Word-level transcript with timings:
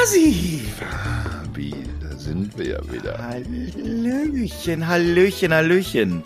Hasi! 0.00 0.62
Wie, 1.52 1.74
da 2.00 2.16
sind 2.16 2.56
wir 2.56 2.66
ja 2.68 2.78
wieder. 2.90 3.18
Hallöchen, 3.18 4.88
Hallöchen, 4.88 5.52
Hallöchen. 5.52 6.22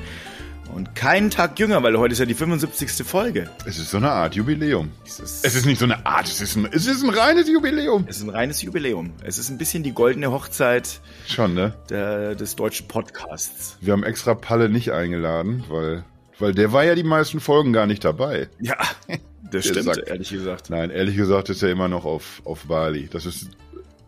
Und 0.73 0.95
keinen 0.95 1.31
Tag 1.31 1.59
jünger, 1.59 1.83
weil 1.83 1.99
heute 1.99 2.13
ist 2.13 2.21
ja 2.21 2.25
die 2.25 2.35
75. 2.35 3.05
Folge. 3.05 3.51
Es 3.67 3.79
ist 3.79 3.91
so 3.91 3.97
eine 3.97 4.13
Art 4.13 4.37
Jubiläum. 4.37 4.93
Es 5.05 5.19
ist, 5.19 5.45
Es 5.45 5.57
ist 5.57 5.67
nicht 5.67 5.81
so 5.81 5.87
eine 5.87 6.07
Art, 6.07 6.29
es 6.29 6.41
ist 6.41 6.55
ein, 6.55 6.69
es 6.71 6.87
ist 6.87 7.03
ein 7.03 7.11
reines 7.11 7.49
Jubiläum. 7.49 8.05
es 8.09 8.19
ist 8.19 8.23
ein 8.23 8.31
reines 8.31 8.63
Jubiläum. 8.63 9.13
Es 9.25 9.39
ist 9.39 9.51
ein 9.51 9.59
bisschen 9.59 9.83
die 9.83 9.93
goldene 9.93 10.31
Hochzeit 10.31 11.01
Schon, 11.27 11.55
ne? 11.55 11.75
der, 11.91 12.37
des 12.37 12.55
deutschen 12.55 12.87
Podcasts. 12.87 13.77
Wir 13.81 13.93
haben 13.93 14.05
extra 14.05 14.35
Palle 14.37 14.69
nicht 14.69 14.93
eingeladen, 14.93 15.65
weil, 15.69 16.05
weil 16.39 16.55
der 16.55 16.73
war 16.73 16.85
ja 16.85 16.95
die 16.95 17.03
meisten 17.03 17.41
Folgen 17.41 17.73
gar 17.73 17.87
nicht 17.89 18.05
dabei. 18.05 18.49
Ja, 18.61 18.77
das 19.55 19.65
Der 19.65 19.73
stimmt, 19.81 19.95
Sack. 19.97 20.09
ehrlich 20.09 20.31
gesagt. 20.31 20.71
Nein, 20.71 20.91
ehrlich 20.91 21.17
gesagt 21.17 21.49
ist 21.51 21.63
er 21.63 21.71
immer 21.71 21.89
noch 21.89 22.05
auf, 22.05 22.43
auf 22.45 22.67
Bali. 22.67 23.09
Das 23.11 23.27
ist, 23.27 23.51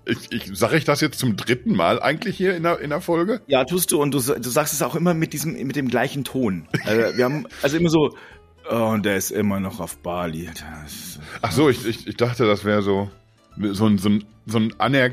ich, 0.06 0.30
ich 0.30 0.58
sage 0.58 0.76
ich 0.76 0.84
das 0.84 1.00
jetzt 1.00 1.18
zum 1.18 1.36
dritten 1.36 1.74
Mal 1.74 2.00
eigentlich 2.00 2.36
hier 2.36 2.56
in 2.56 2.62
der, 2.62 2.80
in 2.80 2.90
der 2.90 3.00
Folge? 3.00 3.40
Ja, 3.46 3.64
tust 3.64 3.90
du 3.92 4.00
und 4.00 4.12
du, 4.12 4.18
du 4.18 4.50
sagst 4.50 4.72
es 4.72 4.82
auch 4.82 4.94
immer 4.94 5.14
mit 5.14 5.32
diesem, 5.32 5.52
mit 5.66 5.76
dem 5.76 5.88
gleichen 5.88 6.24
Ton. 6.24 6.68
Also, 6.84 7.16
wir 7.16 7.24
haben, 7.24 7.46
also 7.62 7.76
immer 7.76 7.90
so, 7.90 8.10
oh, 8.70 8.74
und 8.92 9.04
der 9.04 9.16
ist 9.16 9.30
immer 9.30 9.60
noch 9.60 9.80
auf 9.80 9.98
Bali. 9.98 10.46
Das, 10.46 11.18
Ach 11.42 11.52
so, 11.52 11.68
ich, 11.68 11.86
ich, 11.86 12.06
ich 12.06 12.16
dachte, 12.16 12.46
das 12.46 12.64
wäre 12.64 12.82
so, 12.82 13.10
so 13.72 13.86
ein, 13.86 13.98
so 13.98 14.08
ein, 14.08 14.24
so 14.46 14.58
ein 14.58 14.72
aner, 14.78 15.10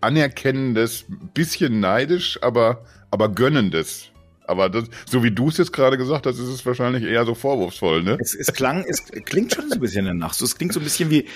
anerkennendes, 0.00 1.06
bisschen 1.34 1.80
neidisch, 1.80 2.38
aber, 2.42 2.84
aber 3.10 3.28
gönnendes. 3.28 4.09
Aber 4.50 4.68
das, 4.68 4.84
so 5.06 5.22
wie 5.22 5.30
du 5.30 5.48
es 5.48 5.56
jetzt 5.58 5.72
gerade 5.72 5.96
gesagt 5.96 6.26
hast, 6.26 6.38
ist 6.38 6.48
es 6.48 6.66
wahrscheinlich 6.66 7.04
eher 7.04 7.24
so 7.24 7.34
vorwurfsvoll, 7.34 8.02
ne? 8.02 8.18
es, 8.20 8.34
es 8.34 8.52
klang, 8.52 8.84
es 8.86 9.04
klingt 9.04 9.54
schon 9.54 9.68
so 9.68 9.74
ein 9.74 9.80
bisschen 9.80 10.04
danach. 10.04 10.34
So, 10.34 10.44
es 10.44 10.56
klingt 10.56 10.72
so 10.72 10.80
ein 10.80 10.84
bisschen 10.84 11.10
wie, 11.10 11.26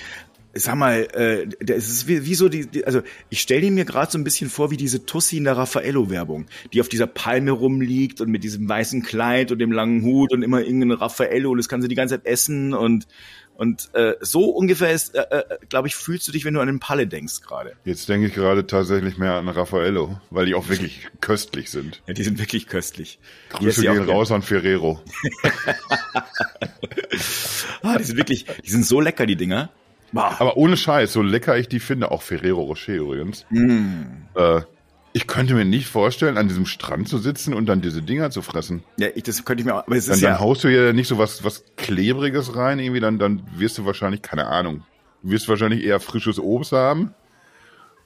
sag 0.54 0.76
mal, 0.76 1.06
äh, 1.14 1.46
es 1.72 1.88
ist 1.88 2.08
wie, 2.08 2.26
wie 2.26 2.34
so 2.34 2.48
die, 2.48 2.66
die 2.66 2.84
also 2.84 3.02
ich 3.28 3.40
stelle 3.40 3.70
mir 3.70 3.84
gerade 3.84 4.10
so 4.10 4.18
ein 4.18 4.24
bisschen 4.24 4.50
vor 4.50 4.70
wie 4.70 4.76
diese 4.76 5.06
Tussi 5.06 5.36
in 5.36 5.44
der 5.44 5.56
Raffaello-Werbung, 5.56 6.46
die 6.72 6.80
auf 6.80 6.88
dieser 6.88 7.06
Palme 7.06 7.50
rumliegt 7.50 8.20
und 8.20 8.30
mit 8.30 8.44
diesem 8.44 8.68
weißen 8.68 9.02
Kleid 9.02 9.52
und 9.52 9.58
dem 9.58 9.72
langen 9.72 10.02
Hut 10.02 10.32
und 10.32 10.42
immer 10.42 10.60
irgendein 10.60 10.92
Raffaello 10.92 11.50
und 11.50 11.58
das 11.58 11.68
kann 11.68 11.82
sie 11.82 11.88
die 11.88 11.94
ganze 11.94 12.16
Zeit 12.16 12.26
essen 12.26 12.74
und 12.74 13.06
und 13.56 13.90
äh, 13.94 14.14
so 14.20 14.50
ungefähr 14.50 14.92
ist, 14.92 15.14
äh, 15.14 15.22
äh, 15.30 15.44
glaube 15.68 15.88
ich, 15.88 15.96
fühlst 15.96 16.26
du 16.26 16.32
dich, 16.32 16.44
wenn 16.44 16.54
du 16.54 16.60
an 16.60 16.66
den 16.66 16.80
Palle 16.80 17.06
denkst 17.06 17.40
gerade. 17.40 17.76
Jetzt 17.84 18.08
denke 18.08 18.26
ich 18.26 18.34
gerade 18.34 18.66
tatsächlich 18.66 19.16
mehr 19.16 19.34
an 19.34 19.48
Raffaello, 19.48 20.20
weil 20.30 20.46
die 20.46 20.54
auch 20.54 20.68
wirklich 20.68 21.08
köstlich 21.20 21.70
sind. 21.70 22.02
Ja, 22.06 22.14
die 22.14 22.24
sind 22.24 22.38
wirklich 22.38 22.66
köstlich. 22.66 23.18
Grüße 23.50 23.82
gehen 23.82 24.08
raus 24.08 24.32
an 24.32 24.42
Ferrero. 24.42 25.00
Ah, 27.82 27.98
die 27.98 28.04
sind 28.04 28.16
wirklich, 28.16 28.46
die 28.64 28.70
sind 28.70 28.86
so 28.86 29.00
lecker, 29.00 29.26
die 29.26 29.36
Dinger. 29.36 29.70
Bah. 30.12 30.36
Aber 30.38 30.56
ohne 30.56 30.76
Scheiß, 30.76 31.12
so 31.12 31.22
lecker 31.22 31.58
ich 31.58 31.68
die 31.68 31.80
finde, 31.80 32.10
auch 32.10 32.22
Ferrero 32.22 32.62
Rocher 32.62 32.94
übrigens. 32.94 33.44
Mm. 33.50 34.04
Äh, 34.34 34.62
ich 35.16 35.28
könnte 35.28 35.54
mir 35.54 35.64
nicht 35.64 35.86
vorstellen, 35.86 36.36
an 36.36 36.48
diesem 36.48 36.66
Strand 36.66 37.08
zu 37.08 37.18
sitzen 37.18 37.54
und 37.54 37.66
dann 37.66 37.80
diese 37.80 38.02
Dinger 38.02 38.30
zu 38.30 38.42
fressen. 38.42 38.82
Ja, 38.98 39.08
ich, 39.14 39.22
das 39.22 39.44
könnte 39.44 39.60
ich 39.62 39.64
mir 39.64 39.76
auch, 39.76 39.86
aber 39.86 39.96
es 39.96 40.06
Dann, 40.06 40.16
ist 40.16 40.24
dann 40.24 40.32
ja, 40.32 40.40
haust 40.40 40.64
du 40.64 40.68
ja 40.68 40.92
nicht 40.92 41.06
so 41.06 41.18
was, 41.18 41.44
was 41.44 41.64
Klebriges 41.76 42.56
rein, 42.56 42.80
irgendwie, 42.80 43.00
dann, 43.00 43.20
dann 43.20 43.42
wirst 43.56 43.78
du 43.78 43.86
wahrscheinlich, 43.86 44.22
keine 44.22 44.48
Ahnung, 44.48 44.82
du 45.22 45.30
wirst 45.30 45.48
wahrscheinlich 45.48 45.84
eher 45.84 46.00
frisches 46.00 46.40
Obst 46.40 46.72
haben 46.72 47.14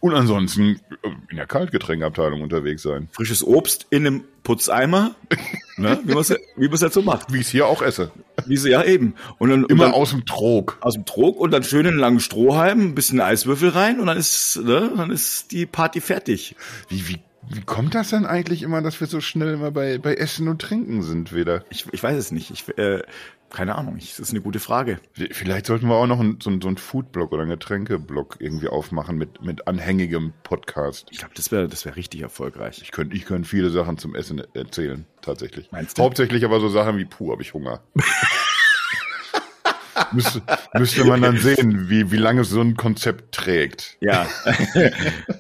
und 0.01 0.15
ansonsten 0.15 0.81
äh, 1.03 1.09
in 1.31 1.37
der 1.37 1.47
Kaltgetränkeabteilung 1.47 2.43
unterwegs 2.43 2.83
sein. 2.83 3.09
frisches 3.13 3.45
Obst 3.45 3.87
in 3.91 4.07
einem 4.07 4.25
Putzeimer, 4.43 5.15
ne? 5.77 6.01
wie 6.05 6.13
man 6.13 6.21
es 6.21 6.31
wie 6.57 6.67
man 6.67 6.75
es 6.75 6.83
halt 6.83 6.93
so 6.93 7.03
macht. 7.03 7.33
Wie 7.33 7.39
ich 7.39 7.47
es 7.47 7.51
hier 7.51 7.67
auch 7.67 7.83
esse. 7.83 8.11
Wie 8.47 8.57
so, 8.57 8.69
ja, 8.69 8.83
eben. 8.85 9.15
Und 9.39 9.51
dann, 9.51 9.65
und 9.65 9.71
Immer 9.71 9.87
dann 9.87 9.95
aus 9.95 10.11
dem 10.11 10.25
Trog. 10.25 10.79
aus 10.81 10.95
dem 10.95 11.05
Trog 11.05 11.39
und 11.39 11.51
dann 11.51 11.65
schön 11.65 11.81
in 11.81 11.89
einen 11.89 11.99
langen 11.99 12.21
Strohhalm, 12.21 12.81
ein 12.81 12.95
bisschen 12.95 13.21
Eiswürfel 13.21 13.71
rein 13.71 14.01
und 14.01 14.07
dann 14.07 14.17
ist, 14.17 14.57
ne, 14.63 14.93
dann 14.97 15.11
ist 15.11 15.53
die 15.53 15.67
Party 15.67 16.01
fertig. 16.01 16.55
Wie, 16.89 17.09
wie, 17.09 17.19
wie 17.51 17.63
kommt 17.63 17.95
das 17.95 18.11
dann 18.11 18.27
eigentlich 18.27 18.63
immer, 18.63 18.83
dass 18.83 19.01
wir 19.01 19.07
so 19.07 19.21
schnell 19.21 19.55
immer 19.55 19.71
bei, 19.71 19.99
bei 19.99 20.15
Essen 20.15 20.49
und 20.49 20.61
Trinken 20.63 21.03
sind 21.03 21.35
wieder? 21.35 21.65
Ich, 21.71 21.87
ich 21.93 22.03
weiß 22.03 22.17
es 22.17 22.33
nicht. 22.33 22.51
Ich, 22.51 22.67
äh, 22.79 23.03
keine 23.51 23.77
Ahnung. 23.77 23.97
Ich, 23.97 24.11
das 24.11 24.21
ist 24.21 24.31
eine 24.31 24.43
gute 24.43 24.61
Frage. 24.61 25.01
Vielleicht 25.31 25.67
sollten 25.67 25.89
wir 25.89 25.95
auch 25.95 26.07
noch 26.07 26.21
einen, 26.21 26.39
so, 26.41 26.51
einen- 26.51 26.61
so 26.61 26.69
einen 26.69 26.77
Foodblog 26.77 27.33
oder 27.33 27.43
einen 27.43 27.51
Getränkeblock 27.51 28.37
irgendwie 28.41 28.69
aufmachen 28.69 29.17
mit, 29.17 29.43
mit 29.43 29.67
anhängigem 29.67 30.33
Podcast. 30.43 31.09
Ich 31.11 31.19
glaube, 31.19 31.33
das 31.35 31.51
wäre 31.51 31.67
das 31.69 31.85
wäre 31.87 31.97
richtig 31.97 32.21
erfolgreich. 32.21 32.81
Ich 32.83 32.91
könnte 32.91 33.17
ich 33.17 33.25
könnte 33.25 33.49
viele 33.49 33.71
Sachen 33.71 33.97
zum 33.97 34.15
Essen 34.15 34.43
erzählen, 34.55 35.07
tatsächlich. 35.23 35.71
Meinst 35.73 35.97
du? 35.99 36.03
Hauptsächlich 36.03 36.45
aber 36.45 36.61
so 36.61 36.69
Sachen 36.69 36.99
wie, 36.99 37.07
puh, 37.07 37.33
habe 37.33 37.41
ich 37.43 37.55
Hunger. 37.55 37.81
müsste, 40.13 40.43
müsste 40.75 41.05
man 41.05 41.23
dann 41.23 41.39
sehen, 41.39 41.89
wie, 41.89 42.13
wie 42.13 42.17
lange 42.19 42.45
so 42.45 42.61
ein 42.61 42.77
Konzept 42.77 43.35
trägt. 43.35 43.97
Ja. 44.01 44.27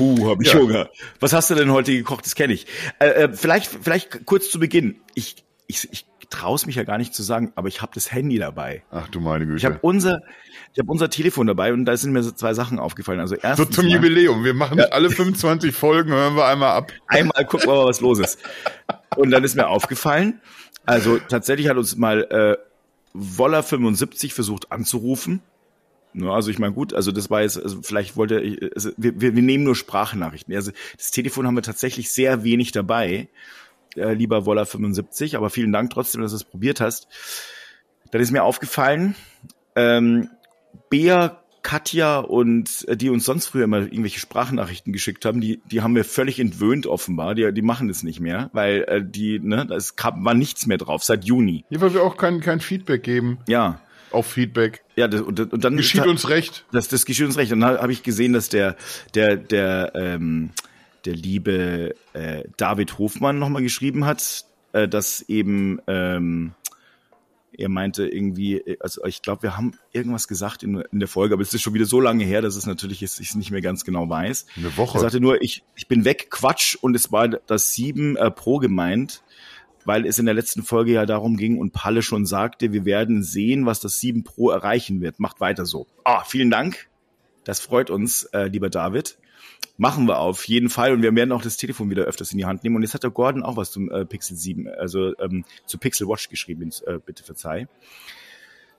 Puh, 0.00 0.30
hab 0.30 0.40
ich 0.40 0.50
Ja. 0.50 0.58
Hunger. 0.58 0.88
Was 1.20 1.34
hast 1.34 1.50
du 1.50 1.54
denn 1.54 1.70
heute 1.70 1.92
gekocht? 1.92 2.24
Das 2.24 2.34
kenne 2.34 2.54
ich. 2.54 2.66
Äh, 3.00 3.08
äh, 3.08 3.28
vielleicht, 3.34 3.70
vielleicht 3.82 4.24
kurz 4.24 4.50
zu 4.50 4.58
Beginn. 4.58 4.96
Ich, 5.14 5.44
ich, 5.66 5.88
ich 5.92 6.06
traue 6.30 6.54
es 6.54 6.64
mich 6.64 6.76
ja 6.76 6.84
gar 6.84 6.96
nicht 6.96 7.14
zu 7.14 7.22
sagen, 7.22 7.52
aber 7.54 7.68
ich 7.68 7.82
habe 7.82 7.92
das 7.94 8.10
Handy 8.10 8.38
dabei. 8.38 8.82
Ach 8.90 9.08
du 9.08 9.20
meine 9.20 9.44
Güte. 9.44 9.58
Ich 9.58 9.66
habe 9.66 9.78
unser, 9.82 10.22
ich 10.72 10.78
habe 10.78 10.90
unser 10.90 11.10
Telefon 11.10 11.46
dabei 11.46 11.74
und 11.74 11.84
da 11.84 11.94
sind 11.98 12.12
mir 12.12 12.22
so 12.22 12.30
zwei 12.30 12.54
Sachen 12.54 12.78
aufgefallen. 12.78 13.20
Also 13.20 13.34
so 13.34 13.42
erstens 13.42 13.76
zum 13.76 13.84
mal, 13.84 13.92
Jubiläum. 13.92 14.42
Wir 14.42 14.54
machen 14.54 14.80
alle 14.80 15.10
25 15.10 15.74
Folgen, 15.74 16.12
hören 16.12 16.34
wir 16.34 16.46
einmal 16.46 16.70
ab. 16.70 16.92
einmal 17.08 17.44
gucken 17.44 17.68
wir 17.68 17.74
mal, 17.74 17.84
was 17.84 18.00
los 18.00 18.20
ist. 18.20 18.38
Und 19.16 19.30
dann 19.32 19.44
ist 19.44 19.54
mir 19.54 19.68
aufgefallen, 19.68 20.40
also 20.86 21.18
tatsächlich 21.18 21.68
hat 21.68 21.76
uns 21.76 21.94
mal 21.98 22.22
äh, 22.30 22.56
Woller 23.12 23.62
75 23.62 24.32
versucht 24.32 24.72
anzurufen. 24.72 25.42
Ja, 26.14 26.30
also 26.30 26.50
ich 26.50 26.58
meine, 26.58 26.72
gut, 26.72 26.92
also 26.94 27.12
das 27.12 27.30
war 27.30 27.42
jetzt, 27.42 27.62
also 27.62 27.82
vielleicht 27.82 28.16
wollte 28.16 28.40
ich, 28.40 28.74
also 28.74 28.90
wir, 28.96 29.20
wir, 29.20 29.36
wir 29.36 29.42
nehmen 29.42 29.64
nur 29.64 29.76
Sprachnachrichten. 29.76 30.54
Also 30.54 30.72
das 30.96 31.10
Telefon 31.10 31.46
haben 31.46 31.54
wir 31.54 31.62
tatsächlich 31.62 32.10
sehr 32.10 32.42
wenig 32.42 32.72
dabei, 32.72 33.28
äh, 33.96 34.12
lieber 34.12 34.46
Woller 34.46 34.66
75, 34.66 35.36
aber 35.36 35.50
vielen 35.50 35.72
Dank 35.72 35.90
trotzdem, 35.90 36.22
dass 36.22 36.32
du 36.32 36.36
es 36.36 36.44
probiert 36.44 36.80
hast. 36.80 37.08
Dann 38.10 38.20
ist 38.20 38.32
mir 38.32 38.42
aufgefallen, 38.42 39.14
ähm, 39.76 40.28
Bea, 40.88 41.40
Katja 41.62 42.18
und 42.20 42.88
äh, 42.88 42.96
die 42.96 43.10
uns 43.10 43.24
sonst 43.24 43.46
früher 43.46 43.64
immer 43.64 43.80
irgendwelche 43.80 44.18
Sprachnachrichten 44.18 44.92
geschickt 44.92 45.24
haben, 45.24 45.40
die, 45.40 45.60
die 45.70 45.82
haben 45.82 45.94
wir 45.94 46.04
völlig 46.04 46.40
entwöhnt 46.40 46.86
offenbar. 46.86 47.34
Die, 47.34 47.52
die 47.52 47.62
machen 47.62 47.88
das 47.88 48.02
nicht 48.02 48.20
mehr, 48.20 48.50
weil 48.52 48.84
äh, 48.88 49.02
die, 49.04 49.38
ne, 49.38 49.68
es 49.70 49.96
kam, 49.96 50.24
war 50.24 50.34
nichts 50.34 50.66
mehr 50.66 50.78
drauf 50.78 51.04
seit 51.04 51.24
Juni. 51.24 51.64
Hier, 51.68 51.80
weil 51.80 51.94
wir 51.94 52.02
auch 52.02 52.16
kein, 52.16 52.40
kein 52.40 52.60
Feedback 52.60 53.02
geben 53.02 53.38
Ja. 53.46 53.80
Auf 54.10 54.26
Feedback. 54.26 54.82
Ja, 54.96 55.08
das, 55.08 55.20
und, 55.20 55.40
und 55.52 55.64
dann 55.64 55.76
Geschieht 55.76 56.06
uns 56.06 56.28
recht. 56.28 56.64
Das, 56.72 56.88
das 56.88 57.04
geschieht 57.04 57.26
uns 57.26 57.36
recht. 57.36 57.52
Und 57.52 57.60
dann 57.60 57.78
habe 57.78 57.92
ich 57.92 58.02
gesehen, 58.02 58.32
dass 58.32 58.48
der, 58.48 58.76
der, 59.14 59.36
der, 59.36 59.92
ähm, 59.94 60.50
der 61.04 61.14
liebe 61.14 61.94
äh, 62.12 62.44
David 62.56 62.98
Hofmann 62.98 63.38
nochmal 63.38 63.62
geschrieben 63.62 64.04
hat, 64.04 64.44
äh, 64.72 64.88
dass 64.88 65.22
eben 65.22 65.80
ähm, 65.86 66.52
er 67.60 67.68
meinte 67.68 68.06
irgendwie, 68.06 68.78
also 68.80 69.04
ich 69.04 69.22
glaube, 69.22 69.42
wir 69.42 69.56
haben 69.56 69.72
irgendwas 69.92 70.28
gesagt 70.28 70.62
in, 70.62 70.82
in 70.92 70.98
der 70.98 71.08
Folge, 71.08 71.34
aber 71.34 71.42
es 71.42 71.52
ist 71.52 71.62
schon 71.62 71.74
wieder 71.74 71.84
so 71.84 72.00
lange 72.00 72.24
her, 72.24 72.42
dass 72.42 72.56
es 72.56 72.66
natürlich 72.66 73.00
jetzt 73.00 73.20
ich 73.20 73.30
es 73.30 73.34
nicht 73.34 73.50
mehr 73.50 73.60
ganz 73.60 73.84
genau 73.84 74.08
weiß. 74.08 74.46
Eine 74.56 74.76
Woche. 74.76 74.98
Er 74.98 75.02
sagte 75.02 75.20
nur, 75.20 75.42
ich, 75.42 75.62
ich 75.76 75.86
bin 75.86 76.04
weg, 76.04 76.28
Quatsch, 76.30 76.76
und 76.80 76.94
es 76.94 77.12
war 77.12 77.28
das 77.28 77.74
7 77.74 78.16
äh, 78.16 78.30
Pro 78.30 78.58
gemeint, 78.58 79.22
weil 79.84 80.06
es 80.06 80.18
in 80.18 80.26
der 80.26 80.34
letzten 80.34 80.62
Folge 80.62 80.92
ja 80.92 81.06
darum 81.06 81.36
ging 81.36 81.58
und 81.58 81.72
Palle 81.72 82.02
schon 82.02 82.26
sagte, 82.26 82.72
wir 82.72 82.84
werden 82.84 83.22
sehen, 83.22 83.66
was 83.66 83.80
das 83.80 84.00
7 84.00 84.24
Pro 84.24 84.50
erreichen 84.50 85.00
wird. 85.00 85.20
Macht 85.20 85.40
weiter 85.40 85.66
so. 85.66 85.86
Ah, 86.04 86.24
vielen 86.24 86.50
Dank. 86.50 86.88
Das 87.44 87.60
freut 87.60 87.90
uns, 87.90 88.24
äh, 88.24 88.46
lieber 88.46 88.70
David. 88.70 89.18
Machen 89.76 90.06
wir 90.06 90.18
auf 90.18 90.46
jeden 90.46 90.68
Fall 90.68 90.92
und 90.92 91.02
wir 91.02 91.14
werden 91.14 91.32
auch 91.32 91.42
das 91.42 91.56
Telefon 91.56 91.90
wieder 91.90 92.04
öfters 92.04 92.32
in 92.32 92.38
die 92.38 92.44
Hand 92.44 92.64
nehmen. 92.64 92.76
Und 92.76 92.82
jetzt 92.82 92.94
hat 92.94 93.02
der 93.02 93.10
Gordon 93.10 93.42
auch 93.42 93.56
was 93.56 93.70
zum 93.70 93.90
äh, 93.90 94.04
Pixel 94.04 94.36
7, 94.36 94.68
also 94.68 95.16
ähm, 95.18 95.44
zu 95.64 95.78
Pixel 95.78 96.06
Watch 96.06 96.28
geschrieben, 96.28 96.70
äh, 96.86 96.98
bitte 96.98 97.24
verzeih. 97.24 97.66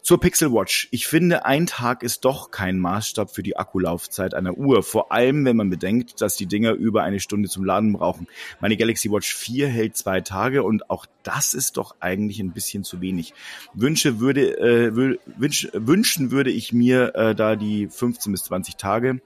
Zur 0.03 0.19
Pixel 0.19 0.51
Watch. 0.51 0.87
Ich 0.89 1.05
finde, 1.05 1.45
ein 1.45 1.67
Tag 1.67 2.01
ist 2.01 2.25
doch 2.25 2.49
kein 2.49 2.79
Maßstab 2.79 3.29
für 3.29 3.43
die 3.43 3.55
Akkulaufzeit 3.55 4.33
einer 4.33 4.57
Uhr. 4.57 4.81
Vor 4.81 5.11
allem, 5.11 5.45
wenn 5.45 5.55
man 5.55 5.69
bedenkt, 5.69 6.21
dass 6.21 6.35
die 6.35 6.47
Dinger 6.47 6.71
über 6.71 7.03
eine 7.03 7.19
Stunde 7.19 7.49
zum 7.49 7.63
Laden 7.63 7.93
brauchen. 7.93 8.27
Meine 8.59 8.77
Galaxy 8.77 9.11
Watch 9.11 9.35
4 9.35 9.67
hält 9.67 9.95
zwei 9.95 10.21
Tage 10.21 10.63
und 10.63 10.89
auch 10.89 11.05
das 11.21 11.53
ist 11.53 11.77
doch 11.77 11.95
eigentlich 11.99 12.39
ein 12.39 12.51
bisschen 12.51 12.83
zu 12.83 12.99
wenig. 12.99 13.35
Wünsche 13.75 14.19
würde, 14.19 14.57
äh, 14.59 14.89
wü- 14.91 15.19
wünsch, 15.37 15.69
wünschen 15.73 16.31
würde 16.31 16.49
ich 16.49 16.73
mir 16.73 17.13
äh, 17.13 17.35
da 17.35 17.55
die 17.55 17.87
15 17.87 18.31
bis 18.31 18.43
20 18.45 18.77
Tage, 18.77 19.21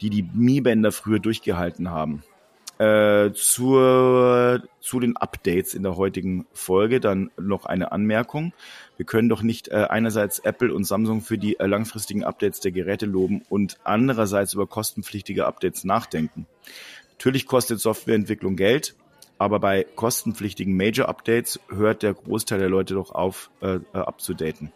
die 0.00 0.10
die 0.10 0.24
Mi-Bänder 0.34 0.90
früher 0.90 1.20
durchgehalten 1.20 1.90
haben. 1.90 2.24
Äh, 2.78 3.32
zur, 3.32 4.62
zu 4.80 5.00
den 5.00 5.16
Updates 5.16 5.74
in 5.74 5.82
der 5.82 5.96
heutigen 5.96 6.46
Folge 6.52 7.00
dann 7.00 7.32
noch 7.36 7.66
eine 7.66 7.90
Anmerkung. 7.90 8.52
Wir 8.96 9.04
können 9.04 9.28
doch 9.28 9.42
nicht 9.42 9.66
äh, 9.68 9.86
einerseits 9.90 10.38
Apple 10.38 10.72
und 10.72 10.84
Samsung 10.84 11.20
für 11.20 11.38
die 11.38 11.58
äh, 11.58 11.66
langfristigen 11.66 12.22
Updates 12.22 12.60
der 12.60 12.70
Geräte 12.70 13.06
loben 13.06 13.42
und 13.48 13.78
andererseits 13.82 14.54
über 14.54 14.68
kostenpflichtige 14.68 15.46
Updates 15.46 15.82
nachdenken. 15.82 16.46
Natürlich 17.16 17.46
kostet 17.46 17.80
Softwareentwicklung 17.80 18.54
Geld, 18.54 18.94
aber 19.38 19.58
bei 19.58 19.84
kostenpflichtigen 19.96 20.76
Major-Updates 20.76 21.58
hört 21.68 22.04
der 22.04 22.14
Großteil 22.14 22.60
der 22.60 22.68
Leute 22.68 22.94
doch 22.94 23.10
auf, 23.10 23.50
äh, 23.60 23.76
äh, 23.76 23.80
abzudaten. 23.92 24.72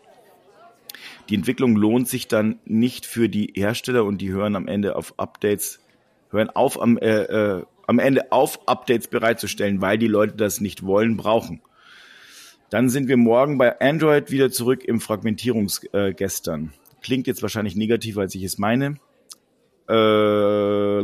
Die 1.29 1.37
Entwicklung 1.37 1.77
lohnt 1.77 2.09
sich 2.09 2.27
dann 2.27 2.59
nicht 2.65 3.07
für 3.07 3.29
die 3.29 3.53
Hersteller 3.55 4.05
und 4.05 4.19
die 4.19 4.33
hören 4.33 4.57
am 4.57 4.67
Ende 4.67 4.97
auf 4.97 5.15
Updates, 5.19 5.79
hören 6.31 6.51
auf 6.51 6.81
am, 6.81 6.99
äh, 6.99 7.23
äh, 7.23 7.65
am 7.87 7.99
Ende 7.99 8.33
auf, 8.33 8.67
Updates 8.67 9.09
bereitzustellen, 9.09 9.81
weil 9.81 9.99
die 9.99 10.07
Leute 10.07 10.37
das 10.37 10.61
nicht 10.61 10.85
wollen, 10.85 11.17
brauchen. 11.17 11.63
Dann 12.71 12.89
sind 12.89 13.09
wir 13.09 13.17
morgen 13.17 13.59
bei 13.59 13.81
Android 13.81 14.31
wieder 14.31 14.51
zurück 14.51 14.85
im 14.85 15.01
Fragmentierungsgestern. 15.01 16.73
Äh, 16.73 17.01
Klingt 17.03 17.27
jetzt 17.27 17.43
wahrscheinlich 17.43 17.77
negativer, 17.77 18.23
als 18.23 18.35
ich 18.35 18.45
es 18.45 18.59
meine. 18.59 18.99
Äh, 19.89 21.03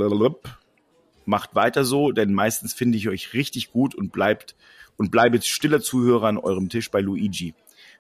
macht 1.29 1.55
weiter 1.55 1.85
so, 1.85 2.11
denn 2.11 2.33
meistens 2.33 2.73
finde 2.73 2.97
ich 2.97 3.09
euch 3.09 3.35
richtig 3.35 3.71
gut 3.71 3.95
und 3.95 4.13
bleibt 4.13 4.57
und 4.97 5.11
bleibe 5.11 5.43
stiller 5.43 5.81
Zuhörer 5.81 6.29
an 6.29 6.39
eurem 6.39 6.69
Tisch 6.71 6.91
bei 6.91 7.01
Luigi. 7.01 7.55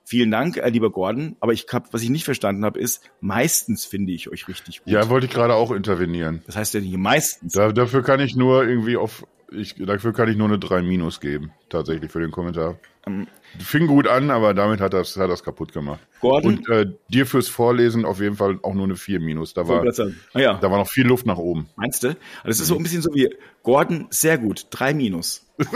Vielen 0.09 0.31
Dank, 0.31 0.57
äh, 0.57 0.71
lieber 0.71 0.91
Gordon. 0.91 1.37
Aber 1.41 1.53
ich 1.53 1.67
hab, 1.71 1.93
was 1.93 2.01
ich 2.01 2.09
nicht 2.09 2.25
verstanden 2.25 2.65
habe, 2.65 2.81
ist, 2.81 3.03
meistens 3.21 3.85
finde 3.85 4.15
ich 4.15 4.31
euch 4.33 4.49
richtig 4.49 4.83
gut. 4.83 4.91
Ja, 4.91 5.11
wollte 5.11 5.27
ich 5.27 5.33
gerade 5.33 5.55
auch 5.55 5.71
intervenieren. 5.71 6.41
Das 6.47 6.57
heißt 6.57 6.73
ja 6.73 6.81
nicht 6.81 6.97
meistens. 6.97 7.53
Da, 7.53 7.73
dafür 7.73 8.03
kann 8.03 8.19
ich 8.19 8.35
nur 8.35 8.67
irgendwie 8.67 8.97
auf, 8.97 9.27
ich, 9.53 9.75
dafür 9.75 10.15
kann 10.15 10.31
ich 10.31 10.39
nur 10.39 10.49
eine 10.49 10.59
3 10.59 10.81
Minus 10.81 11.21
geben, 11.21 11.53
tatsächlich 11.69 12.11
für 12.11 12.21
den 12.21 12.31
Kommentar. 12.31 12.79
Ähm, 13.07 13.27
Fing 13.59 13.87
gut 13.87 14.09
an, 14.09 14.31
aber 14.31 14.55
damit 14.55 14.81
hat 14.81 14.95
das, 14.95 15.15
hat 15.19 15.29
das 15.29 15.45
kaputt 15.45 15.75
gemacht. 15.75 16.01
Gordon? 16.23 16.57
Und 16.57 16.69
äh, 16.71 16.87
dir 17.11 17.27
fürs 17.27 17.49
Vorlesen 17.49 18.07
auf 18.07 18.19
jeden 18.19 18.37
Fall 18.37 18.59
auch 18.63 18.73
nur 18.73 18.85
eine 18.85 18.97
4 18.97 19.21
Minus. 19.21 19.53
Da 19.53 19.69
war, 19.69 19.85
ah, 19.85 20.39
ja. 20.41 20.55
da 20.55 20.71
war 20.71 20.79
noch 20.79 20.89
viel 20.89 21.07
Luft 21.07 21.27
nach 21.27 21.37
oben. 21.37 21.69
Meinst 21.77 22.03
du? 22.03 22.17
Das 22.45 22.61
ist 22.61 22.69
so 22.69 22.79
ein 22.79 22.83
bisschen 22.83 23.03
so 23.03 23.13
wie 23.13 23.29
Gordon, 23.63 24.07
sehr 24.09 24.39
gut, 24.39 24.69
3 24.71 24.95
Minus. 24.95 25.47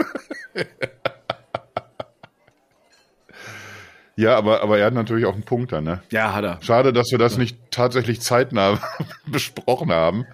Ja, 4.17 4.37
aber, 4.37 4.63
aber 4.63 4.79
er 4.79 4.87
hat 4.87 4.95
natürlich 4.95 5.25
auch 5.25 5.35
einen 5.35 5.43
Punkt 5.43 5.73
da, 5.73 5.81
ne? 5.81 6.03
Ja, 6.11 6.35
hat 6.35 6.45
er. 6.45 6.59
Schade, 6.63 6.93
dass 6.93 7.11
wir 7.11 7.19
das 7.19 7.35
ja. 7.35 7.39
nicht 7.39 7.57
tatsächlich 7.71 8.21
zeitnah 8.21 8.79
besprochen 9.27 9.91
haben. 9.91 10.27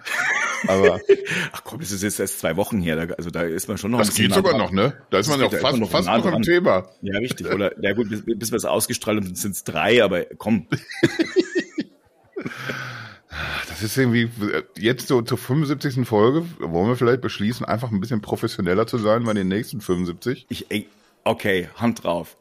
Aber 0.67 0.99
Ach 1.51 1.63
komm, 1.63 1.79
das 1.79 1.91
ist 1.91 2.03
jetzt 2.03 2.19
erst 2.19 2.39
zwei 2.39 2.57
Wochen 2.57 2.81
her, 2.81 2.95
da, 3.07 3.13
also 3.13 3.29
da 3.29 3.43
ist 3.43 3.67
man 3.67 3.77
schon 3.77 3.91
noch. 3.91 3.99
Das 3.99 4.13
geht 4.13 4.33
sogar 4.33 4.57
noch, 4.57 4.71
ne? 4.71 4.93
Da 5.09 5.19
ist 5.19 5.29
das 5.29 5.37
man 5.37 5.51
ja 5.51 5.57
fast, 5.57 5.77
noch, 5.77 5.89
fast 5.89 6.07
noch 6.07 6.33
im 6.33 6.41
Thema. 6.41 6.89
Ja, 7.01 7.17
richtig. 7.19 7.47
Oder 7.47 7.79
ja 7.81 7.93
gut, 7.93 8.09
bis, 8.09 8.23
bis 8.25 8.51
wir 8.51 8.57
es 8.57 8.65
ausgestrahlt 8.65 9.23
haben, 9.23 9.35
sind 9.35 9.51
es 9.51 9.63
drei, 9.63 10.03
aber 10.03 10.25
komm. 10.37 10.67
Das 13.69 13.83
ist 13.83 13.97
irgendwie 13.97 14.29
jetzt 14.77 15.07
so 15.07 15.21
zur 15.21 15.37
75. 15.37 16.05
Folge 16.05 16.43
wollen 16.59 16.89
wir 16.89 16.97
vielleicht 16.97 17.21
beschließen, 17.21 17.65
einfach 17.65 17.91
ein 17.91 18.01
bisschen 18.01 18.19
professioneller 18.19 18.87
zu 18.87 18.97
sein 18.97 19.23
bei 19.23 19.33
den 19.33 19.47
nächsten 19.47 19.79
75. 19.79 20.47
Ich, 20.49 20.69
okay, 21.29 21.69
Hand 21.75 22.03
drauf. 22.03 22.37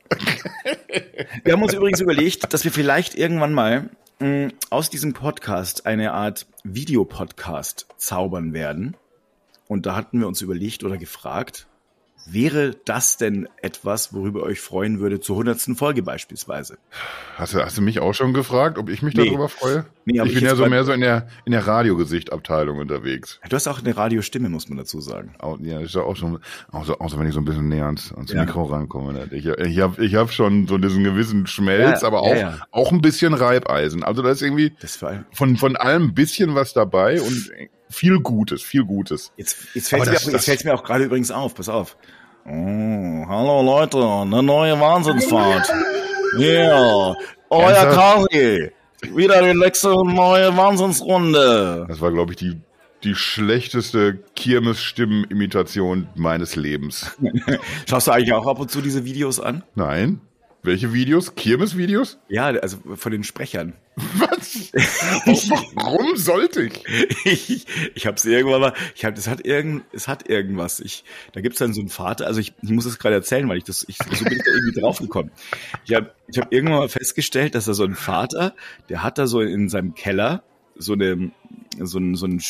wir 1.45 1.53
haben 1.53 1.63
uns 1.63 1.75
übrigens 1.75 2.01
überlegt, 2.01 2.53
dass 2.53 2.65
wir 2.65 2.73
vielleicht 2.73 3.15
irgendwann 3.15 3.53
mal 3.53 3.91
mh, 4.19 4.49
aus 4.71 4.89
diesem 4.89 5.13
Podcast 5.13 5.87
eine 5.87 6.13
Art 6.13 6.47
Videopodcast 6.65 7.87
zaubern 7.99 8.55
werden. 8.55 8.97
Und 9.67 9.85
da 9.85 9.95
hatten 9.95 10.21
wir 10.21 10.27
uns 10.27 10.41
überlegt 10.41 10.85
oder 10.85 10.97
gefragt, 10.97 11.67
Wäre 12.31 12.77
das 12.85 13.17
denn 13.17 13.49
etwas, 13.63 14.13
worüber 14.13 14.41
ihr 14.41 14.47
euch 14.47 14.61
freuen 14.61 15.01
würde 15.01 15.19
zur 15.19 15.37
hundertsten 15.37 15.77
Folge 15.77 16.03
beispielsweise? 16.03 16.77
Hast 17.37 17.55
du, 17.55 17.65
hast 17.65 17.79
du 17.79 17.83
mich 17.83 18.01
auch 18.01 18.13
schon 18.13 18.35
gefragt, 18.35 18.77
ob 18.77 18.91
ich 18.91 19.01
mich 19.01 19.15
nee. 19.15 19.25
darüber 19.25 19.49
freue? 19.49 19.87
Nee, 20.11 20.23
ich 20.23 20.35
bin 20.35 20.45
ja 20.45 20.55
so 20.55 20.65
mehr 20.67 20.85
so 20.85 20.93
in 20.93 21.03
der, 21.03 21.29
in 21.45 21.53
der 21.53 21.67
Radiogesicht-Abteilung 21.67 22.79
unterwegs. 22.79 23.41
Du 23.47 23.55
hast 23.55 23.69
auch 23.69 23.81
eine 23.81 23.95
Radiostimme, 23.95 24.49
muss 24.49 24.67
man 24.71 24.79
dazu 24.79 25.03
sagen. 25.03 25.35
Auch, 25.39 25.59
ja, 25.61 25.81
ist 25.81 25.95
ja 25.95 26.01
auch 26.01 26.17
schon, 26.17 26.39
auch 26.73 26.87
so, 26.87 26.97
wenn 27.19 27.27
ich 27.27 27.35
so 27.35 27.41
ein 27.41 27.45
bisschen 27.45 27.69
näher 27.69 27.85
ans, 27.85 28.11
ans 28.15 28.33
ja. 28.33 28.43
Mikro 28.43 28.65
rankomme. 28.65 29.13
Ne? 29.13 29.29
Ich, 29.33 29.45
ich 29.45 29.81
habe 29.81 30.03
ich 30.03 30.15
hab 30.15 30.33
schon 30.33 30.67
so 30.67 30.79
diesen 30.79 31.05
gewissen 31.05 31.47
Schmelz, 31.47 32.01
ja, 32.01 32.07
aber 32.07 32.23
auch, 32.23 32.35
ja, 32.35 32.59
auch 32.71 32.91
ein 32.91 33.03
bisschen 33.03 33.35
Reibeisen. 33.35 34.03
Also 34.03 34.23
da 34.23 34.31
ist 34.31 34.41
irgendwie 34.41 34.73
von, 35.33 35.59
von 35.59 35.77
allem 35.77 36.05
ein 36.05 36.15
bisschen 36.15 36.55
was 36.55 36.73
dabei 36.73 37.21
und 37.21 37.53
viel 37.91 38.19
Gutes, 38.21 38.63
viel 38.63 38.85
Gutes. 38.85 39.33
Jetzt, 39.37 39.59
jetzt 39.75 39.91
fällt 39.91 40.09
es 40.09 40.47
mir, 40.47 40.59
mir 40.65 40.75
auch 40.75 40.85
gerade 40.85 41.05
übrigens 41.05 41.31
auf, 41.31 41.55
pass 41.55 41.69
auf. 41.69 41.99
Oh, 42.47 42.51
hallo 42.51 43.63
Leute, 43.63 43.99
eine 43.99 44.43
neue 44.43 44.81
Wahnsinnsfahrt. 44.81 45.71
Yeah, 46.39 47.15
euer 47.49 47.87
Kari. 47.95 48.71
Wieder 49.03 49.43
die 49.43 49.59
nächste 49.59 49.89
neue 49.89 50.57
Wahnsinnsrunde. 50.57 51.87
Das 51.89 52.01
war, 52.01 52.11
glaube 52.11 52.33
ich, 52.33 52.39
die, 52.39 52.61
die 53.05 53.15
schlechteste 53.15 54.19
Kirmes-Stimmen-Imitation 54.35 56.09
meines 56.17 56.57
Lebens. 56.57 57.17
Schaust 57.89 58.09
du 58.09 58.13
eigentlich 58.13 58.33
auch 58.33 58.47
ab 58.47 58.59
und 58.59 58.71
zu 58.71 58.81
diese 58.81 59.05
Videos 59.05 59.39
an? 59.41 59.63
Nein. 59.75 60.21
Welche 60.69 60.93
Videos? 60.93 61.35
Kirmes-Videos? 61.35 62.19
Ja, 62.29 62.49
also 62.49 62.77
von 62.95 63.11
den 63.11 63.25
Sprechern. 63.25 63.73
Was? 63.97 64.71
Warum 65.75 66.15
sollte 66.17 66.65
ich? 66.65 66.85
ich 67.25 67.67
ich 67.95 68.07
habe 68.07 68.17
es 68.17 68.27
irgendwann 68.27 68.61
mal, 68.61 68.75
ich 68.95 69.07
hab, 69.07 69.17
es 69.17 69.29
hat 69.29 69.47
irgend, 69.47 69.85
es 69.93 70.09
hat 70.09 70.29
irgendwas. 70.29 70.81
Ich, 70.81 71.05
da 71.33 71.41
gibt's 71.41 71.59
dann 71.59 71.73
so 71.73 71.81
einen 71.81 71.89
Vater, 71.89 72.27
also 72.27 72.39
ich, 72.39 72.53
ich 72.61 72.69
muss 72.69 72.85
es 72.85 72.99
gerade 72.99 73.15
erzählen, 73.15 73.49
weil 73.49 73.57
ich 73.57 73.65
das, 73.65 73.87
ich, 73.89 73.97
so 73.97 74.25
bin 74.25 74.35
ich 74.35 74.45
da 74.45 74.51
irgendwie 74.51 74.81
draufgekommen. 74.81 75.33
Ich 75.87 75.95
habe 75.95 76.13
ich 76.29 76.39
hab 76.39 76.53
irgendwann 76.53 76.81
mal 76.81 76.89
festgestellt, 76.91 77.55
dass 77.55 77.65
da 77.65 77.73
so 77.73 77.85
ein 77.85 77.95
Vater, 77.95 78.55
der 78.91 79.03
hat 79.03 79.17
da 79.17 79.27
so 79.27 79.41
in 79.41 79.71
seinem 79.71 79.95
Keller 79.95 80.43
so 80.77 80.93
eine, 80.93 81.31
so 81.81 81.99
ein, 81.99 82.15
so 82.15 82.27
ein 82.27 82.43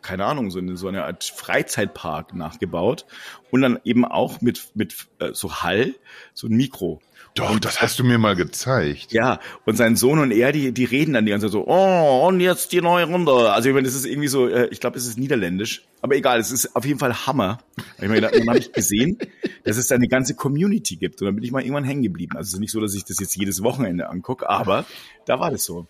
keine 0.00 0.24
Ahnung, 0.24 0.50
so 0.50 0.60
eine, 0.60 0.78
so 0.78 0.88
eine 0.88 1.04
Art 1.04 1.24
Freizeitpark 1.24 2.34
nachgebaut 2.34 3.04
und 3.50 3.60
dann 3.60 3.78
eben 3.84 4.06
auch 4.06 4.40
mit, 4.40 4.70
mit 4.74 5.08
äh, 5.18 5.34
so 5.34 5.62
Hall, 5.62 5.94
so 6.32 6.46
ein 6.46 6.56
Mikro. 6.56 7.02
Doch, 7.34 7.58
das 7.58 7.82
hast 7.82 7.98
du 7.98 8.04
mir 8.04 8.16
mal 8.16 8.36
gezeigt. 8.36 9.12
Ja, 9.12 9.40
und 9.64 9.76
sein 9.76 9.96
Sohn 9.96 10.20
und 10.20 10.30
er, 10.30 10.52
die, 10.52 10.70
die 10.70 10.84
reden 10.84 11.14
dann 11.14 11.26
die 11.26 11.32
ganze 11.32 11.46
Zeit 11.46 11.52
so, 11.52 11.66
oh, 11.66 12.28
und 12.28 12.38
jetzt 12.38 12.70
die 12.70 12.80
neue 12.80 13.06
Runde. 13.06 13.52
Also 13.52 13.68
ich 13.68 13.74
meine, 13.74 13.86
das 13.86 13.96
ist 13.96 14.06
irgendwie 14.06 14.28
so, 14.28 14.46
äh, 14.46 14.68
ich 14.68 14.78
glaube, 14.78 14.96
es 14.96 15.04
ist 15.04 15.18
niederländisch. 15.18 15.82
Aber 16.00 16.14
egal, 16.14 16.38
es 16.38 16.52
ist 16.52 16.76
auf 16.76 16.84
jeden 16.86 17.00
Fall 17.00 17.26
Hammer. 17.26 17.58
Ich 18.00 18.06
meine, 18.06 18.20
dann 18.20 18.48
habe 18.48 18.58
ich 18.58 18.72
gesehen, 18.72 19.18
dass 19.64 19.78
es 19.78 19.88
da 19.88 19.96
eine 19.96 20.06
ganze 20.06 20.36
Community 20.36 20.94
gibt. 20.94 21.20
Und 21.20 21.26
dann 21.26 21.34
bin 21.34 21.42
ich 21.42 21.50
mal 21.50 21.60
irgendwann 21.60 21.82
hängen 21.82 22.04
geblieben. 22.04 22.36
Also 22.36 22.46
es 22.46 22.54
ist 22.54 22.60
nicht 22.60 22.70
so, 22.70 22.80
dass 22.80 22.94
ich 22.94 23.04
das 23.04 23.18
jetzt 23.18 23.34
jedes 23.34 23.64
Wochenende 23.64 24.08
angucke, 24.10 24.48
aber 24.48 24.84
da 25.26 25.40
war 25.40 25.50
das 25.50 25.64
so. 25.64 25.88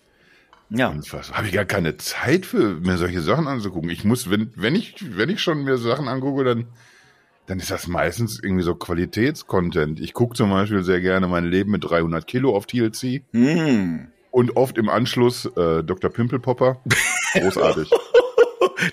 Ja. 0.71 0.95
Was 1.11 1.31
habe 1.31 1.45
ich 1.45 1.53
gar 1.53 1.65
keine 1.65 1.97
Zeit 1.97 2.47
für, 2.47 2.79
mir 2.79 2.97
solche 2.97 3.21
Sachen 3.21 3.47
anzugucken. 3.47 3.91
Ich 3.91 4.03
muss, 4.03 4.31
wenn, 4.31 4.51
wenn 4.55 4.73
ich, 4.73 4.95
wenn 5.15 5.29
ich 5.29 5.43
schon 5.43 5.63
mir 5.63 5.77
Sachen 5.77 6.07
angucke, 6.07 6.43
dann 6.43 6.65
dann 7.47 7.59
ist 7.59 7.71
das 7.71 7.87
meistens 7.87 8.39
irgendwie 8.41 8.63
so 8.63 8.75
Qualitätscontent. 8.75 9.99
Ich 9.99 10.13
gucke 10.13 10.35
zum 10.35 10.49
Beispiel 10.49 10.83
sehr 10.83 11.01
gerne 11.01 11.27
mein 11.27 11.45
Leben 11.45 11.71
mit 11.71 11.83
300 11.83 12.25
Kilo 12.25 12.55
auf 12.55 12.65
TLC. 12.65 13.23
Mm. 13.31 14.07
Und 14.31 14.57
oft 14.57 14.77
im 14.77 14.89
Anschluss 14.89 15.45
äh, 15.45 15.83
Dr. 15.83 16.09
Pimpelpopper. 16.09 16.81
Großartig. 17.33 17.89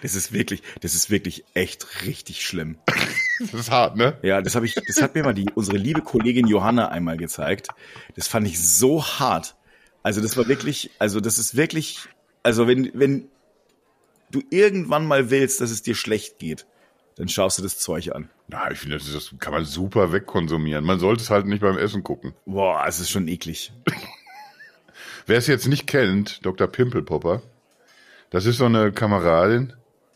Das 0.00 0.14
ist 0.14 0.32
wirklich, 0.32 0.62
das 0.80 0.94
ist 0.94 1.10
wirklich 1.10 1.44
echt 1.54 2.04
richtig 2.04 2.46
schlimm. 2.46 2.76
das 3.40 3.52
ist 3.52 3.70
hart, 3.70 3.96
ne? 3.96 4.16
Ja, 4.22 4.40
das 4.40 4.54
habe 4.54 4.64
ich, 4.64 4.74
das 4.74 5.02
hat 5.02 5.14
mir 5.14 5.24
mal 5.24 5.34
die 5.34 5.46
unsere 5.54 5.76
liebe 5.76 6.02
Kollegin 6.02 6.46
Johanna 6.46 6.88
einmal 6.88 7.16
gezeigt. 7.16 7.68
Das 8.14 8.28
fand 8.28 8.46
ich 8.46 8.62
so 8.62 9.04
hart. 9.04 9.56
Also 10.02 10.20
das 10.20 10.36
war 10.36 10.46
wirklich, 10.46 10.90
also 10.98 11.20
das 11.20 11.38
ist 11.38 11.56
wirklich, 11.56 12.08
also 12.42 12.68
wenn 12.68 12.90
wenn 12.94 13.28
du 14.30 14.42
irgendwann 14.50 15.06
mal 15.06 15.30
willst, 15.30 15.60
dass 15.60 15.70
es 15.70 15.82
dir 15.82 15.94
schlecht 15.94 16.38
geht, 16.38 16.66
dann 17.16 17.28
schaust 17.28 17.58
du 17.58 17.62
das 17.62 17.78
Zeug 17.78 18.14
an. 18.14 18.28
Na, 18.48 18.70
ich 18.70 18.78
finde, 18.78 18.96
das, 18.96 19.12
das 19.12 19.34
kann 19.38 19.52
man 19.52 19.64
super 19.64 20.12
wegkonsumieren. 20.12 20.84
Man 20.84 20.98
sollte 20.98 21.22
es 21.22 21.30
halt 21.30 21.46
nicht 21.46 21.60
beim 21.60 21.78
Essen 21.78 22.02
gucken. 22.02 22.34
Boah, 22.46 22.84
es 22.86 23.00
ist 23.00 23.10
schon 23.10 23.28
eklig. 23.28 23.72
Wer 25.26 25.38
es 25.38 25.46
jetzt 25.46 25.68
nicht 25.68 25.86
kennt, 25.86 26.44
Dr. 26.44 26.66
Pimpelpopper, 26.66 27.42
das 28.30 28.46
ist 28.46 28.58
so 28.58 28.64
eine 28.64 28.92
Kameradin, 28.92 29.74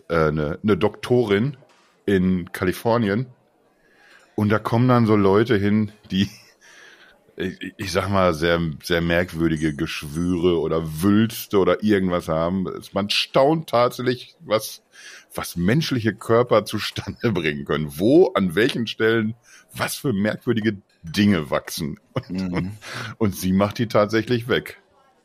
äh, 0.09 0.29
eine, 0.29 0.59
eine 0.62 0.76
Doktorin 0.76 1.57
in 2.07 2.50
Kalifornien. 2.53 3.26
Und 4.35 4.49
da 4.50 4.59
kommen 4.59 4.88
dann 4.88 5.07
so 5.07 5.17
Leute 5.17 5.57
hin, 5.57 5.93
die, 6.11 6.29
ich, 7.37 7.75
ich 7.76 7.93
sag 7.93 8.09
mal, 8.09 8.35
sehr, 8.35 8.61
sehr 8.83 9.00
merkwürdige 9.00 9.75
Geschwüre 9.75 10.61
oder 10.61 11.03
Wülste 11.03 11.59
oder 11.59 11.83
irgendwas 11.83 12.29
haben. 12.29 12.67
Man 12.93 13.11
staunt 13.11 13.69
tatsächlich, 13.69 14.35
was 14.41 14.83
was 15.37 15.57
menschliche 15.57 16.14
Körper 16.14 16.64
zustande 16.64 17.33
bringen 17.33 17.64
können. 17.64 17.99
Wo, 17.99 18.33
an 18.35 18.55
welchen 18.55 18.87
Stellen, 18.87 19.35
was 19.75 19.97
für 19.97 20.12
merkwürdige 20.12 20.78
Dinge 21.02 21.50
wachsen. 21.50 21.99
Und, 22.12 22.31
mhm. 22.31 22.52
und, 22.52 22.73
und 23.19 23.37
sie 23.37 23.52
macht 23.52 23.78
die 23.78 23.88
tatsächlich 23.88 24.49
weg. 24.49 24.81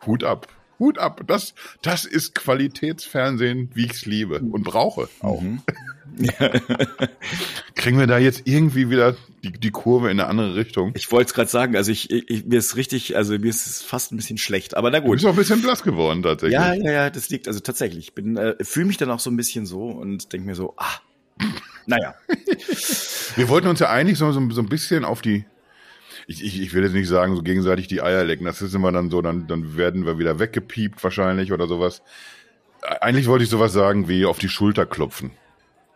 Hut 0.06 0.24
ab. 0.24 0.48
Hut 0.80 0.98
ab. 0.98 1.22
Das, 1.28 1.54
das 1.82 2.06
ist 2.06 2.36
Qualitätsfernsehen, 2.36 3.70
wie 3.74 3.86
ich 3.86 3.92
es 3.92 4.06
liebe 4.06 4.40
und 4.40 4.64
brauche 4.64 5.10
auch. 5.20 5.42
Mhm. 5.42 5.62
Kriegen 7.76 8.00
wir 8.00 8.08
da 8.08 8.18
jetzt 8.18 8.44
irgendwie 8.46 8.90
wieder 8.90 9.16
die, 9.44 9.52
die 9.52 9.72
Kurve 9.72 10.12
in 10.12 10.20
eine 10.20 10.30
andere 10.30 10.56
Richtung? 10.56 10.92
Ich 10.96 11.12
wollte 11.12 11.30
es 11.30 11.34
gerade 11.34 11.50
sagen, 11.50 11.76
also 11.76 11.92
ich, 11.92 12.12
ich, 12.12 12.46
mir 12.46 12.60
ist 12.60 12.76
richtig, 12.76 13.16
also 13.16 13.38
mir 13.38 13.50
ist 13.50 13.66
es 13.66 13.82
fast 13.82 14.12
ein 14.12 14.18
bisschen 14.18 14.38
schlecht, 14.38 14.76
aber 14.76 14.92
na 14.92 15.00
gut. 15.00 15.10
Du 15.10 15.14
bist 15.14 15.26
auch 15.26 15.30
ein 15.32 15.36
bisschen 15.36 15.62
blass 15.62 15.84
geworden 15.84 16.24
tatsächlich. 16.24 16.60
Ja, 16.60 16.74
ja, 16.74 16.92
ja, 16.92 17.10
das 17.10 17.30
liegt, 17.30 17.48
also 17.48 17.60
tatsächlich. 17.60 18.08
Ich 18.08 18.14
bin, 18.14 18.38
äh, 18.38 18.56
fühle 18.62 18.88
mich 18.88 18.98
dann 18.98 19.10
auch 19.12 19.20
so 19.20 19.30
ein 19.30 19.38
bisschen 19.38 19.66
so 19.66 19.86
und 19.88 20.34
denke 20.34 20.48
mir 20.48 20.56
so, 20.56 20.74
ah, 20.78 21.00
naja. 21.86 22.16
wir 23.36 23.50
wollten 23.50 23.68
uns 23.68 23.80
ja 23.80 23.90
eigentlich 23.90 24.18
so, 24.18 24.32
so, 24.32 24.50
so 24.52 24.62
ein 24.62 24.70
bisschen 24.70 25.06
auf 25.06 25.22
die 25.22 25.46
ich, 26.28 26.44
ich, 26.44 26.62
ich 26.62 26.74
will 26.74 26.84
jetzt 26.84 26.94
nicht 26.94 27.08
sagen, 27.08 27.36
so 27.36 27.42
gegenseitig 27.42 27.88
die 27.88 28.02
Eier 28.02 28.24
lecken. 28.24 28.46
Das 28.46 28.62
ist 28.62 28.74
immer 28.74 28.92
dann 28.92 29.10
so, 29.10 29.22
dann, 29.22 29.48
dann 29.48 29.76
werden 29.76 30.06
wir 30.06 30.18
wieder 30.18 30.40
weggepiept 30.40 31.04
wahrscheinlich 31.04 31.52
oder 31.52 31.68
sowas. 31.68 32.02
Eigentlich 32.82 33.28
wollte 33.28 33.44
ich 33.44 33.50
sowas 33.50 33.74
sagen 33.74 34.08
wie 34.08 34.26
auf 34.26 34.40
die 34.40 34.50
Schulter 34.50 34.86
klopfen. 34.86 35.32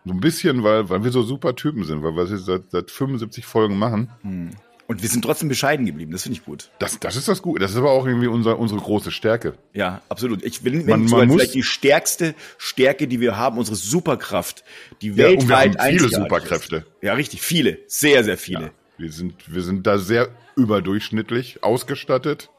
So 0.06 0.12
ein 0.12 0.20
bisschen, 0.20 0.64
weil, 0.64 0.90
weil 0.90 1.04
wir 1.04 1.12
so 1.12 1.24
super 1.24 1.56
Typen 1.56 1.84
sind, 1.84 2.04
weil 2.04 2.16
wir 2.16 2.26
jetzt 2.26 2.46
seit, 2.46 2.70
seit 2.70 2.92
75 2.92 3.46
Folgen 3.46 3.78
machen. 3.78 4.12
Hm. 4.22 4.52
Und 4.88 5.02
wir 5.02 5.10
sind 5.10 5.24
trotzdem 5.26 5.50
bescheiden 5.50 5.88
geblieben, 5.88 6.12
das 6.12 6.22
finde 6.22 6.38
ich 6.38 6.46
gut. 6.46 6.70
Das, 6.78 7.00
das 7.00 7.16
ist 7.16 7.28
das 7.28 7.42
Gute. 7.42 7.60
Das 7.60 7.72
ist 7.72 7.78
aber 7.78 7.90
auch 7.90 8.06
irgendwie 8.06 8.28
unser, 8.28 8.60
unsere 8.60 8.80
große 8.80 9.10
Stärke. 9.10 9.56
Ja, 9.74 10.02
absolut. 10.10 10.44
Ich 10.44 10.64
will 10.64 10.84
Man- 10.84 11.06
man 11.06 11.28
muss- 11.28 11.38
vielleicht 11.38 11.56
die 11.56 11.64
stärkste 11.64 12.36
Stärke, 12.60 13.08
die 13.08 13.20
wir 13.20 13.36
haben, 13.36 13.58
unsere 13.58 13.76
Superkraft, 13.76 14.64
die 15.02 15.08
Ja, 15.08 15.14
und 15.14 15.18
wir 15.18 15.28
weltweit 15.50 15.80
haben 15.80 15.98
viele 15.98 16.10
Superkräfte. 16.10 16.76
Ist. 16.76 16.86
Ja, 17.02 17.14
richtig, 17.16 17.42
viele, 17.42 17.80
sehr, 17.88 18.24
sehr 18.24 18.38
viele. 18.38 18.70
Wir 19.00 19.12
sind, 19.12 19.34
wir 19.52 19.64
sind 19.64 19.88
da 19.88 19.98
sehr 19.98 20.30
überdurchschnittlich 20.56 21.64
ausgestattet. 21.64 22.50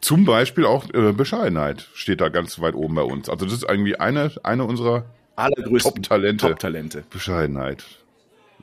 Zum 0.00 0.24
Beispiel 0.24 0.64
auch 0.64 0.88
äh, 0.94 1.12
Bescheidenheit 1.12 1.88
steht 1.94 2.20
da 2.22 2.28
ganz 2.30 2.60
weit 2.60 2.74
oben 2.74 2.94
bei 2.94 3.02
uns. 3.02 3.28
Also 3.28 3.44
das 3.44 3.54
ist 3.54 3.64
irgendwie 3.68 3.96
eine, 3.96 4.30
eine 4.42 4.64
unserer 4.64 5.04
Allergrößten 5.36 6.02
Top-Talente. 6.02 6.48
Top-Talente. 6.48 7.04
Bescheidenheit. 7.10 7.84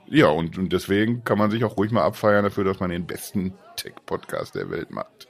Ja, 0.07 0.27
und, 0.27 0.57
und 0.57 0.73
deswegen 0.73 1.23
kann 1.23 1.37
man 1.37 1.49
sich 1.51 1.63
auch 1.63 1.77
ruhig 1.77 1.91
mal 1.91 2.03
abfeiern 2.03 2.43
dafür, 2.43 2.63
dass 2.63 2.79
man 2.79 2.89
den 2.89 3.05
besten 3.05 3.53
Tech-Podcast 3.77 4.55
der 4.55 4.69
Welt 4.69 4.91
macht. 4.91 5.27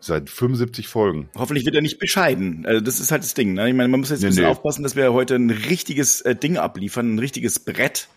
Seit 0.00 0.28
75 0.28 0.88
Folgen. 0.88 1.30
Hoffentlich 1.36 1.64
wird 1.64 1.76
er 1.76 1.82
nicht 1.82 2.00
bescheiden. 2.00 2.66
Also 2.66 2.80
das 2.80 2.98
ist 2.98 3.12
halt 3.12 3.22
das 3.22 3.34
Ding. 3.34 3.52
Ne? 3.54 3.68
Ich 3.68 3.74
meine, 3.74 3.88
man 3.88 4.00
muss 4.00 4.10
jetzt 4.10 4.18
ein 4.20 4.22
Nee, 4.24 4.28
bisschen 4.30 4.44
nee. 4.44 4.50
aufpassen, 4.50 4.82
dass 4.82 4.96
wir 4.96 5.12
heute 5.12 5.36
ein 5.36 5.50
richtiges 5.50 6.20
äh, 6.22 6.34
Ding 6.34 6.56
abliefern, 6.56 7.14
ein 7.14 7.18
richtiges 7.20 7.60
Brett. 7.60 8.08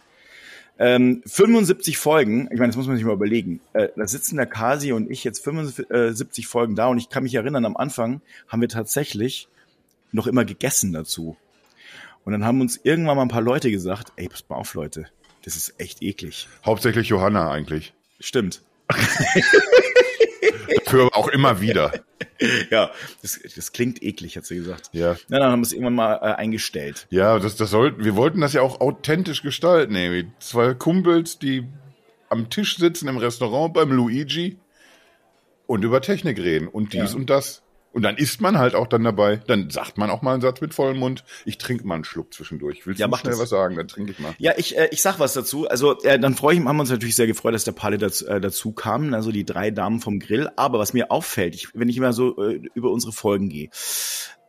Ähm, 0.78 1.22
75 1.26 1.98
Folgen, 1.98 2.50
ich 2.52 2.58
meine, 2.58 2.68
das 2.68 2.76
muss 2.76 2.88
man 2.88 2.98
sich 2.98 3.06
mal 3.06 3.14
überlegen. 3.14 3.62
Äh, 3.74 3.90
da 3.96 4.08
sitzen 4.08 4.36
der 4.38 4.48
Kasi 4.48 4.92
und 4.92 5.10
ich 5.10 5.24
jetzt 5.24 5.44
75 5.44 6.48
Folgen 6.48 6.76
da 6.76 6.88
und 6.88 6.98
ich 6.98 7.10
kann 7.10 7.24
mich 7.24 7.36
erinnern, 7.36 7.64
am 7.66 7.78
Anfang 7.78 8.22
haben 8.48 8.62
wir 8.62 8.68
tatsächlich 8.68 9.48
noch 10.12 10.28
immer 10.28 10.44
gegessen 10.44 10.92
dazu. 10.92 11.38
Und 12.25 12.32
dann 12.34 12.44
haben 12.44 12.60
uns 12.60 12.77
irgendwann 12.84 13.15
mal 13.17 13.22
ein 13.24 13.27
paar 13.29 13.41
Leute 13.41 13.72
gesagt, 13.72 14.12
ey, 14.17 14.27
pass 14.27 14.44
mal 14.50 14.55
auf, 14.58 14.74
Leute, 14.74 15.05
das 15.44 15.55
ist 15.55 15.75
echt 15.79 16.01
eklig. 16.01 16.48
Hauptsächlich 16.65 17.08
Johanna 17.10 17.50
eigentlich. 17.51 17.94
Stimmt. 18.20 18.62
Für 20.88 21.13
auch 21.15 21.27
immer 21.29 21.62
wieder. 21.62 21.91
Ja, 22.70 22.91
das, 23.22 23.39
das 23.55 23.72
klingt 23.72 24.03
eklig, 24.03 24.38
hat 24.38 24.46
sie 24.46 24.55
gesagt. 24.55 24.89
Ja. 24.91 25.15
Na, 25.29 25.39
dann 25.39 25.51
haben 25.51 25.60
wir 25.62 25.65
es 25.65 25.74
irgendwann 25.74 25.96
mal 25.96 26.15
äh, 26.15 26.36
eingestellt. 26.36 27.08
Ja, 27.10 27.39
das, 27.39 27.55
das 27.55 27.70
sollten, 27.72 28.03
wir 28.03 28.15
wollten 28.15 28.41
das 28.41 28.53
ja 28.53 28.62
auch 28.62 28.82
authentisch 28.82 29.41
gestalten, 29.41 29.96
ey. 29.96 30.27
Zwei 30.39 30.74
Kumpels, 30.74 31.39
die 31.39 31.67
am 32.29 32.50
Tisch 32.50 32.77
sitzen 32.77 33.08
im 33.08 33.17
Restaurant 33.17 33.74
beim 33.74 33.91
Luigi 33.91 34.58
und 35.67 35.84
über 35.84 36.01
Technik 36.01 36.38
reden 36.39 36.67
und 36.67 36.94
dies 36.94 37.12
Ja. 37.12 37.15
und 37.17 37.29
das. 37.29 37.62
Und 37.96 38.02
dann 38.02 38.18
isst 38.18 38.42
man 38.42 38.58
halt 38.58 38.75
auch 38.75 38.88
dann 38.88 39.06
dabei. 39.06 39.38
Dann 39.48 39.70
sagt 39.70 39.98
man 39.98 40.10
auch 40.10 40.22
mal 40.22 40.34
einen 40.34 40.42
Satz 40.42 40.60
mit 40.60 40.74
vollem 40.74 40.98
Mund. 40.98 41.24
Ich 41.46 41.58
trinke 41.58 41.88
mal 41.88 41.96
einen 41.96 42.04
Schluck 42.04 42.34
zwischendurch. 42.34 42.86
Willst 42.86 43.00
Ja, 43.00 43.08
du 43.08 43.16
schnell 43.16 43.32
das. 43.32 43.40
was 43.40 43.50
sagen? 43.50 43.78
Dann 43.78 43.88
trinke 43.88 44.12
ich 44.12 44.20
mal. 44.20 44.36
Ja, 44.38 44.52
ich, 44.58 44.78
äh, 44.78 44.90
ich 44.92 45.02
sag 45.02 45.18
was 45.18 45.32
dazu. 45.34 45.70
Also 45.70 45.98
äh, 46.02 46.20
dann 46.20 46.36
freue 46.36 46.56
ich 46.56 46.60
haben 46.60 46.75
wir 46.75 46.82
uns 46.82 46.90
natürlich 46.90 47.16
sehr 47.16 47.25
gefreut, 47.25 47.54
dass 47.54 47.64
der 47.64 47.72
Palle 47.72 47.98
dazu, 47.98 48.28
äh, 48.28 48.42
dazu 48.42 48.74
kamen, 48.74 49.14
also 49.14 49.32
die 49.32 49.46
drei 49.46 49.72
Damen 49.72 50.02
vom 50.02 50.20
Grill. 50.20 50.50
Aber 50.58 50.78
was 50.78 50.92
mir 50.92 51.10
auffällt, 51.10 51.56
ich, 51.56 51.70
wenn 51.74 51.88
ich 51.88 51.96
immer 51.96 52.12
so 52.12 52.38
äh, 52.44 52.60
über 52.74 52.92
unsere 52.92 53.14
Folgen 53.14 53.48
gehe, 53.48 53.70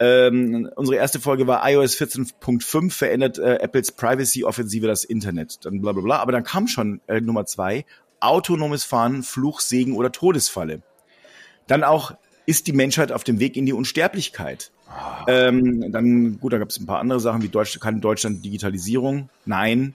ähm, 0.00 0.69
unsere 0.75 0.97
erste 0.97 1.21
Folge 1.21 1.47
war 1.47 1.62
iOS 1.71 1.97
14.5 1.97 2.91
verändert 2.91 3.38
äh, 3.38 3.59
Apples 3.61 3.93
Privacy-Offensive 3.93 4.88
das 4.88 5.05
Internet. 5.05 5.65
Dann 5.65 5.81
bla 5.81 5.93
bla 5.93 6.03
bla. 6.03 6.19
Aber 6.19 6.33
dann 6.33 6.43
kam 6.43 6.67
schon 6.67 7.00
äh, 7.07 7.21
Nummer 7.21 7.47
zwei, 7.47 7.87
autonomes 8.19 8.85
Fahren, 8.85 9.23
Fluch, 9.23 9.61
Segen 9.61 9.95
oder 9.95 10.11
Todesfalle. 10.11 10.83
Dann 11.69 11.85
auch, 11.85 12.12
ist 12.47 12.67
die 12.69 12.73
Menschheit 12.73 13.12
auf 13.12 13.25
dem 13.25 13.41
Weg 13.41 13.57
in 13.57 13.67
die 13.67 13.73
Unsterblichkeit? 13.73 14.71
Ähm, 15.26 15.93
dann, 15.93 16.38
gut, 16.38 16.53
da 16.53 16.59
gab 16.59 16.71
es 16.71 16.79
ein 16.79 16.87
paar 16.87 17.00
andere 17.00 17.21
Sachen, 17.21 17.43
wie 17.43 17.49
Deutsch, 17.49 17.79
kann 17.81 18.00
Deutschland 18.00 18.45
Digitalisierung? 18.45 19.29
Nein. 19.45 19.95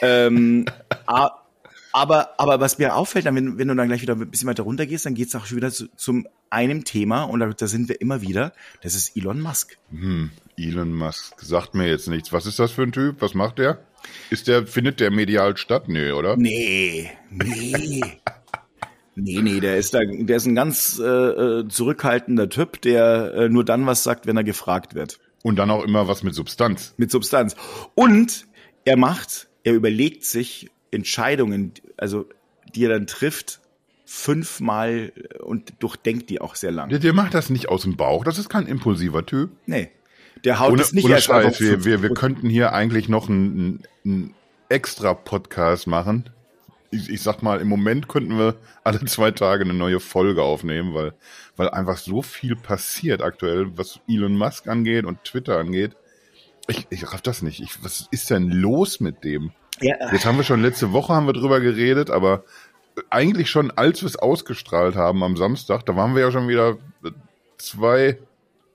Ähm, 0.00 0.64
aber, 1.06 2.34
aber 2.38 2.60
was 2.60 2.78
mir 2.78 2.94
auffällt, 2.94 3.26
dann, 3.26 3.34
wenn, 3.34 3.58
wenn 3.58 3.68
du 3.68 3.74
dann 3.74 3.88
gleich 3.88 4.02
wieder 4.02 4.14
ein 4.14 4.30
bisschen 4.30 4.48
weiter 4.48 4.62
runter 4.62 4.86
gehst, 4.86 5.06
dann 5.06 5.14
geht's 5.14 5.34
auch 5.34 5.46
schon 5.46 5.56
wieder 5.56 5.72
zu, 5.72 5.88
zum 5.96 6.28
einem 6.50 6.84
Thema 6.84 7.24
und 7.24 7.40
da, 7.40 7.48
da 7.48 7.66
sind 7.66 7.88
wir 7.88 8.00
immer 8.00 8.22
wieder, 8.22 8.52
das 8.82 8.94
ist 8.94 9.16
Elon 9.16 9.40
Musk. 9.40 9.76
Hm, 9.90 10.30
Elon 10.56 10.92
Musk 10.94 11.40
sagt 11.40 11.74
mir 11.74 11.88
jetzt 11.88 12.08
nichts. 12.08 12.32
Was 12.32 12.46
ist 12.46 12.58
das 12.58 12.70
für 12.70 12.82
ein 12.82 12.92
Typ? 12.92 13.16
Was 13.20 13.34
macht 13.34 13.58
der? 13.58 13.80
Ist 14.30 14.46
der, 14.46 14.66
findet 14.66 15.00
der 15.00 15.10
medial 15.10 15.56
statt? 15.56 15.88
Nee, 15.88 16.12
oder? 16.12 16.36
Nee, 16.36 17.10
nee. 17.30 18.00
Nee, 19.20 19.42
nee, 19.42 19.60
der 19.60 19.76
ist 19.78 19.94
da, 19.94 20.00
der 20.04 20.36
ist 20.36 20.46
ein 20.46 20.54
ganz 20.54 20.98
äh, 20.98 21.04
äh, 21.04 21.68
zurückhaltender 21.68 22.48
Typ, 22.48 22.80
der 22.82 23.34
äh, 23.34 23.48
nur 23.48 23.64
dann 23.64 23.84
was 23.86 24.04
sagt, 24.04 24.26
wenn 24.26 24.36
er 24.36 24.44
gefragt 24.44 24.94
wird. 24.94 25.18
Und 25.42 25.56
dann 25.56 25.70
auch 25.70 25.84
immer 25.84 26.06
was 26.06 26.22
mit 26.22 26.34
Substanz. 26.34 26.94
mit 26.96 27.10
Substanz. 27.10 27.56
Und 27.94 28.46
er 28.84 28.96
macht, 28.96 29.48
er 29.64 29.74
überlegt 29.74 30.24
sich 30.24 30.70
Entscheidungen, 30.90 31.72
also 31.96 32.26
die 32.74 32.84
er 32.84 32.90
dann 32.90 33.06
trifft, 33.06 33.60
fünfmal 34.04 35.12
und 35.40 35.74
durchdenkt 35.80 36.30
die 36.30 36.40
auch 36.40 36.54
sehr 36.54 36.70
lang. 36.70 36.88
Der, 36.88 36.98
der 36.98 37.12
macht 37.12 37.34
das 37.34 37.50
nicht 37.50 37.68
aus 37.68 37.82
dem 37.82 37.96
Bauch. 37.96 38.24
Das 38.24 38.38
ist 38.38 38.48
kein 38.48 38.66
impulsiver 38.66 39.26
Typ. 39.26 39.50
Nee. 39.66 39.90
Der 40.44 40.60
haut 40.60 40.72
Ohne, 40.72 40.82
es 40.82 40.92
nicht 40.92 41.04
ohne 41.04 41.14
erst 41.14 41.26
Scheiß, 41.26 41.60
wir, 41.60 41.84
wir, 41.84 42.02
wir 42.02 42.10
50%. 42.10 42.14
könnten 42.14 42.48
hier 42.48 42.72
eigentlich 42.72 43.08
noch 43.08 43.28
einen, 43.28 43.82
einen 44.04 44.34
extra 44.68 45.12
Podcast 45.14 45.86
machen. 45.86 46.30
Ich, 46.90 47.10
ich 47.10 47.22
sag 47.22 47.42
mal, 47.42 47.60
im 47.60 47.68
Moment 47.68 48.08
könnten 48.08 48.38
wir 48.38 48.56
alle 48.84 49.04
zwei 49.04 49.30
Tage 49.30 49.64
eine 49.64 49.74
neue 49.74 50.00
Folge 50.00 50.42
aufnehmen, 50.42 50.94
weil, 50.94 51.12
weil 51.56 51.68
einfach 51.70 51.98
so 51.98 52.22
viel 52.22 52.56
passiert 52.56 53.22
aktuell, 53.22 53.76
was 53.76 54.00
Elon 54.08 54.36
Musk 54.36 54.68
angeht 54.68 55.04
und 55.04 55.24
Twitter 55.24 55.58
angeht. 55.58 55.96
Ich, 56.66 56.86
ich 56.90 57.12
raff 57.12 57.22
das 57.22 57.42
nicht. 57.42 57.60
Ich, 57.60 57.82
was 57.82 58.08
ist 58.10 58.30
denn 58.30 58.50
los 58.50 59.00
mit 59.00 59.24
dem? 59.24 59.52
Ja, 59.80 59.96
Jetzt 60.12 60.26
haben 60.26 60.36
wir 60.36 60.44
schon 60.44 60.62
letzte 60.62 60.92
Woche 60.92 61.14
haben 61.14 61.26
wir 61.26 61.32
drüber 61.32 61.60
geredet, 61.60 62.10
aber 62.10 62.44
eigentlich 63.10 63.50
schon, 63.50 63.70
als 63.70 64.02
wir 64.02 64.06
es 64.06 64.16
ausgestrahlt 64.16 64.96
haben 64.96 65.22
am 65.22 65.36
Samstag, 65.36 65.86
da 65.86 65.94
waren 65.96 66.14
wir 66.14 66.22
ja 66.22 66.32
schon 66.32 66.48
wieder 66.48 66.78
zwei 67.58 68.18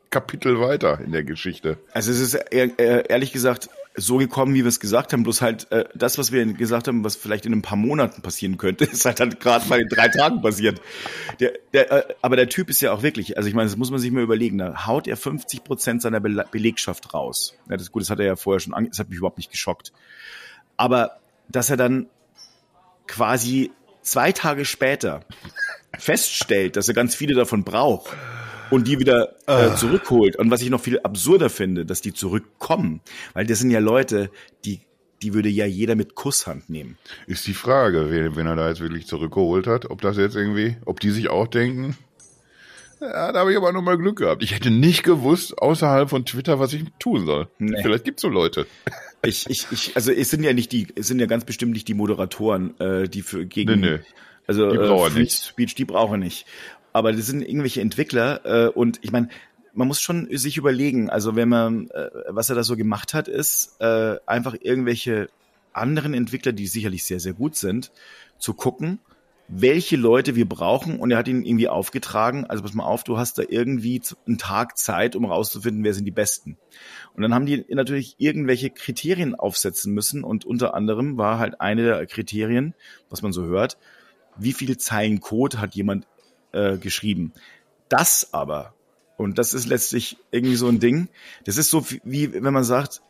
Kapitel 0.10 0.60
weiter 0.60 1.00
in 1.00 1.12
der 1.12 1.24
Geschichte. 1.24 1.78
also 1.92 2.12
es 2.12 2.20
ist 2.20 2.36
ehrlich 2.36 3.34
gesagt 3.34 3.70
so 3.96 4.18
gekommen, 4.18 4.56
wie 4.56 4.64
wir 4.64 4.70
es 4.70 4.80
gesagt 4.80 5.14
haben, 5.14 5.24
bloß 5.24 5.42
halt 5.42 5.72
äh, 5.72 5.86
das, 5.94 6.18
was 6.18 6.32
wir 6.32 6.46
gesagt 6.54 6.88
haben, 6.88 7.04
was 7.04 7.16
vielleicht 7.16 7.46
in 7.46 7.54
ein 7.54 7.62
paar 7.62 7.78
Monaten 7.78 8.22
passieren 8.22 8.58
könnte, 8.58 8.86
ist 8.92 9.06
halt 9.06 9.20
dann 9.20 9.38
gerade 9.40 9.68
mal 9.68 9.80
in 9.80 9.88
drei 9.88 10.08
Tagen 10.08 10.42
passiert. 10.42 10.82
Der, 11.40 11.54
der, 11.74 11.92
äh, 11.92 12.14
aber 12.22 12.36
der 12.36 12.50
Typ 12.50 12.70
ist 12.70 12.82
ja 12.82 12.92
auch 12.92 13.04
wirklich, 13.04 13.38
also 13.38 13.48
ich 13.48 13.56
meine, 13.56 13.70
das 13.70 13.78
muss 13.78 13.92
man 13.92 14.00
sich 14.00 14.12
mal 14.12 14.24
überlegen, 14.24 14.58
da 14.58 14.88
haut 14.88 15.08
er 15.08 15.18
50 15.18 15.64
Prozent 15.64 16.02
seiner 16.02 16.20
Bele 16.20 16.46
Belegschaft 16.52 17.14
raus. 17.14 17.56
Ja, 17.70 17.78
das, 17.78 17.92
gut, 17.92 18.02
das 18.02 18.10
hat 18.10 18.20
er 18.20 18.26
ja 18.26 18.36
vorher 18.36 18.60
schon, 18.60 18.74
das 18.90 19.00
hat 19.00 19.10
mich 19.10 19.18
überhaupt 19.18 19.38
nicht 19.38 19.52
geschockt. 19.52 19.94
Aber 20.76 21.20
dass 21.50 21.70
er 21.70 21.78
dann 21.78 22.08
quasi 23.08 23.72
zwei 24.02 24.32
Tage 24.32 24.66
später 24.66 25.22
feststellt, 25.98 26.76
dass 26.76 26.88
er 26.88 26.96
ganz 26.96 27.16
viele 27.16 27.36
davon 27.36 27.64
braucht 27.64 28.16
und 28.74 28.88
die 28.88 29.00
wieder 29.00 29.36
äh, 29.48 29.76
zurückholt. 29.76 30.36
Und 30.36 30.52
was 30.52 30.62
ich 30.62 30.70
noch 30.70 30.82
viel 30.82 31.00
absurder 31.00 31.50
finde, 31.50 31.86
dass 31.86 32.02
die 32.02 32.14
zurückkommen, 32.14 33.02
weil 33.34 33.46
das 33.46 33.60
sind 33.60 33.72
ja 33.72 33.80
Leute, 33.80 34.30
die 34.66 34.82
die 35.22 35.34
würde 35.34 35.48
ja 35.48 35.66
jeder 35.66 35.96
mit 35.96 36.16
Kusshand 36.16 36.70
nehmen. 36.70 36.98
Ist 37.28 37.48
die 37.48 37.54
Frage, 37.54 38.12
wen, 38.12 38.36
wenn 38.36 38.46
er 38.46 38.58
da 38.58 38.68
jetzt 38.68 38.82
wirklich 38.82 39.08
zurückgeholt 39.08 39.68
hat, 39.68 39.90
ob 39.90 40.02
das 40.02 40.18
jetzt 40.18 40.36
irgendwie, 40.36 40.76
ob 40.84 41.00
die 41.00 41.12
sich 41.12 41.30
auch 41.30 41.48
denken, 41.48 41.96
ja, 43.00 43.32
da 43.32 43.40
habe 43.40 43.52
ich 43.52 43.58
aber 43.58 43.74
noch 43.74 43.82
mal 43.82 43.98
Glück 43.98 44.18
gehabt. 44.18 44.44
Ich 44.44 44.54
hätte 44.54 44.72
nicht 44.72 45.04
gewusst, 45.04 45.58
außerhalb 45.58 46.10
von 46.10 46.26
Twitter, 46.26 46.60
was 46.60 46.74
ich 46.74 46.84
tun 47.00 47.26
soll. 47.26 47.48
Nee. 47.58 47.82
Vielleicht 47.82 48.06
gibt's 48.06 48.22
so 48.22 48.30
Leute. 48.30 48.66
Ich, 49.24 49.50
ich, 49.50 49.68
ich, 49.72 49.96
also 49.96 50.12
es 50.12 50.30
sind 50.30 50.44
ja 50.44 50.54
nicht 50.54 50.72
die, 50.72 50.88
es 50.96 51.08
sind 51.08 51.20
ja 51.20 51.26
ganz 51.26 51.46
bestimmt 51.46 51.74
nicht 51.74 51.88
die 51.88 51.94
Moderatoren, 51.94 52.80
äh, 52.80 53.10
die 53.10 53.22
für 53.22 53.46
gegen, 53.46 53.80
Nee, 53.80 53.92
nee. 53.92 54.00
also 54.48 54.70
Die 54.70 54.78
äh, 54.78 55.10
Free 55.10 55.20
nicht. 55.22 55.46
Speech, 55.46 55.76
die 55.76 55.86
brauchen 55.86 56.20
nicht. 56.20 56.46
Aber 56.94 57.12
das 57.12 57.26
sind 57.26 57.42
irgendwelche 57.42 57.82
Entwickler 57.82 58.46
äh, 58.46 58.70
und 58.70 59.00
ich 59.02 59.12
meine, 59.12 59.30
man 59.74 59.88
muss 59.88 60.00
schon 60.00 60.28
sich 60.38 60.58
überlegen, 60.58 61.10
also 61.10 61.36
wenn 61.36 61.50
man, 61.50 61.90
äh, 61.90 62.10
was 62.30 62.50
er 62.50 62.56
da 62.56 62.64
so 62.64 62.78
gemacht 62.78 63.14
hat, 63.14 63.28
ist 63.28 63.76
äh, 63.80 64.18
einfach 64.26 64.56
irgendwelche 64.62 65.30
anderen 65.74 66.14
Entwickler, 66.14 66.54
die 66.54 66.68
sicherlich 66.68 67.04
sehr, 67.04 67.20
sehr 67.20 67.34
gut 67.34 67.56
sind, 67.56 67.92
zu 68.38 68.54
gucken, 68.54 69.00
welche 69.48 69.98
Leute 69.98 70.36
wir 70.36 70.48
brauchen 70.48 71.00
und 71.00 71.12
er 71.12 71.18
hat 71.18 71.28
ihnen 71.28 71.44
irgendwie 71.44 71.68
aufgetragen, 71.68 72.46
also 72.46 72.64
pass 72.64 72.74
mal 72.74 72.86
auf, 72.86 73.04
du 73.04 73.18
hast 73.18 73.38
da 73.38 73.44
irgendwie 73.48 74.02
einen 74.26 74.38
Tag 74.38 74.78
Zeit, 74.78 75.16
um 75.16 75.26
rauszufinden, 75.26 75.84
wer 75.84 75.94
sind 75.94 76.06
die 76.06 76.12
Besten. 76.12 76.58
Und 77.14 77.24
dann 77.24 77.34
haben 77.34 77.46
die 77.46 77.66
natürlich 77.70 78.16
irgendwelche 78.20 78.70
Kriterien 78.70 79.36
aufsetzen 79.36 79.94
müssen 79.94 80.24
und 80.24 80.46
unter 80.46 80.74
anderem 80.74 81.18
war 81.18 81.40
halt 81.40 81.60
eine 81.60 81.84
der 81.84 82.06
Kriterien, 82.06 82.74
was 83.10 83.22
man 83.22 83.34
so 83.34 83.44
hört, 83.44 83.78
wie 84.38 84.54
viele 84.54 84.78
Zeilen 84.78 85.20
Code 85.20 85.60
hat 85.60 85.76
jemand 85.76 86.08
äh, 86.54 86.78
geschrieben. 86.78 87.34
Das 87.90 88.34
aber, 88.34 88.74
und 89.18 89.38
das 89.38 89.54
ist 89.54 89.68
letztlich 89.68 90.18
irgendwie 90.32 90.56
so 90.56 90.68
ein 90.68 90.80
Ding, 90.80 91.10
das 91.46 91.58
ist 91.58 91.70
so 91.70 91.86
wie, 92.04 92.34
wenn 92.34 92.54
man 92.54 92.64
sagt, 92.64 93.02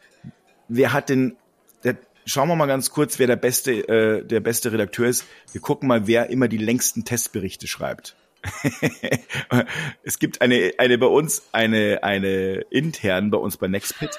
wer 0.68 0.94
hat 0.94 1.10
denn, 1.10 1.38
der, 1.84 1.98
schauen 2.26 2.48
wir 2.48 2.56
mal 2.56 2.66
ganz 2.66 2.90
kurz, 2.90 3.20
wer 3.20 3.28
der 3.28 3.36
beste, 3.36 3.72
äh, 3.88 4.26
der 4.26 4.40
beste 4.40 4.72
Redakteur 4.72 5.08
ist. 5.08 5.26
Wir 5.52 5.62
gucken 5.62 5.88
mal, 5.88 6.08
wer 6.08 6.30
immer 6.30 6.48
die 6.48 6.58
längsten 6.58 7.06
Testberichte 7.06 7.68
schreibt. 7.68 8.16
es 10.04 10.20
gibt 10.20 10.42
eine, 10.42 10.74
eine 10.78 10.98
bei 10.98 11.06
uns, 11.06 11.44
eine, 11.54 12.04
eine 12.04 12.66
intern 12.70 13.32
bei 13.32 13.38
uns 13.38 13.56
bei 13.58 13.68
Nextpit, 13.68 14.12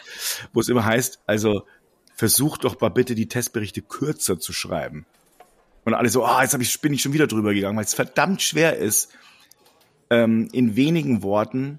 wo 0.53 0.61
es 0.61 0.69
immer 0.69 0.85
heißt, 0.85 1.21
also 1.27 1.67
versucht 2.15 2.65
doch 2.65 2.81
mal 2.81 2.89
bitte 2.89 3.15
die 3.15 3.29
Testberichte 3.29 3.83
kürzer 3.83 4.39
zu 4.39 4.53
schreiben. 4.53 5.05
Und 5.85 5.95
alle 5.95 6.09
so, 6.09 6.25
ah, 6.25 6.39
oh, 6.39 6.43
jetzt 6.43 6.55
hab 6.55 6.61
ich, 6.61 6.81
bin 6.81 6.95
ich 6.95 7.03
schon 7.03 7.13
wieder 7.13 7.27
drüber 7.27 7.53
gegangen, 7.53 7.77
weil 7.77 7.85
es 7.85 7.95
verdammt 7.95 8.41
schwer 8.41 8.77
ist, 8.77 9.13
ähm, 10.11 10.49
in 10.53 10.77
wenigen 10.77 11.23
Worten 11.23 11.79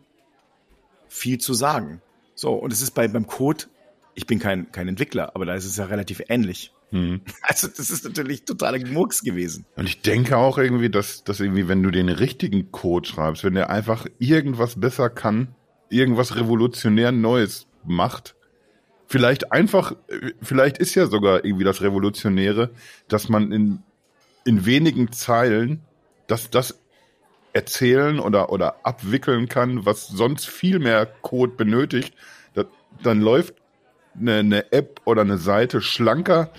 viel 1.07 1.39
zu 1.39 1.53
sagen. 1.53 2.01
So, 2.35 2.53
und 2.53 2.71
es 2.71 2.81
ist 2.81 2.91
bei, 2.91 3.07
beim 3.07 3.27
Code, 3.27 3.65
ich 4.13 4.27
bin 4.27 4.39
kein, 4.39 4.71
kein 4.71 4.88
Entwickler, 4.88 5.35
aber 5.35 5.45
da 5.45 5.55
ist 5.55 5.65
es 5.65 5.77
ja 5.77 5.85
relativ 5.85 6.21
ähnlich. 6.27 6.71
Mhm. 6.91 7.21
Also 7.41 7.67
das 7.67 7.89
ist 7.89 8.03
natürlich 8.03 8.45
totaler 8.45 8.85
Murks 8.85 9.21
gewesen. 9.21 9.65
Und 9.75 9.88
ich 9.88 10.01
denke 10.01 10.38
auch 10.38 10.57
irgendwie, 10.57 10.89
dass, 10.89 11.24
dass 11.24 11.39
irgendwie, 11.39 11.67
wenn 11.67 11.81
du 11.81 11.91
den 11.91 12.09
richtigen 12.09 12.71
Code 12.71 13.07
schreibst, 13.07 13.43
wenn 13.43 13.55
der 13.55 13.69
einfach 13.69 14.05
irgendwas 14.19 14.79
besser 14.79 15.09
kann, 15.09 15.55
irgendwas 15.89 16.35
revolutionär 16.35 17.12
Neues 17.12 17.67
macht, 17.85 18.35
vielleicht 19.07 19.51
einfach, 19.51 19.95
vielleicht 20.41 20.77
ist 20.77 20.95
ja 20.95 21.07
sogar 21.07 21.45
irgendwie 21.45 21.63
das 21.63 21.81
Revolutionäre, 21.81 22.71
dass 23.07 23.29
man 23.29 23.51
in, 23.51 23.83
in 24.45 24.65
wenigen 24.65 25.11
Zeilen 25.11 25.81
dass 26.27 26.49
das 26.49 26.79
erzählen 27.53 28.19
oder, 28.19 28.51
oder 28.51 28.75
abwickeln 28.83 29.47
kann, 29.47 29.85
was 29.85 30.07
sonst 30.07 30.47
viel 30.47 30.79
mehr 30.79 31.05
Code 31.05 31.53
benötigt, 31.55 32.13
das, 32.53 32.65
dann 33.01 33.21
läuft 33.21 33.55
eine, 34.19 34.39
eine 34.39 34.71
App 34.71 35.01
oder 35.05 35.21
eine 35.21 35.37
Seite 35.37 35.81
schlanker, 35.81 36.49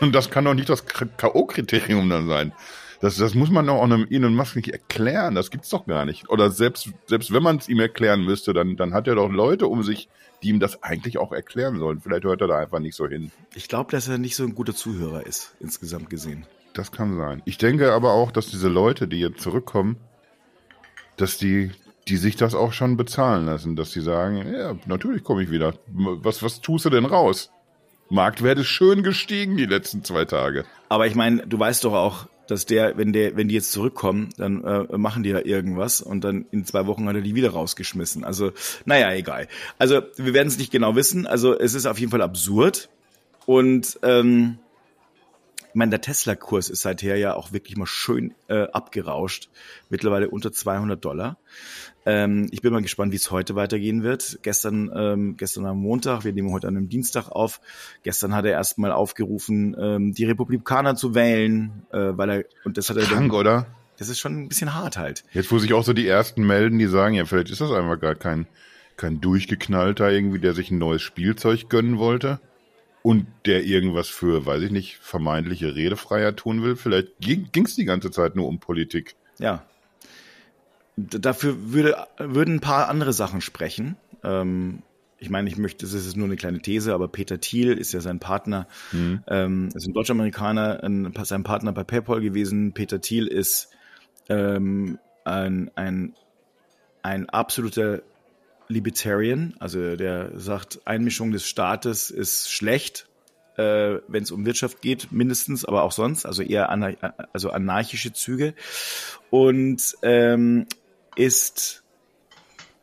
und 0.00 0.14
das 0.14 0.30
kann 0.30 0.44
doch 0.44 0.54
nicht 0.54 0.68
das 0.68 0.86
K.O.-Kriterium 0.86 2.08
dann 2.08 2.28
sein. 2.28 2.52
Das, 3.00 3.16
das 3.16 3.34
muss 3.34 3.50
man 3.50 3.66
doch 3.66 3.74
auch 3.74 3.84
einem 3.84 4.08
Elon 4.10 4.34
Musk 4.34 4.56
nicht 4.56 4.70
erklären. 4.70 5.36
Das 5.36 5.50
gibt's 5.50 5.68
doch 5.68 5.86
gar 5.86 6.04
nicht. 6.04 6.30
Oder 6.30 6.50
selbst, 6.50 6.90
selbst 7.06 7.32
wenn 7.32 7.44
man 7.44 7.58
es 7.58 7.68
ihm 7.68 7.78
erklären 7.78 8.24
müsste, 8.24 8.52
dann, 8.52 8.76
dann 8.76 8.92
hat 8.92 9.06
er 9.06 9.14
doch 9.14 9.30
Leute 9.30 9.68
um 9.68 9.84
sich, 9.84 10.08
die 10.42 10.48
ihm 10.48 10.58
das 10.58 10.82
eigentlich 10.82 11.18
auch 11.18 11.30
erklären 11.30 11.78
sollen. 11.78 12.00
Vielleicht 12.00 12.24
hört 12.24 12.40
er 12.40 12.48
da 12.48 12.58
einfach 12.58 12.80
nicht 12.80 12.96
so 12.96 13.06
hin. 13.06 13.30
Ich 13.54 13.68
glaube, 13.68 13.92
dass 13.92 14.08
er 14.08 14.18
nicht 14.18 14.34
so 14.34 14.42
ein 14.42 14.54
guter 14.56 14.74
Zuhörer 14.74 15.24
ist, 15.24 15.54
insgesamt 15.60 16.10
gesehen. 16.10 16.44
Das 16.78 16.92
kann 16.92 17.16
sein. 17.16 17.42
Ich 17.44 17.58
denke 17.58 17.92
aber 17.92 18.12
auch, 18.12 18.30
dass 18.30 18.52
diese 18.52 18.68
Leute, 18.68 19.08
die 19.08 19.18
jetzt 19.18 19.40
zurückkommen, 19.40 19.96
dass 21.16 21.36
die, 21.36 21.72
die 22.06 22.16
sich 22.16 22.36
das 22.36 22.54
auch 22.54 22.72
schon 22.72 22.96
bezahlen 22.96 23.46
lassen, 23.46 23.74
dass 23.74 23.90
sie 23.90 24.00
sagen, 24.00 24.46
ja, 24.54 24.76
natürlich 24.86 25.24
komme 25.24 25.42
ich 25.42 25.50
wieder. 25.50 25.74
Was, 25.88 26.40
was 26.40 26.60
tust 26.60 26.84
du 26.84 26.90
denn 26.90 27.04
raus? 27.04 27.50
Marktwert 28.10 28.60
ist 28.60 28.68
schön 28.68 29.02
gestiegen 29.02 29.56
die 29.56 29.66
letzten 29.66 30.04
zwei 30.04 30.24
Tage. 30.24 30.64
Aber 30.88 31.08
ich 31.08 31.16
meine, 31.16 31.44
du 31.48 31.58
weißt 31.58 31.82
doch 31.82 31.94
auch, 31.94 32.28
dass 32.46 32.64
der, 32.64 32.96
wenn 32.96 33.12
der, 33.12 33.36
wenn 33.36 33.48
die 33.48 33.56
jetzt 33.56 33.72
zurückkommen, 33.72 34.28
dann 34.36 34.62
äh, 34.62 34.96
machen 34.96 35.24
die 35.24 35.30
ja 35.30 35.44
irgendwas 35.44 36.00
und 36.00 36.22
dann 36.22 36.46
in 36.52 36.64
zwei 36.64 36.86
Wochen 36.86 37.08
hat 37.08 37.16
er 37.16 37.22
die 37.22 37.34
wieder 37.34 37.50
rausgeschmissen. 37.50 38.22
Also, 38.22 38.52
naja, 38.84 39.12
egal. 39.14 39.48
Also 39.78 40.02
wir 40.16 40.32
werden 40.32 40.46
es 40.46 40.58
nicht 40.58 40.70
genau 40.70 40.94
wissen. 40.94 41.26
Also 41.26 41.58
es 41.58 41.74
ist 41.74 41.86
auf 41.86 41.98
jeden 41.98 42.12
Fall 42.12 42.22
absurd. 42.22 42.88
Und 43.46 43.98
ähm, 44.04 44.58
meine, 45.78 45.90
der 45.90 46.02
Tesla-Kurs 46.02 46.68
ist 46.68 46.82
seither 46.82 47.16
ja 47.16 47.34
auch 47.34 47.52
wirklich 47.52 47.76
mal 47.76 47.86
schön 47.86 48.34
äh, 48.48 48.64
abgerauscht. 48.72 49.48
Mittlerweile 49.88 50.28
unter 50.28 50.52
200 50.52 51.02
Dollar. 51.02 51.38
Ähm, 52.04 52.48
ich 52.50 52.60
bin 52.60 52.72
mal 52.72 52.82
gespannt, 52.82 53.12
wie 53.12 53.16
es 53.16 53.30
heute 53.30 53.54
weitergehen 53.54 54.02
wird. 54.02 54.40
Gestern, 54.42 54.90
ähm, 54.94 55.36
gestern 55.38 55.64
am 55.64 55.78
Montag, 55.78 56.24
wir 56.24 56.32
nehmen 56.32 56.52
heute 56.52 56.68
an 56.68 56.76
einem 56.76 56.88
Dienstag 56.88 57.28
auf. 57.28 57.60
Gestern 58.02 58.34
hat 58.34 58.44
er 58.44 58.52
erstmal 58.52 58.92
aufgerufen, 58.92 59.74
ähm, 59.80 60.12
die 60.12 60.24
Republikaner 60.24 60.96
zu 60.96 61.14
wählen, 61.14 61.86
äh, 61.92 62.10
weil 62.12 62.30
er 62.30 62.44
und 62.64 62.76
das 62.76 62.90
hat 62.90 62.98
er 62.98 63.04
Krank, 63.04 63.30
dann, 63.30 63.40
oder? 63.40 63.66
Das 63.96 64.08
ist 64.08 64.18
schon 64.18 64.42
ein 64.42 64.48
bisschen 64.48 64.74
hart 64.74 64.98
halt. 64.98 65.24
Jetzt, 65.32 65.50
wo 65.50 65.58
sich 65.58 65.72
auch 65.72 65.84
so 65.84 65.92
die 65.92 66.06
ersten 66.06 66.46
melden, 66.46 66.78
die 66.78 66.86
sagen, 66.86 67.14
ja, 67.14 67.24
vielleicht 67.24 67.50
ist 67.50 67.60
das 67.60 67.72
einfach 67.72 67.98
gar 67.98 68.14
kein 68.14 68.46
kein 68.96 69.20
durchgeknallter 69.20 70.10
irgendwie, 70.10 70.40
der 70.40 70.54
sich 70.54 70.72
ein 70.72 70.78
neues 70.78 71.02
Spielzeug 71.02 71.68
gönnen 71.68 71.98
wollte 71.98 72.40
und 73.08 73.26
der 73.46 73.64
irgendwas 73.64 74.08
für, 74.08 74.44
weiß 74.44 74.64
ich 74.64 74.70
nicht, 74.70 74.98
vermeintliche 74.98 75.74
Redefreiheit 75.74 76.36
tun 76.36 76.62
will. 76.62 76.76
Vielleicht 76.76 77.18
ging 77.20 77.64
es 77.64 77.74
die 77.74 77.86
ganze 77.86 78.10
Zeit 78.10 78.36
nur 78.36 78.46
um 78.46 78.60
Politik. 78.60 79.16
Ja. 79.38 79.64
Dafür 80.94 81.72
würde, 81.72 81.96
würden 82.18 82.56
ein 82.56 82.60
paar 82.60 82.90
andere 82.90 83.14
Sachen 83.14 83.40
sprechen. 83.40 83.96
Ähm, 84.22 84.82
ich 85.16 85.30
meine, 85.30 85.48
ich 85.48 85.56
möchte, 85.56 85.86
das 85.86 85.94
ist 85.94 86.18
nur 86.18 86.26
eine 86.26 86.36
kleine 86.36 86.60
These, 86.60 86.92
aber 86.92 87.08
Peter 87.08 87.40
Thiel 87.40 87.78
ist 87.78 87.92
ja 87.92 88.00
sein 88.00 88.18
Partner, 88.18 88.68
mhm. 88.92 89.22
ähm, 89.26 89.68
ist 89.74 89.88
ein 89.88 89.94
Deutsch-Amerikaner, 89.94 90.80
sein 91.22 91.44
Partner 91.44 91.72
bei 91.72 91.84
PayPal 91.84 92.20
gewesen. 92.20 92.74
Peter 92.74 93.00
Thiel 93.00 93.26
ist 93.26 93.70
ähm, 94.28 94.98
ein, 95.24 95.70
ein, 95.76 96.12
ein 97.00 97.26
absoluter 97.30 98.02
Libertarian, 98.68 99.54
also 99.58 99.96
der 99.96 100.38
sagt, 100.38 100.80
Einmischung 100.84 101.32
des 101.32 101.46
Staates 101.46 102.10
ist 102.10 102.52
schlecht, 102.52 103.08
äh, 103.56 103.98
wenn 104.06 104.22
es 104.22 104.30
um 104.30 104.46
Wirtschaft 104.46 104.82
geht, 104.82 105.10
mindestens, 105.10 105.64
aber 105.64 105.82
auch 105.82 105.92
sonst, 105.92 106.26
also 106.26 106.42
eher 106.42 106.70
anar 106.70 106.94
also 107.32 107.50
anarchische 107.50 108.12
Züge 108.12 108.54
und 109.30 109.96
ähm, 110.02 110.66
ist 111.16 111.82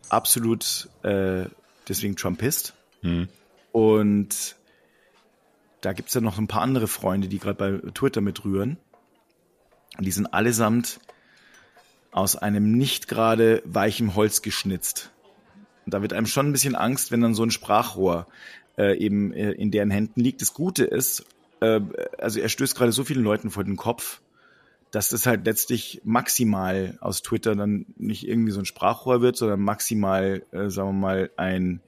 absolut 0.09 0.89
äh, 1.03 1.45
deswegen 1.87 2.15
Trumpist. 2.15 2.73
Hm. 3.01 3.29
Und 3.71 4.55
da 5.81 5.93
gibt's 5.93 6.13
ja 6.13 6.21
noch 6.21 6.37
ein 6.37 6.47
paar 6.47 6.61
andere 6.61 6.87
Freunde, 6.87 7.27
die 7.27 7.39
gerade 7.39 7.79
bei 7.81 7.91
Twitter 7.91 8.21
mitrühren. 8.21 8.77
Und 9.97 10.05
die 10.05 10.11
sind 10.11 10.27
allesamt 10.33 10.99
aus 12.11 12.35
einem 12.35 12.71
nicht 12.71 13.07
gerade 13.07 13.61
weichen 13.65 14.15
Holz 14.15 14.41
geschnitzt. 14.41 15.11
Und 15.85 15.93
da 15.93 16.01
wird 16.01 16.13
einem 16.13 16.25
schon 16.25 16.49
ein 16.49 16.51
bisschen 16.51 16.75
Angst, 16.75 17.11
wenn 17.11 17.21
dann 17.21 17.35
so 17.35 17.43
ein 17.43 17.51
Sprachrohr 17.51 18.27
äh, 18.77 18.97
eben 18.97 19.33
äh, 19.33 19.51
in 19.51 19.71
deren 19.71 19.91
Händen 19.91 20.19
liegt. 20.19 20.41
Das 20.41 20.53
Gute 20.53 20.83
ist, 20.85 21.25
äh, 21.61 21.81
also 22.17 22.39
er 22.39 22.49
stößt 22.49 22.75
gerade 22.75 22.91
so 22.91 23.03
vielen 23.03 23.23
Leuten 23.23 23.51
vor 23.51 23.63
den 23.63 23.77
Kopf, 23.77 24.21
dass 24.91 25.09
das 25.09 25.25
halt 25.25 25.45
letztlich 25.45 26.01
maximal 26.03 26.97
aus 27.01 27.21
Twitter 27.21 27.55
dann 27.55 27.85
nicht 27.97 28.27
irgendwie 28.27 28.51
so 28.51 28.59
ein 28.59 28.65
Sprachrohr 28.65 29.21
wird, 29.21 29.35
sondern 29.37 29.59
maximal, 29.61 30.43
äh, 30.51 30.69
sagen 30.69 30.89
wir 30.89 30.93
mal, 30.93 31.29
ein 31.37 31.81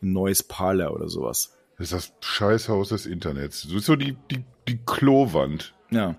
neues 0.00 0.42
Parler 0.42 0.94
oder 0.94 1.08
sowas. 1.08 1.54
Das 1.78 1.92
ist 1.92 1.92
das 1.92 2.12
Scheißhaus 2.20 2.88
des 2.90 3.06
Internets. 3.06 3.62
So 3.62 3.76
ist 3.78 3.86
so 3.86 3.96
die, 3.96 4.16
die, 4.30 4.44
die 4.66 4.78
Klowand. 4.84 5.74
Ja. 5.90 6.16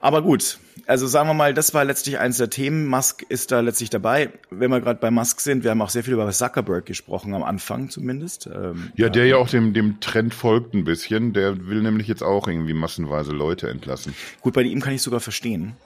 Aber 0.00 0.22
gut, 0.22 0.58
also 0.86 1.06
sagen 1.06 1.28
wir 1.28 1.34
mal, 1.34 1.54
das 1.54 1.74
war 1.74 1.84
letztlich 1.84 2.18
eins 2.18 2.36
der 2.36 2.50
Themen. 2.50 2.86
Musk 2.86 3.22
ist 3.28 3.52
da 3.52 3.60
letztlich 3.60 3.90
dabei. 3.90 4.30
Wenn 4.50 4.70
wir 4.70 4.80
gerade 4.80 5.00
bei 5.00 5.10
Musk 5.10 5.40
sind, 5.40 5.64
wir 5.64 5.70
haben 5.70 5.82
auch 5.82 5.90
sehr 5.90 6.04
viel 6.04 6.14
über 6.14 6.30
Zuckerberg 6.30 6.84
gesprochen, 6.84 7.34
am 7.34 7.42
Anfang 7.42 7.90
zumindest. 7.90 8.46
Ähm, 8.46 8.92
ja, 8.94 9.08
der 9.08 9.26
ja 9.26 9.36
auch 9.36 9.48
dem, 9.48 9.72
dem 9.72 10.00
Trend 10.00 10.34
folgt 10.34 10.74
ein 10.74 10.84
bisschen. 10.84 11.32
Der 11.32 11.66
will 11.66 11.82
nämlich 11.82 12.08
jetzt 12.08 12.22
auch 12.22 12.48
irgendwie 12.48 12.74
massenweise 12.74 13.32
Leute 13.32 13.68
entlassen. 13.68 14.14
Gut, 14.40 14.54
bei 14.54 14.62
ihm 14.62 14.80
kann 14.80 14.92
ich 14.92 15.02
sogar 15.02 15.20
verstehen. 15.20 15.76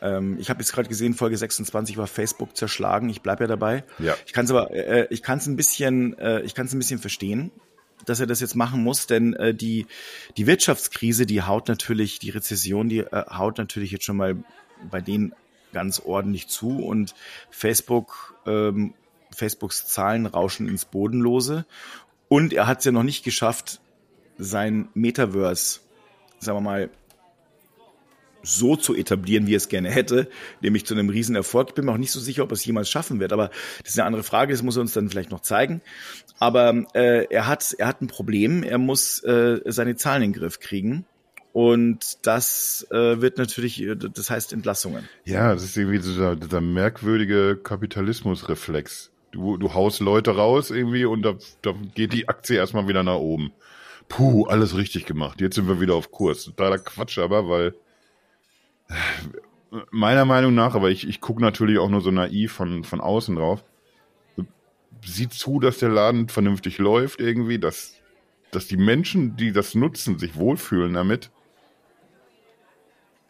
Ähm, 0.00 0.36
ich 0.40 0.50
habe 0.50 0.60
jetzt 0.60 0.72
gerade 0.72 0.88
gesehen, 0.88 1.14
Folge 1.14 1.36
26 1.36 1.96
war 1.96 2.06
Facebook 2.06 2.56
zerschlagen. 2.56 3.08
Ich 3.08 3.22
bleib 3.22 3.40
ja 3.40 3.46
dabei. 3.46 3.84
Ja. 3.98 4.14
Ich 4.26 4.32
kann 4.32 4.44
es 4.44 4.50
aber, 4.50 4.70
äh, 4.72 5.06
ich 5.10 5.22
kann 5.22 5.38
es 5.38 5.46
ein 5.46 5.56
bisschen, 5.56 6.16
äh, 6.18 6.40
ich 6.42 6.54
kann 6.54 6.66
es 6.66 6.72
ein 6.72 6.78
bisschen 6.78 7.00
verstehen 7.00 7.50
dass 8.08 8.20
er 8.20 8.26
das 8.26 8.40
jetzt 8.40 8.54
machen 8.54 8.82
muss, 8.82 9.06
denn 9.06 9.34
äh, 9.34 9.54
die, 9.54 9.86
die 10.36 10.46
Wirtschaftskrise, 10.46 11.26
die 11.26 11.42
haut 11.42 11.68
natürlich, 11.68 12.18
die 12.18 12.30
Rezession, 12.30 12.88
die 12.88 13.00
äh, 13.00 13.24
haut 13.30 13.58
natürlich 13.58 13.90
jetzt 13.90 14.04
schon 14.04 14.16
mal 14.16 14.36
bei 14.90 15.00
denen 15.00 15.32
ganz 15.72 16.00
ordentlich 16.00 16.48
zu 16.48 16.78
und 16.78 17.14
Facebook, 17.50 18.34
ähm, 18.46 18.94
Facebooks 19.34 19.86
Zahlen 19.86 20.26
rauschen 20.26 20.68
ins 20.68 20.84
Bodenlose. 20.84 21.66
Und 22.28 22.52
er 22.52 22.66
hat 22.66 22.78
es 22.78 22.84
ja 22.84 22.92
noch 22.92 23.02
nicht 23.02 23.24
geschafft, 23.24 23.80
sein 24.38 24.88
Metaverse, 24.94 25.80
sagen 26.38 26.58
wir 26.58 26.62
mal, 26.62 26.90
so 28.42 28.76
zu 28.76 28.94
etablieren, 28.94 29.46
wie 29.46 29.54
er 29.54 29.58
es 29.58 29.68
gerne 29.68 29.90
hätte, 29.90 30.28
nämlich 30.60 30.86
zu 30.86 30.94
einem 30.94 31.08
Riesenerfolg. 31.08 31.68
Ich 31.70 31.74
bin 31.74 31.84
mir 31.84 31.92
auch 31.92 31.98
nicht 31.98 32.12
so 32.12 32.20
sicher, 32.20 32.42
ob 32.42 32.50
er 32.50 32.54
es 32.54 32.64
jemals 32.64 32.88
schaffen 32.90 33.20
wird, 33.20 33.32
aber 33.32 33.50
das 33.82 33.92
ist 33.92 33.98
eine 33.98 34.06
andere 34.06 34.22
Frage, 34.22 34.52
das 34.52 34.62
muss 34.62 34.76
er 34.76 34.82
uns 34.82 34.92
dann 34.92 35.10
vielleicht 35.10 35.30
noch 35.30 35.40
zeigen. 35.40 35.80
Aber 36.38 36.84
äh, 36.94 37.26
er 37.30 37.46
hat 37.46 37.74
er 37.78 37.88
hat 37.88 38.00
ein 38.00 38.08
Problem, 38.08 38.62
er 38.62 38.78
muss 38.78 39.22
äh, 39.24 39.60
seine 39.66 39.96
Zahlen 39.96 40.22
in 40.22 40.32
den 40.32 40.40
Griff 40.40 40.60
kriegen. 40.60 41.04
Und 41.52 42.26
das 42.26 42.86
äh, 42.90 43.20
wird 43.20 43.38
natürlich, 43.38 43.82
äh, 43.82 43.96
das 43.96 44.30
heißt 44.30 44.52
Entlassungen. 44.52 45.08
Ja, 45.24 45.52
das 45.52 45.64
ist 45.64 45.76
irgendwie 45.76 45.98
dieser, 45.98 46.36
dieser 46.36 46.60
merkwürdige 46.60 47.56
Kapitalismusreflex. 47.56 49.10
Du, 49.32 49.56
du 49.56 49.74
haust 49.74 50.00
Leute 50.00 50.36
raus 50.36 50.70
irgendwie 50.70 51.04
und 51.04 51.22
da, 51.22 51.34
da 51.62 51.74
geht 51.94 52.12
die 52.12 52.28
Aktie 52.28 52.56
erstmal 52.56 52.86
wieder 52.88 53.02
nach 53.02 53.16
oben. 53.16 53.52
Puh, 54.08 54.46
alles 54.46 54.76
richtig 54.76 55.04
gemacht. 55.04 55.40
Jetzt 55.40 55.56
sind 55.56 55.68
wir 55.68 55.80
wieder 55.80 55.94
auf 55.94 56.10
Kurs. 56.10 56.44
Totaler 56.44 56.78
Quatsch 56.78 57.18
aber, 57.18 57.48
weil 57.48 57.74
meiner 59.90 60.24
Meinung 60.24 60.54
nach, 60.54 60.74
aber 60.74 60.90
ich, 60.90 61.06
ich 61.06 61.20
gucke 61.20 61.42
natürlich 61.42 61.78
auch 61.78 61.90
nur 61.90 62.00
so 62.00 62.10
naiv 62.10 62.52
von, 62.52 62.84
von 62.84 63.00
außen 63.00 63.36
drauf, 63.36 63.64
sieht 65.04 65.32
zu, 65.32 65.60
dass 65.60 65.78
der 65.78 65.90
Laden 65.90 66.28
vernünftig 66.28 66.78
läuft 66.78 67.20
irgendwie, 67.20 67.58
dass 67.58 67.98
dass 68.50 68.66
die 68.66 68.76
Menschen, 68.76 69.36
die 69.36 69.52
das 69.52 69.74
nutzen, 69.74 70.18
sich 70.18 70.36
wohlfühlen 70.36 70.94
damit. 70.94 71.30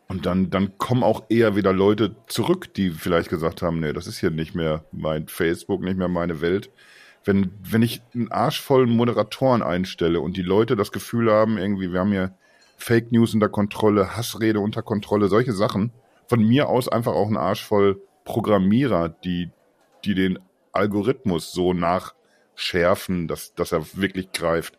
Und 0.06 0.24
dann, 0.24 0.48
dann 0.48 0.78
kommen 0.78 1.02
auch 1.02 1.24
eher 1.28 1.54
wieder 1.54 1.72
Leute 1.72 2.16
zurück, 2.28 2.72
die 2.74 2.90
vielleicht 2.90 3.28
gesagt 3.28 3.60
haben, 3.60 3.80
nee, 3.80 3.92
das 3.92 4.06
ist 4.06 4.18
hier 4.18 4.30
nicht 4.30 4.54
mehr 4.54 4.84
mein 4.90 5.28
Facebook, 5.28 5.82
nicht 5.82 5.98
mehr 5.98 6.08
meine 6.08 6.40
Welt. 6.40 6.70
Wenn, 7.24 7.50
wenn 7.62 7.82
ich 7.82 8.00
einen 8.14 8.30
Arsch 8.30 8.60
voll 8.60 8.86
Moderatoren 8.86 9.62
einstelle 9.62 10.20
und 10.20 10.36
die 10.36 10.42
Leute 10.42 10.76
das 10.76 10.92
Gefühl 10.92 11.30
haben, 11.30 11.58
irgendwie, 11.58 11.92
wir 11.92 12.00
haben 12.00 12.12
hier 12.12 12.32
Fake 12.78 13.12
News 13.12 13.34
unter 13.34 13.48
Kontrolle, 13.48 14.16
Hassrede 14.16 14.60
unter 14.60 14.82
Kontrolle, 14.82 15.28
solche 15.28 15.52
Sachen. 15.52 15.92
Von 16.26 16.46
mir 16.46 16.68
aus 16.68 16.88
einfach 16.88 17.12
auch 17.12 17.26
einen 17.26 17.36
Arsch 17.36 17.64
voll 17.64 18.00
Programmierer, 18.24 19.08
die, 19.08 19.50
die 20.04 20.14
den 20.14 20.38
Algorithmus 20.72 21.52
so 21.52 21.74
nachschärfen, 21.74 23.26
dass, 23.26 23.54
dass 23.54 23.72
er 23.72 23.84
wirklich 23.94 24.32
greift. 24.32 24.78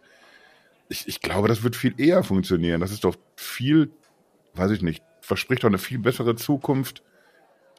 Ich, 0.88 1.08
ich 1.08 1.22
glaube, 1.22 1.48
das 1.48 1.62
wird 1.62 1.76
viel 1.76 1.94
eher 2.00 2.24
funktionieren. 2.24 2.80
Das 2.80 2.92
ist 2.92 3.04
doch 3.04 3.16
viel, 3.36 3.92
weiß 4.54 4.72
ich 4.72 4.82
nicht, 4.82 5.04
verspricht 5.22 5.64
doch 5.64 5.68
eine 5.68 5.78
viel 5.78 6.00
bessere 6.00 6.36
Zukunft, 6.36 7.04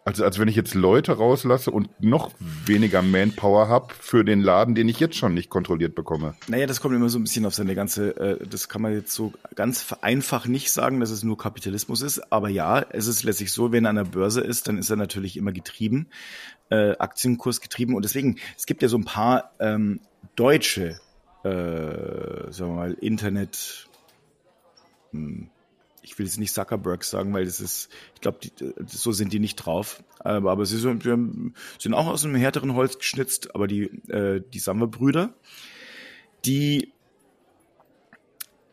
als, 0.05 0.21
als 0.21 0.39
wenn 0.39 0.49
ich 0.49 0.57
jetzt 0.57 0.75
Leute 0.75 1.13
rauslasse 1.13 1.71
und 1.71 1.89
noch 2.01 2.31
weniger 2.39 3.03
Manpower 3.03 3.69
habe 3.69 3.95
für 3.99 4.25
den 4.25 4.41
Laden, 4.41 4.75
den 4.75 4.89
ich 4.89 4.99
jetzt 4.99 5.17
schon 5.17 5.35
nicht 5.35 5.51
kontrolliert 5.51 5.95
bekomme. 5.95 6.35
Naja, 6.49 6.67
das 6.67 6.81
kommt 6.81 6.95
immer 6.95 7.09
so 7.09 7.19
ein 7.19 7.23
bisschen 7.23 7.47
auf 7.47 7.55
seine 7.55 7.75
ganze, 7.75 8.17
äh, 8.17 8.47
das 8.47 8.69
kann 8.69 8.83
man 8.83 8.93
jetzt 8.93 9.13
so 9.13 9.33
ganz 9.55 9.95
einfach 10.01 10.47
nicht 10.47 10.73
sagen, 10.73 11.01
dass 11.01 11.11
es 11.11 11.23
nur 11.23 11.37
Kapitalismus 11.37 12.03
ist. 12.03 12.33
Aber 12.33 12.49
ja, 12.49 12.81
es 12.91 13.07
ist 13.07 13.23
letztlich 13.23 13.53
so, 13.53 13.73
wenn 13.73 13.85
er 13.85 13.91
an 13.91 13.97
der 13.97 14.05
Börse 14.05 14.41
ist, 14.41 14.69
dann 14.69 14.79
ist 14.79 14.91
er 14.91 14.97
natürlich 14.97 15.37
immer 15.37 15.53
getrieben, 15.53 16.09
äh, 16.71 16.97
Aktienkurs 16.99 17.61
getrieben. 17.61 17.95
Und 17.95 18.05
deswegen, 18.05 18.37
es 18.57 18.67
gibt 18.67 18.83
ja 18.83 18.89
so 18.89 18.97
ein 18.97 19.05
paar 19.05 19.53
ähm, 19.61 20.01
deutsche, 20.35 21.01
äh, 21.45 22.51
sagen 22.51 22.71
wir 22.71 22.77
mal, 22.77 22.93
Internet, 22.95 23.89
hm, 25.13 25.51
ich 26.11 26.19
will 26.19 26.27
jetzt 26.27 26.41
nicht 26.41 26.53
Zuckerberg 26.53 27.05
sagen, 27.05 27.33
weil 27.33 27.45
das 27.45 27.61
ist, 27.61 27.89
ich 28.17 28.21
glaube, 28.21 28.41
so 28.87 29.13
sind 29.13 29.33
die 29.33 29.39
nicht 29.39 29.55
drauf. 29.55 30.03
Aber, 30.19 30.51
aber 30.51 30.67
sie 30.67 30.77
sind, 30.77 31.05
sind 31.05 31.95
auch 31.95 32.09
aus 32.09 32.25
einem 32.25 32.35
härteren 32.35 32.75
Holz 32.75 32.99
geschnitzt, 32.99 33.55
aber 33.55 33.69
die, 33.69 33.85
äh, 34.09 34.43
die 34.53 34.59
Samba-Brüder, 34.59 35.33
die 36.45 36.93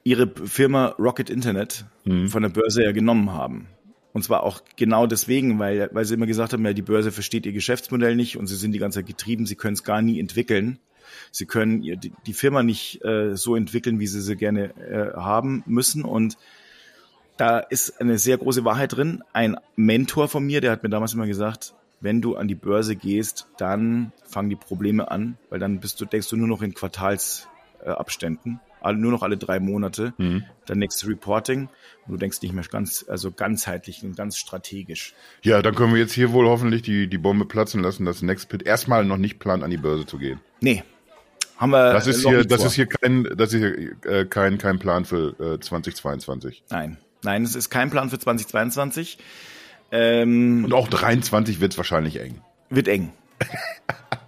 ihre 0.03 0.27
Firma 0.45 0.95
Rocket 0.97 1.29
Internet 1.29 1.85
mhm. 2.05 2.27
von 2.29 2.41
der 2.41 2.49
Börse 2.49 2.83
ja 2.83 2.91
genommen 2.91 3.31
haben. 3.31 3.67
Und 4.13 4.23
zwar 4.23 4.41
auch 4.41 4.61
genau 4.75 5.05
deswegen, 5.05 5.59
weil, 5.59 5.91
weil 5.93 6.05
sie 6.05 6.15
immer 6.15 6.25
gesagt 6.25 6.53
haben, 6.53 6.65
ja, 6.65 6.73
die 6.73 6.81
Börse 6.81 7.11
versteht 7.11 7.45
ihr 7.45 7.53
Geschäftsmodell 7.53 8.15
nicht 8.15 8.35
und 8.35 8.47
sie 8.47 8.55
sind 8.55 8.71
die 8.71 8.79
ganze 8.79 8.99
Zeit 8.99 9.05
getrieben, 9.05 9.45
sie 9.45 9.55
können 9.55 9.75
es 9.75 9.83
gar 9.83 10.01
nie 10.01 10.19
entwickeln. 10.19 10.79
Sie 11.31 11.45
können 11.45 11.81
die, 11.81 12.11
die 12.25 12.33
Firma 12.33 12.63
nicht 12.63 13.05
äh, 13.05 13.35
so 13.37 13.55
entwickeln, 13.55 13.99
wie 13.99 14.07
sie 14.07 14.21
sie 14.21 14.35
gerne 14.35 14.75
äh, 14.77 15.15
haben 15.15 15.63
müssen. 15.67 16.03
Und 16.03 16.37
da 17.37 17.59
ist 17.59 18.01
eine 18.01 18.17
sehr 18.17 18.37
große 18.37 18.65
Wahrheit 18.65 18.95
drin. 18.95 19.23
Ein 19.33 19.57
Mentor 19.75 20.27
von 20.27 20.45
mir, 20.45 20.61
der 20.61 20.71
hat 20.71 20.83
mir 20.83 20.89
damals 20.89 21.13
immer 21.13 21.27
gesagt, 21.27 21.73
wenn 21.99 22.21
du 22.21 22.35
an 22.35 22.47
die 22.47 22.55
Börse 22.55 22.95
gehst, 22.95 23.47
dann 23.57 24.11
fangen 24.25 24.49
die 24.49 24.55
Probleme 24.55 25.09
an, 25.09 25.37
weil 25.49 25.59
dann 25.59 25.79
bist 25.79 25.99
du, 25.99 26.05
denkst 26.05 26.29
du 26.29 26.35
nur 26.35 26.47
noch 26.47 26.61
in 26.61 26.73
Quartalsabständen, 26.73 28.59
äh, 28.83 28.93
nur 28.93 29.11
noch 29.11 29.23
alle 29.23 29.37
drei 29.37 29.59
Monate, 29.59 30.13
mhm. 30.17 30.43
dann 30.65 30.79
nächstes 30.79 31.07
Reporting 31.07 31.69
und 32.05 32.13
du 32.13 32.17
denkst 32.17 32.41
nicht 32.41 32.53
mehr 32.53 32.63
ganz, 32.65 33.05
also 33.07 33.31
ganzheitlich 33.31 34.03
und 34.03 34.15
ganz 34.15 34.37
strategisch. 34.37 35.13
Ja, 35.43 35.61
dann 35.61 35.75
können 35.75 35.93
wir 35.93 35.99
jetzt 35.99 36.13
hier 36.13 36.33
wohl 36.33 36.47
hoffentlich 36.47 36.83
die, 36.83 37.07
die 37.07 37.17
Bombe 37.17 37.45
platzen 37.45 37.81
lassen, 37.81 38.05
dass 38.05 38.21
Nextpit 38.21 38.63
erstmal 38.63 39.03
noch 39.05 39.17
nicht 39.17 39.39
plant, 39.39 39.63
an 39.63 39.71
die 39.71 39.77
Börse 39.77 40.05
zu 40.05 40.17
gehen. 40.17 40.39
Nee. 40.61 40.83
Haben 41.57 41.71
wir 41.71 41.91
das 41.91 42.05
ist 42.05 42.27
hier, 42.27 42.45
das 42.45 42.59
vor. 42.59 42.67
ist 42.67 42.73
hier 42.73 42.85
kein, 42.85 43.23
das 43.35 43.51
ist 43.51 43.59
hier, 43.59 43.95
äh, 44.05 44.25
kein, 44.25 44.59
kein 44.59 44.77
Plan 44.77 45.05
für 45.05 45.55
äh, 45.55 45.59
2022. 45.59 46.63
Nein. 46.69 46.97
Nein, 47.23 47.43
es 47.43 47.55
ist 47.55 47.69
kein 47.69 47.89
Plan 47.89 48.09
für 48.09 48.19
2022. 48.19 49.17
Ähm, 49.91 50.65
Und 50.65 50.73
auch 50.73 50.87
23 50.87 51.59
wird 51.59 51.73
es 51.73 51.77
wahrscheinlich 51.77 52.19
eng. 52.19 52.41
Wird 52.69 52.87
eng. 52.87 53.11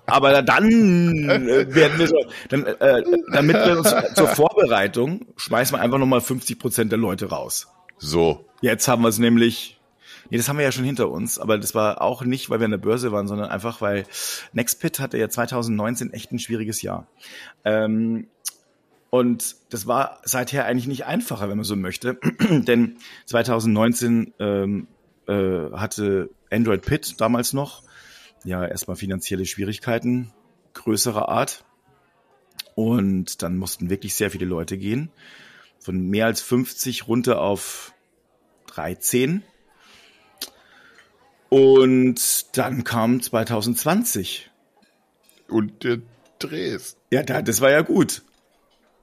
Aber 0.05 0.41
dann 0.41 1.29
äh, 1.29 1.73
werden 1.75 1.99
wir 1.99 2.07
so, 2.07 2.25
dann, 2.49 2.65
äh, 2.65 3.03
damit 3.31 3.55
wir 3.57 3.77
uns 3.77 3.93
zur 4.15 4.27
Vorbereitung 4.27 5.25
schmeißen 5.37 5.77
wir 5.77 5.81
einfach 5.81 5.99
nochmal 5.99 6.21
50 6.21 6.57
Prozent 6.57 6.91
der 6.91 6.99
Leute 6.99 7.29
raus. 7.29 7.67
So. 7.97 8.45
Jetzt 8.61 8.87
haben 8.87 9.03
wir 9.03 9.09
es 9.09 9.19
nämlich. 9.19 9.75
Nee, 10.31 10.37
das 10.37 10.47
haben 10.47 10.57
wir 10.57 10.65
ja 10.65 10.71
schon 10.71 10.83
hinter 10.83 11.09
uns, 11.09 11.39
aber 11.39 11.57
das 11.57 11.73
war 11.73 12.01
auch 12.01 12.23
nicht, 12.23 12.49
weil 12.49 12.59
wir 12.59 12.65
an 12.65 12.71
der 12.71 12.77
Börse 12.77 13.11
waren, 13.11 13.27
sondern 13.27 13.49
einfach, 13.49 13.81
weil 13.81 14.05
Nextpit 14.53 14.99
hatte 14.99 15.17
ja 15.17 15.27
2019 15.27 16.13
echt 16.13 16.31
ein 16.31 16.37
schwieriges 16.37 16.83
Jahr. 16.83 17.07
Ähm, 17.65 18.27
und 19.09 19.55
das 19.69 19.87
war 19.87 20.21
seither 20.23 20.65
eigentlich 20.65 20.87
nicht 20.87 21.05
einfacher, 21.05 21.49
wenn 21.49 21.57
man 21.57 21.65
so 21.65 21.75
möchte, 21.75 22.19
denn 22.49 22.97
2019 23.25 24.33
ähm, 24.39 24.87
äh, 25.27 25.71
hatte 25.71 26.29
Android 26.51 26.83
Pit 26.83 27.19
damals 27.19 27.53
noch 27.53 27.83
ja 28.43 28.65
erstmal 28.65 28.97
finanzielle 28.97 29.45
Schwierigkeiten 29.45 30.31
größerer 30.73 31.29
Art 31.29 31.65
und 32.75 33.41
dann 33.41 33.57
mussten 33.57 33.89
wirklich 33.89 34.15
sehr 34.15 34.31
viele 34.31 34.45
Leute 34.45 34.77
gehen, 34.77 35.11
von 35.79 36.07
mehr 36.07 36.27
als 36.27 36.41
50 36.41 37.07
runter 37.07 37.41
auf 37.41 37.93
13 38.67 39.43
und 41.49 42.57
dann 42.57 42.83
kam 42.83 43.21
2020 43.21 44.51
und 45.47 45.83
der 45.83 45.99
Drehs. 46.37 46.95
Ja, 47.11 47.23
das 47.23 47.59
war 47.59 47.71
ja 47.71 47.81
gut. 47.81 48.23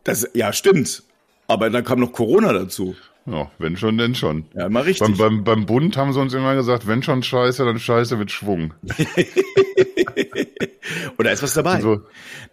Das, 0.07 0.29
ja, 0.35 0.53
stimmt. 0.53 1.03
Aber 1.49 1.69
dann 1.69 1.85
kam 1.85 1.99
noch 1.99 2.13
Corona 2.13 2.53
dazu. 2.53 2.95
Ja, 3.27 3.51
wenn 3.59 3.77
schon, 3.77 3.99
denn 3.99 4.15
schon. 4.15 4.47
Ja, 4.55 4.67
immer 4.67 4.87
richtig. 4.87 5.05
Beim, 5.05 5.17
beim, 5.17 5.43
beim 5.43 5.67
Bund 5.67 5.97
haben 5.97 6.13
sie 6.13 6.21
uns 6.21 6.33
immer 6.33 6.55
gesagt, 6.55 6.87
wenn 6.87 7.03
schon 7.03 7.25
Scheiße, 7.25 7.65
dann 7.65 7.81
Scheiße 7.81 8.17
mit 8.17 8.31
Schwung. 8.31 8.73
Oder 11.19 11.33
ist 11.33 11.43
was 11.43 11.55
dabei? 11.55 11.81
So, 11.81 12.03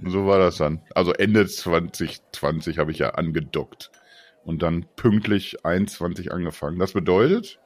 so 0.03 0.25
war 0.25 0.39
das 0.39 0.57
dann. 0.57 0.81
Also 0.95 1.13
Ende 1.13 1.45
2020 1.45 2.79
habe 2.79 2.91
ich 2.91 2.97
ja 2.97 3.11
angedockt. 3.11 3.91
Und 4.43 4.63
dann 4.63 4.87
pünktlich 4.95 5.63
21 5.63 6.31
angefangen. 6.31 6.79
Das 6.79 6.93
bedeutet, 6.93 7.59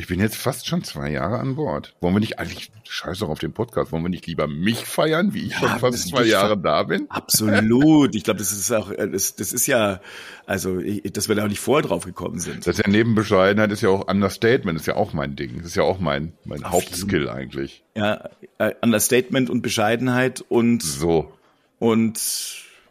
ich 0.00 0.06
bin 0.06 0.20
jetzt 0.20 0.36
fast 0.36 0.68
schon 0.68 0.84
zwei 0.84 1.10
Jahre 1.10 1.40
an 1.40 1.56
Bord. 1.56 1.96
Wollen 2.00 2.14
wir 2.14 2.20
nicht 2.20 2.38
eigentlich, 2.38 2.70
scheiß 2.88 3.18
doch 3.18 3.28
auf 3.30 3.40
den 3.40 3.52
Podcast, 3.52 3.90
wollen 3.90 4.04
wir 4.04 4.08
nicht 4.08 4.28
lieber 4.28 4.46
mich 4.46 4.84
feiern, 4.84 5.34
wie 5.34 5.42
ich 5.42 5.54
ja, 5.54 5.58
schon 5.58 5.78
fast 5.80 6.08
zwei 6.08 6.22
Jahre 6.22 6.56
da 6.56 6.84
bin? 6.84 7.06
Absolut. 7.10 8.14
Ich 8.14 8.22
glaube, 8.22 8.38
das 8.38 8.52
ist 8.52 8.70
auch, 8.70 8.92
äh, 8.92 9.10
das, 9.10 9.34
das 9.34 9.52
ist 9.52 9.66
ja, 9.66 10.00
also, 10.46 10.80
dass 10.80 11.28
wir 11.28 11.34
da 11.34 11.44
auch 11.44 11.48
nicht 11.48 11.58
vorher 11.58 11.86
drauf 11.86 12.04
gekommen 12.04 12.38
sind. 12.38 12.64
Das 12.64 12.78
ist 12.78 12.86
ja 12.86 12.88
neben 12.88 13.16
Bescheidenheit 13.16 13.72
ist 13.72 13.80
ja 13.80 13.88
auch 13.88 14.06
Understatement, 14.06 14.78
ist 14.78 14.86
ja 14.86 14.94
auch 14.94 15.12
mein 15.14 15.34
Ding. 15.34 15.56
Das 15.56 15.66
ist 15.66 15.74
ja 15.74 15.82
auch 15.82 15.98
mein, 15.98 16.32
mein 16.44 16.62
Hauptskill 16.62 17.28
eigentlich. 17.28 17.82
Ja, 17.96 18.30
äh, 18.58 18.74
Understatement 18.80 19.50
und 19.50 19.62
Bescheidenheit 19.62 20.44
und, 20.48 20.80
so. 20.80 21.32
Und, 21.80 22.20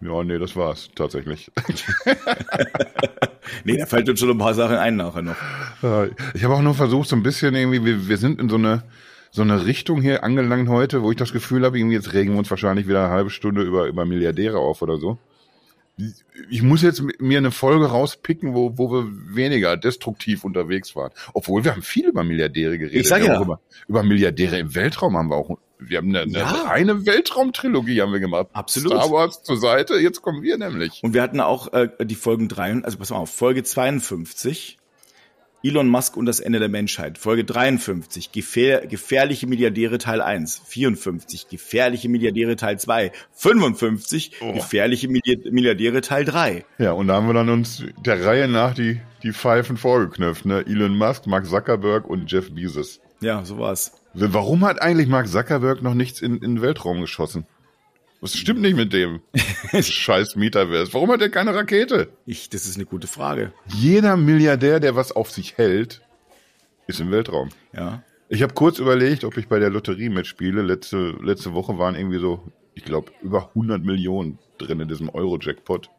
ja, 0.02 0.24
nee, 0.26 0.40
das 0.40 0.58
war's 0.58 0.90
tatsächlich. 0.94 1.50
nee, 3.64 3.78
da 3.78 3.86
fällt 3.86 4.10
uns 4.10 4.20
schon 4.20 4.30
ein 4.30 4.38
paar 4.38 4.54
Sachen 4.54 4.76
ein 4.76 4.96
nachher 4.96 5.22
noch. 5.22 5.36
Ich 6.34 6.44
habe 6.44 6.56
auch 6.56 6.62
nur 6.62 6.74
versucht, 6.74 7.10
so 7.10 7.16
ein 7.16 7.24
bisschen 7.24 7.56
irgendwie, 7.56 7.84
wir, 7.84 8.08
wir 8.08 8.18
sind 8.18 8.40
in 8.40 8.50
so 8.50 8.56
eine 8.56 8.84
so 9.32 9.42
eine 9.42 9.66
Richtung 9.66 10.02
hier 10.02 10.24
angelangt 10.24 10.70
heute, 10.70 11.04
wo 11.04 11.12
ich 11.12 11.18
das 11.18 11.32
Gefühl 11.34 11.64
habe, 11.64 11.78
irgendwie 11.78 11.96
jetzt 11.96 12.14
regen 12.14 12.34
wir 12.34 12.40
uns 12.40 12.50
wahrscheinlich 12.50 12.88
wieder 12.88 13.06
eine 13.06 13.14
halbe 13.14 13.30
Stunde 13.30 13.62
über, 13.62 13.86
über 13.86 14.06
Milliardäre 14.06 14.58
auf 14.58 14.82
oder 14.82 14.98
so. 14.98 15.18
Ich 16.50 16.62
muss 16.62 16.84
jetzt 16.84 17.02
mir 17.20 17.40
eine 17.40 17.52
Folge 17.52 17.88
rauspicken, 17.88 18.54
wo, 18.54 18.78
wo 18.78 18.92
wir 18.92 19.08
weniger 19.36 19.78
destruktiv 19.78 20.44
unterwegs 20.44 20.96
waren. 20.96 21.12
Obwohl 21.34 21.64
wir 21.64 21.72
haben 21.72 21.82
viel 21.82 22.08
über 22.08 22.24
Milliardäre 22.24 22.78
geredet. 22.78 23.02
Ich 23.02 23.08
sag 23.08 23.26
ja. 23.26 23.42
Über, 23.42 23.60
über 23.88 24.04
Milliardäre 24.04 24.60
im 24.60 24.76
Weltraum 24.76 25.18
haben 25.18 25.30
wir 25.30 25.36
auch 25.36 25.58
wir 25.80 25.98
haben 25.98 26.10
eine, 26.10 26.22
eine 26.22 26.40
ja. 26.40 26.64
reine 26.64 27.06
Weltraumtrilogie 27.06 28.02
haben 28.02 28.12
wir 28.12 28.20
gemacht. 28.20 28.48
Absolut. 28.54 28.94
Star 28.94 29.12
Wars 29.12 29.44
zur 29.44 29.58
Seite, 29.58 29.96
jetzt 29.96 30.22
kommen 30.22 30.42
wir 30.42 30.58
nämlich. 30.58 31.02
Und 31.04 31.14
wir 31.14 31.22
hatten 31.22 31.40
auch 31.40 31.74
äh, 31.74 31.90
die 32.04 32.16
Folgen 32.16 32.48
drei, 32.48 32.74
also 32.84 32.98
pass 32.98 33.10
mal 33.10 33.18
auf, 33.18 33.30
Folge 33.30 33.64
52, 33.64 34.78
Elon 35.64 35.88
Musk 35.90 36.16
und 36.16 36.26
das 36.26 36.40
Ende 36.40 36.60
der 36.60 36.70
Menschheit. 36.70 37.18
Folge 37.18 37.44
53, 37.44 38.32
Gefähr 38.32 38.86
gefährliche 38.88 39.48
Milliardäre 39.48 39.98
Teil 39.98 40.22
1. 40.22 40.62
54, 40.66 41.50
gefährliche 41.50 42.10
Milliardäre 42.10 42.56
Teil 42.56 42.80
2. 42.80 43.12
55, 43.34 44.34
oh. 44.42 44.54
gefährliche 44.54 45.08
Milliardäre 45.10 46.02
Teil 46.02 46.26
3. 46.26 46.66
Ja, 46.78 46.92
und 46.94 47.08
da 47.08 47.16
haben 47.16 47.28
wir 47.28 47.34
dann 47.34 47.50
uns 47.50 47.84
der 48.06 48.24
Reihe 48.24 48.48
nach 48.48 48.74
die, 48.74 49.02
die 49.24 49.34
Pfeifen 49.34 49.78
vorgeknüpft, 49.78 50.46
ne? 50.46 50.64
Elon 50.66 50.96
Musk, 50.96 51.28
Mark 51.28 51.46
Zuckerberg 51.46 52.08
und 52.08 52.32
Jeff 52.32 52.54
Bezos. 52.54 53.02
Ja, 53.20 53.44
so 53.44 53.58
war's. 53.58 53.94
Warum 54.20 54.66
hat 54.66 54.82
eigentlich 54.82 55.08
Mark 55.08 55.28
Zuckerberg 55.28 55.84
noch 55.84 55.94
nichts 55.94 56.22
in, 56.22 56.38
in 56.38 56.56
den 56.56 56.62
Weltraum 56.62 57.02
geschossen? 57.02 57.46
Was 58.20 58.36
stimmt 58.36 58.62
nicht 58.62 58.76
mit 58.76 58.92
dem 58.92 59.22
scheiß 59.80 60.36
Metaverse? 60.36 60.92
Warum 60.94 61.12
hat 61.12 61.22
er 61.22 61.30
keine 61.30 61.54
Rakete? 61.54 62.10
Ich, 62.26 62.50
das 62.50 62.66
ist 62.66 62.78
eine 62.78 62.86
gute 62.86 63.06
Frage. 63.06 63.54
Jeder 63.68 64.18
Milliardär, 64.18 64.80
der 64.80 64.96
was 64.96 65.12
auf 65.12 65.30
sich 65.30 65.58
hält, 65.58 66.02
ist 66.88 67.00
im 67.00 67.12
Weltraum. 67.12 67.50
Ja. 67.74 68.02
Ich 68.28 68.42
habe 68.42 68.56
kurz 68.56 68.80
überlegt, 68.80 69.24
ob 69.24 69.38
ich 69.38 69.48
bei 69.48 69.60
der 69.60 69.70
Lotterie 69.70 70.10
mitspiele. 70.10 70.64
Letzte, 70.64 71.16
letzte 71.22 71.54
Woche 71.54 71.78
waren 71.78 71.94
irgendwie 71.94 72.20
so, 72.20 72.44
ich 72.74 72.84
glaube, 72.84 73.12
über 73.22 73.50
100 73.50 73.84
Millionen 73.84 74.40
drin 74.58 74.80
in 74.80 74.88
diesem 74.88 75.10
Euro-Jackpot. 75.10 75.92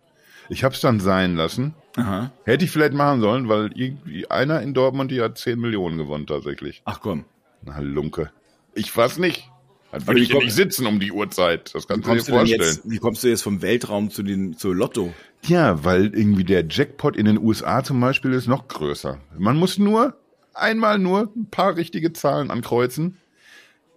Ich 0.49 0.65
hab's 0.65 0.81
dann 0.81 0.99
sein 0.99 1.37
lassen. 1.37 1.75
Aha. 1.95 2.33
Hätte 2.45 2.65
ich 2.65 2.73
vielleicht 2.73 2.95
machen 2.95 3.21
sollen, 3.21 3.49
weil 3.49 3.71
irgendwie 3.75 4.29
einer 4.29 4.61
in 4.61 4.75
Dortmund, 4.75 5.13
die 5.13 5.21
hat 5.21 5.39
10 5.39 5.61
Millionen 5.61 5.99
gewonnen 5.99 6.27
tatsächlich. 6.27 6.83
Ach 6.85 7.01
komm. 7.01 7.25
Na, 7.63 7.79
Lunke. 7.81 8.31
Ich 8.75 8.95
weiß 8.95 9.19
nicht. 9.19 9.51
Dann 9.91 10.07
würde 10.07 10.21
ich 10.21 10.33
nicht 10.33 10.53
sitzen 10.53 10.87
um 10.87 11.01
die 11.01 11.13
Uhrzeit. 11.13 11.75
Das 11.75 11.89
kannst 11.89 12.07
du 12.07 12.15
dir 12.15 12.23
vorstellen. 12.23 12.61
jetzt, 12.61 12.83
wie 12.85 12.99
kommst 12.99 13.25
du 13.25 13.29
jetzt 13.29 13.43
vom 13.43 13.63
Weltraum 13.63 14.11
zu 14.11 14.23
den, 14.23 14.57
zu 14.57 14.73
Lotto? 14.73 15.15
Ja, 15.45 15.83
weil 15.83 16.15
irgendwie 16.15 16.45
der 16.45 16.67
Jackpot 16.69 17.17
in 17.17 17.25
den 17.25 17.39
USA 17.39 17.83
zum 17.83 17.99
Beispiel 18.01 18.33
ist 18.33 18.49
noch 18.49 18.69
größer. 18.69 19.19
Man 19.39 19.57
muss 19.57 19.79
nur 19.79 20.19
einmal 20.53 20.99
nur 20.99 21.33
ein 21.35 21.49
paar 21.51 21.77
richtige 21.77 22.13
Zahlen 22.13 22.51
ankreuzen. 22.51 23.17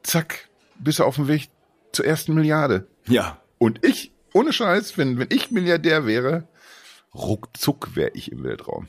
Zack, 0.03 0.49
bist 0.79 0.99
du 0.99 1.03
auf 1.03 1.15
dem 1.15 1.27
Weg 1.27 1.49
zur 1.91 2.05
ersten 2.05 2.33
Milliarde. 2.33 2.87
Ja. 3.07 3.41
Und 3.57 3.85
ich, 3.85 4.13
ohne 4.33 4.53
Scheiß, 4.53 4.97
wenn, 4.97 5.19
wenn 5.19 5.27
ich 5.29 5.51
Milliardär 5.51 6.05
wäre, 6.05 6.47
ruckzuck 7.13 7.95
wäre 7.95 8.11
ich 8.13 8.31
im 8.31 8.43
Weltraum. 8.43 8.87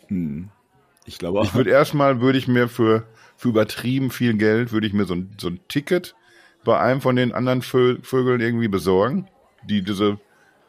Ich 1.04 1.18
glaube 1.18 1.40
auch. 1.40 1.44
Ich 1.44 1.54
würde 1.54 1.70
erstmal, 1.70 2.20
würde 2.20 2.38
ich 2.38 2.46
mir 2.46 2.68
für, 2.68 3.06
für 3.42 3.48
übertrieben 3.48 4.10
viel 4.12 4.34
Geld, 4.34 4.70
würde 4.70 4.86
ich 4.86 4.92
mir 4.92 5.04
so 5.04 5.14
ein, 5.14 5.34
so 5.36 5.48
ein 5.48 5.58
Ticket 5.66 6.14
bei 6.62 6.78
einem 6.78 7.00
von 7.00 7.16
den 7.16 7.32
anderen 7.32 7.60
Vö 7.60 7.98
Vögeln 8.00 8.40
irgendwie 8.40 8.68
besorgen, 8.68 9.26
die 9.68 9.82
diese 9.82 10.20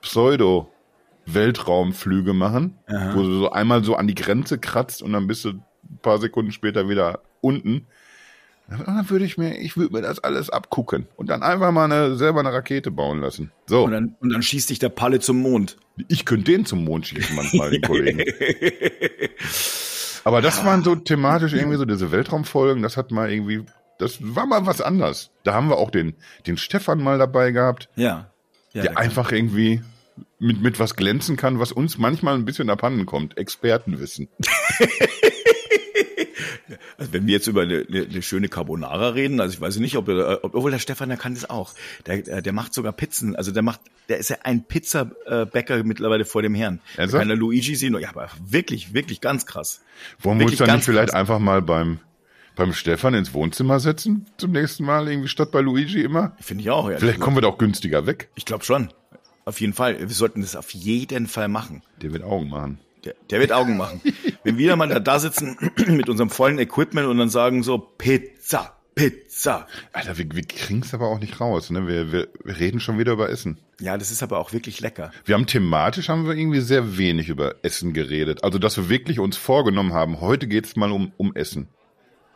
Pseudo-Weltraumflüge 0.01 2.33
machen, 2.33 2.79
Aha. 2.87 3.13
wo 3.13 3.21
du 3.21 3.37
so 3.37 3.51
einmal 3.51 3.83
so 3.83 3.95
an 3.95 4.07
die 4.07 4.15
Grenze 4.15 4.57
kratzt 4.57 5.03
und 5.03 5.13
dann 5.13 5.27
bist 5.27 5.45
du 5.45 5.49
ein 5.49 5.63
paar 6.01 6.17
Sekunden 6.17 6.51
später 6.51 6.89
wieder 6.89 7.19
unten. 7.41 7.85
Dann 8.67 9.07
würde 9.07 9.25
ich 9.25 9.37
mir, 9.37 9.59
ich 9.59 9.77
würde 9.77 9.93
mir 9.93 10.01
das 10.01 10.17
alles 10.17 10.49
abgucken 10.49 11.05
und 11.15 11.29
dann 11.29 11.43
einfach 11.43 11.71
mal 11.71 11.85
eine, 11.85 12.15
selber 12.15 12.39
eine 12.39 12.53
Rakete 12.53 12.89
bauen 12.89 13.21
lassen. 13.21 13.51
So, 13.67 13.83
und, 13.83 13.91
dann, 13.91 14.15
und 14.19 14.33
dann 14.33 14.41
schießt 14.41 14.71
dich 14.71 14.79
der 14.79 14.89
Palle 14.89 15.19
zum 15.19 15.43
Mond. 15.43 15.77
ich 16.07 16.25
könnte 16.25 16.51
den 16.51 16.65
zum 16.65 16.83
Mond 16.83 17.05
schießen 17.05 17.35
manchmal, 17.35 17.69
den 17.69 17.81
Kollegen. 17.83 18.23
Aber 20.23 20.41
das 20.41 20.63
waren 20.65 20.83
so 20.83 20.95
thematisch 20.95 21.53
irgendwie 21.53 21.77
so 21.77 21.85
diese 21.85 22.11
Weltraumfolgen, 22.11 22.81
das 22.83 22.95
hat 22.97 23.11
mal 23.11 23.31
irgendwie, 23.31 23.65
das 23.99 24.17
war 24.21 24.45
mal 24.45 24.65
was 24.65 24.81
anders. 24.81 25.31
Da 25.43 25.53
haben 25.53 25.69
wir 25.69 25.77
auch 25.77 25.91
den, 25.91 26.15
den 26.47 26.57
Stefan 26.57 27.01
mal 27.03 27.17
dabei 27.17 27.51
gehabt, 27.51 27.89
Ja. 27.95 28.31
ja 28.73 28.81
der 28.81 28.83
da 28.83 28.93
kann- 28.93 29.03
einfach 29.03 29.31
irgendwie 29.31 29.81
mit, 30.39 30.61
mit 30.61 30.79
was 30.79 30.95
glänzen 30.95 31.35
kann, 31.37 31.59
was 31.59 31.71
uns 31.71 31.97
manchmal 31.97 32.35
ein 32.35 32.45
bisschen 32.45 32.69
abhanden 32.69 33.05
kommt. 33.05 33.37
Expertenwissen. 33.37 34.27
Also 36.97 37.11
wenn 37.11 37.27
wir 37.27 37.33
jetzt 37.33 37.47
über 37.47 37.63
eine, 37.63 37.85
eine, 37.87 38.03
eine 38.03 38.21
schöne 38.21 38.47
Carbonara 38.47 39.09
reden, 39.09 39.41
also 39.41 39.53
ich 39.53 39.59
weiß 39.59 39.77
nicht, 39.77 39.97
ob, 39.97 40.07
ob 40.07 40.55
obwohl 40.55 40.71
der 40.71 40.79
Stefan, 40.79 41.09
der 41.09 41.17
kann 41.17 41.33
das 41.33 41.49
auch. 41.49 41.73
Der, 42.05 42.21
der 42.21 42.53
der 42.53 42.53
macht 42.53 42.73
sogar 42.73 42.93
Pizzen. 42.93 43.35
Also 43.35 43.51
der 43.51 43.63
macht, 43.63 43.81
der 44.09 44.17
ist 44.17 44.29
ja 44.29 44.37
ein 44.43 44.63
Pizzabäcker 44.63 45.83
mittlerweile 45.83 46.23
vor 46.23 46.41
dem 46.41 46.53
Herrn. 46.53 46.79
Ernsthaft? 46.95 47.21
kann 47.21 47.27
der 47.27 47.37
Luigi 47.37 47.75
sehen. 47.75 47.97
Ja, 47.99 48.09
aber 48.09 48.29
wirklich, 48.45 48.93
wirklich 48.93 49.21
ganz 49.21 49.45
krass. 49.45 49.81
Wollen 50.19 50.39
wir 50.39 50.45
uns 50.45 50.57
dann 50.57 50.75
nicht 50.75 50.85
vielleicht 50.85 51.09
krass. 51.09 51.19
einfach 51.19 51.39
mal 51.39 51.61
beim, 51.61 51.99
beim 52.55 52.73
Stefan 52.73 53.15
ins 53.15 53.33
Wohnzimmer 53.33 53.79
setzen 53.79 54.27
zum 54.37 54.51
nächsten 54.51 54.85
Mal, 54.85 55.07
irgendwie 55.07 55.29
statt 55.29 55.51
bei 55.51 55.61
Luigi 55.61 56.01
immer? 56.01 56.35
Finde 56.39 56.63
ich 56.63 56.69
auch. 56.69 56.85
ehrlich 56.85 56.99
Vielleicht 56.99 57.19
kommen 57.19 57.37
wir 57.37 57.41
da 57.41 57.47
auch 57.47 57.57
günstiger 57.57 58.05
weg. 58.05 58.29
Ich 58.35 58.45
glaube 58.45 58.63
schon. 58.63 58.89
Auf 59.45 59.59
jeden 59.59 59.73
Fall. 59.73 59.99
Wir 59.99 60.07
sollten 60.09 60.41
das 60.41 60.55
auf 60.55 60.69
jeden 60.71 61.27
Fall 61.27 61.47
machen. 61.47 61.81
Der 62.01 62.13
wird 62.13 62.23
Augen 62.23 62.49
machen. 62.49 62.79
Der, 63.03 63.15
der 63.29 63.39
wird 63.39 63.51
Augen 63.51 63.75
machen. 63.75 64.01
Wenn 64.43 64.57
wir 64.57 64.75
mal 64.75 64.87
da, 64.87 64.99
da 64.99 65.19
sitzen 65.19 65.57
mit 65.87 66.09
unserem 66.09 66.29
vollen 66.29 66.59
Equipment 66.59 67.07
und 67.07 67.17
dann 67.17 67.29
sagen 67.29 67.63
so 67.63 67.77
Pizza, 67.77 68.75
Pizza. 68.95 69.67
Alter, 69.91 70.17
wir, 70.17 70.25
wir 70.33 70.43
kriegen's 70.43 70.93
aber 70.93 71.07
auch 71.07 71.19
nicht 71.19 71.39
raus, 71.39 71.69
ne? 71.69 71.87
Wir, 71.87 72.11
wir, 72.11 72.27
wir 72.43 72.59
reden 72.59 72.79
schon 72.79 72.99
wieder 72.99 73.13
über 73.13 73.29
Essen. 73.29 73.57
Ja, 73.79 73.97
das 73.97 74.11
ist 74.11 74.21
aber 74.21 74.39
auch 74.39 74.53
wirklich 74.53 74.81
lecker. 74.81 75.11
Wir 75.25 75.35
haben 75.35 75.47
thematisch 75.47 76.09
haben 76.09 76.27
wir 76.27 76.35
irgendwie 76.35 76.61
sehr 76.61 76.97
wenig 76.97 77.29
über 77.29 77.55
Essen 77.63 77.93
geredet. 77.93 78.43
Also, 78.43 78.59
dass 78.59 78.77
wir 78.77 78.89
wirklich 78.89 79.19
uns 79.19 79.37
vorgenommen 79.37 79.93
haben, 79.93 80.21
heute 80.21 80.47
geht's 80.47 80.75
mal 80.75 80.91
um, 80.91 81.11
um 81.17 81.35
Essen. 81.35 81.67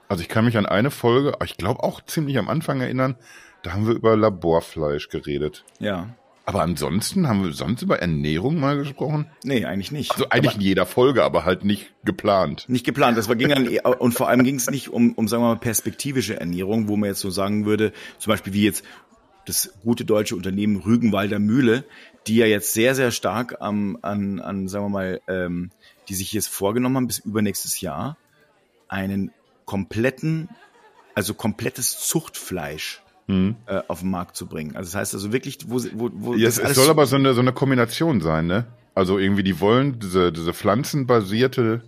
Also 0.10 0.22
ich 0.22 0.30
kann 0.30 0.46
mich 0.46 0.58
an 0.58 0.66
eine 0.66 0.90
Folge, 0.90 1.34
ich 1.44 1.58
glaube 1.58 1.84
auch 1.84 2.02
ziemlich 2.06 2.38
am 2.38 2.48
Anfang 2.48 2.80
erinnern, 2.80 3.18
da 3.64 3.74
haben 3.74 3.88
wir 3.88 3.94
über 3.94 4.16
Laborfleisch 4.16 5.10
geredet. 5.10 5.66
Ja. 5.80 6.16
Aber 6.48 6.62
ansonsten 6.62 7.28
haben 7.28 7.44
wir 7.44 7.52
sonst 7.52 7.82
über 7.82 8.00
Ernährung 8.00 8.58
mal 8.58 8.78
gesprochen. 8.78 9.30
Nee, 9.44 9.66
eigentlich 9.66 9.92
nicht. 9.92 10.14
Also 10.14 10.30
eigentlich 10.30 10.56
in 10.56 10.62
jeder 10.62 10.86
Folge, 10.86 11.26
aber 11.26 11.44
halt 11.44 11.66
nicht 11.66 11.94
geplant. 12.06 12.64
Nicht 12.70 12.86
geplant. 12.86 13.18
Das 13.18 13.28
war, 13.28 13.36
ging 13.36 13.50
dann, 13.50 13.68
und 13.68 14.14
vor 14.14 14.30
allem 14.30 14.46
ging 14.46 14.56
es 14.56 14.70
nicht 14.70 14.88
um, 14.88 15.12
um, 15.12 15.28
sagen 15.28 15.44
wir 15.44 15.50
mal, 15.50 15.60
perspektivische 15.60 16.40
Ernährung, 16.40 16.88
wo 16.88 16.96
man 16.96 17.10
jetzt 17.10 17.20
so 17.20 17.30
sagen 17.30 17.66
würde, 17.66 17.92
zum 18.18 18.32
Beispiel 18.32 18.54
wie 18.54 18.64
jetzt 18.64 18.86
das 19.44 19.74
gute 19.84 20.06
deutsche 20.06 20.38
Unternehmen 20.38 20.78
Rügenwalder 20.78 21.40
Mühle, 21.40 21.84
die 22.28 22.38
ja 22.38 22.46
jetzt 22.46 22.72
sehr, 22.72 22.96
sehr 22.96 23.12
stark 23.12 23.58
am, 23.60 23.98
an, 24.02 24.40
an, 24.40 24.70
sagen 24.70 24.86
wir 24.86 24.90
mal, 24.90 25.22
ähm, 25.28 25.72
die 26.08 26.16
sich 26.16 26.32
jetzt 26.32 26.48
vorgenommen 26.48 26.96
haben, 26.96 27.08
bis 27.08 27.20
übernächstes 27.20 27.82
Jahr 27.82 28.16
einen 28.88 29.32
kompletten, 29.66 30.48
also 31.14 31.34
komplettes 31.34 32.08
Zuchtfleisch 32.08 33.02
äh, 33.30 33.82
auf 33.90 34.00
den 34.02 34.10
Markt 34.12 34.38
zu 34.38 34.46
bringen. 34.48 34.76
Also 34.78 34.88
das 34.88 34.96
heißt 34.96 35.14
also 35.14 35.34
wirklich, 35.34 35.58
wo, 35.68 35.80
sie- 35.80 35.92
wo, 35.94 36.10
wo 36.14 36.34
Ja, 36.36 36.48
es, 36.48 36.56
das 36.56 36.72
es 36.72 36.76
soll 36.78 36.90
aber 36.90 37.06
so 37.06 37.18
eine, 37.18 37.34
so 37.34 37.42
eine 37.42 37.52
Kombination 37.52 38.22
sein, 38.22 38.48
ne? 38.48 38.66
Also 38.96 39.18
irgendwie, 39.20 39.44
die 39.44 39.60
wollen 39.60 40.00
diese, 40.00 40.32
diese 40.32 40.54
pflanzenbasierte 40.54 41.82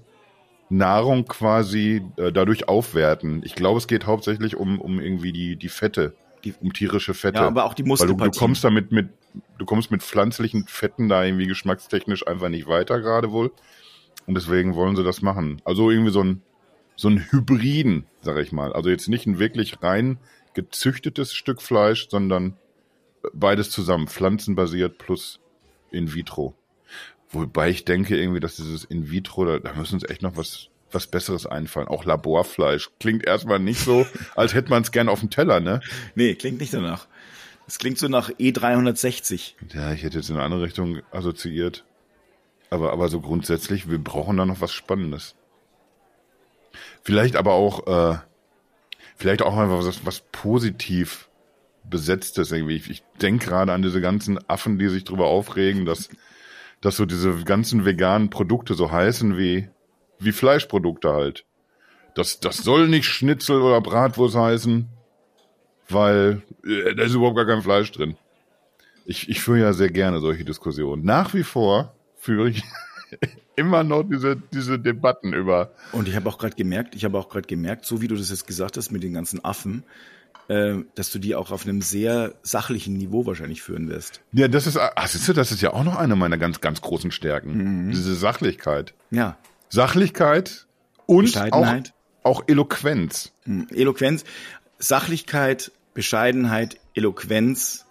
Nahrung 0.69 1.25
quasi 1.25 2.02
äh, 2.17 2.32
dadurch 2.32 2.67
aufwerten. 2.67 3.41
Ich 3.43 3.56
glaube, 3.56 3.78
es 3.80 3.88
geht 3.88 4.06
hauptsächlich 4.06 4.56
um, 4.58 4.80
um 4.80 4.99
irgendwie 4.99 5.32
die, 5.32 5.56
die 5.56 5.69
Fette, 5.69 6.13
Die- 6.43 6.54
um 6.62 6.73
tierische 6.73 7.13
Fette. 7.13 7.39
Ja, 7.39 7.47
aber 7.47 7.63
auch 7.65 7.73
die 7.73 7.84
Weil 7.84 7.88
du, 7.88 7.95
du 7.95 8.04
Muskelpartien. 8.04 8.39
kommst 8.39 8.63
damit 8.63 8.91
mit, 8.91 9.10
du 9.58 9.65
kommst 9.65 9.89
mit 9.91 10.04
pflanzlichen 10.04 10.65
Fetten 10.67 11.10
da 11.10 11.23
irgendwie 11.23 11.47
geschmackstechnisch 11.47 12.28
einfach 12.28 12.49
nicht 12.49 12.67
weiter 12.67 12.99
gerade 12.99 13.32
wohl. 13.32 13.52
Und 14.28 14.36
deswegen 14.36 14.75
wollen 14.75 14.95
sie 14.95 15.04
das 15.04 15.21
machen. 15.23 15.62
Also 15.65 15.89
irgendwie 15.89 16.12
so 16.12 16.21
ein, 16.21 16.41
so 16.95 17.08
ein 17.08 17.25
Hybriden, 17.32 18.06
sag 18.21 18.38
ich 18.38 18.52
mal. 18.52 18.73
Also 18.73 18.89
jetzt 18.89 19.08
nicht 19.08 19.25
ein 19.25 19.39
wirklich 19.39 19.82
rein 19.82 20.19
gezüchtetes 20.54 21.34
Stück 21.34 21.62
Fleisch, 21.62 22.10
sondern 22.10 22.58
beides 23.34 23.70
zusammen, 23.70 24.08
pflanzenbasiert 24.08 24.98
plus 24.98 25.40
in 25.92 26.14
vitro. 26.14 26.56
Wobei 27.30 27.70
ich 27.70 27.86
denke 27.86 28.18
irgendwie, 28.18 28.40
dass 28.40 28.56
dieses 28.56 28.84
in 28.84 29.12
vitro, 29.12 29.46
da, 29.46 29.60
da 29.60 29.74
müssen 29.74 29.96
uns 29.96 30.10
echt 30.10 30.22
noch 30.22 30.36
was, 30.36 30.70
was 30.92 31.08
Besseres 31.08 31.46
einfallen. 31.46 31.88
Auch 31.88 32.06
Laborfleisch 32.06 32.90
klingt 33.00 33.26
erstmal 33.26 33.60
nicht 33.60 33.82
so, 33.82 34.06
als 34.36 34.54
hätte 34.54 34.70
man 34.70 34.82
es 34.82 34.92
gern 34.92 35.10
auf 35.10 35.20
dem 35.20 35.30
Teller, 35.30 35.60
ne? 35.60 35.82
Nee, 36.16 36.36
klingt 36.36 36.60
nicht 36.60 36.74
danach. 36.74 37.08
Das 37.66 37.78
klingt 37.78 38.00
so 38.00 38.08
nach 38.08 38.32
E 38.40 38.50
E360. 38.50 39.54
Ja, 39.76 39.94
ich 39.94 40.02
hätte 40.02 40.18
jetzt 40.18 40.30
in 40.30 40.38
eine 40.38 40.44
andere 40.44 40.64
Richtung 40.64 41.02
assoziiert. 41.12 41.86
Aber, 42.72 42.92
aber 42.92 43.10
so 43.10 43.22
grundsätzlich, 43.22 43.90
wir 43.90 44.00
brauchen 44.00 44.38
da 44.38 44.46
noch 44.46 44.62
was 44.62 44.72
Spannendes. 44.72 45.36
Vielleicht 47.04 47.36
aber 47.36 47.54
auch, 47.54 47.88
äh, 47.88 48.18
vielleicht 49.19 49.41
auch 49.41 49.58
einfach 49.58 49.86
was, 49.86 50.05
was 50.05 50.21
positiv 50.32 51.29
besetztes 51.84 52.51
irgendwie. 52.51 52.77
Ich, 52.77 52.89
ich 52.89 53.03
denke 53.21 53.47
gerade 53.47 53.73
an 53.73 53.82
diese 53.82 53.99
ganzen 54.01 54.39
Affen, 54.49 54.79
die 54.79 54.88
sich 54.88 55.03
drüber 55.03 55.27
aufregen, 55.27 55.86
dass, 55.86 56.10
dass 56.82 56.95
so 56.95 57.05
diese 57.05 57.43
ganzen 57.43 57.86
veganen 57.86 58.29
Produkte 58.29 58.75
so 58.75 58.91
heißen 58.91 59.38
wie, 59.38 59.69
wie 60.19 60.32
Fleischprodukte 60.32 61.12
halt. 61.12 61.45
Das, 62.15 62.39
das 62.39 62.58
soll 62.58 62.88
nicht 62.88 63.05
Schnitzel 63.05 63.62
oder 63.62 63.82
Bratwurst 63.82 64.38
heißen, 64.38 64.88
weil 65.89 66.41
äh, 66.65 66.95
da 66.95 67.03
ist 67.03 67.13
überhaupt 67.13 67.36
gar 67.36 67.45
kein 67.45 67.62
Fleisch 67.62 67.91
drin. 67.91 68.15
Ich, 69.05 69.29
ich 69.29 69.41
führe 69.41 69.60
ja 69.60 69.73
sehr 69.73 69.89
gerne 69.89 70.19
solche 70.19 70.45
Diskussionen. 70.45 71.03
Nach 71.03 71.34
wie 71.34 71.43
vor 71.43 71.93
führe 72.15 72.49
ich 72.49 72.63
immer 73.56 73.84
noch 73.84 74.04
diese, 74.04 74.36
diese 74.36 74.80
Debatten 74.80 75.34
über. 75.34 75.72
Und 75.91 76.08
ich 76.08 76.15
habe 76.15 76.30
auch 76.30 76.38
gerade 76.38 76.56
gemerkt, 76.56 76.95
ich 76.95 77.06
habe 77.06 77.17
auch 77.17 77.30
gerade 77.30 77.48
gemerkt, 77.48 77.86
so 77.86 78.02
wie 78.02 78.08
du 78.08 78.15
das 78.15 78.30
jetzt 78.30 78.48
gesagt 78.48 78.78
hast 78.78 78.91
mit 78.91 79.04
den 79.04 79.13
ganzen 79.13 79.43
Affen, 79.43 79.84
äh, 80.48 80.76
dass 80.95 81.12
du 81.12 81.19
die 81.19 81.36
auch 81.36 81.52
auf 81.52 81.65
einem 81.65 81.82
sehr 81.82 82.34
sachlichen 82.41 82.95
Niveau 82.95 83.26
wahrscheinlich 83.26 83.62
führen 83.62 83.89
wirst. 83.89 84.22
Ja, 84.32 84.48
das 84.48 84.67
ist, 84.67 84.78
ach, 84.78 85.08
siehst 85.08 85.28
du, 85.28 85.34
das 85.34 85.52
ist 85.52 85.62
ja 85.62 85.74
auch 85.74 85.84
noch 85.84 85.98
eine 85.98 86.15
meiner 86.15 86.38
ganz, 86.38 86.62
ganz 86.62 86.82
großen 86.82 87.12
Stärken. 87.12 87.89
Diese 87.91 88.15
Sachlichkeit. 88.15 88.93
Ja. 89.12 89.38
Sachlichkeit 89.69 90.65
und 91.06 91.36
auch, 91.52 91.67
auch 92.24 92.43
Eloquenz. 92.48 93.32
Hm, 93.43 93.67
Eloquenz, 93.72 94.24
Sachlichkeit, 94.80 95.72
Bescheidenheit, 95.93 96.80
Eloquenz. 96.93 97.86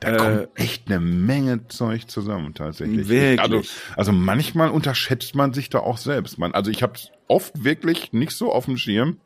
Da 0.00 0.08
Äh, 0.14 0.16
kommt 0.16 0.48
echt 0.54 0.86
eine 0.88 1.00
Menge 1.00 1.68
Zeug 1.68 2.08
zusammen 2.10 2.54
tatsächlich. 2.54 3.08
Wirklich? 3.08 3.40
Also, 3.40 3.62
also 3.96 4.12
manchmal 4.12 4.70
unterschätzt 4.70 5.34
man 5.34 5.52
sich 5.52 5.70
da 5.70 5.78
auch 5.80 5.98
selbst. 5.98 6.38
Man, 6.38 6.52
also 6.52 6.70
ich 6.70 6.82
habe 6.82 6.94
oft 7.28 7.64
wirklich 7.64 8.12
nicht 8.12 8.32
so 8.32 8.52
auf 8.52 8.64
dem 8.66 8.76
Schirm, 8.76 9.18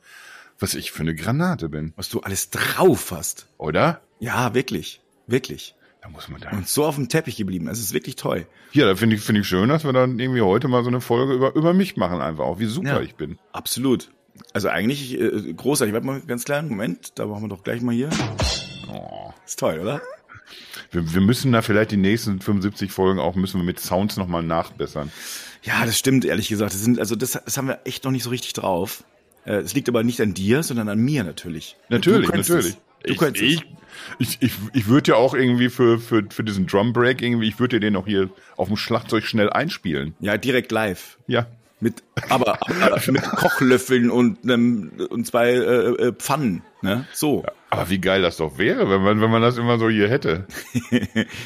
was 0.58 0.74
ich 0.74 0.92
für 0.92 1.00
eine 1.02 1.14
Granate 1.14 1.68
bin, 1.68 1.92
Was 1.96 2.08
du 2.10 2.20
alles 2.20 2.50
drauf 2.50 3.10
hast. 3.12 3.46
oder? 3.58 4.00
Ja, 4.18 4.52
wirklich. 4.54 5.00
Wirklich. 5.26 5.74
Da 6.02 6.08
muss 6.08 6.28
man 6.28 6.40
da. 6.40 6.50
Und 6.50 6.66
so 6.68 6.84
auf 6.86 6.94
dem 6.96 7.08
Teppich 7.08 7.36
geblieben. 7.36 7.68
Es 7.68 7.78
ist 7.78 7.92
wirklich 7.92 8.16
toll. 8.16 8.46
Ja, 8.72 8.86
da 8.86 8.94
finde 8.96 9.16
ich, 9.16 9.22
finde 9.22 9.42
ich 9.42 9.48
schön, 9.48 9.68
dass 9.68 9.84
wir 9.84 9.92
dann 9.92 10.18
irgendwie 10.18 10.40
heute 10.40 10.66
mal 10.68 10.82
so 10.82 10.88
eine 10.88 11.00
Folge 11.02 11.34
über, 11.34 11.54
über 11.54 11.74
mich 11.74 11.96
machen 11.96 12.20
einfach 12.22 12.44
auch, 12.44 12.58
wie 12.58 12.66
super 12.66 12.88
Ja. 12.96 13.00
ich 13.00 13.14
bin. 13.16 13.38
Absolut. 13.52 14.10
Also 14.54 14.68
eigentlich 14.68 15.20
äh, 15.20 15.52
großartig. 15.52 15.92
Warte 15.92 16.06
mal 16.06 16.20
ganz 16.22 16.44
kleinen 16.44 16.68
Moment. 16.70 17.18
Da 17.18 17.26
machen 17.26 17.42
wir 17.44 17.48
doch 17.48 17.62
gleich 17.64 17.82
mal 17.82 17.94
hier. 17.94 18.08
Oh. 18.90 19.30
Ist 19.44 19.58
toll, 19.58 19.78
oder? 19.80 20.00
Wir, 20.90 21.14
wir 21.14 21.20
müssen 21.20 21.52
da 21.52 21.62
vielleicht 21.62 21.90
die 21.90 21.96
nächsten 21.96 22.40
75 22.40 22.90
Folgen 22.92 23.20
auch 23.20 23.34
müssen 23.34 23.60
wir 23.60 23.64
mit 23.64 23.80
Sounds 23.80 24.16
nochmal 24.16 24.42
nachbessern. 24.42 25.10
Ja, 25.62 25.84
das 25.84 25.98
stimmt, 25.98 26.24
ehrlich 26.24 26.48
gesagt. 26.48 26.72
Das 26.72 26.80
sind, 26.80 26.98
also 26.98 27.16
das, 27.16 27.32
das 27.32 27.56
haben 27.56 27.68
wir 27.68 27.80
echt 27.84 28.04
noch 28.04 28.10
nicht 28.10 28.22
so 28.22 28.30
richtig 28.30 28.54
drauf. 28.54 29.04
Äh, 29.44 29.56
Es 29.56 29.74
liegt 29.74 29.88
aber 29.88 30.02
nicht 30.02 30.20
an 30.20 30.34
dir, 30.34 30.62
sondern 30.62 30.88
an 30.88 30.98
mir 30.98 31.24
natürlich. 31.24 31.76
Natürlich, 31.88 32.28
natürlich. 32.28 32.66
es. 32.66 32.78
Du 33.02 33.12
ich, 33.12 33.18
könntest 33.18 33.42
ich, 33.44 33.64
ich, 34.18 34.38
ich, 34.42 34.52
ich 34.74 34.86
würde 34.86 35.12
ja 35.12 35.16
auch 35.16 35.34
irgendwie 35.34 35.70
für, 35.70 35.98
für, 35.98 36.24
für 36.28 36.44
diesen 36.44 36.66
Drum 36.66 36.92
Break 36.92 37.22
irgendwie, 37.22 37.48
ich 37.48 37.58
würde 37.58 37.80
dir 37.80 37.86
den 37.86 37.96
auch 37.96 38.06
hier 38.06 38.28
auf 38.56 38.68
dem 38.68 38.76
Schlagzeug 38.76 39.24
schnell 39.24 39.50
einspielen. 39.50 40.14
Ja, 40.20 40.36
direkt 40.36 40.70
live. 40.70 41.18
Ja. 41.26 41.46
Mit, 41.80 42.02
aber, 42.28 42.58
aber 42.62 43.00
mit 43.10 43.22
Kochlöffeln 43.36 44.10
und, 44.10 44.44
einem, 44.44 44.92
und 45.08 45.26
zwei 45.26 45.52
äh, 45.52 46.08
äh, 46.08 46.12
Pfannen. 46.12 46.62
Ne? 46.82 47.06
So. 47.14 47.42
Aber 47.72 47.88
wie 47.88 48.00
geil 48.00 48.20
das 48.20 48.36
doch 48.36 48.58
wäre, 48.58 48.90
wenn 48.90 49.00
man, 49.02 49.20
wenn 49.20 49.30
man 49.30 49.42
das 49.42 49.56
immer 49.56 49.78
so 49.78 49.88
hier 49.88 50.08
hätte. 50.08 50.46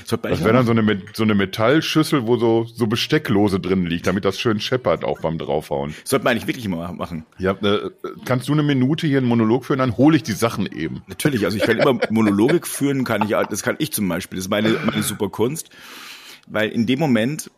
Das 0.04 0.24
eigentlich 0.24 0.44
wäre 0.44 0.54
dann 0.54 0.66
so 0.66 0.72
eine, 0.72 1.02
so 1.12 1.22
eine 1.22 1.34
Metallschüssel, 1.34 2.26
wo 2.26 2.36
so, 2.36 2.64
so 2.64 2.86
Bestecklose 2.86 3.60
drin 3.60 3.86
liegt, 3.86 4.06
damit 4.06 4.24
das 4.24 4.38
schön 4.38 4.60
scheppert 4.60 5.04
auch 5.04 5.20
beim 5.20 5.38
draufhauen. 5.38 5.94
Sollte 6.04 6.24
man 6.24 6.32
eigentlich 6.32 6.46
wirklich 6.46 6.64
immer 6.64 6.92
machen. 6.92 7.26
Ja, 7.38 7.52
äh, 7.52 7.90
kannst 8.24 8.48
du 8.48 8.52
eine 8.52 8.62
Minute 8.62 9.06
hier 9.06 9.18
einen 9.18 9.26
Monolog 9.26 9.64
führen, 9.64 9.78
dann 9.78 9.96
hole 9.96 10.16
ich 10.16 10.22
die 10.22 10.32
Sachen 10.32 10.66
eben. 10.66 11.02
Natürlich, 11.08 11.44
also 11.44 11.56
ich 11.56 11.62
kann 11.64 11.78
immer 11.78 11.98
Monologe 12.10 12.60
führen, 12.64 13.04
kann 13.04 13.22
ich, 13.22 13.30
das 13.30 13.62
kann 13.62 13.76
ich 13.78 13.92
zum 13.92 14.08
Beispiel. 14.08 14.36
Das 14.36 14.46
ist 14.46 14.50
meine, 14.50 14.70
meine 14.84 15.02
super 15.02 15.28
Kunst. 15.28 15.70
Weil 16.46 16.70
in 16.70 16.86
dem 16.86 16.98
Moment, 16.98 17.50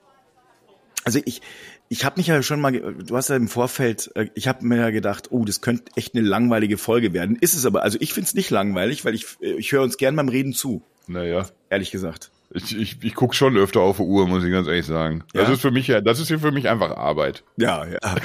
also 1.04 1.20
ich, 1.24 1.42
ich 1.88 2.04
habe 2.04 2.18
mich 2.18 2.26
ja 2.26 2.42
schon 2.42 2.60
mal, 2.60 2.72
du 2.72 3.16
hast 3.16 3.28
ja 3.28 3.36
im 3.36 3.48
Vorfeld, 3.48 4.10
äh, 4.14 4.26
ich 4.34 4.48
habe 4.48 4.64
mir 4.64 4.76
ja 4.78 4.90
gedacht, 4.90 5.28
oh, 5.30 5.44
das 5.44 5.60
könnte 5.60 5.84
echt 5.96 6.14
eine 6.14 6.26
langweilige 6.26 6.78
Folge 6.78 7.12
werden. 7.12 7.36
Ist 7.40 7.54
es 7.54 7.64
aber, 7.66 7.82
also 7.82 7.98
ich 8.00 8.12
find's 8.12 8.34
nicht 8.34 8.50
langweilig, 8.50 9.04
weil 9.04 9.14
ich, 9.14 9.26
äh, 9.40 9.52
ich 9.54 9.72
höre 9.72 9.82
uns 9.82 9.96
gern 9.96 10.16
beim 10.16 10.28
Reden 10.28 10.52
zu, 10.52 10.82
Naja. 11.06 11.46
ehrlich 11.70 11.90
gesagt. 11.90 12.30
Ich, 12.50 12.76
ich, 12.78 12.98
ich 13.02 13.14
guck 13.16 13.34
schon 13.34 13.56
öfter 13.56 13.80
auf 13.80 13.96
die 13.96 14.04
Uhr, 14.04 14.28
muss 14.28 14.44
ich 14.44 14.52
ganz 14.52 14.68
ehrlich 14.68 14.86
sagen. 14.86 15.24
Das 15.32 15.48
Ja? 15.48 15.54
ist 15.54 15.60
für 15.62 15.72
mich 15.72 15.88
ja, 15.88 16.00
das 16.00 16.20
ist 16.20 16.28
hier 16.28 16.38
für 16.38 16.52
mich 16.52 16.68
einfach 16.68 16.96
Arbeit. 16.96 17.42
Ja, 17.56 17.84
ja. 17.86 17.98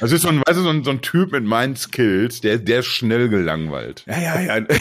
Das 0.00 0.12
ist 0.12 0.20
so 0.22 0.28
ein, 0.28 0.42
weißt 0.46 0.58
du, 0.58 0.62
so 0.62 0.68
ein, 0.68 0.84
so 0.84 0.90
ein 0.90 1.00
Typ 1.00 1.32
mit 1.32 1.44
meinen 1.44 1.76
Skills, 1.76 2.40
der, 2.42 2.58
der 2.58 2.80
ist 2.80 2.86
schnell 2.86 3.28
gelangweilt. 3.30 4.04
Ja, 4.06 4.20
ja, 4.40 4.58
ja. 4.58 4.66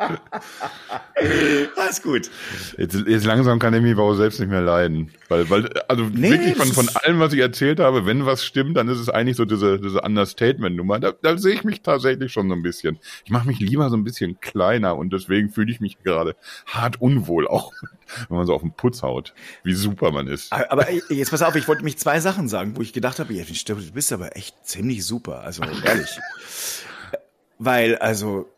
Alles 1.76 2.02
gut. 2.02 2.30
Jetzt, 2.76 2.96
jetzt 3.06 3.24
langsam 3.24 3.58
kann 3.58 3.74
ich 3.74 3.82
mich 3.82 3.92
aber 3.92 4.04
auch 4.04 4.14
selbst 4.14 4.40
nicht 4.40 4.48
mehr 4.48 4.60
leiden. 4.60 5.12
Weil, 5.28 5.48
weil, 5.50 5.68
also 5.88 6.04
Nee, 6.04 6.30
wirklich 6.30 6.56
von, 6.56 6.68
von 6.68 6.88
allem, 6.96 7.20
was 7.20 7.32
ich 7.32 7.40
erzählt 7.40 7.80
habe, 7.80 8.06
wenn 8.06 8.26
was 8.26 8.44
stimmt, 8.44 8.76
dann 8.76 8.88
ist 8.88 8.98
es 8.98 9.08
eigentlich 9.08 9.36
so 9.36 9.44
diese, 9.44 9.78
diese 9.78 10.00
Understatement-Nummer. 10.00 10.98
Da, 11.00 11.12
da 11.12 11.36
sehe 11.36 11.54
ich 11.54 11.64
mich 11.64 11.82
tatsächlich 11.82 12.32
schon 12.32 12.48
so 12.48 12.54
ein 12.54 12.62
bisschen. 12.62 12.98
Ich 13.24 13.30
mache 13.30 13.46
mich 13.46 13.60
lieber 13.60 13.90
so 13.90 13.96
ein 13.96 14.04
bisschen 14.04 14.40
kleiner 14.40 14.96
und 14.96 15.12
deswegen 15.12 15.50
fühle 15.50 15.70
ich 15.70 15.80
mich 15.80 16.02
gerade 16.02 16.36
hart 16.66 17.00
unwohl, 17.00 17.46
auch 17.46 17.72
wenn 18.28 18.36
man 18.36 18.46
so 18.46 18.54
auf 18.54 18.62
den 18.62 18.72
Putz 18.72 19.02
haut, 19.02 19.34
wie 19.62 19.74
super 19.74 20.12
man 20.12 20.26
ist. 20.26 20.52
Aber 20.52 20.90
jetzt 20.90 21.30
pass 21.30 21.42
auf, 21.42 21.54
ich 21.56 21.68
wollte 21.68 21.84
mich 21.84 21.98
zwei 21.98 22.20
Sachen 22.20 22.48
sagen, 22.48 22.76
wo 22.76 22.82
ich 22.82 22.92
gedacht 22.92 23.18
habe, 23.18 23.32
ja, 23.32 23.44
du 23.44 23.92
bist 23.92 24.12
aber 24.12 24.36
echt 24.36 24.54
ziemlich 24.66 25.04
super, 25.04 25.42
also 25.42 25.62
ehrlich. 25.84 26.10
Weil, 27.58 27.96
also, 27.96 28.48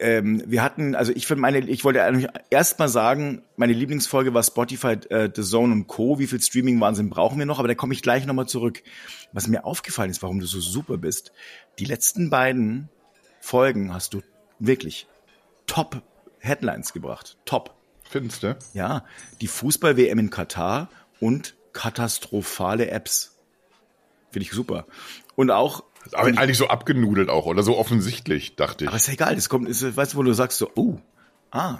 ähm, 0.00 0.42
wir 0.46 0.62
hatten, 0.62 0.94
also 0.94 1.12
ich 1.12 1.26
finde 1.26 1.40
meine, 1.40 1.58
ich 1.58 1.84
wollte 1.84 2.02
eigentlich 2.04 2.28
erst 2.50 2.78
mal 2.78 2.88
sagen, 2.88 3.42
meine 3.56 3.72
Lieblingsfolge 3.72 4.32
war 4.32 4.42
Spotify, 4.42 4.96
äh, 5.10 5.28
The 5.34 5.42
Zone 5.42 5.72
und 5.72 5.86
Co. 5.88 6.18
Wie 6.18 6.28
viel 6.28 6.40
Streaming-Wahnsinn 6.40 7.10
brauchen 7.10 7.38
wir 7.38 7.46
noch? 7.46 7.58
Aber 7.58 7.68
da 7.68 7.74
komme 7.74 7.94
ich 7.94 8.02
gleich 8.02 8.24
nochmal 8.24 8.46
zurück. 8.46 8.82
Was 9.32 9.48
mir 9.48 9.64
aufgefallen 9.64 10.10
ist, 10.10 10.22
warum 10.22 10.38
du 10.38 10.46
so 10.46 10.60
super 10.60 10.98
bist, 10.98 11.32
die 11.78 11.84
letzten 11.84 12.30
beiden 12.30 12.88
Folgen 13.40 13.92
hast 13.92 14.14
du 14.14 14.22
wirklich 14.60 15.08
top 15.66 16.02
Headlines 16.38 16.92
gebracht. 16.92 17.36
Top. 17.44 17.74
Findest 18.04 18.42
du? 18.42 18.56
Ja, 18.74 19.04
die 19.40 19.48
Fußball-WM 19.48 20.18
in 20.18 20.30
Katar 20.30 20.88
und 21.20 21.56
katastrophale 21.72 22.90
Apps. 22.90 23.36
Finde 24.30 24.44
ich 24.44 24.52
super. 24.52 24.86
Und 25.36 25.50
auch, 25.50 25.84
Aber 26.14 26.28
eigentlich 26.28 26.58
so 26.58 26.68
abgenudelt 26.68 27.28
auch 27.28 27.46
oder 27.46 27.62
so 27.62 27.76
offensichtlich, 27.76 28.56
dachte 28.56 28.84
ich. 28.84 28.88
aber 28.88 28.96
ist 28.96 29.06
ja 29.06 29.14
egal, 29.14 29.34
das 29.34 29.48
kommt, 29.48 29.68
ist, 29.68 29.96
weißt 29.96 30.14
du, 30.14 30.18
wo 30.18 30.22
du 30.22 30.32
sagst 30.32 30.58
so, 30.58 30.70
oh, 30.74 30.98
ah. 31.50 31.78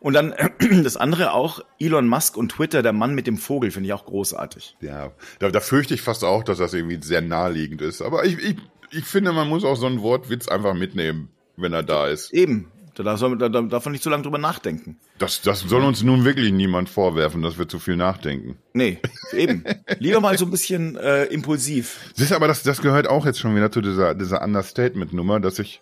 Und 0.00 0.14
dann 0.14 0.34
das 0.82 0.96
andere 0.96 1.32
auch, 1.32 1.60
Elon 1.78 2.08
Musk 2.08 2.36
und 2.36 2.52
Twitter, 2.52 2.82
der 2.82 2.92
Mann 2.92 3.14
mit 3.14 3.26
dem 3.26 3.36
Vogel, 3.36 3.70
finde 3.70 3.88
ich 3.88 3.92
auch 3.92 4.06
großartig. 4.06 4.76
Ja, 4.80 5.12
da, 5.38 5.50
da 5.50 5.60
fürchte 5.60 5.94
ich 5.94 6.02
fast 6.02 6.24
auch, 6.24 6.42
dass 6.44 6.58
das 6.58 6.74
irgendwie 6.74 6.98
sehr 7.02 7.20
naheliegend 7.20 7.82
ist. 7.82 8.02
Aber 8.02 8.24
ich, 8.24 8.38
ich, 8.38 8.56
ich 8.90 9.04
finde, 9.04 9.32
man 9.32 9.48
muss 9.48 9.64
auch 9.64 9.76
so 9.76 9.86
einen 9.86 10.02
Wortwitz 10.02 10.48
einfach 10.48 10.74
mitnehmen, 10.74 11.30
wenn 11.56 11.72
er 11.72 11.82
da 11.82 12.06
ist. 12.06 12.32
Eben, 12.32 12.70
da 12.98 13.04
darf, 13.04 13.20
man- 13.22 13.38
da, 13.38 13.48
da 13.48 13.62
darf 13.62 13.84
man 13.86 13.92
nicht 13.92 14.02
zu 14.02 14.10
lange 14.10 14.22
drüber 14.24 14.38
nachdenken. 14.38 14.98
Das, 15.18 15.40
das 15.40 15.60
soll 15.60 15.82
uns 15.84 16.02
nun 16.02 16.24
wirklich 16.24 16.52
niemand 16.52 16.88
vorwerfen, 16.88 17.40
dass 17.42 17.56
wir 17.58 17.68
zu 17.68 17.78
viel 17.78 17.96
nachdenken. 17.96 18.58
Nee, 18.74 18.98
eben. 19.32 19.64
Lieber 19.98 20.20
mal 20.20 20.36
so 20.36 20.44
ein 20.44 20.50
bisschen 20.50 20.96
äh, 20.96 21.24
impulsiv. 21.24 22.10
Siehst 22.14 22.32
du, 22.32 22.34
aber 22.36 22.48
das, 22.48 22.62
das 22.62 22.82
gehört 22.82 23.08
auch 23.08 23.24
jetzt 23.24 23.38
schon 23.38 23.54
wieder 23.56 23.70
zu 23.72 23.80
dieser, 23.80 24.14
dieser 24.14 24.42
Understatement-Nummer, 24.42 25.40
dass 25.40 25.58
ich, 25.58 25.80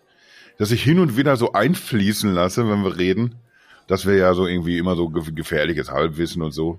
dass 0.58 0.70
ich 0.70 0.82
hin 0.82 0.98
und 1.00 1.16
wieder 1.16 1.36
so 1.36 1.52
einfließen 1.52 2.32
lasse, 2.32 2.68
wenn 2.68 2.82
wir 2.84 2.96
reden, 2.96 3.34
dass 3.88 4.06
wir 4.06 4.14
ja 4.16 4.34
so 4.34 4.46
irgendwie 4.46 4.78
immer 4.78 4.94
so 4.96 5.08
ge- 5.08 5.32
gefährliches 5.32 5.90
Halbwissen 5.90 6.42
und 6.42 6.52
so. 6.52 6.78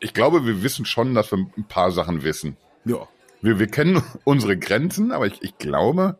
Ich 0.00 0.14
glaube, 0.14 0.46
wir 0.46 0.62
wissen 0.62 0.84
schon, 0.86 1.14
dass 1.14 1.30
wir 1.32 1.38
ein 1.38 1.64
paar 1.68 1.90
Sachen 1.90 2.22
wissen. 2.22 2.56
Ja. 2.84 3.06
Wir, 3.42 3.58
wir 3.58 3.66
kennen 3.68 4.02
unsere 4.24 4.56
Grenzen, 4.58 5.12
aber 5.12 5.26
ich, 5.26 5.42
ich 5.42 5.56
glaube, 5.58 6.18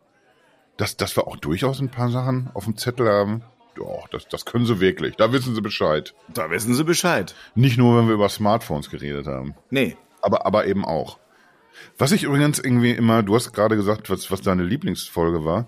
dass, 0.80 0.96
dass 0.96 1.14
wir 1.16 1.26
auch 1.26 1.36
durchaus 1.36 1.80
ein 1.80 1.90
paar 1.90 2.10
Sachen 2.10 2.48
auf 2.54 2.64
dem 2.64 2.76
Zettel 2.76 3.08
haben. 3.08 3.42
Doch, 3.74 4.08
das, 4.08 4.26
das 4.28 4.46
können 4.46 4.64
sie 4.64 4.80
wirklich. 4.80 5.16
Da 5.16 5.32
wissen 5.32 5.54
sie 5.54 5.60
Bescheid. 5.60 6.14
Da 6.32 6.50
wissen 6.50 6.74
sie 6.74 6.84
Bescheid. 6.84 7.34
Nicht 7.54 7.76
nur, 7.76 7.98
wenn 7.98 8.06
wir 8.06 8.14
über 8.14 8.28
Smartphones 8.28 8.90
geredet 8.90 9.26
haben. 9.26 9.54
Nee. 9.70 9.96
Aber, 10.22 10.46
aber 10.46 10.66
eben 10.66 10.84
auch. 10.84 11.18
Was 11.98 12.12
ich 12.12 12.24
übrigens 12.24 12.58
irgendwie 12.58 12.92
immer, 12.92 13.22
du 13.22 13.34
hast 13.34 13.52
gerade 13.52 13.76
gesagt, 13.76 14.10
was, 14.10 14.30
was 14.30 14.40
deine 14.40 14.64
Lieblingsfolge 14.64 15.44
war. 15.44 15.66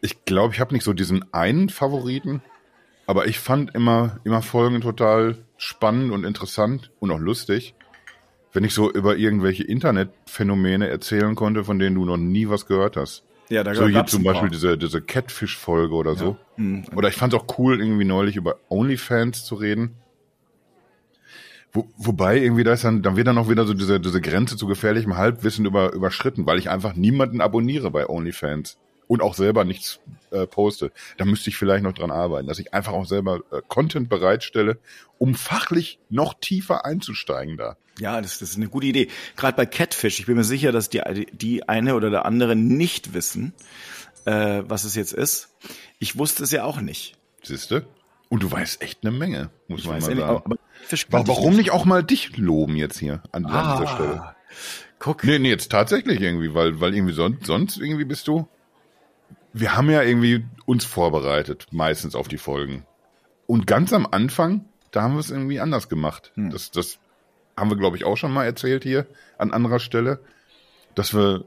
Ich 0.00 0.24
glaube, 0.24 0.54
ich 0.54 0.60
habe 0.60 0.74
nicht 0.74 0.84
so 0.84 0.92
diesen 0.92 1.32
einen 1.32 1.68
Favoriten, 1.68 2.42
aber 3.06 3.26
ich 3.26 3.38
fand 3.38 3.74
immer, 3.74 4.20
immer 4.24 4.42
Folgen 4.42 4.80
total 4.80 5.38
spannend 5.56 6.12
und 6.12 6.24
interessant 6.24 6.90
und 6.98 7.10
auch 7.10 7.18
lustig, 7.18 7.74
wenn 8.52 8.64
ich 8.64 8.74
so 8.74 8.90
über 8.90 9.16
irgendwelche 9.16 9.64
Internetphänomene 9.64 10.88
erzählen 10.88 11.34
konnte, 11.34 11.64
von 11.64 11.78
denen 11.78 11.94
du 11.94 12.04
noch 12.04 12.16
nie 12.16 12.48
was 12.48 12.66
gehört 12.66 12.96
hast. 12.96 13.24
Ja, 13.52 13.62
da 13.62 13.74
So 13.74 13.86
hier 13.86 14.06
zum. 14.06 14.22
Beispiel 14.22 14.48
diese, 14.48 14.78
diese 14.78 15.02
Catfish-Folge 15.02 15.94
oder 15.94 16.14
so. 16.14 16.38
Mhm. 16.56 16.84
Oder 16.96 17.10
ich 17.10 17.16
fand 17.16 17.34
es 17.34 17.38
auch 17.38 17.58
cool, 17.58 17.80
irgendwie 17.80 18.06
neulich 18.06 18.36
über 18.36 18.56
OnlyFans 18.70 19.44
zu 19.44 19.56
reden. 19.56 19.96
Wo, 21.70 21.86
wobei 21.98 22.38
irgendwie 22.38 22.64
da 22.64 22.72
ist 22.72 22.84
dann, 22.84 23.02
dann 23.02 23.16
wird 23.16 23.26
dann 23.26 23.36
auch 23.36 23.50
wieder 23.50 23.66
so 23.66 23.74
diese, 23.74 24.00
diese 24.00 24.22
Grenze 24.22 24.56
zu 24.56 24.66
gefährlichem 24.66 25.18
Halbwissen 25.18 25.66
über, 25.66 25.92
überschritten, 25.92 26.46
weil 26.46 26.58
ich 26.58 26.70
einfach 26.70 26.94
niemanden 26.94 27.42
abonniere 27.42 27.90
bei 27.90 28.08
OnlyFans 28.08 28.78
und 29.12 29.20
auch 29.22 29.34
selber 29.34 29.64
nichts 29.64 30.00
äh, 30.30 30.46
poste. 30.46 30.90
Da 31.18 31.24
müsste 31.26 31.50
ich 31.50 31.56
vielleicht 31.56 31.84
noch 31.84 31.92
dran 31.92 32.10
arbeiten, 32.10 32.48
dass 32.48 32.58
ich 32.58 32.72
einfach 32.72 32.92
auch 32.94 33.04
selber 33.06 33.40
äh, 33.52 33.60
Content 33.68 34.08
bereitstelle, 34.08 34.78
um 35.18 35.34
fachlich 35.34 35.98
noch 36.08 36.32
tiefer 36.34 36.84
einzusteigen 36.86 37.56
da. 37.58 37.76
Ja, 37.98 38.20
das, 38.22 38.38
das 38.38 38.50
ist 38.50 38.56
eine 38.56 38.68
gute 38.68 38.86
Idee. 38.86 39.08
Gerade 39.36 39.54
bei 39.56 39.66
Catfish, 39.66 40.18
ich 40.18 40.24
bin 40.26 40.36
mir 40.36 40.44
sicher, 40.44 40.72
dass 40.72 40.88
die, 40.88 41.02
die 41.32 41.68
eine 41.68 41.94
oder 41.94 42.08
der 42.08 42.24
andere 42.24 42.56
nicht 42.56 43.12
wissen, 43.12 43.52
äh, 44.24 44.62
was 44.66 44.84
es 44.84 44.94
jetzt 44.94 45.12
ist. 45.12 45.50
Ich 45.98 46.16
wusste 46.18 46.42
es 46.44 46.50
ja 46.52 46.64
auch 46.64 46.80
nicht. 46.80 47.16
Siehste? 47.42 47.86
Und 48.30 48.42
du 48.42 48.50
weißt 48.50 48.80
echt 48.80 49.00
eine 49.02 49.10
Menge, 49.10 49.50
muss 49.68 49.80
Ich 49.80 49.86
man 49.86 49.96
mal 50.00 50.06
sagen. 50.06 50.22
aber, 50.22 50.46
aber 50.46 50.56
Catfish 50.80 51.06
Wa- 51.12 51.18
kannte 51.18 51.32
ich 51.32 51.36
Warum 51.36 51.54
nicht 51.56 51.70
auch 51.70 51.84
mal 51.84 52.02
dich 52.02 52.34
loben 52.38 52.76
jetzt 52.76 52.98
hier 52.98 53.22
an, 53.30 53.44
an 53.44 53.54
Ah, 53.54 53.72
dieser 53.76 53.86
Stelle? 53.88 54.34
Guck. 54.98 55.24
Nee, 55.24 55.38
nee, 55.38 55.50
jetzt 55.50 55.70
tatsächlich 55.70 56.20
irgendwie, 56.22 56.54
weil, 56.54 56.80
weil 56.80 56.94
irgendwie 56.94 57.12
sonst, 57.12 57.44
sonst 57.46 57.76
irgendwie 57.76 58.04
bist 58.06 58.26
du. 58.28 58.48
Wir 59.52 59.76
haben 59.76 59.90
ja 59.90 60.02
irgendwie 60.02 60.44
uns 60.66 60.84
vorbereitet, 60.84 61.66
meistens 61.70 62.14
auf 62.14 62.28
die 62.28 62.38
Folgen. 62.38 62.86
Und 63.46 63.66
ganz 63.66 63.92
am 63.92 64.06
Anfang, 64.10 64.64
da 64.90 65.02
haben 65.02 65.14
wir 65.14 65.20
es 65.20 65.30
irgendwie 65.30 65.60
anders 65.60 65.88
gemacht. 65.88 66.32
Hm. 66.34 66.50
Das, 66.50 66.70
das 66.70 66.98
haben 67.56 67.70
wir, 67.70 67.76
glaube 67.76 67.96
ich, 67.96 68.04
auch 68.04 68.16
schon 68.16 68.32
mal 68.32 68.44
erzählt 68.44 68.82
hier 68.82 69.06
an 69.38 69.52
anderer 69.52 69.78
Stelle, 69.78 70.20
dass 70.94 71.14
wir 71.14 71.44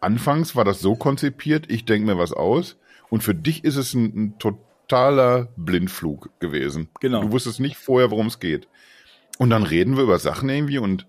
anfangs 0.00 0.54
war 0.54 0.64
das 0.64 0.80
so 0.80 0.94
konzipiert, 0.94 1.70
ich 1.70 1.84
denke 1.84 2.06
mir 2.06 2.18
was 2.18 2.32
aus 2.32 2.76
und 3.08 3.22
für 3.22 3.34
dich 3.34 3.64
ist 3.64 3.76
es 3.76 3.94
ein, 3.94 4.04
ein 4.04 4.38
totaler 4.38 5.48
Blindflug 5.56 6.30
gewesen. 6.38 6.90
Genau. 7.00 7.22
Du 7.22 7.32
wusstest 7.32 7.60
nicht 7.60 7.76
vorher, 7.76 8.10
worum 8.10 8.26
es 8.26 8.40
geht. 8.40 8.68
Und 9.38 9.50
dann 9.50 9.62
reden 9.62 9.96
wir 9.96 10.04
über 10.04 10.18
Sachen 10.18 10.48
irgendwie 10.48 10.78
und 10.78 11.06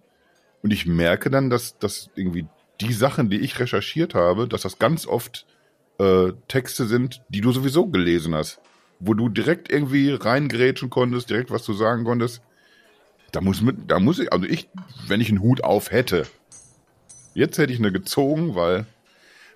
und 0.63 0.71
ich 0.71 0.85
merke 0.85 1.29
dann, 1.29 1.49
dass, 1.49 1.77
dass 1.77 2.09
irgendwie 2.15 2.47
die 2.81 2.93
Sachen, 2.93 3.29
die 3.29 3.39
ich 3.39 3.59
recherchiert 3.59 4.15
habe, 4.15 4.47
dass 4.47 4.63
das 4.63 4.79
ganz 4.79 5.07
oft 5.07 5.45
äh, 5.99 6.33
Texte 6.47 6.85
sind, 6.85 7.21
die 7.29 7.41
du 7.41 7.51
sowieso 7.51 7.87
gelesen 7.87 8.35
hast. 8.35 8.59
Wo 8.99 9.13
du 9.13 9.29
direkt 9.29 9.71
irgendwie 9.71 10.11
reingrätschen 10.11 10.89
konntest, 10.89 11.29
direkt 11.29 11.51
was 11.51 11.63
du 11.63 11.73
sagen 11.73 12.03
konntest. 12.03 12.41
Da 13.31 13.41
muss 13.41 13.61
mit, 13.61 13.91
da 13.91 13.99
muss 13.99 14.19
ich, 14.19 14.31
also 14.31 14.45
ich, 14.45 14.69
wenn 15.07 15.21
ich 15.21 15.29
einen 15.29 15.41
Hut 15.41 15.63
auf 15.63 15.91
hätte, 15.91 16.25
jetzt 17.33 17.57
hätte 17.57 17.73
ich 17.73 17.79
eine 17.79 17.91
gezogen, 17.91 18.55
weil, 18.55 18.85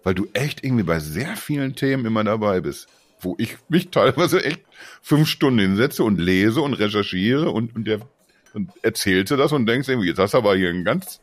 weil 0.03 0.13
du 0.13 0.27
echt 0.33 0.63
irgendwie 0.63 0.83
bei 0.83 0.99
sehr 0.99 1.35
vielen 1.35 1.75
Themen 1.75 2.05
immer 2.05 2.23
dabei 2.23 2.61
bist. 2.61 2.87
wo 3.21 3.35
ich 3.37 3.57
mich 3.69 3.89
teilweise 3.89 4.43
echt 4.43 4.61
fünf 5.01 5.27
Stunden 5.27 5.59
hinsetze 5.59 6.03
und 6.03 6.19
lese 6.19 6.61
und 6.61 6.73
recherchiere 6.73 7.51
und, 7.51 7.75
und 7.75 7.85
der 7.85 8.01
und 8.53 8.71
erzählte 8.81 9.37
das 9.37 9.51
und 9.51 9.65
denkst 9.65 9.87
irgendwie, 9.87 10.09
jetzt 10.09 10.19
hast 10.19 10.33
du 10.33 10.39
aber 10.39 10.55
hier 10.55 10.69
einen 10.69 10.83
ganz, 10.83 11.21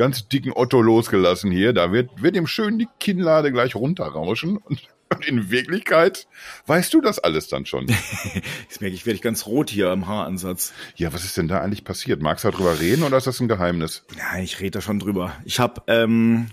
ganz 0.00 0.26
dicken 0.28 0.52
Otto 0.54 0.80
losgelassen 0.80 1.50
hier, 1.50 1.74
da 1.74 1.92
wird, 1.92 2.22
wird 2.22 2.34
ihm 2.34 2.46
schön 2.46 2.78
die 2.78 2.88
Kinnlade 2.98 3.52
gleich 3.52 3.74
runterrauschen 3.74 4.56
und, 4.56 4.88
und 5.10 5.26
in 5.26 5.50
Wirklichkeit 5.50 6.26
weißt 6.64 6.94
du 6.94 7.02
das 7.02 7.18
alles 7.18 7.48
dann 7.48 7.66
schon. 7.66 7.86
Jetzt 8.62 8.80
merke 8.80 8.94
ich, 8.94 9.04
werde 9.04 9.16
ich 9.16 9.20
ganz 9.20 9.44
rot 9.44 9.68
hier 9.68 9.90
am 9.90 10.06
Haaransatz. 10.06 10.72
Ja, 10.96 11.12
was 11.12 11.24
ist 11.24 11.36
denn 11.36 11.48
da 11.48 11.60
eigentlich 11.60 11.84
passiert? 11.84 12.22
Magst 12.22 12.46
du 12.46 12.50
darüber 12.50 12.80
reden 12.80 13.02
oder 13.02 13.18
ist 13.18 13.26
das 13.26 13.40
ein 13.40 13.48
Geheimnis? 13.48 14.02
Ja, 14.16 14.40
ich 14.40 14.58
rede 14.60 14.70
da 14.70 14.80
schon 14.80 15.00
drüber. 15.00 15.36
Ich 15.44 15.60
habe 15.60 15.82
ähm, 15.86 16.46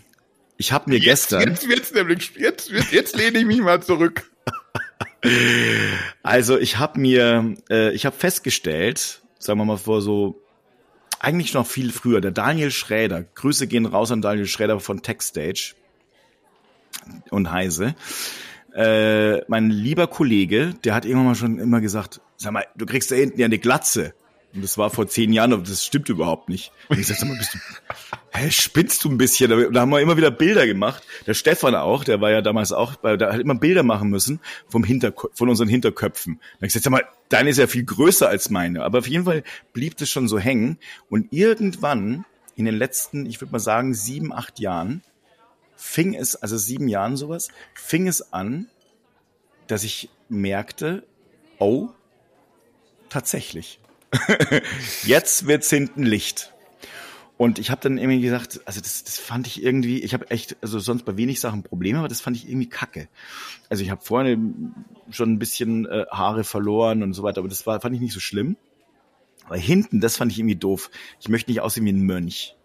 ich 0.57 0.73
habe 0.73 0.89
mir 0.89 0.97
Jetzt, 0.97 1.29
gestern 1.29 1.47
jetzt 1.47 1.69
wird's 1.69 1.93
nämlich, 1.93 2.33
jetzt, 2.35 2.69
jetzt, 2.69 2.91
jetzt 2.91 3.15
lehne 3.15 3.39
ich 3.39 3.45
mich 3.45 3.61
mal 3.61 3.81
zurück. 3.81 4.29
Also 6.23 6.57
ich 6.57 6.77
habe 6.77 6.99
mir, 6.99 7.55
äh, 7.69 7.91
ich 7.91 8.05
habe 8.05 8.15
festgestellt, 8.15 9.21
sagen 9.39 9.59
wir 9.59 9.65
mal 9.65 9.77
vor 9.77 10.01
so, 10.01 10.39
eigentlich 11.19 11.53
noch 11.53 11.67
viel 11.67 11.91
früher, 11.91 12.21
der 12.21 12.31
Daniel 12.31 12.71
Schräder, 12.71 13.23
Grüße 13.23 13.67
gehen 13.67 13.85
raus 13.85 14.11
an 14.11 14.21
Daniel 14.21 14.47
Schräder 14.47 14.79
von 14.79 15.01
Techstage 15.01 15.75
und 17.29 17.51
Heise. 17.51 17.95
Äh, 18.75 19.43
mein 19.49 19.69
lieber 19.69 20.07
Kollege, 20.07 20.75
der 20.83 20.93
hat 20.93 21.05
irgendwann 21.05 21.27
mal 21.27 21.35
schon 21.35 21.59
immer 21.59 21.81
gesagt, 21.81 22.21
sag 22.35 22.53
mal, 22.53 22.65
du 22.75 22.85
kriegst 22.85 23.11
da 23.11 23.15
hinten 23.15 23.39
ja 23.39 23.45
eine 23.45 23.57
Glatze. 23.57 24.13
Und 24.53 24.63
das 24.63 24.77
war 24.77 24.89
vor 24.89 25.07
zehn 25.07 25.33
Jahren, 25.33 25.53
aber 25.53 25.63
das 25.63 25.85
stimmt 25.85 26.09
überhaupt 26.09 26.49
nicht. 26.49 26.71
Und 26.87 26.97
ich 26.99 27.05
sag, 27.07 27.17
sag 27.17 27.27
mal, 27.29 27.37
bist 27.37 27.53
du, 27.53 27.59
hä, 28.31 28.49
spinnst 28.49 29.03
du 29.03 29.09
ein 29.09 29.17
bisschen? 29.17 29.49
Da 29.49 29.57
da 29.69 29.81
haben 29.81 29.89
wir 29.91 29.99
immer 29.99 30.17
wieder 30.17 30.31
Bilder 30.31 30.65
gemacht. 30.65 31.03
Der 31.27 31.33
Stefan 31.33 31.75
auch, 31.75 32.03
der 32.03 32.21
war 32.21 32.31
ja 32.31 32.41
damals 32.41 32.71
auch, 32.71 32.95
bei- 32.95 33.17
der 33.17 33.33
hat 33.33 33.39
immer 33.41 33.55
Bilder 33.55 33.83
machen 33.83 34.09
müssen 34.09 34.39
vom 34.69 34.83
Hinterkö 34.83 35.27
von 35.33 35.49
unseren 35.49 35.67
Hinterköpfen. 35.67 36.39
Da 36.59 36.65
ich 36.65 36.73
gesagt, 36.73 36.85
sag 36.85 36.91
mal, 36.91 37.03
deine 37.29 37.49
ist 37.49 37.57
ja 37.57 37.67
viel 37.67 37.83
größer 37.83 38.27
als 38.29 38.49
meine. 38.49 38.83
Aber 38.83 38.99
auf 38.99 39.07
jeden 39.07 39.25
Fall 39.25 39.43
blieb 39.73 39.97
das 39.97 40.09
schon 40.09 40.27
so 40.27 40.39
hängen. 40.39 40.79
Und 41.09 41.31
irgendwann, 41.33 42.25
in 42.55 42.65
den 42.65 42.75
letzten, 42.75 43.25
ich 43.25 43.41
würde 43.41 43.51
mal 43.51 43.59
sagen, 43.59 43.93
sieben, 43.93 44.33
acht 44.33 44.59
Jahren, 44.59 45.03
fing 45.75 46.15
es, 46.15 46.35
also 46.35 46.57
sieben 46.57 46.87
Jahren 46.87 47.17
sowas, 47.17 47.49
fing 47.75 48.07
es 48.07 48.33
an, 48.33 48.69
dass 49.67 49.83
ich 49.83 50.09
merkte, 50.29 51.03
oh, 51.59 51.89
tatsächlich. 53.09 53.79
Jetzt 55.03 55.47
wird's 55.47 55.69
hinten 55.69 56.03
Licht. 56.03 56.53
Und 57.37 57.59
ich 57.59 57.69
habe 57.69 57.81
dann 57.81 57.99
irgendwie 57.99 58.21
gesagt, 58.21 58.61
also 58.65 58.81
das, 58.81 59.03
das 59.03 59.19
fand 59.19 59.45
ich 59.45 59.61
irgendwie, 59.61 60.01
ich 60.01 60.13
habe 60.15 60.31
echt, 60.31 60.57
also 60.61 60.79
sonst 60.79 61.05
bei 61.05 61.17
wenig 61.17 61.39
Sachen 61.39 61.61
Probleme, 61.61 61.99
aber 61.99 62.07
das 62.07 62.19
fand 62.19 62.35
ich 62.35 62.49
irgendwie 62.49 62.67
kacke. 62.67 63.07
Also 63.69 63.83
ich 63.83 63.91
habe 63.91 64.03
vorne 64.03 64.39
schon 65.11 65.33
ein 65.33 65.39
bisschen 65.39 65.85
äh, 65.85 66.05
Haare 66.09 66.43
verloren 66.43 67.03
und 67.03 67.13
so 67.13 67.21
weiter, 67.21 67.39
aber 67.39 67.47
das 67.47 67.67
war, 67.67 67.79
fand 67.79 67.93
ich 67.93 68.01
nicht 68.01 68.13
so 68.13 68.19
schlimm. 68.19 68.57
Aber 69.45 69.57
hinten, 69.57 70.01
das 70.01 70.17
fand 70.17 70.31
ich 70.31 70.39
irgendwie 70.39 70.55
doof. 70.55 70.89
Ich 71.19 71.29
möchte 71.29 71.51
nicht 71.51 71.61
aussehen 71.61 71.85
wie 71.85 71.93
ein 71.93 72.01
Mönch. 72.01 72.56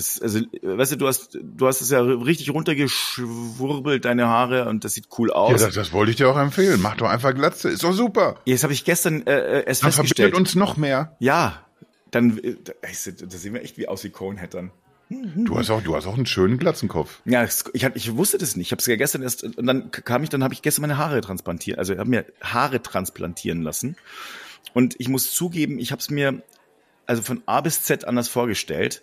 Das, 0.00 0.18
also, 0.22 0.40
weißt 0.62 0.92
du, 0.92 0.96
du 0.96 1.06
hast, 1.06 1.38
du 1.42 1.66
hast 1.66 1.82
es 1.82 1.90
ja 1.90 2.00
richtig 2.00 2.48
runtergeschwurbelt, 2.54 4.06
deine 4.06 4.28
Haare, 4.28 4.66
und 4.66 4.82
das 4.84 4.94
sieht 4.94 5.08
cool 5.18 5.28
Ja, 5.28 5.34
aus. 5.34 5.60
das, 5.60 5.74
das 5.74 5.92
wollte 5.92 6.10
ich 6.10 6.16
dir 6.16 6.30
auch 6.30 6.38
empfehlen. 6.38 6.80
Mach 6.80 6.96
doch 6.96 7.08
einfach 7.08 7.34
Glatze. 7.34 7.68
Ist 7.68 7.84
doch 7.84 7.92
super. 7.92 8.36
Jetzt 8.46 8.62
habe 8.62 8.72
ich 8.72 8.84
gestern 8.86 9.26
äh, 9.26 9.60
äh, 9.60 9.64
erst 9.66 9.82
Dann 9.82 9.92
festgestellt. 9.92 10.34
uns 10.34 10.54
noch 10.54 10.78
mehr. 10.78 11.16
Ja, 11.18 11.66
dann, 12.10 12.38
äh, 12.38 12.56
da, 12.64 12.72
sehen 13.38 13.52
wir 13.52 13.62
echt 13.62 13.76
wie 13.76 13.88
aus 13.88 14.02
wie 14.04 14.10
Conehattern. 14.10 14.70
Du 15.10 15.58
hast 15.58 15.70
auch, 15.70 15.82
du 15.82 15.96
hast 15.96 16.06
auch 16.06 16.14
einen 16.14 16.24
schönen 16.26 16.56
Glatzenkopf. 16.56 17.20
Ja, 17.24 17.44
ich, 17.44 17.84
hab, 17.84 17.96
ich 17.96 18.16
wusste 18.16 18.38
das 18.38 18.54
nicht. 18.56 18.68
Ich 18.68 18.72
habe 18.72 18.80
es 18.80 18.86
ja 18.86 18.94
gestern 18.96 19.22
erst 19.22 19.42
und 19.42 19.66
dann 19.66 19.90
kam 19.90 20.22
ich, 20.22 20.28
dann 20.28 20.44
habe 20.44 20.54
ich 20.54 20.62
gestern 20.62 20.82
meine 20.82 20.98
Haare 20.98 21.20
transplantiert, 21.20 21.78
also 21.78 21.92
ich 21.92 21.98
habe 21.98 22.08
mir 22.08 22.24
Haare 22.40 22.80
transplantieren 22.80 23.62
lassen. 23.62 23.96
Und 24.72 24.94
ich 24.98 25.08
muss 25.08 25.32
zugeben, 25.32 25.80
ich 25.80 25.90
habe 25.90 26.00
es 26.00 26.10
mir 26.10 26.42
also 27.06 27.22
von 27.22 27.42
A 27.46 27.60
bis 27.60 27.82
Z 27.82 28.04
anders 28.04 28.28
vorgestellt. 28.28 29.02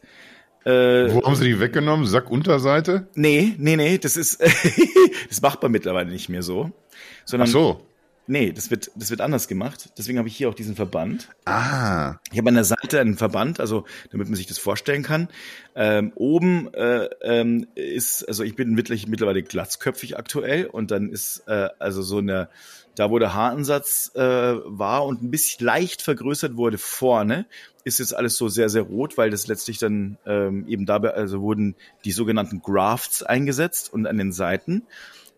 Äh, 0.65 1.13
Wo 1.13 1.23
haben 1.25 1.35
sie 1.35 1.45
die 1.45 1.59
weggenommen? 1.59 2.05
Sackunterseite? 2.05 3.07
nee, 3.15 3.53
nee, 3.57 3.75
nee, 3.75 3.97
das 3.97 4.17
ist 4.17 4.41
das 5.29 5.41
macht 5.41 5.61
man 5.61 5.71
mittlerweile 5.71 6.09
nicht 6.11 6.29
mehr 6.29 6.43
so, 6.43 6.71
Ach 6.71 6.97
sondern 7.25 7.47
so. 7.47 7.85
nee, 8.25 8.51
das 8.51 8.69
wird 8.69 8.91
das 8.95 9.09
wird 9.09 9.21
anders 9.21 9.47
gemacht. 9.47 9.89
Deswegen 9.97 10.17
habe 10.17 10.27
ich 10.27 10.35
hier 10.35 10.49
auch 10.49 10.53
diesen 10.55 10.75
Verband. 10.75 11.29
Ah. 11.45 12.15
Ich 12.31 12.37
habe 12.37 12.49
an 12.49 12.55
der 12.55 12.65
Seite 12.65 12.99
einen 12.99 13.15
Verband, 13.17 13.59
also 13.61 13.85
damit 14.11 14.27
man 14.27 14.35
sich 14.35 14.47
das 14.47 14.57
vorstellen 14.57 15.03
kann. 15.03 15.29
Ähm, 15.75 16.11
oben 16.15 16.73
äh, 16.73 17.07
ähm, 17.21 17.67
ist, 17.75 18.27
also 18.27 18.43
ich 18.43 18.55
bin 18.55 18.75
wirklich 18.75 19.07
mittlerweile 19.07 19.43
glatzköpfig 19.43 20.17
aktuell 20.17 20.65
und 20.65 20.91
dann 20.91 21.09
ist 21.09 21.43
äh, 21.47 21.69
also 21.79 22.01
so 22.01 22.17
eine, 22.17 22.49
da 22.97 23.11
wo 23.11 23.19
der 23.19 23.35
Haaransatz 23.35 24.11
äh, 24.15 24.21
war 24.21 25.05
und 25.05 25.21
ein 25.21 25.29
bisschen 25.29 25.65
leicht 25.65 26.01
vergrößert 26.01 26.57
wurde 26.57 26.79
vorne, 26.79 27.45
ist 27.83 27.99
jetzt 27.99 28.15
alles 28.15 28.35
so 28.35 28.49
sehr, 28.49 28.69
sehr 28.69 28.81
rot, 28.81 29.17
weil 29.17 29.29
das 29.29 29.45
letztlich 29.45 29.77
dann 29.77 30.17
ähm, 30.25 30.67
eben 30.67 30.87
dabei, 30.87 31.13
also 31.13 31.41
wurden 31.41 31.75
die 32.05 32.11
sogenannten 32.11 32.61
Grafts 32.61 33.21
eingesetzt 33.21 33.93
und 33.93 34.07
an 34.07 34.17
den 34.17 34.31
Seiten 34.31 34.81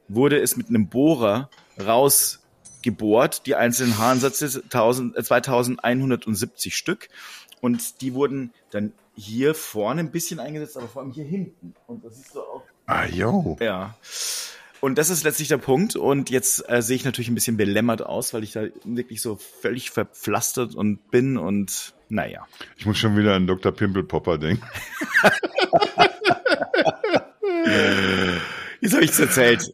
wurde 0.07 0.39
es 0.39 0.55
mit 0.55 0.69
einem 0.69 0.87
Bohrer 0.87 1.49
rausgebohrt, 1.77 3.45
die 3.45 3.55
einzelnen 3.55 3.97
Haaransätze 3.97 4.63
1000, 4.63 5.17
äh, 5.17 5.23
2170 5.23 6.75
Stück. 6.75 7.09
Und 7.59 7.99
die 7.99 8.13
wurden 8.13 8.53
dann 8.71 8.93
hier 9.15 9.53
vorne 9.53 9.99
ein 9.99 10.11
bisschen 10.11 10.39
eingesetzt, 10.39 10.77
aber 10.77 10.87
vor 10.87 11.01
allem 11.01 11.11
hier 11.11 11.25
hinten. 11.25 11.75
Und 11.87 12.05
das 12.05 12.15
siehst 12.15 12.35
du 12.35 12.39
auch. 12.39 12.63
Ah, 12.85 13.05
jo. 13.05 13.57
Ja. 13.59 13.95
Und 14.81 14.97
das 14.97 15.09
ist 15.09 15.23
letztlich 15.23 15.47
der 15.49 15.57
Punkt. 15.57 15.95
Und 15.95 16.29
jetzt 16.29 16.69
äh, 16.69 16.81
sehe 16.81 16.95
ich 16.95 17.05
natürlich 17.05 17.29
ein 17.29 17.35
bisschen 17.35 17.57
belämmert 17.57 18.01
aus, 18.01 18.33
weil 18.33 18.43
ich 18.43 18.53
da 18.53 18.65
wirklich 18.83 19.21
so 19.21 19.35
völlig 19.35 19.91
verpflastert 19.91 20.75
und 20.75 21.11
bin 21.11 21.37
und 21.37 21.93
naja. 22.09 22.47
Ich 22.77 22.85
muss 22.85 22.97
schon 22.97 23.17
wieder 23.17 23.35
an 23.35 23.45
Dr. 23.47 23.71
Pimpelpopper 23.71 24.37
denken. 24.37 24.63
Jetzt 28.81 28.93
habe 28.93 29.03
ich 29.03 29.11
es 29.11 29.19
erzählt. 29.19 29.73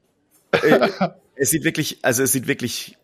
Äh, 0.52 0.90
es 1.36 1.52
sieht 1.52 1.64
wirklich, 1.64 2.00
also 2.02 2.24
es 2.24 2.32
sieht 2.32 2.48
wirklich 2.48 2.98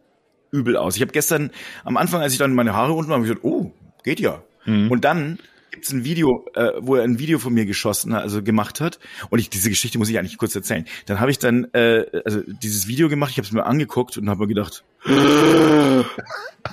übel 0.51 0.75
aus. 0.75 0.95
Ich 0.95 1.01
habe 1.01 1.11
gestern 1.11 1.51
am 1.83 1.97
Anfang, 1.97 2.21
als 2.21 2.33
ich 2.33 2.39
dann 2.39 2.53
meine 2.53 2.73
Haare 2.73 2.93
unten 2.93 3.09
war, 3.09 3.17
habe 3.17 3.25
ich 3.25 3.33
gedacht, 3.33 3.45
oh, 3.45 3.71
geht 4.03 4.19
ja. 4.19 4.43
Und 4.65 5.01
dann 5.01 5.39
gibt's 5.71 5.91
ein 5.91 6.03
Video, 6.03 6.45
äh, 6.53 6.71
wo 6.79 6.95
er 6.95 7.03
ein 7.03 7.17
Video 7.17 7.39
von 7.39 7.53
mir 7.53 7.65
geschossen 7.65 8.13
hat, 8.13 8.23
also 8.23 8.43
gemacht 8.43 8.81
hat. 8.81 8.99
Und 9.29 9.39
ich, 9.39 9.49
diese 9.49 9.69
Geschichte 9.69 9.97
muss 9.97 10.09
ich 10.09 10.19
eigentlich 10.19 10.37
kurz 10.37 10.53
erzählen. 10.55 10.85
Dann 11.05 11.19
habe 11.19 11.31
ich 11.31 11.39
dann 11.39 11.65
äh, 11.73 12.05
also 12.25 12.41
dieses 12.45 12.87
Video 12.87 13.09
gemacht, 13.09 13.31
ich 13.31 13.37
habe 13.37 13.45
es 13.47 13.51
mir 13.53 13.65
angeguckt 13.65 14.17
und 14.17 14.29
habe 14.29 14.41
mir 14.41 14.47
gedacht, 14.47 14.83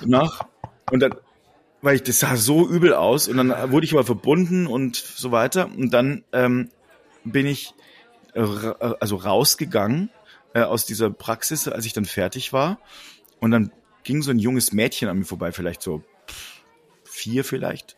nach. 0.05 0.41
Und 0.91 0.99
dann, 0.99 1.15
weil 1.81 1.95
ich 1.95 2.03
das 2.03 2.19
sah 2.19 2.35
so 2.35 2.67
übel 2.67 2.93
aus 2.93 3.27
und 3.27 3.37
dann 3.37 3.71
wurde 3.71 3.85
ich 3.85 3.93
aber 3.93 4.03
verbunden 4.03 4.67
und 4.67 4.95
so 4.95 5.31
weiter. 5.31 5.67
Und 5.67 5.91
dann 5.93 6.23
ähm, 6.33 6.69
bin 7.23 7.45
ich 7.45 7.73
äh, 8.33 8.41
ra- 8.41 8.97
also 8.99 9.15
rausgegangen 9.15 10.09
äh, 10.53 10.61
aus 10.61 10.85
dieser 10.85 11.09
Praxis, 11.09 11.67
als 11.67 11.85
ich 11.85 11.93
dann 11.93 12.05
fertig 12.05 12.53
war. 12.53 12.79
Und 13.39 13.51
dann 13.51 13.71
ging 14.03 14.21
so 14.21 14.31
ein 14.31 14.39
junges 14.39 14.73
Mädchen 14.73 15.07
an 15.07 15.19
mir 15.19 15.25
vorbei, 15.25 15.51
vielleicht 15.51 15.81
so 15.81 16.03
vier 17.03 17.43
vielleicht. 17.43 17.95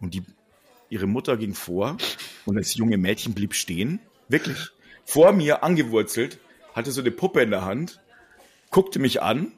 Und 0.00 0.14
die, 0.14 0.22
ihre 0.88 1.06
Mutter 1.06 1.36
ging 1.36 1.54
vor 1.54 1.96
und 2.46 2.56
das 2.56 2.74
junge 2.74 2.98
Mädchen 2.98 3.34
blieb 3.34 3.54
stehen. 3.54 4.00
Wirklich. 4.28 4.70
Vor 5.04 5.32
mir 5.32 5.62
angewurzelt, 5.62 6.38
hatte 6.74 6.92
so 6.92 7.00
eine 7.00 7.10
Puppe 7.10 7.42
in 7.42 7.50
der 7.50 7.64
Hand, 7.64 8.00
guckte 8.70 8.98
mich 8.98 9.22
an. 9.22 9.52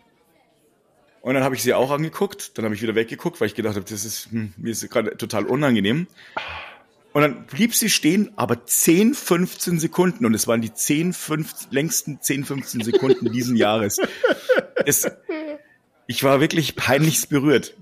Und 1.20 1.34
dann 1.34 1.45
habe 1.45 1.55
ich 1.55 1.62
sie 1.62 1.74
auch 1.74 1.90
angeguckt. 1.90 2.59
Dann 2.59 2.64
habe 2.64 2.74
ich 2.74 2.82
wieder 2.82 2.95
weggeguckt, 2.95 3.40
weil 3.40 3.47
ich 3.47 3.55
gedacht 3.55 3.76
habe, 3.76 3.86
das 3.88 4.05
ist, 4.05 4.30
hm, 4.32 4.55
mir 4.57 4.72
ist 4.72 4.88
gerade 4.90 5.16
total 5.16 5.47
unangenehm. 5.47 6.09
Und 7.12 7.22
dann 7.22 7.47
blieb 7.47 7.74
sie 7.74 7.90
stehen, 7.90 8.32
aber 8.36 8.64
10, 8.64 9.14
15 9.14 9.78
Sekunden. 9.78 10.24
Und 10.26 10.34
es 10.34 10.49
waren 10.49 10.62
die 10.62 10.72
10, 10.72 11.12
15, 11.12 11.70
längsten 11.70 12.20
10, 12.20 12.45
15 12.45 12.80
Sekunden 12.82 13.30
diesen 13.30 13.57
Jahres. 13.57 14.01
Es, 14.84 15.09
ich 16.07 16.24
war 16.24 16.40
wirklich 16.40 16.74
peinlichst 16.74 17.28
berührt. 17.28 17.76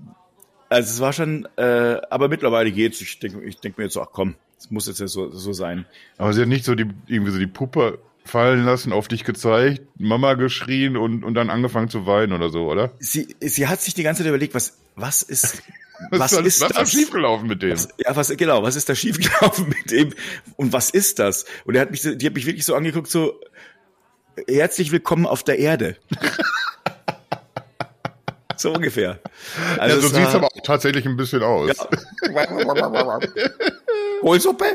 Also 0.71 0.89
es 0.93 0.99
war 1.01 1.11
schon, 1.11 1.47
äh, 1.57 1.97
aber 2.09 2.29
mittlerweile 2.29 2.71
geht's. 2.71 3.01
Ich 3.01 3.19
denke 3.19 3.43
ich 3.43 3.57
denk 3.57 3.77
mir 3.77 3.83
jetzt 3.83 3.93
so, 3.93 4.01
ach 4.01 4.07
komm, 4.13 4.35
es 4.57 4.71
muss 4.71 4.87
jetzt 4.87 5.01
ja 5.01 5.07
so, 5.07 5.29
so 5.29 5.51
sein. 5.51 5.85
Aber 6.17 6.31
sie 6.31 6.41
hat 6.41 6.47
nicht 6.47 6.63
so 6.63 6.75
die, 6.75 6.85
irgendwie 7.07 7.31
so 7.33 7.39
die 7.39 7.47
Puppe 7.47 7.99
fallen 8.23 8.63
lassen, 8.63 8.93
auf 8.93 9.09
dich 9.09 9.25
gezeigt, 9.25 9.81
Mama 9.99 10.35
geschrien 10.35 10.95
und, 10.95 11.25
und 11.25 11.33
dann 11.33 11.49
angefangen 11.49 11.89
zu 11.89 12.05
weinen 12.05 12.31
oder 12.33 12.49
so, 12.49 12.69
oder? 12.71 12.91
Sie, 12.99 13.35
sie 13.41 13.67
hat 13.67 13.81
sich 13.81 13.95
die 13.95 14.03
ganze 14.03 14.21
Zeit 14.23 14.29
überlegt, 14.29 14.53
was, 14.53 14.77
was 14.95 15.23
ist, 15.23 15.61
was, 16.11 16.31
ist 16.31 16.37
was 16.39 16.45
ist 16.45 16.61
da 16.61 16.67
das? 16.69 16.91
schiefgelaufen 16.91 17.47
mit 17.49 17.61
dem? 17.63 17.77
Ja, 17.97 18.15
was, 18.15 18.29
genau, 18.37 18.63
was 18.63 18.77
ist 18.77 18.87
da 18.87 18.95
schiefgelaufen 18.95 19.67
mit 19.77 19.91
dem? 19.91 20.13
Und 20.55 20.71
was 20.71 20.89
ist 20.89 21.19
das? 21.19 21.45
Und 21.65 21.75
er 21.75 21.81
hat 21.81 21.91
mich, 21.91 22.01
so- 22.01 22.15
die 22.15 22.25
hat 22.27 22.33
mich 22.33 22.45
wirklich 22.45 22.63
so 22.65 22.75
angeguckt, 22.75 23.09
so, 23.09 23.39
herzlich 24.47 24.91
willkommen 24.93 25.25
auf 25.25 25.43
der 25.43 25.59
Erde. 25.59 25.97
so 28.61 28.73
ungefähr. 28.73 29.19
ja, 29.75 29.81
Also 29.81 29.99
so 30.01 30.07
es 30.07 30.13
sieht's 30.13 30.27
war- 30.27 30.35
aber 30.35 30.45
auch 30.47 30.61
tatsächlich 30.63 31.05
ein 31.05 31.17
bisschen 31.17 31.43
aus. 31.43 31.71
Kohlsuppe? 34.21 34.65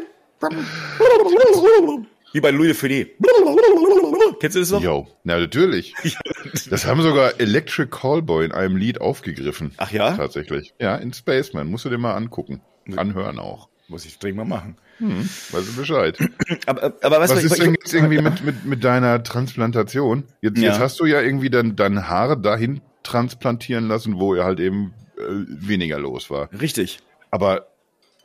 Wie 2.33 2.41
bei 2.41 2.51
Louis 2.51 2.77
Funès. 2.79 3.07
Kennst 4.41 4.57
du 4.57 4.61
das 4.61 4.71
noch? 4.71 4.83
Jo, 4.83 5.07
na 5.25 5.39
natürlich. 5.39 5.95
Das 6.69 6.85
haben 6.87 7.01
sogar 7.03 7.41
Electric 7.41 7.89
Callboy 7.91 8.45
in 8.45 8.53
einem 8.53 8.77
Lied 8.77 9.01
aufgegriffen. 9.01 9.73
Ach 9.79 9.91
ja? 9.91 10.15
Tatsächlich. 10.17 10.75
Ja, 10.81 10.97
in 10.97 11.13
Spaceman. 11.13 11.69
Musst 11.69 11.85
du 11.85 11.89
dir 11.91 11.99
mal 11.99 12.15
angucken. 12.15 12.61
Anhören 12.97 13.39
auch. 13.39 13.69
Muss 13.89 14.05
ich 14.05 14.19
dringend 14.19 14.39
mal 14.39 14.45
machen. 14.45 14.77
Hm, 14.99 15.29
weißt 15.53 15.69
du 15.69 15.77
Bescheid. 15.77 16.19
Aber, 16.67 16.93
aber 17.03 17.21
Was 17.21 17.31
du, 17.31 17.37
ist 17.37 17.53
ich- 17.53 17.59
denn 17.63 17.75
jetzt 17.75 17.93
irgendwie 17.95 18.21
mit, 18.21 18.43
mit, 18.45 18.65
mit 18.65 18.83
deiner 18.85 19.23
Transplantation? 19.23 20.25
Jetzt, 20.41 20.59
Ja. 20.59 20.71
jetzt 20.71 20.81
hast 20.81 20.99
du 21.01 21.05
ja 21.05 21.21
irgendwie 21.21 21.51
dann 21.51 21.77
deine 21.77 22.09
Haare 22.09 22.41
dahin 22.41 22.81
transplantieren 23.07 23.89
lassen, 23.89 24.19
wo 24.19 24.35
er 24.35 24.45
halt 24.45 24.61
eben 24.61 24.93
äh, 25.17 25.23
weniger 25.47 25.99
los 25.99 26.31
war. 26.31 26.49
Richtig. 26.61 26.99
Aber 27.31 27.67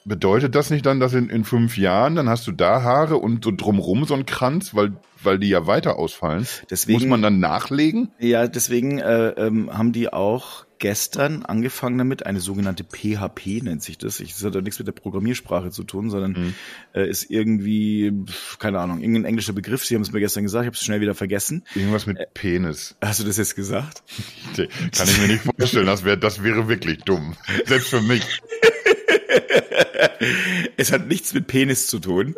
bedeutet 0.03 0.55
das 0.55 0.69
nicht 0.71 0.85
dann, 0.85 0.99
dass 0.99 1.13
in, 1.13 1.29
in 1.29 1.43
fünf 1.43 1.77
Jahren, 1.77 2.15
dann 2.15 2.27
hast 2.27 2.47
du 2.47 2.51
da 2.51 2.81
Haare 2.81 3.17
und 3.17 3.43
so 3.45 3.51
drumrum 3.55 4.05
so 4.05 4.15
ein 4.15 4.25
Kranz, 4.25 4.73
weil, 4.75 4.93
weil 5.21 5.37
die 5.39 5.49
ja 5.49 5.67
weiter 5.67 5.97
ausfallen? 5.99 6.47
Deswegen- 6.69 6.99
Muss 6.99 7.07
man 7.07 7.21
dann 7.21 7.39
nachlegen? 7.39 8.09
Ja, 8.19 8.47
deswegen 8.47 8.97
äh, 8.99 9.29
ähm, 9.29 9.69
haben 9.77 9.91
die 9.91 10.11
auch 10.11 10.65
gestern 10.81 11.45
angefangen 11.45 11.97
damit, 11.97 12.25
eine 12.25 12.41
sogenannte 12.41 12.83
PHP 12.83 13.61
nennt 13.61 13.81
sich 13.81 13.97
das. 13.97 14.19
Ich- 14.19 14.33
Das 14.33 14.43
hat 14.43 14.55
ja 14.55 14.61
nichts 14.61 14.79
mit 14.79 14.87
der 14.87 14.91
Programmiersprache 14.91 15.69
zu 15.71 15.83
tun, 15.85 16.09
sondern 16.09 16.31
Mhm. 16.33 16.53
äh, 16.93 17.07
ist 17.09 17.29
irgendwie, 17.31 18.11
keine 18.59 18.79
Ahnung, 18.79 18.99
irgendein 18.99 19.23
englischer 19.25 19.53
Begriff. 19.53 19.85
Sie 19.85 19.95
haben 19.95 20.01
es 20.01 20.11
mir 20.11 20.19
gestern 20.19 20.43
gesagt, 20.43 20.63
ich 20.63 20.67
habe 20.67 20.75
es 20.75 20.83
schnell 20.83 20.99
wieder 20.99 21.15
vergessen. 21.15 21.63
Irgendwas 21.75 22.05
mit 22.07 22.17
Penis. 22.33 22.95
Hast 23.01 23.21
du 23.21 23.23
das 23.23 23.37
jetzt 23.37 23.55
gesagt? 23.55 24.03
Kann 24.57 25.07
ich 25.07 25.21
mir 25.21 25.27
nicht 25.27 25.43
vorstellen. 25.43 25.85
Das 25.85 26.03
wäre 26.03 26.17
das 26.17 26.43
wäre 26.43 26.67
wirklich 26.67 26.97
dumm. 27.03 27.35
Selbst 27.65 27.87
für 27.89 28.01
mich. 28.01 28.23
Es 30.77 30.91
hat 30.91 31.07
nichts 31.07 31.33
mit 31.33 31.47
Penis 31.47 31.87
zu 31.87 31.99
tun. 31.99 32.35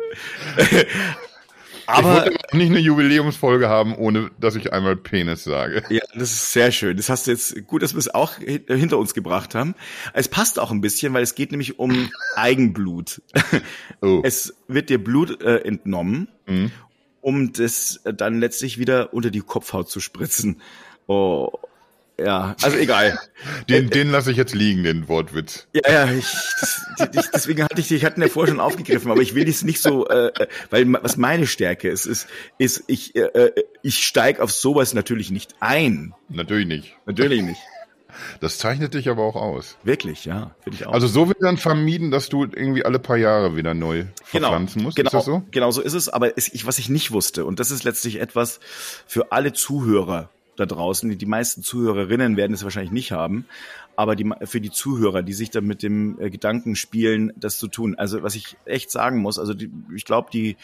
Ich 1.84 1.88
Aber 1.88 2.14
wollte 2.24 2.36
auch 2.48 2.52
nicht 2.54 2.70
eine 2.70 2.78
Jubiläumsfolge 2.80 3.68
haben, 3.68 3.94
ohne 3.94 4.30
dass 4.40 4.56
ich 4.56 4.72
einmal 4.72 4.96
Penis 4.96 5.44
sage. 5.44 5.82
Ja, 5.90 6.00
das 6.14 6.32
ist 6.32 6.52
sehr 6.52 6.72
schön. 6.72 6.96
Das 6.96 7.08
hast 7.08 7.26
du 7.26 7.30
jetzt 7.30 7.66
gut, 7.66 7.82
dass 7.82 7.94
wir 7.94 7.98
es 7.98 8.12
auch 8.14 8.38
hi- 8.38 8.62
hinter 8.66 8.98
uns 8.98 9.14
gebracht 9.14 9.54
haben. 9.54 9.74
Es 10.12 10.28
passt 10.28 10.58
auch 10.58 10.70
ein 10.70 10.80
bisschen, 10.80 11.12
weil 11.14 11.22
es 11.22 11.34
geht 11.34 11.50
nämlich 11.50 11.78
um 11.78 12.10
Eigenblut. 12.36 13.22
Oh. 14.00 14.20
Es 14.24 14.54
wird 14.68 14.90
dir 14.90 15.02
Blut 15.02 15.40
äh, 15.42 15.58
entnommen, 15.58 16.28
Mhm. 16.46 16.70
um 17.20 17.52
das 17.52 18.00
äh, 18.04 18.12
dann 18.12 18.38
letztlich 18.40 18.78
wieder 18.78 19.14
unter 19.14 19.30
die 19.30 19.40
Kopfhaut 19.40 19.88
zu 19.90 20.00
spritzen. 20.00 20.60
Oh, 21.06 21.50
ja, 22.18 22.54
also 22.62 22.76
egal. 22.76 23.18
Den, 23.68 23.90
den 23.90 24.10
lasse 24.10 24.30
ich 24.30 24.36
jetzt 24.36 24.54
liegen, 24.54 24.84
den 24.84 25.08
Wortwitz. 25.08 25.66
Ja, 25.72 25.82
ja, 25.90 26.12
ich, 26.12 26.26
ich, 27.12 27.30
deswegen 27.34 27.64
hatte 27.64 27.80
ich, 27.80 27.90
ich 27.90 28.04
hatte 28.04 28.20
ihn 28.20 28.22
ja 28.22 28.28
vorher 28.28 28.52
schon 28.52 28.60
aufgegriffen, 28.60 29.10
aber 29.10 29.20
ich 29.20 29.34
will 29.34 29.44
das 29.44 29.62
nicht 29.62 29.80
so, 29.80 30.06
äh, 30.08 30.28
äh, 30.28 30.46
weil 30.70 30.92
was 31.02 31.16
meine 31.16 31.46
Stärke 31.46 31.88
ist, 31.88 32.06
ist, 32.06 32.28
ist 32.58 32.84
ich, 32.86 33.16
äh, 33.16 33.20
äh, 33.20 33.64
ich 33.82 34.04
steig 34.04 34.38
auf 34.38 34.52
sowas 34.52 34.94
natürlich 34.94 35.30
nicht 35.30 35.56
ein. 35.60 36.14
Natürlich 36.28 36.66
nicht. 36.66 36.96
Natürlich 37.06 37.42
nicht. 37.42 37.60
Das 38.40 38.58
zeichnet 38.58 38.94
dich 38.94 39.08
aber 39.08 39.22
auch 39.22 39.36
aus. 39.36 39.76
Wirklich, 39.82 40.24
ja, 40.24 40.54
finde 40.62 40.78
ich 40.78 40.86
auch. 40.86 40.92
Also 40.92 41.06
so 41.06 41.28
wird 41.28 41.42
dann 41.42 41.56
vermieden, 41.56 42.10
dass 42.10 42.28
du 42.28 42.44
irgendwie 42.44 42.84
alle 42.84 42.98
paar 42.98 43.16
Jahre 43.16 43.56
wieder 43.56 43.74
neu 43.74 44.04
verpflanzen 44.22 44.82
musst. 44.82 44.96
Genau, 44.96 45.08
Ist 45.08 45.14
das 45.14 45.24
so? 45.24 45.42
genau 45.50 45.70
so 45.70 45.80
ist 45.80 45.94
es. 45.94 46.08
Aber 46.08 46.36
es, 46.36 46.52
ich, 46.52 46.66
was 46.66 46.78
ich 46.78 46.88
nicht 46.88 47.10
wusste, 47.10 47.44
und 47.44 47.60
das 47.60 47.70
ist 47.70 47.84
letztlich 47.84 48.20
etwas 48.20 48.60
für 49.06 49.32
alle 49.32 49.52
Zuhörer 49.52 50.30
da 50.56 50.66
draußen, 50.66 51.16
die, 51.16 51.26
meisten 51.26 51.62
Zuhörerinnen 51.62 52.36
werden 52.36 52.52
es 52.52 52.64
wahrscheinlich 52.64 52.92
nicht 52.92 53.12
haben, 53.12 53.46
aber 53.96 54.16
die, 54.16 54.30
für 54.44 54.60
die 54.60 54.70
Zuhörer, 54.70 55.22
die 55.22 55.32
sich 55.32 55.50
da 55.50 55.60
mit 55.60 55.82
dem 55.82 56.20
äh, 56.20 56.30
Gedanken 56.30 56.76
spielen, 56.76 57.32
das 57.36 57.58
zu 57.58 57.68
tun. 57.68 57.94
Also 57.96 58.22
was 58.22 58.34
ich 58.34 58.56
echt 58.64 58.90
sagen 58.90 59.20
muss, 59.20 59.38
also 59.38 59.54
die, 59.54 59.70
ich 59.94 60.04
glaube, 60.04 60.30
die, 60.32 60.56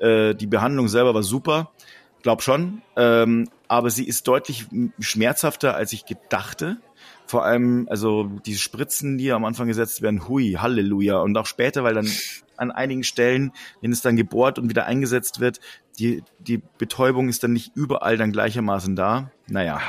äh, 0.00 0.34
die 0.34 0.46
Behandlung 0.46 0.88
selber 0.88 1.14
war 1.14 1.22
super, 1.22 1.72
glaub 2.22 2.42
schon, 2.42 2.82
ähm, 2.96 3.48
aber 3.68 3.90
sie 3.90 4.04
ist 4.04 4.26
deutlich 4.28 4.66
schmerzhafter, 4.98 5.74
als 5.74 5.92
ich 5.92 6.06
gedachte. 6.06 6.78
Vor 7.26 7.44
allem, 7.44 7.86
also 7.90 8.24
die 8.46 8.56
Spritzen, 8.56 9.18
die 9.18 9.32
am 9.32 9.44
Anfang 9.44 9.68
gesetzt 9.68 10.00
werden, 10.00 10.28
hui, 10.28 10.54
Halleluja. 10.58 11.18
Und 11.18 11.36
auch 11.36 11.44
später, 11.44 11.84
weil 11.84 11.92
dann 11.92 12.10
an 12.58 12.70
einigen 12.70 13.04
Stellen, 13.04 13.52
wenn 13.80 13.92
es 13.92 14.02
dann 14.02 14.16
gebohrt 14.16 14.58
und 14.58 14.68
wieder 14.68 14.86
eingesetzt 14.86 15.40
wird, 15.40 15.60
die, 15.98 16.22
die 16.38 16.62
Betäubung 16.78 17.28
ist 17.28 17.42
dann 17.42 17.52
nicht 17.52 17.72
überall 17.74 18.16
dann 18.16 18.32
gleichermaßen 18.32 18.96
da. 18.96 19.30
Naja. 19.46 19.80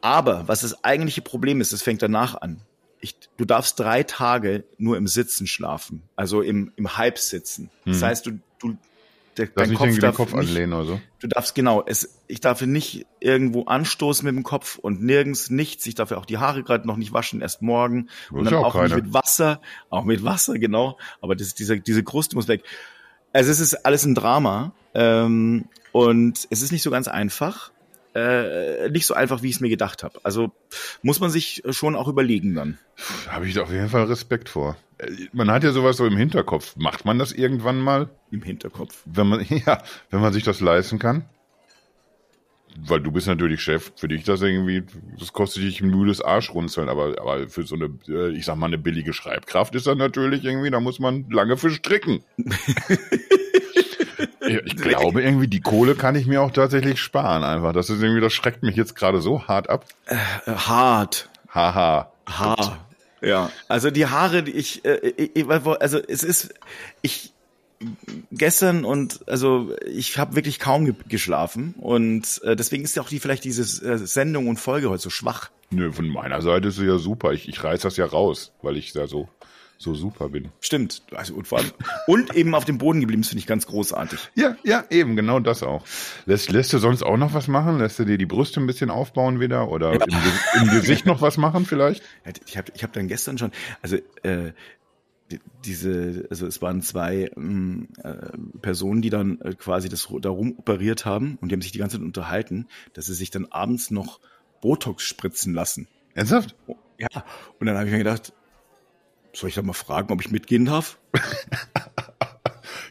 Aber 0.00 0.48
was 0.48 0.60
das 0.60 0.84
eigentliche 0.84 1.22
Problem 1.22 1.60
ist, 1.60 1.72
das 1.72 1.82
fängt 1.82 2.02
danach 2.02 2.40
an. 2.40 2.60
Ich, 3.00 3.16
du 3.36 3.44
darfst 3.44 3.78
drei 3.78 4.02
Tage 4.02 4.64
nur 4.78 4.96
im 4.96 5.06
Sitzen 5.06 5.46
schlafen, 5.46 6.02
also 6.16 6.42
im, 6.42 6.72
im 6.76 6.96
Halbsitzen. 6.96 7.70
Das 7.84 8.02
heißt, 8.02 8.26
du, 8.26 8.38
du 8.58 8.76
der, 9.38 9.46
Darf 9.46 9.54
dein 9.54 9.74
Kopf 9.74 9.80
irgendwie 9.80 10.00
den 10.00 10.02
darf 10.02 10.16
Kopf 10.16 10.34
nicht, 10.34 10.48
anlehnen 10.48 10.72
oder 10.72 10.84
so? 10.84 11.00
Du 11.20 11.28
darfst 11.28 11.54
genau, 11.54 11.82
es, 11.86 12.22
ich 12.26 12.40
darf 12.40 12.60
nicht 12.62 13.06
irgendwo 13.20 13.64
anstoßen 13.64 14.24
mit 14.24 14.34
dem 14.34 14.42
Kopf 14.42 14.78
und 14.78 15.02
nirgends 15.02 15.50
nichts. 15.50 15.86
Ich 15.86 15.94
darf 15.94 16.10
ja 16.10 16.16
auch 16.16 16.26
die 16.26 16.38
Haare 16.38 16.62
gerade 16.62 16.86
noch 16.86 16.96
nicht 16.96 17.12
waschen, 17.12 17.40
erst 17.40 17.62
morgen. 17.62 18.08
Und 18.30 18.44
dann 18.44 18.54
auch 18.54 18.74
auch 18.74 18.82
nicht 18.82 18.96
mit 18.96 19.14
Wasser, 19.14 19.60
auch 19.90 20.04
mit 20.04 20.24
Wasser, 20.24 20.58
genau. 20.58 20.98
Aber 21.20 21.36
das, 21.36 21.54
diese, 21.54 21.78
diese 21.80 22.02
Kruste 22.02 22.36
muss 22.36 22.48
weg. 22.48 22.62
Also 23.32 23.50
es 23.50 23.60
ist 23.60 23.74
alles 23.84 24.04
ein 24.04 24.14
Drama 24.14 24.72
ähm, 24.94 25.66
und 25.92 26.46
es 26.50 26.62
ist 26.62 26.72
nicht 26.72 26.82
so 26.82 26.90
ganz 26.90 27.08
einfach. 27.08 27.72
Äh, 28.14 28.88
nicht 28.88 29.04
so 29.04 29.12
einfach, 29.12 29.42
wie 29.42 29.50
ich 29.50 29.56
es 29.56 29.60
mir 29.60 29.68
gedacht 29.68 30.02
habe. 30.02 30.18
Also 30.22 30.50
muss 31.02 31.20
man 31.20 31.30
sich 31.30 31.62
schon 31.68 31.94
auch 31.94 32.08
überlegen 32.08 32.54
dann. 32.54 32.78
Da 33.26 33.32
habe 33.32 33.46
ich 33.46 33.52
da 33.52 33.62
auf 33.62 33.70
jeden 33.70 33.90
Fall 33.90 34.04
Respekt 34.04 34.48
vor. 34.48 34.78
Äh, 34.98 35.10
Man 35.32 35.50
hat 35.50 35.64
ja 35.64 35.72
sowas 35.72 35.96
so 35.96 36.06
im 36.06 36.16
Hinterkopf. 36.16 36.76
Macht 36.76 37.04
man 37.04 37.18
das 37.18 37.32
irgendwann 37.32 37.80
mal? 37.80 38.08
Im 38.30 38.42
Hinterkopf. 38.42 39.02
Wenn 39.04 39.28
man, 39.28 39.44
ja, 39.66 39.82
wenn 40.10 40.20
man 40.20 40.32
sich 40.32 40.44
das 40.44 40.60
leisten 40.60 40.98
kann? 40.98 41.24
Weil 42.78 43.00
du 43.00 43.10
bist 43.10 43.26
natürlich 43.26 43.62
Chef. 43.62 43.92
Für 43.96 44.08
dich 44.08 44.24
das 44.24 44.42
irgendwie, 44.42 44.84
das 45.18 45.32
kostet 45.32 45.62
dich 45.62 45.80
ein 45.80 45.88
müdes 45.88 46.20
Arschrunzeln. 46.20 46.90
Aber, 46.90 47.14
aber 47.20 47.48
für 47.48 47.62
so 47.62 47.74
eine, 47.74 47.90
äh, 48.08 48.36
ich 48.36 48.44
sag 48.44 48.56
mal, 48.56 48.66
eine 48.66 48.78
billige 48.78 49.12
Schreibkraft 49.12 49.74
ist 49.74 49.86
das 49.86 49.96
natürlich 49.96 50.44
irgendwie, 50.44 50.70
da 50.70 50.80
muss 50.80 50.98
man 50.98 51.24
lange 51.30 51.56
für 51.56 51.70
stricken. 51.70 52.22
ich, 54.46 54.76
glaube 54.76 55.22
irgendwie, 55.22 55.48
die 55.48 55.60
Kohle 55.60 55.94
kann 55.94 56.16
ich 56.16 56.26
mir 56.26 56.42
auch 56.42 56.50
tatsächlich 56.50 57.00
sparen 57.00 57.44
einfach. 57.44 57.72
Das 57.72 57.88
ist 57.88 58.02
irgendwie, 58.02 58.20
das 58.20 58.34
schreckt 58.34 58.62
mich 58.62 58.76
jetzt 58.76 58.94
gerade 58.94 59.22
so 59.22 59.48
hart 59.48 59.70
ab. 59.70 59.86
Äh, 60.06 60.16
hart. 60.46 61.30
Haha. 61.48 62.12
Haar. 62.28 62.85
Ja, 63.22 63.50
also 63.68 63.90
die 63.90 64.06
Haare, 64.06 64.42
die 64.42 64.52
ich, 64.52 64.84
äh, 64.84 65.12
ich, 65.16 65.48
also 65.48 65.98
es 65.98 66.22
ist, 66.22 66.54
ich 67.02 67.32
gestern 68.30 68.84
und 68.84 69.20
also 69.28 69.74
ich 69.86 70.18
habe 70.18 70.34
wirklich 70.34 70.58
kaum 70.58 70.86
ge 70.86 70.94
geschlafen 71.08 71.74
und 71.78 72.40
äh, 72.44 72.56
deswegen 72.56 72.84
ist 72.84 72.96
ja 72.96 73.02
auch 73.02 73.08
die 73.08 73.20
vielleicht 73.20 73.44
diese 73.44 73.62
äh, 73.86 73.98
Sendung 73.98 74.48
und 74.48 74.58
Folge 74.58 74.88
heute 74.88 75.02
so 75.02 75.10
schwach. 75.10 75.50
Nö, 75.70 75.92
von 75.92 76.08
meiner 76.08 76.42
Seite 76.42 76.68
ist 76.68 76.78
es 76.78 76.84
ja 76.84 76.98
super. 76.98 77.32
Ich, 77.32 77.48
ich 77.48 77.62
reiß 77.62 77.82
das 77.82 77.96
ja 77.96 78.06
raus, 78.06 78.52
weil 78.62 78.76
ich 78.76 78.92
da 78.92 79.06
so, 79.06 79.28
so 79.78 79.94
super 79.94 80.28
bin. 80.30 80.48
Stimmt. 80.60 81.02
Also 81.14 81.34
und 81.34 81.46
vor 81.46 81.58
allem 81.58 81.70
und 82.06 82.34
eben 82.34 82.54
auf 82.54 82.64
dem 82.64 82.78
Boden 82.78 83.00
geblieben, 83.00 83.22
das 83.22 83.28
finde 83.28 83.40
ich 83.40 83.46
ganz 83.46 83.66
großartig. 83.66 84.18
Ja, 84.34 84.56
ja, 84.64 84.84
eben, 84.90 85.16
genau 85.16 85.38
das 85.40 85.62
auch. 85.62 85.84
Lässt, 86.24 86.50
lässt 86.50 86.72
du 86.72 86.78
sonst 86.78 87.02
auch 87.02 87.16
noch 87.16 87.34
was 87.34 87.46
machen? 87.48 87.78
Lässt 87.78 87.98
du 87.98 88.04
dir 88.04 88.16
die 88.18 88.26
Brüste 88.26 88.60
ein 88.60 88.66
bisschen 88.66 88.90
aufbauen 88.90 89.38
wieder? 89.40 89.68
Oder 89.70 89.92
im, 89.92 89.98
Ge- 90.00 90.62
im 90.62 90.68
Gesicht 90.70 91.04
noch 91.06 91.20
was 91.20 91.36
machen 91.36 91.66
vielleicht? 91.66 92.02
Ja, 92.24 92.32
Ich 92.46 92.56
habe 92.56 92.72
ich 92.74 92.82
hab 92.82 92.92
dann 92.94 93.06
gestern 93.08 93.36
schon, 93.38 93.52
also 93.82 93.96
äh, 94.22 94.52
die- 95.30 95.40
diese, 95.64 96.26
also 96.30 96.46
es 96.46 96.62
waren 96.62 96.82
zwei 96.82 97.30
ähm, 97.36 97.88
äh, 98.02 98.14
Personen, 98.62 99.02
die 99.02 99.10
dann 99.10 99.40
äh, 99.40 99.54
quasi 99.54 99.88
das 99.88 100.08
darum 100.20 100.54
operiert 100.58 101.04
haben 101.04 101.36
und 101.40 101.50
die 101.50 101.54
haben 101.54 101.62
sich 101.62 101.72
die 101.72 101.78
ganze 101.78 101.96
Zeit 101.96 102.04
unterhalten, 102.06 102.66
dass 102.94 103.06
sie 103.06 103.14
sich 103.14 103.30
dann 103.30 103.46
abends 103.46 103.90
noch 103.90 104.20
Botox 104.62 105.02
spritzen 105.02 105.52
lassen. 105.52 105.88
Ernsthaft? 106.14 106.54
Ja, 106.98 107.08
und 107.58 107.66
dann 107.66 107.76
habe 107.76 107.86
ich 107.86 107.92
mir 107.92 107.98
gedacht, 107.98 108.32
soll 109.36 109.48
ich 109.48 109.54
da 109.54 109.62
mal 109.62 109.72
fragen, 109.72 110.12
ob 110.12 110.20
ich 110.20 110.30
mitgehen 110.30 110.64
darf? 110.64 110.98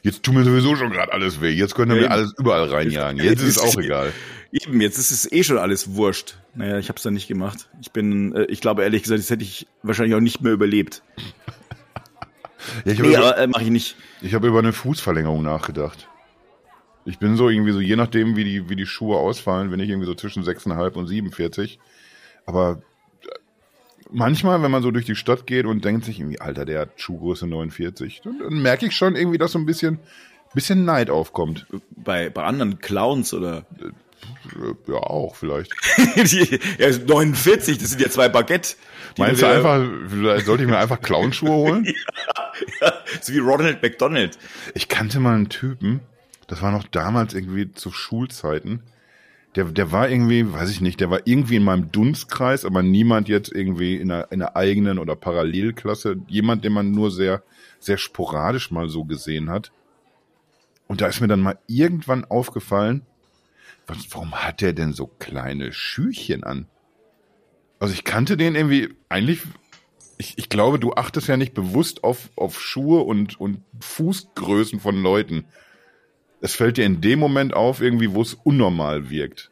Jetzt 0.03 0.21
tut 0.23 0.35
mir 0.35 0.43
sowieso 0.43 0.75
schon 0.75 0.91
gerade 0.91 1.11
alles 1.13 1.41
weh. 1.41 1.49
Jetzt 1.49 1.73
können 1.73 1.95
wir 1.95 2.03
Ja, 2.03 2.09
alles 2.09 2.33
überall 2.37 2.65
reinjagen. 2.69 3.19
Jetzt 3.23 3.41
ist 3.41 3.57
es 3.57 3.59
auch 3.59 3.75
egal. 3.79 4.13
Eben, 4.51 4.79
jetzt 4.79 4.99
ist 4.99 5.09
es 5.11 5.29
eh 5.31 5.43
schon 5.43 5.57
alles 5.57 5.95
wurscht. 5.95 6.37
Naja, 6.53 6.77
ich 6.77 6.87
habe 6.89 6.97
es 6.97 7.03
dann 7.03 7.15
nicht 7.15 7.27
gemacht. 7.27 7.67
Ich 7.81 7.91
bin, 7.91 8.33
äh, 8.35 8.43
ich 8.45 8.61
glaube 8.61 8.83
ehrlich 8.83 9.01
gesagt, 9.03 9.19
das 9.19 9.29
hätte 9.31 9.43
ich 9.43 9.67
wahrscheinlich 9.81 10.15
auch 10.15 10.19
nicht 10.21 10.41
mehr 10.41 10.53
überlebt. 10.53 11.01
Ja, 12.85 12.91
ich 12.91 12.99
habe 12.99 13.09
Nee, 13.09 13.15
über, 13.15 13.25
aber 13.25 13.37
äh, 13.39 13.47
mache 13.47 13.63
ich 13.63 13.69
nicht. 13.71 13.95
ich 14.21 14.33
hab 14.35 14.43
über 14.43 14.59
eine 14.59 14.71
Fußverlängerung 14.73 15.41
nachgedacht. 15.43 16.07
Ich 17.03 17.17
bin 17.19 17.35
so 17.35 17.49
irgendwie 17.49 17.71
so, 17.71 17.79
je 17.81 17.95
nachdem, 17.95 18.35
wie 18.35 18.43
die, 18.43 18.69
wie 18.69 18.75
die 18.75 18.85
Schuhe 18.85 19.17
ausfallen, 19.17 19.71
bin 19.71 19.79
ich 19.79 19.89
irgendwie 19.89 20.07
so 20.07 20.13
zwischen 20.15 20.43
6,5 20.43 20.93
und 20.93 21.07
47. 21.07 21.79
Aber 22.45 22.81
manchmal, 24.11 24.61
wenn 24.61 24.71
man 24.71 24.83
so 24.83 24.91
durch 24.91 25.05
die 25.05 25.15
Stadt 25.15 25.47
geht 25.47 25.65
und 25.65 25.83
denkt 25.85 26.05
sich 26.05 26.19
irgendwie, 26.19 26.39
Alter, 26.41 26.65
der 26.65 26.81
hat 26.81 26.89
Schuhgröße 27.01 27.47
49, 27.47 28.21
dann, 28.23 28.39
dann 28.39 28.61
merke 28.61 28.85
ich 28.85 28.95
schon 28.95 29.15
irgendwie, 29.15 29.37
dass 29.37 29.51
so 29.53 29.59
ein 29.59 29.65
bisschen, 29.65 29.99
bisschen 30.53 30.85
Neid 30.85 31.09
aufkommt. 31.09 31.65
Bei, 31.95 32.29
bei 32.29 32.43
anderen 32.43 32.79
Clowns 32.79 33.33
oder 33.33 33.65
Äh, 33.79 33.91
Ja, 34.91 34.95
auch 34.97 35.35
vielleicht. 35.35 35.71
Die- 36.17 36.59
ja, 36.79 36.89
49, 37.05 37.77
das 37.77 37.89
sind 37.91 38.01
ja 38.01 38.09
zwei 38.09 38.29
Baguette. 38.29 38.75
Meinst 39.17 39.41
du 39.41 39.45
einfach, 39.47 39.85
sollte 40.45 40.63
ich 40.63 40.69
mir 40.69 40.77
einfach 40.77 41.01
Clownschuhe 41.01 41.49
holen? 41.51 41.85
so 43.21 43.33
wie 43.33 43.39
Ronald 43.39 43.81
McDonald. 43.81 44.37
Ich 44.73 44.87
kannte 44.89 45.19
mal 45.19 45.35
einen 45.35 45.49
Typen, 45.49 45.99
Das 46.47 46.61
war 46.61 46.71
noch 46.71 46.83
damals 46.87 47.33
irgendwie 47.33 47.71
zu 47.71 47.91
Schulzeiten. 47.91 48.81
Der, 49.55 49.65
der 49.65 49.91
war 49.91 50.09
irgendwie, 50.09 50.51
weiß 50.51 50.69
ich 50.69 50.81
nicht, 50.81 50.99
der 50.99 51.09
war 51.09 51.21
irgendwie 51.25 51.55
in 51.55 51.63
meinem 51.63 51.91
Dunstkreis, 51.91 52.65
aber 52.65 52.83
niemand 52.83 53.29
jetzt 53.29 53.53
irgendwie 53.53 53.95
in 53.95 54.11
einer, 54.11 54.31
in 54.31 54.41
einer 54.41 54.55
eigenen 54.55 54.99
oder 54.99 55.15
Parallelklasse. 55.15 56.17
Jemand, 56.27 56.65
den 56.65 56.73
man 56.73 56.91
nur 56.91 57.09
sehr, 57.09 57.41
sehr 57.79 57.97
sporadisch 57.97 58.71
mal 58.71 58.89
so 58.89 59.05
gesehen 59.05 59.49
hat. 59.49 59.71
Und 60.87 61.01
da 61.01 61.07
ist 61.07 61.21
mir 61.21 61.27
dann 61.27 61.39
mal 61.39 61.57
irgendwann 61.67 62.25
aufgefallen, 62.25 63.03
was, 63.87 63.97
warum 64.11 64.33
hat 64.33 64.61
der 64.61 64.73
denn 64.73 64.93
so 64.93 65.07
kleine 65.07 65.71
Schüchchen 65.71 66.43
an? 66.43 66.67
Also 67.79 67.93
ich 67.93 68.03
kannte 68.03 68.37
den 68.37 68.55
irgendwie, 68.55 68.89
eigentlich, 69.09 69.41
ich, 70.17 70.37
ich 70.37 70.49
glaube, 70.49 70.79
du 70.79 70.93
achtest 70.93 71.27
ja 71.27 71.37
nicht 71.37 71.53
bewusst 71.53 72.03
auf, 72.03 72.29
auf 72.35 72.59
Schuhe 72.59 73.01
und, 73.01 73.39
und 73.39 73.61
Fußgrößen 73.79 74.79
von 74.79 75.01
Leuten. 75.01 75.45
Es 76.41 76.55
fällt 76.55 76.77
dir 76.77 76.85
in 76.85 77.01
dem 77.01 77.19
Moment 77.19 77.53
auf, 77.53 77.81
irgendwie, 77.81 78.13
wo 78.13 78.21
es 78.21 78.33
unnormal 78.33 79.09
wirkt. 79.09 79.51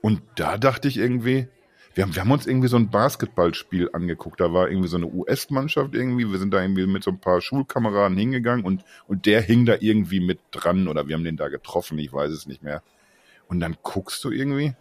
Und 0.00 0.22
da 0.34 0.58
dachte 0.58 0.88
ich 0.88 0.96
irgendwie, 0.96 1.48
wir 1.94 2.04
haben, 2.04 2.14
wir 2.14 2.22
haben 2.22 2.30
uns 2.30 2.46
irgendwie 2.46 2.68
so 2.68 2.76
ein 2.76 2.90
Basketballspiel 2.90 3.90
angeguckt. 3.92 4.40
Da 4.40 4.52
war 4.52 4.68
irgendwie 4.68 4.88
so 4.88 4.96
eine 4.96 5.06
US-Mannschaft 5.06 5.94
irgendwie. 5.94 6.30
Wir 6.30 6.38
sind 6.38 6.54
da 6.54 6.62
irgendwie 6.62 6.86
mit 6.86 7.02
so 7.02 7.10
ein 7.10 7.20
paar 7.20 7.40
Schulkameraden 7.40 8.16
hingegangen 8.16 8.64
und, 8.64 8.84
und 9.08 9.26
der 9.26 9.42
hing 9.42 9.66
da 9.66 9.76
irgendwie 9.80 10.20
mit 10.20 10.38
dran 10.52 10.88
oder 10.88 11.08
wir 11.08 11.16
haben 11.16 11.24
den 11.24 11.36
da 11.36 11.48
getroffen. 11.48 11.98
Ich 11.98 12.12
weiß 12.12 12.30
es 12.30 12.46
nicht 12.46 12.62
mehr. 12.62 12.82
Und 13.48 13.60
dann 13.60 13.76
guckst 13.82 14.22
du 14.24 14.30
irgendwie, 14.30 14.74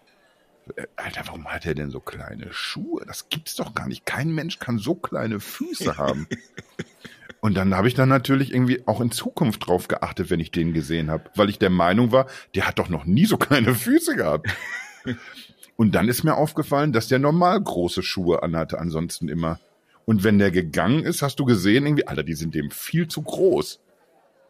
äh, 0.76 0.86
Alter, 0.96 1.24
warum 1.26 1.46
hat 1.48 1.66
er 1.66 1.74
denn 1.74 1.90
so 1.90 2.00
kleine 2.00 2.54
Schuhe? 2.54 3.04
Das 3.06 3.30
gibt's 3.30 3.56
doch 3.56 3.74
gar 3.74 3.88
nicht. 3.88 4.06
Kein 4.06 4.32
Mensch 4.32 4.60
kann 4.60 4.78
so 4.78 4.96
kleine 4.96 5.40
Füße 5.40 5.98
haben. 5.98 6.28
Und 7.42 7.56
dann 7.56 7.76
habe 7.76 7.88
ich 7.88 7.94
dann 7.94 8.10
natürlich 8.10 8.54
irgendwie 8.54 8.86
auch 8.86 9.00
in 9.00 9.12
Zukunft 9.12 9.66
drauf 9.66 9.88
geachtet, 9.88 10.30
wenn 10.30 10.40
ich 10.40 10.52
den 10.52 10.74
gesehen 10.74 11.10
habe, 11.10 11.30
weil 11.36 11.50
ich 11.50 11.58
der 11.58 11.70
Meinung 11.70 12.12
war, 12.12 12.28
der 12.54 12.68
hat 12.68 12.80
doch 12.80 12.90
noch 12.90 13.06
nie 13.06 13.26
so 13.26 13.38
kleine 13.38 13.74
Füße 13.76 14.16
gehabt. 14.16 14.50
Und 15.78 15.96
dann 15.96 16.10
ist 16.10 16.26
mir 16.26 16.36
aufgefallen, 16.36 16.92
dass 16.92 17.08
der 17.08 17.20
normal 17.20 17.62
große 17.62 18.04
Schuhe 18.04 18.44
anhatte, 18.44 18.80
ansonsten 18.80 19.30
immer. 19.30 19.60
Und 20.04 20.26
wenn 20.26 20.38
der 20.38 20.52
gegangen 20.52 21.04
ist, 21.04 21.22
hast 21.22 21.40
du 21.40 21.46
gesehen, 21.46 21.86
irgendwie, 21.86 22.08
Alter, 22.08 22.24
die 22.24 22.34
sind 22.34 22.54
dem 22.54 22.70
viel 22.72 23.08
zu 23.08 23.22
groß. 23.22 23.80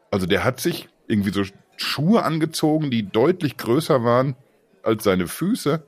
Also 0.10 0.26
der 0.26 0.44
hat 0.44 0.60
sich 0.60 0.90
irgendwie 1.08 1.32
so 1.32 1.44
Schuhe 1.78 2.24
angezogen, 2.24 2.90
die 2.90 3.04
deutlich 3.04 3.58
größer 3.58 4.04
waren 4.04 4.36
als 4.82 5.04
seine 5.04 5.28
Füße, 5.28 5.84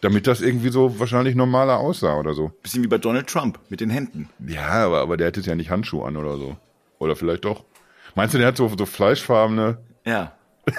damit 0.00 0.26
das 0.26 0.40
irgendwie 0.40 0.68
so 0.68 0.98
wahrscheinlich 0.98 1.34
normaler 1.34 1.78
aussah 1.78 2.16
oder 2.18 2.34
so. 2.34 2.52
Bisschen 2.62 2.82
wie 2.82 2.88
bei 2.88 2.98
Donald 2.98 3.26
Trump 3.26 3.58
mit 3.68 3.80
den 3.80 3.90
Händen. 3.90 4.28
Ja, 4.46 4.68
aber, 4.86 5.00
aber 5.00 5.16
der 5.16 5.28
hat 5.28 5.36
jetzt 5.36 5.46
ja 5.46 5.54
nicht 5.54 5.70
Handschuhe 5.70 6.06
an 6.06 6.16
oder 6.16 6.36
so. 6.36 6.56
Oder 6.98 7.16
vielleicht 7.16 7.44
doch. 7.44 7.64
Meinst 8.14 8.34
du, 8.34 8.38
der 8.38 8.48
hat 8.48 8.56
so, 8.56 8.70
so 8.76 8.86
fleischfarbene? 8.86 9.78
Ja. 10.04 10.32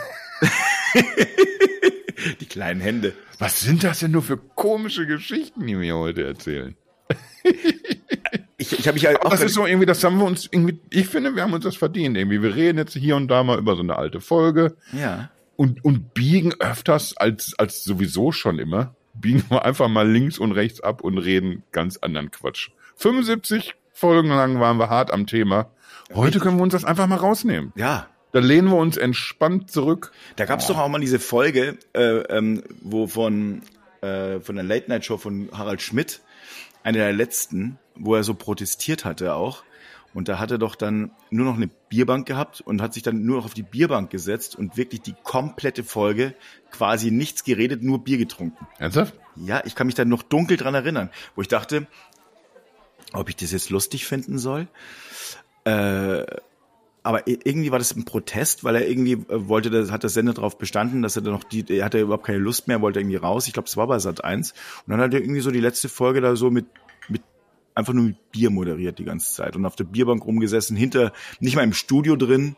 die 2.39 2.45
kleinen 2.45 2.81
Hände. 2.81 3.13
Was 3.39 3.61
sind 3.61 3.83
das 3.83 3.99
denn 3.99 4.11
nur 4.11 4.23
für 4.23 4.37
komische 4.37 5.05
Geschichten, 5.05 5.67
die 5.67 5.75
mir 5.75 5.95
heute 5.95 6.25
erzählen? 6.25 6.75
ich 8.57 8.79
ich 8.79 8.87
habe 8.87 8.95
mich 8.95 9.05
halt 9.05 9.21
auch. 9.21 9.29
Das 9.29 9.41
ist 9.41 9.53
so 9.53 9.65
irgendwie, 9.65 9.85
das 9.85 10.03
haben 10.03 10.17
wir 10.17 10.25
uns 10.25 10.47
irgendwie, 10.51 10.79
ich 10.89 11.07
finde, 11.07 11.35
wir 11.35 11.43
haben 11.43 11.53
uns 11.53 11.63
das 11.63 11.75
verdient 11.75 12.17
irgendwie. 12.17 12.41
Wir 12.41 12.55
reden 12.55 12.79
jetzt 12.79 12.93
hier 12.93 13.15
und 13.15 13.27
da 13.27 13.43
mal 13.43 13.59
über 13.59 13.75
so 13.75 13.83
eine 13.83 13.95
alte 13.95 14.19
Folge. 14.19 14.75
Ja. 14.91 15.29
Und, 15.55 15.83
und 15.83 16.13
biegen 16.13 16.53
öfters 16.59 17.17
als, 17.17 17.53
als 17.57 17.83
sowieso 17.83 18.31
schon 18.31 18.59
immer, 18.59 18.95
biegen 19.21 19.43
wir 19.49 19.65
einfach 19.65 19.87
mal 19.87 20.09
links 20.09 20.37
und 20.37 20.51
rechts 20.51 20.81
ab 20.81 21.01
und 21.01 21.17
reden 21.17 21.63
ganz 21.71 21.97
anderen 21.97 22.31
Quatsch. 22.31 22.69
75 22.97 23.75
Folgen 23.93 24.29
lang 24.29 24.59
waren 24.59 24.77
wir 24.77 24.89
hart 24.89 25.11
am 25.11 25.25
Thema. 25.27 25.71
Heute 26.13 26.39
können 26.39 26.57
wir 26.57 26.63
uns 26.63 26.73
das 26.73 26.85
einfach 26.85 27.07
mal 27.07 27.17
rausnehmen. 27.17 27.73
Ja. 27.75 28.07
Da 28.31 28.39
lehnen 28.39 28.69
wir 28.69 28.77
uns 28.77 28.97
entspannt 28.97 29.71
zurück. 29.71 30.11
Da 30.35 30.45
gab 30.45 30.59
es 30.59 30.67
doch 30.67 30.77
auch 30.77 30.87
mal 30.89 30.99
diese 30.99 31.19
Folge, 31.19 31.77
äh, 31.93 32.01
ähm, 32.01 32.63
wo 32.81 33.07
von, 33.07 33.61
äh, 34.01 34.39
von 34.39 34.55
der 34.55 34.63
Late 34.63 34.89
Night 34.89 35.05
Show 35.05 35.17
von 35.17 35.49
Harald 35.51 35.81
Schmidt, 35.81 36.21
eine 36.83 36.99
der 36.99 37.13
letzten, 37.13 37.79
wo 37.95 38.15
er 38.15 38.23
so 38.23 38.33
protestiert 38.33 39.05
hatte 39.05 39.33
auch. 39.33 39.63
Und 40.17 40.29
da 40.29 40.39
hat 40.39 40.49
er 40.49 40.57
doch 40.57 40.73
dann 40.73 41.11
nur 41.29 41.45
noch 41.45 41.57
eine 41.57 41.67
Bierbank 41.67 42.27
gehabt 42.27 42.61
und 42.61 42.81
hat 42.81 42.95
sich 42.95 43.03
dann 43.03 43.23
nur 43.23 43.37
noch 43.37 43.45
auf 43.45 43.53
die 43.53 43.61
Bierbank 43.61 44.09
gesetzt 44.09 44.55
und 44.55 44.75
wirklich 44.75 45.03
die 45.03 45.13
komplette 45.21 45.83
Folge 45.83 46.33
quasi 46.71 47.11
nichts 47.11 47.43
geredet, 47.43 47.83
nur 47.83 48.03
Bier 48.03 48.17
getrunken. 48.17 48.65
Ernsthaft? 48.79 49.13
Ja, 49.35 49.61
ich 49.63 49.75
kann 49.75 49.85
mich 49.85 49.95
da 49.95 50.05
noch 50.05 50.23
dunkel 50.23 50.57
dran 50.57 50.73
erinnern, 50.73 51.11
wo 51.35 51.43
ich 51.43 51.47
dachte, 51.47 51.85
ob 53.13 53.29
ich 53.29 53.35
das 53.35 53.51
jetzt 53.51 53.69
lustig 53.69 54.07
finden 54.07 54.39
soll. 54.39 54.67
Äh, 55.65 56.25
aber 57.03 57.27
irgendwie 57.27 57.69
war 57.71 57.77
das 57.77 57.95
ein 57.95 58.03
Protest, 58.03 58.63
weil 58.63 58.75
er 58.75 58.89
irgendwie 58.89 59.13
äh, 59.13 59.47
wollte, 59.47 59.69
das 59.69 59.91
hat 59.91 60.01
der 60.01 60.09
Sender 60.09 60.33
darauf 60.33 60.57
bestanden, 60.57 61.03
dass 61.03 61.15
er 61.15 61.21
dann 61.21 61.33
noch 61.33 61.43
die, 61.43 61.63
er 61.77 61.85
hatte 61.85 61.99
überhaupt 61.99 62.25
keine 62.25 62.39
Lust 62.39 62.67
mehr, 62.67 62.81
wollte 62.81 63.01
irgendwie 63.01 63.17
raus. 63.17 63.45
Ich 63.45 63.53
glaube, 63.53 63.67
es 63.67 63.77
war 63.77 63.85
bei 63.85 63.99
Sat 63.99 64.23
1. 64.23 64.51
Und 64.51 64.91
dann 64.91 64.99
hat 64.99 65.13
er 65.13 65.21
irgendwie 65.21 65.41
so 65.41 65.51
die 65.51 65.59
letzte 65.59 65.89
Folge 65.89 66.21
da 66.21 66.35
so 66.35 66.49
mit 66.49 66.65
einfach 67.77 67.93
nur 67.93 68.05
mit 68.05 68.31
Bier 68.31 68.49
moderiert 68.49 68.97
die 68.99 69.05
ganze 69.05 69.31
Zeit 69.31 69.55
und 69.55 69.65
auf 69.65 69.75
der 69.75 69.83
Bierbank 69.83 70.25
rumgesessen, 70.25 70.75
hinter, 70.75 71.13
nicht 71.39 71.55
mal 71.55 71.63
im 71.63 71.73
Studio 71.73 72.15
drin. 72.15 72.55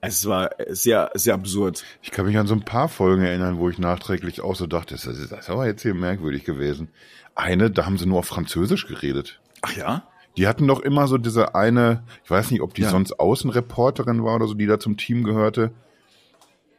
Es 0.00 0.26
war 0.26 0.50
sehr, 0.68 1.10
sehr 1.14 1.34
absurd. 1.34 1.84
Ich 2.00 2.10
kann 2.10 2.26
mich 2.26 2.36
an 2.36 2.46
so 2.48 2.54
ein 2.54 2.64
paar 2.64 2.88
Folgen 2.88 3.22
erinnern, 3.22 3.58
wo 3.58 3.68
ich 3.68 3.78
nachträglich 3.78 4.40
auch 4.40 4.56
so 4.56 4.66
dachte, 4.66 4.94
das 4.94 5.06
ist, 5.06 5.30
das 5.30 5.40
ist 5.40 5.50
aber 5.50 5.66
jetzt 5.66 5.82
hier 5.82 5.94
merkwürdig 5.94 6.44
gewesen. 6.44 6.88
Eine, 7.34 7.70
da 7.70 7.86
haben 7.86 7.98
sie 7.98 8.06
nur 8.06 8.18
auf 8.18 8.26
Französisch 8.26 8.88
geredet. 8.88 9.40
Ach 9.60 9.76
ja? 9.76 10.08
Die 10.36 10.48
hatten 10.48 10.66
doch 10.66 10.80
immer 10.80 11.06
so 11.06 11.18
diese 11.18 11.54
eine, 11.54 12.02
ich 12.24 12.30
weiß 12.30 12.50
nicht, 12.50 12.62
ob 12.62 12.74
die 12.74 12.82
ja. 12.82 12.90
sonst 12.90 13.20
Außenreporterin 13.20 14.24
war 14.24 14.36
oder 14.36 14.48
so, 14.48 14.54
die 14.54 14.66
da 14.66 14.80
zum 14.80 14.96
Team 14.96 15.22
gehörte. 15.22 15.70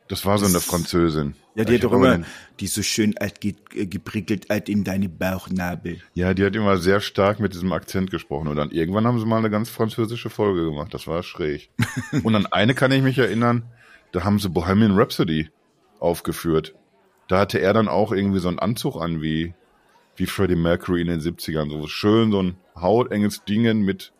Das 0.10 0.26
war 0.26 0.38
so 0.38 0.48
eine 0.48 0.60
Französin. 0.60 1.36
Ja, 1.56 1.66
die 1.66 1.76
hat 1.76 1.84
doch 1.84 1.93
immer, 1.93 2.22
die 2.60 2.66
ist 2.66 2.74
so 2.74 2.82
schön 2.82 3.16
alt 3.20 3.39
ge 3.39 3.54
äh, 3.76 3.86
geprickelt 3.86 4.49
alt 4.49 4.70
in 4.70 4.84
deine 4.84 5.08
Bauchnabel. 5.08 5.99
Ja, 6.16 6.34
die 6.34 6.43
hat 6.43 6.56
immer 6.56 6.78
sehr 6.78 6.99
stark 6.99 7.39
mit 7.39 7.54
diesem 7.54 7.72
Akzent 7.74 8.10
gesprochen. 8.10 8.47
Und 8.47 8.56
dann 8.56 8.72
irgendwann 8.72 9.06
haben 9.06 9.20
sie 9.20 9.26
mal 9.26 9.38
eine 9.38 9.51
ganz 9.51 9.70
französische 9.70 10.30
Folge 10.30 10.66
gemacht. 10.66 10.93
Das 10.93 11.06
war 11.08 11.22
schräg. 11.22 11.70
und 12.24 12.36
an 12.36 12.47
eine 12.47 12.74
kann 12.74 12.91
ich 12.91 13.04
mich 13.04 13.20
erinnern, 13.20 13.64
da 14.12 14.24
haben 14.24 14.39
sie 14.39 14.49
Bohemian 14.49 14.97
Rhapsody 14.97 15.49
aufgeführt. 15.99 16.74
Da 17.28 17.39
hatte 17.39 17.60
er 17.60 17.74
dann 17.74 17.88
auch 17.88 18.12
irgendwie 18.12 18.39
so 18.39 18.47
einen 18.47 18.60
Anzug 18.60 18.99
an 18.99 19.22
wie, 19.22 19.54
wie 20.16 20.26
Freddie 20.26 20.56
Mercury 20.56 21.01
in 21.01 21.08
den 21.08 21.20
70ern. 21.20 21.70
So 21.70 21.88
schön, 21.88 22.32
so 22.32 22.41
ein 22.41 22.56
hautenges 22.76 23.43
Dingen 23.45 23.84
mit 23.84 24.12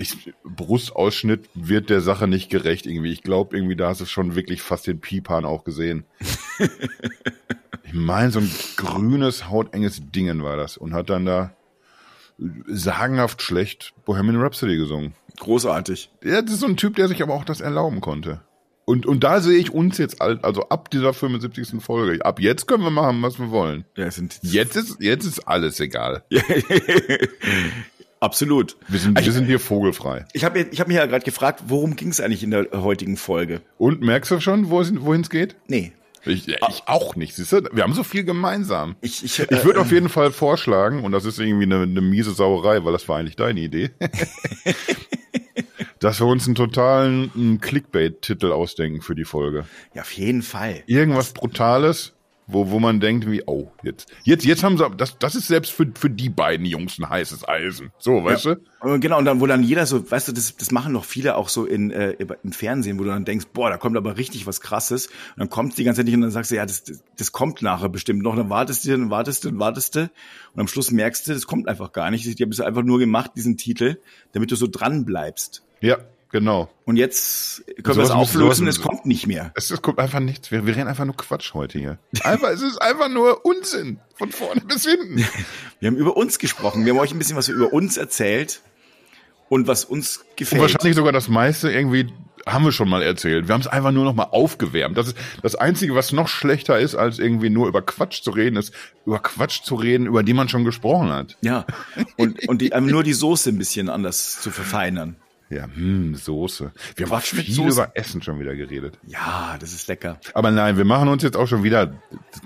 ich, 0.00 0.32
Brustausschnitt 0.44 1.48
wird 1.54 1.90
der 1.90 2.00
Sache 2.00 2.26
nicht 2.26 2.48
gerecht 2.48 2.86
irgendwie. 2.86 3.12
Ich 3.12 3.22
glaube 3.22 3.54
irgendwie, 3.54 3.76
da 3.76 3.88
hast 3.88 4.00
du 4.00 4.06
schon 4.06 4.34
wirklich 4.34 4.62
fast 4.62 4.86
den 4.86 5.00
Pipan 5.00 5.44
auch 5.44 5.62
gesehen. 5.62 6.04
ich 7.84 7.92
meine, 7.92 8.30
so 8.30 8.40
ein 8.40 8.50
grünes, 8.76 9.50
hautenges 9.50 10.00
Dingen 10.10 10.42
war 10.42 10.56
das 10.56 10.78
und 10.78 10.94
hat 10.94 11.10
dann 11.10 11.26
da 11.26 11.52
sagenhaft 12.66 13.42
schlecht 13.42 13.92
Bohemian 14.06 14.40
Rhapsody 14.40 14.76
gesungen. 14.76 15.12
Großartig. 15.38 16.10
Ja, 16.24 16.40
das 16.40 16.54
ist 16.54 16.60
so 16.60 16.66
ein 16.66 16.78
Typ, 16.78 16.96
der 16.96 17.08
sich 17.08 17.22
aber 17.22 17.34
auch 17.34 17.44
das 17.44 17.60
erlauben 17.60 18.00
konnte. 18.00 18.40
Und, 18.86 19.04
und 19.04 19.22
da 19.22 19.40
sehe 19.40 19.58
ich 19.58 19.70
uns 19.70 19.98
jetzt, 19.98 20.22
also 20.22 20.68
ab 20.70 20.90
dieser 20.90 21.12
75. 21.12 21.82
Folge, 21.82 22.24
ab 22.24 22.40
jetzt 22.40 22.66
können 22.66 22.82
wir 22.82 22.90
machen, 22.90 23.20
was 23.20 23.38
wir 23.38 23.50
wollen. 23.50 23.84
Ja, 23.96 24.10
sind 24.10 24.40
jetzt 24.42 24.76
ist, 24.76 24.96
jetzt 25.00 25.26
ist 25.26 25.46
alles 25.46 25.78
egal. 25.78 26.24
Absolut. 28.20 28.76
Wir 28.86 28.98
sind, 28.98 29.18
wir 29.18 29.32
sind 29.32 29.46
hier 29.46 29.58
vogelfrei. 29.58 30.26
Ich 30.34 30.44
habe 30.44 30.60
ich 30.60 30.80
hab 30.80 30.88
mich 30.88 30.98
ja 30.98 31.06
gerade 31.06 31.24
gefragt, 31.24 31.64
worum 31.68 31.96
ging 31.96 32.10
es 32.10 32.20
eigentlich 32.20 32.42
in 32.42 32.50
der 32.50 32.68
heutigen 32.72 33.16
Folge? 33.16 33.62
Und 33.78 34.02
merkst 34.02 34.30
du 34.30 34.40
schon, 34.40 34.68
wohin 34.70 35.22
es 35.22 35.30
geht? 35.30 35.56
Nee. 35.68 35.92
Ich, 36.26 36.48
ich 36.48 36.82
auch 36.84 37.16
nicht, 37.16 37.34
siehst 37.34 37.52
du? 37.52 37.62
Wir 37.72 37.82
haben 37.82 37.94
so 37.94 38.04
viel 38.04 38.24
gemeinsam. 38.24 38.96
Ich, 39.00 39.24
ich, 39.24 39.38
ich 39.38 39.64
würde 39.64 39.78
äh, 39.78 39.82
auf 39.82 39.90
jeden 39.90 40.10
Fall 40.10 40.32
vorschlagen, 40.32 41.02
und 41.02 41.12
das 41.12 41.24
ist 41.24 41.38
irgendwie 41.38 41.64
eine, 41.64 41.82
eine 41.82 42.02
miese 42.02 42.32
Sauerei, 42.32 42.84
weil 42.84 42.92
das 42.92 43.08
war 43.08 43.18
eigentlich 43.18 43.36
deine 43.36 43.60
Idee. 43.60 43.90
dass 45.98 46.20
wir 46.20 46.26
uns 46.26 46.46
einen 46.46 46.56
totalen 46.56 47.58
Clickbait-Titel 47.60 48.52
ausdenken 48.52 49.02
für 49.02 49.14
die 49.14 49.24
Folge. 49.24 49.64
Ja, 49.94 50.02
auf 50.02 50.12
jeden 50.12 50.42
Fall. 50.42 50.82
Irgendwas 50.86 51.32
Brutales, 51.32 52.12
wo, 52.52 52.70
wo 52.70 52.78
man 52.78 53.00
denkt, 53.00 53.30
wie, 53.30 53.42
oh, 53.46 53.70
jetzt, 53.82 54.12
jetzt, 54.24 54.44
jetzt 54.44 54.62
haben 54.62 54.78
sie, 54.78 54.88
das, 54.96 55.18
das 55.18 55.34
ist 55.34 55.48
selbst 55.48 55.72
für, 55.72 55.90
für 55.94 56.10
die 56.10 56.28
beiden 56.28 56.66
Jungs 56.66 56.98
ein 56.98 57.08
heißes 57.08 57.48
Eisen. 57.48 57.92
So, 57.98 58.24
weißt 58.24 58.44
ja. 58.44 58.54
du? 58.54 59.00
Genau, 59.00 59.18
und 59.18 59.24
dann, 59.24 59.40
wo 59.40 59.46
dann 59.46 59.62
jeder 59.62 59.86
so, 59.86 60.10
weißt 60.10 60.28
du, 60.28 60.32
das, 60.32 60.56
das 60.56 60.70
machen 60.70 60.92
noch 60.92 61.04
viele 61.04 61.36
auch 61.36 61.48
so 61.48 61.66
in, 61.66 61.90
äh, 61.90 62.16
im 62.42 62.52
Fernsehen, 62.52 62.98
wo 62.98 63.04
du 63.04 63.10
dann 63.10 63.24
denkst, 63.24 63.46
boah, 63.52 63.70
da 63.70 63.76
kommt 63.76 63.96
aber 63.96 64.16
richtig 64.16 64.46
was 64.46 64.60
krasses. 64.60 65.06
Und 65.06 65.38
dann 65.38 65.50
kommt 65.50 65.76
die 65.76 65.84
ganze 65.84 65.98
Zeit 65.98 66.06
nicht 66.06 66.14
und 66.14 66.22
dann 66.22 66.30
sagst 66.30 66.50
du, 66.50 66.56
ja, 66.56 66.64
das, 66.64 66.84
das, 66.84 67.02
das 67.16 67.32
kommt 67.32 67.62
nachher 67.62 67.88
bestimmt 67.88 68.22
noch. 68.22 68.32
Und 68.32 68.38
dann 68.38 68.50
wartest 68.50 68.84
du, 68.84 68.90
dann 68.90 69.10
wartest 69.10 69.44
du, 69.44 69.50
dann 69.50 69.58
wartest 69.58 69.96
du. 69.96 70.00
Und 70.00 70.60
am 70.60 70.68
Schluss 70.68 70.90
merkst 70.90 71.28
du, 71.28 71.34
das 71.34 71.46
kommt 71.46 71.68
einfach 71.68 71.92
gar 71.92 72.10
nicht. 72.10 72.26
Die 72.38 72.42
haben 72.42 72.50
es 72.50 72.60
einfach 72.60 72.82
nur 72.82 72.98
gemacht, 72.98 73.32
diesen 73.36 73.56
Titel, 73.56 73.98
damit 74.32 74.50
du 74.50 74.56
so 74.56 74.66
dran 74.66 75.04
bleibst. 75.04 75.62
Ja, 75.80 75.98
genau. 76.30 76.68
Und 76.84 76.96
jetzt 76.96 77.64
können 77.82 77.98
wir 77.98 78.04
es 78.04 78.10
auflösen, 78.10 78.66
es 78.66 78.80
kommt 78.80 79.06
nicht 79.06 79.26
mehr. 79.26 79.52
Es, 79.54 79.70
es 79.70 79.82
kommt 79.82 79.98
einfach 79.98 80.20
nichts. 80.20 80.50
Wir, 80.50 80.66
wir 80.66 80.76
reden 80.76 80.88
einfach 80.88 81.04
nur 81.04 81.16
Quatsch 81.16 81.54
heute 81.54 81.78
hier. 81.78 81.98
Einfach, 82.24 82.48
es 82.48 82.62
ist 82.62 82.80
einfach 82.82 83.08
nur 83.08 83.44
Unsinn. 83.44 84.00
Von 84.14 84.32
vorne 84.32 84.60
bis 84.60 84.84
hinten. 84.84 85.24
Wir 85.78 85.86
haben 85.86 85.96
über 85.96 86.16
uns 86.16 86.38
gesprochen. 86.38 86.84
Wir 86.84 86.92
haben 86.92 87.00
euch 87.00 87.12
ein 87.12 87.18
bisschen 87.18 87.36
was 87.36 87.48
über 87.48 87.72
uns 87.72 87.96
erzählt 87.96 88.60
und 89.48 89.66
was 89.66 89.84
uns 89.84 90.24
gefällt. 90.36 90.60
Und 90.60 90.72
wahrscheinlich 90.72 90.96
sogar 90.96 91.12
das 91.12 91.28
meiste 91.28 91.70
irgendwie 91.70 92.12
haben 92.46 92.64
wir 92.64 92.72
schon 92.72 92.88
mal 92.88 93.02
erzählt. 93.02 93.48
Wir 93.48 93.54
haben 93.54 93.60
es 93.60 93.66
einfach 93.66 93.92
nur 93.92 94.04
noch 94.04 94.14
mal 94.14 94.24
aufgewärmt. 94.24 94.96
Das 94.96 95.08
ist 95.08 95.16
das 95.42 95.54
Einzige, 95.54 95.94
was 95.94 96.12
noch 96.12 96.28
schlechter 96.28 96.78
ist, 96.78 96.94
als 96.94 97.18
irgendwie 97.18 97.50
nur 97.50 97.68
über 97.68 97.82
Quatsch 97.82 98.22
zu 98.22 98.30
reden, 98.30 98.56
ist 98.56 98.72
über 99.06 99.18
Quatsch 99.18 99.62
zu 99.62 99.74
reden, 99.74 100.06
über 100.06 100.22
die 100.22 100.34
man 100.34 100.48
schon 100.48 100.64
gesprochen 100.64 101.10
hat. 101.10 101.36
Ja. 101.40 101.66
Und, 102.16 102.48
und 102.48 102.62
die, 102.62 102.70
nur 102.80 103.02
die 103.02 103.12
Soße 103.12 103.50
ein 103.50 103.58
bisschen 103.58 103.88
anders 103.88 104.40
zu 104.40 104.50
verfeinern. 104.50 105.16
Ja, 105.50 105.64
hm, 105.64 106.14
Soße. 106.14 106.70
Wir 106.94 107.06
haben 107.06 107.10
Quatsch 107.10 107.34
viel 107.34 107.68
über 107.68 107.90
Essen 107.94 108.22
schon 108.22 108.38
wieder 108.38 108.54
geredet. 108.54 108.96
Ja, 109.06 109.56
das 109.58 109.72
ist 109.72 109.88
lecker. 109.88 110.20
Aber 110.32 110.52
nein, 110.52 110.76
wir 110.76 110.84
machen 110.84 111.08
uns 111.08 111.24
jetzt 111.24 111.36
auch 111.36 111.48
schon 111.48 111.64
wieder, 111.64 111.92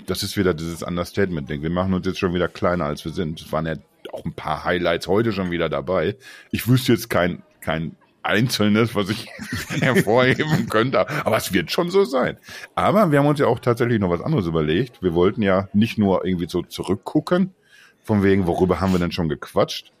das 0.07 0.23
ist 0.23 0.37
wieder 0.37 0.55
dieses 0.55 0.81
Understatement-Ding, 0.81 1.61
wir 1.61 1.69
machen 1.69 1.93
uns 1.93 2.07
jetzt 2.07 2.17
schon 2.17 2.33
wieder 2.33 2.47
kleiner, 2.47 2.85
als 2.85 3.05
wir 3.05 3.11
sind. 3.11 3.39
Es 3.39 3.51
waren 3.51 3.67
ja 3.67 3.75
auch 4.11 4.25
ein 4.25 4.33
paar 4.33 4.63
Highlights 4.63 5.07
heute 5.07 5.33
schon 5.33 5.51
wieder 5.51 5.69
dabei. 5.69 6.15
Ich 6.49 6.67
wüsste 6.67 6.93
jetzt 6.93 7.11
kein, 7.11 7.43
kein 7.61 7.95
Einzelnes, 8.23 8.95
was 8.95 9.09
ich 9.09 9.27
hervorheben 9.69 10.67
könnte, 10.67 11.07
aber 11.25 11.37
es 11.37 11.53
wird 11.53 11.69
schon 11.69 11.91
so 11.91 12.05
sein. 12.05 12.37
Aber 12.73 13.11
wir 13.11 13.19
haben 13.19 13.27
uns 13.27 13.39
ja 13.39 13.45
auch 13.45 13.59
tatsächlich 13.59 13.99
noch 13.99 14.09
was 14.09 14.21
anderes 14.21 14.47
überlegt. 14.47 15.03
Wir 15.03 15.13
wollten 15.13 15.43
ja 15.43 15.69
nicht 15.73 15.99
nur 15.99 16.25
irgendwie 16.25 16.49
so 16.49 16.63
zurückgucken, 16.63 17.53
von 18.01 18.23
wegen, 18.23 18.47
worüber 18.47 18.81
haben 18.81 18.93
wir 18.93 18.99
denn 18.99 19.11
schon 19.11 19.29
gequatscht, 19.29 19.91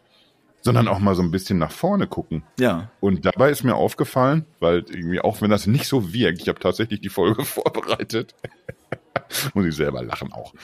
sondern 0.65 0.87
auch 0.87 0.97
mal 0.97 1.13
so 1.13 1.21
ein 1.21 1.29
bisschen 1.29 1.59
nach 1.59 1.71
vorne 1.71 2.07
gucken. 2.07 2.43
Ja. 2.59 2.89
Und 2.99 3.23
dabei 3.23 3.51
ist 3.51 3.63
mir 3.63 3.75
aufgefallen, 3.75 4.45
weil 4.59 4.83
irgendwie, 4.89 5.19
auch 5.19 5.39
wenn 5.41 5.51
das 5.51 5.67
nicht 5.67 5.85
so 5.85 6.11
wirkt, 6.11 6.41
ich 6.41 6.47
habe 6.49 6.59
tatsächlich 6.59 6.99
die 7.01 7.09
Folge 7.09 7.45
vorbereitet. 7.45 8.33
Muss 9.53 9.65
ich 9.65 9.75
selber 9.75 10.03
lachen 10.03 10.33
auch. 10.33 10.55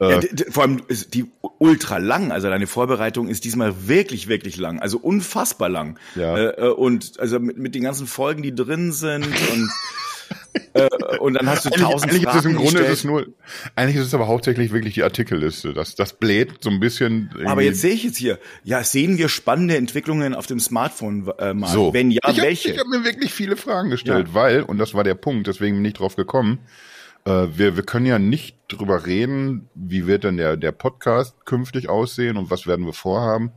ja 0.00 0.18
Äh, 0.18 0.22
vor 0.50 0.64
allem 0.64 0.82
ist 0.88 1.14
die 1.14 1.30
ultra 1.58 1.98
lang. 1.98 2.32
Also 2.32 2.48
deine 2.48 2.66
Vorbereitung 2.66 3.28
ist 3.28 3.44
diesmal 3.44 3.86
wirklich, 3.86 4.26
wirklich 4.26 4.56
lang. 4.56 4.80
Also 4.80 4.98
unfassbar 4.98 5.68
lang. 5.68 6.00
Ja. 6.16 6.36
Äh, 6.36 6.66
äh, 6.66 6.68
und 6.70 7.20
also 7.20 7.38
mit, 7.38 7.56
mit 7.56 7.76
den 7.76 7.84
ganzen 7.84 8.08
Folgen, 8.08 8.42
die 8.42 8.54
drin 8.54 8.90
sind 8.90 9.24
und 9.24 9.70
und 11.20 11.34
dann 11.34 11.46
hast 11.46 11.64
du 11.64 11.68
eigentlich, 11.68 11.82
tausend 11.82 12.10
eigentlich 12.12 12.24
ist 12.26 12.34
es 12.34 12.44
im 12.44 12.56
Grunde 12.56 12.80
ist 12.80 12.90
es 12.90 13.04
nur, 13.04 13.26
eigentlich 13.76 13.96
ist 13.96 14.06
es 14.06 14.14
aber 14.14 14.26
hauptsächlich 14.26 14.72
wirklich 14.72 14.94
die 14.94 15.02
Artikelliste. 15.02 15.72
Das, 15.72 15.94
das 15.94 16.14
bläht 16.14 16.62
so 16.62 16.70
ein 16.70 16.80
bisschen. 16.80 17.30
Aber 17.46 17.62
jetzt 17.62 17.80
sehe 17.80 17.92
ich 17.92 18.04
jetzt 18.04 18.16
hier, 18.16 18.38
ja, 18.62 18.82
sehen 18.84 19.18
wir 19.18 19.28
spannende 19.28 19.76
Entwicklungen 19.76 20.34
auf 20.34 20.46
dem 20.46 20.60
Smartphone 20.60 21.30
äh, 21.38 21.54
mal? 21.54 21.68
So. 21.68 21.92
Wenn 21.92 22.10
ja, 22.10 22.20
ich 22.24 22.38
hab, 22.38 22.44
welche? 22.44 22.72
Ich 22.72 22.78
habe 22.78 22.88
mir 22.88 23.04
wirklich 23.04 23.32
viele 23.32 23.56
Fragen 23.56 23.90
gestellt, 23.90 24.28
Ja. 24.28 24.34
weil, 24.34 24.62
und 24.62 24.78
das 24.78 24.94
war 24.94 25.04
der 25.04 25.14
Punkt, 25.14 25.46
deswegen 25.46 25.76
bin 25.76 25.84
ich 25.84 25.94
drauf 25.94 26.16
gekommen, 26.16 26.58
äh, 27.24 27.46
wir, 27.54 27.76
wir 27.76 27.84
können 27.84 28.06
ja 28.06 28.18
nicht 28.18 28.56
drüber 28.68 29.06
reden, 29.06 29.68
wie 29.74 30.06
wird 30.06 30.24
denn 30.24 30.36
der, 30.36 30.56
der 30.56 30.72
Podcast 30.72 31.46
künftig 31.46 31.88
aussehen 31.88 32.36
und 32.36 32.50
was 32.50 32.66
werden 32.66 32.86
wir 32.86 32.92
vorhaben, 32.92 33.52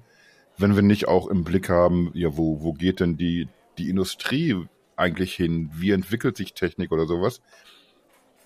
wenn 0.57 0.75
wir 0.75 0.83
nicht 0.83 1.07
auch 1.07 1.27
im 1.27 1.43
Blick 1.43 1.69
haben, 1.69 2.11
ja, 2.13 2.35
wo, 2.37 2.61
wo 2.61 2.73
geht 2.73 2.99
denn 2.99 3.17
die, 3.17 3.47
die 3.77 3.89
Industrie 3.89 4.55
eigentlich 4.97 5.33
hin? 5.33 5.69
Wie 5.73 5.91
entwickelt 5.91 6.37
sich 6.37 6.53
Technik 6.53 6.91
oder 6.91 7.05
sowas? 7.05 7.41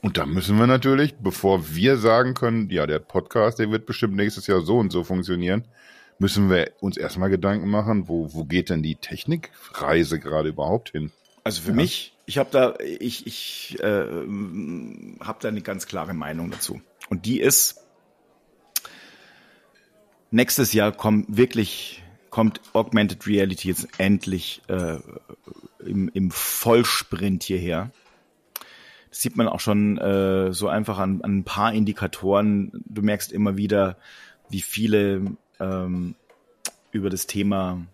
Und 0.02 0.18
da 0.18 0.26
müssen 0.26 0.58
wir 0.58 0.68
natürlich, 0.68 1.16
bevor 1.16 1.76
wir 1.76 1.98
sagen 1.98 2.34
können, 2.34 2.70
ja, 2.70 2.88
der 2.88 3.00
Podcast, 3.00 3.60
der 3.60 3.72
wird 3.72 3.86
bestimmt 3.86 4.16
nächstes 4.16 4.48
Jahr 4.48 4.62
so 4.62 4.78
und 4.78 4.92
so 4.92 5.04
funktionieren, 5.04 5.64
müssen 6.18 6.50
wir 6.50 6.72
uns 6.80 6.98
erstmal 6.98 7.30
Gedanken 7.30 7.70
machen, 7.70 8.08
wo, 8.08 8.34
wo 8.34 8.46
geht 8.46 8.70
denn 8.70 8.84
die 8.84 8.96
Technikreise 8.96 10.20
gerade 10.20 10.50
überhaupt 10.50 10.92
hin? 10.92 11.12
Also 11.44 11.62
für 11.62 11.74
mich, 11.74 12.16
ich 12.26 12.38
habe 12.38 12.50
da, 12.52 12.76
ich, 12.80 13.26
ich 13.26 13.80
äh, 13.80 13.86
habe 13.86 15.38
da 15.40 15.48
eine 15.48 15.62
ganz 15.62 15.88
klare 15.88 16.14
Meinung 16.14 16.52
dazu. 16.52 16.82
Und 17.10 17.26
die 17.26 17.40
ist, 17.40 17.82
nächstes 20.30 20.74
Jahr 20.74 20.92
kommt 20.92 21.36
wirklich, 21.36 22.04
kommt 22.30 22.62
Augmented 22.74 23.26
Reality 23.28 23.70
jetzt 23.70 23.88
endlich 23.98 24.62
äh, 24.68 24.98
im, 25.86 26.10
im 26.14 26.32
Vollsprint 26.32 27.44
hierher. 27.44 27.92
Das 29.10 29.20
sieht 29.22 29.36
man 29.36 29.48
auch 29.48 29.60
schon 29.60 29.98
äh, 29.98 30.54
so 30.54 30.68
einfach 30.70 30.98
an, 30.98 31.22
an 31.22 31.40
ein 31.40 31.44
paar 31.44 31.74
Indikatoren. 31.74 32.84
Du 32.86 33.02
merkst 33.02 33.32
immer 33.32 33.58
wieder, 33.58 33.98
wie 34.50 34.62
viele 34.62 35.36
ähm, 35.60 36.16
über 36.92 37.10
das 37.10 37.28
Thema 37.28 37.86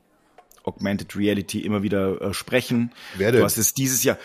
Augmented 0.63 1.15
Reality 1.15 1.61
immer 1.61 1.81
wieder 1.81 2.21
äh, 2.21 2.33
sprechen. 2.33 2.91
Wer 3.15 3.31
denn? 3.31 3.39
Du 3.39 3.45
hast 3.45 3.57
es 3.57 3.73
dieses 3.73 4.03
Jahr, 4.03 4.17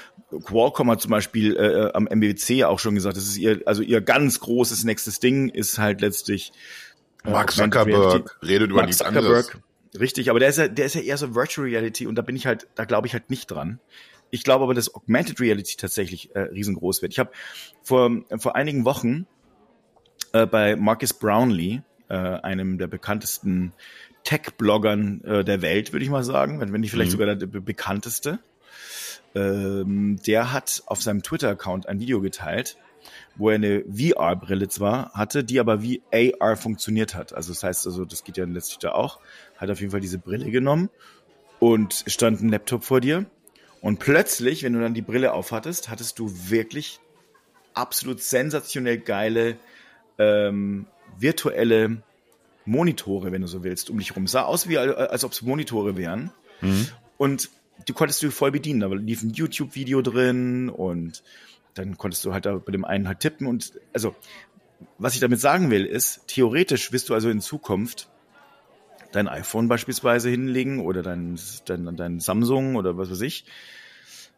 Qualcomm 0.44 0.90
hat 0.90 1.00
zum 1.00 1.10
Beispiel 1.10 1.56
äh, 1.56 1.90
am 1.94 2.04
MWC 2.04 2.64
auch 2.64 2.78
schon 2.78 2.94
gesagt, 2.94 3.16
das 3.16 3.24
ist 3.24 3.36
ihr, 3.36 3.62
also 3.66 3.82
ihr 3.82 4.00
ganz 4.00 4.40
großes 4.40 4.84
nächstes 4.84 5.20
Ding 5.20 5.48
ist 5.48 5.78
halt 5.78 6.00
letztlich 6.00 6.52
äh, 7.24 7.30
Mark 7.30 7.52
Zuckerberg 7.52 8.38
redet 8.42 8.70
über 8.70 8.78
Mark 8.78 8.86
nichts 8.86 8.98
Zuckerberg, 8.98 9.24
anderes. 9.26 9.50
Richtig, 9.98 10.30
aber 10.30 10.40
der 10.40 10.48
ist 10.48 10.58
ja, 10.58 10.68
der 10.68 10.86
ist 10.86 10.94
ja 10.94 11.00
eher 11.00 11.16
so 11.16 11.34
Virtual 11.34 11.66
Reality 11.66 12.06
und 12.06 12.14
da 12.14 12.22
bin 12.22 12.36
ich 12.36 12.46
halt, 12.46 12.68
da 12.74 12.84
glaube 12.84 13.06
ich 13.06 13.12
halt 13.12 13.30
nicht 13.30 13.50
dran. 13.50 13.80
Ich 14.30 14.44
glaube 14.44 14.64
aber, 14.64 14.74
dass 14.74 14.94
Augmented 14.94 15.40
Reality 15.40 15.76
tatsächlich 15.76 16.34
äh, 16.34 16.40
riesengroß 16.40 17.02
wird. 17.02 17.12
Ich 17.12 17.18
habe 17.18 17.30
vor, 17.82 18.10
vor 18.38 18.56
einigen 18.56 18.84
Wochen 18.84 19.26
äh, 20.32 20.46
bei 20.46 20.74
Marcus 20.76 21.12
Brownlee, 21.12 21.82
äh, 22.08 22.14
einem 22.14 22.78
der 22.78 22.86
bekanntesten 22.86 23.74
Tech-Bloggern 24.24 25.22
äh, 25.24 25.44
der 25.44 25.60
Welt, 25.62 25.92
würde 25.92 26.04
ich 26.04 26.10
mal 26.10 26.24
sagen, 26.24 26.60
wenn 26.60 26.72
wenn 26.72 26.80
nicht 26.80 26.92
vielleicht 26.92 27.10
Mhm. 27.10 27.18
sogar 27.18 27.34
der 27.34 27.46
be 27.46 27.60
bekannteste, 27.60 28.38
ähm, 29.34 30.18
der 30.26 30.52
hat 30.52 30.82
auf 30.86 31.02
seinem 31.02 31.22
Twitter-Account 31.22 31.88
ein 31.88 32.00
Video 32.00 32.20
geteilt, 32.20 32.76
wo 33.36 33.50
er 33.50 33.56
eine 33.56 33.84
VR-Brille 33.84 34.68
zwar 34.68 35.12
hatte, 35.12 35.42
die 35.44 35.58
aber 35.58 35.82
wie 35.82 36.02
AR 36.12 36.56
funktioniert 36.56 37.14
hat. 37.14 37.34
Also 37.34 37.52
das 37.52 37.62
heißt, 37.62 37.86
also 37.86 38.04
das 38.04 38.24
geht 38.24 38.36
ja 38.36 38.44
letztlich 38.44 38.78
da 38.78 38.92
auch. 38.92 39.20
Hat 39.62 39.70
auf 39.70 39.80
jeden 39.80 39.92
Fall 39.92 40.00
diese 40.00 40.18
Brille 40.18 40.50
genommen 40.50 40.90
und 41.60 42.04
stand 42.08 42.42
ein 42.42 42.48
Laptop 42.48 42.82
vor 42.82 43.00
dir. 43.00 43.26
Und 43.80 44.00
plötzlich, 44.00 44.64
wenn 44.64 44.72
du 44.72 44.80
dann 44.80 44.92
die 44.92 45.02
Brille 45.02 45.32
aufhattest, 45.32 45.88
hattest 45.88 46.18
du 46.18 46.30
wirklich 46.50 46.98
absolut 47.72 48.20
sensationell 48.20 48.98
geile 48.98 49.56
ähm, 50.18 50.86
virtuelle 51.16 52.02
Monitore, 52.64 53.30
wenn 53.30 53.42
du 53.42 53.46
so 53.46 53.62
willst, 53.62 53.88
um 53.88 53.98
dich 53.98 54.16
rum. 54.16 54.26
Sah 54.26 54.42
aus 54.42 54.68
wie 54.68 54.78
als 54.78 55.24
ob 55.24 55.32
es 55.32 55.42
Monitore 55.42 55.96
wären. 55.96 56.32
Und 57.16 57.50
du 57.86 57.94
konntest 57.94 58.22
du 58.22 58.30
voll 58.30 58.50
bedienen. 58.50 58.80
Da 58.80 58.88
lief 58.88 59.22
ein 59.22 59.30
YouTube-Video 59.30 60.02
drin 60.02 60.68
und 60.68 61.22
dann 61.74 61.96
konntest 61.98 62.24
du 62.24 62.32
halt 62.32 62.46
da 62.46 62.56
bei 62.56 62.72
dem 62.72 62.84
einen 62.84 63.06
halt 63.06 63.20
tippen. 63.20 63.46
Und 63.46 63.72
also, 63.92 64.14
was 64.98 65.14
ich 65.14 65.20
damit 65.20 65.40
sagen 65.40 65.70
will, 65.70 65.86
ist, 65.86 66.22
theoretisch 66.26 66.92
wirst 66.92 67.08
du 67.08 67.14
also 67.14 67.30
in 67.30 67.40
Zukunft 67.40 68.08
dein 69.12 69.28
iPhone 69.28 69.68
beispielsweise 69.68 70.30
hinlegen 70.30 70.80
oder 70.80 71.02
dein, 71.02 71.38
dein, 71.66 71.96
dein 71.96 72.20
Samsung 72.20 72.76
oder 72.76 72.96
was 72.96 73.10
weiß 73.10 73.20
ich, 73.20 73.44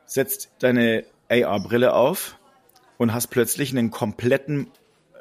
setzt 0.07 0.51
deine 0.59 1.05
AR-Brille 1.31 1.95
auf 1.95 2.39
und 2.99 3.13
hast 3.13 3.29
plötzlich 3.29 3.71
einen 3.71 3.91
kompletten 3.91 4.69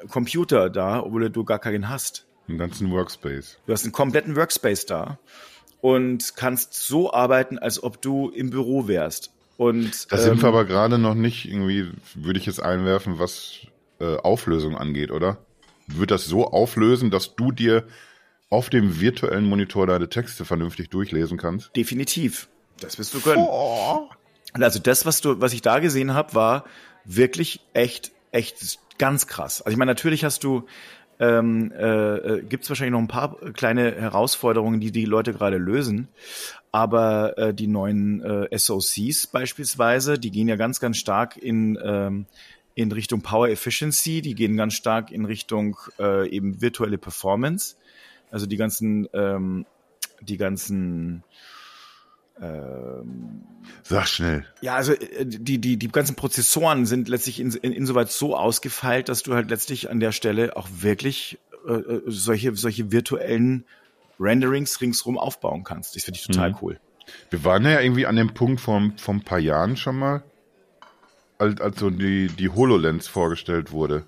Computer 0.08 0.70
da, 0.70 1.02
obwohl 1.02 1.30
du 1.30 1.44
gar 1.44 1.58
keinen 1.58 1.88
hast. 1.88 2.26
Einen 2.48 2.58
ganzen 2.58 2.90
Workspace. 2.90 3.58
Du 3.66 3.72
hast 3.72 3.84
einen 3.84 3.92
kompletten 3.92 4.36
Workspace 4.36 4.86
da 4.86 5.18
und 5.80 6.36
kannst 6.36 6.74
so 6.74 7.12
arbeiten, 7.12 7.58
als 7.58 7.82
ob 7.82 8.02
du 8.02 8.30
im 8.30 8.50
Büro 8.50 8.86
wärst. 8.86 9.32
Und 9.56 10.10
Da 10.12 10.18
sind 10.18 10.34
ähm, 10.34 10.42
wir 10.42 10.48
aber 10.48 10.64
gerade 10.64 10.98
noch 10.98 11.14
nicht 11.14 11.46
irgendwie, 11.46 11.90
würde 12.14 12.38
ich 12.38 12.46
jetzt 12.46 12.62
einwerfen, 12.62 13.18
was 13.18 13.60
äh, 14.00 14.16
Auflösung 14.16 14.76
angeht, 14.76 15.10
oder? 15.10 15.38
Wird 15.86 16.10
das 16.10 16.24
so 16.24 16.46
auflösen, 16.46 17.10
dass 17.10 17.36
du 17.36 17.52
dir 17.52 17.84
auf 18.54 18.70
dem 18.70 19.00
virtuellen 19.00 19.46
Monitor 19.46 19.86
deine 19.88 20.08
Texte 20.08 20.44
vernünftig 20.44 20.88
durchlesen 20.88 21.38
kannst? 21.38 21.74
definitiv. 21.76 22.48
Das 22.80 22.98
wirst 22.98 23.12
du 23.14 23.20
können. 23.20 23.44
Und 23.44 24.62
Also 24.62 24.78
das, 24.78 25.04
was 25.06 25.20
du, 25.20 25.40
was 25.40 25.52
ich 25.52 25.62
da 25.62 25.80
gesehen 25.80 26.14
habe, 26.14 26.34
war 26.34 26.64
wirklich 27.04 27.60
echt, 27.72 28.12
echt 28.30 28.78
ganz 28.98 29.26
krass. 29.26 29.60
Also 29.60 29.72
ich 29.72 29.76
meine, 29.76 29.90
natürlich 29.90 30.24
hast 30.24 30.44
du, 30.44 30.66
ähm, 31.18 31.72
äh, 31.72 32.16
äh, 32.16 32.42
gibt 32.42 32.64
es 32.64 32.70
wahrscheinlich 32.70 32.92
noch 32.92 33.00
ein 33.00 33.08
paar 33.08 33.36
kleine 33.52 33.92
Herausforderungen, 33.92 34.80
die 34.80 34.92
die 34.92 35.04
Leute 35.04 35.32
gerade 35.32 35.56
lösen. 35.56 36.08
Aber 36.70 37.36
äh, 37.38 37.54
die 37.54 37.66
neuen 37.66 38.22
äh, 38.22 38.56
SOCs 38.56 39.28
beispielsweise, 39.28 40.18
die 40.18 40.30
gehen 40.30 40.48
ja 40.48 40.56
ganz, 40.56 40.78
ganz 40.80 40.96
stark 40.96 41.36
in 41.36 41.78
ähm, 41.82 42.26
in 42.74 42.90
Richtung 42.90 43.22
Power 43.22 43.48
Efficiency, 43.48 44.20
die 44.20 44.34
gehen 44.34 44.56
ganz 44.56 44.74
stark 44.74 45.12
in 45.12 45.24
Richtung 45.24 45.76
äh, 45.98 46.28
eben 46.28 46.60
virtuelle 46.60 46.98
Performance. 46.98 47.76
Also 48.34 48.46
die 48.46 48.56
ganzen, 48.56 49.08
ähm, 49.12 49.64
die 50.20 50.36
ganzen 50.36 51.22
Sag 53.84 54.08
schnell. 54.08 54.44
ja, 54.60 54.74
also 54.74 54.92
äh, 54.92 55.24
die, 55.24 55.58
die, 55.58 55.76
die 55.76 55.88
ganzen 55.88 56.16
Prozessoren 56.16 56.84
sind 56.84 57.08
letztlich 57.08 57.38
in, 57.38 57.52
in, 57.52 57.72
insoweit 57.72 58.10
so 58.10 58.36
ausgefeilt, 58.36 59.08
dass 59.08 59.22
du 59.22 59.34
halt 59.34 59.50
letztlich 59.50 59.88
an 59.88 60.00
der 60.00 60.10
Stelle 60.10 60.56
auch 60.56 60.68
wirklich 60.80 61.38
äh, 61.68 61.74
äh, 61.74 62.02
solche, 62.06 62.56
solche 62.56 62.90
virtuellen 62.90 63.64
Renderings 64.18 64.80
ringsrum 64.80 65.16
aufbauen 65.16 65.62
kannst. 65.62 65.94
Das 65.94 66.02
finde 66.02 66.18
ich 66.18 66.26
total 66.26 66.56
cool. 66.60 66.80
Wir 67.30 67.44
waren 67.44 67.64
ja 67.64 67.80
irgendwie 67.80 68.06
an 68.06 68.16
dem 68.16 68.34
Punkt 68.34 68.60
vom, 68.60 68.98
vom 68.98 69.22
paar 69.22 69.38
Jahren 69.38 69.76
schon 69.76 69.96
mal, 69.96 70.24
als, 71.38 71.60
als 71.60 71.78
so 71.78 71.90
die, 71.90 72.26
die 72.26 72.48
HoloLens 72.48 73.06
vorgestellt 73.06 73.70
wurde. 73.70 74.06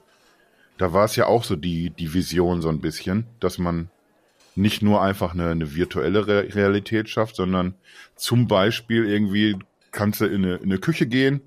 Da 0.78 0.92
war 0.92 1.04
es 1.04 1.14
ja 1.14 1.26
auch 1.26 1.44
so 1.44 1.54
die, 1.54 1.90
die 1.90 2.12
Vision 2.12 2.60
so 2.60 2.70
ein 2.70 2.80
bisschen, 2.80 3.26
dass 3.38 3.58
man 3.58 3.88
nicht 4.56 4.82
nur 4.82 5.02
einfach 5.02 5.34
eine, 5.34 5.50
eine 5.50 5.74
virtuelle 5.74 6.26
Re 6.26 6.54
Realität 6.54 7.08
schafft, 7.08 7.36
sondern 7.36 7.74
zum 8.16 8.48
Beispiel 8.48 9.04
irgendwie 9.04 9.58
kannst 9.92 10.20
du 10.20 10.24
in 10.24 10.44
eine, 10.44 10.56
in 10.56 10.64
eine 10.64 10.78
Küche 10.78 11.06
gehen 11.06 11.42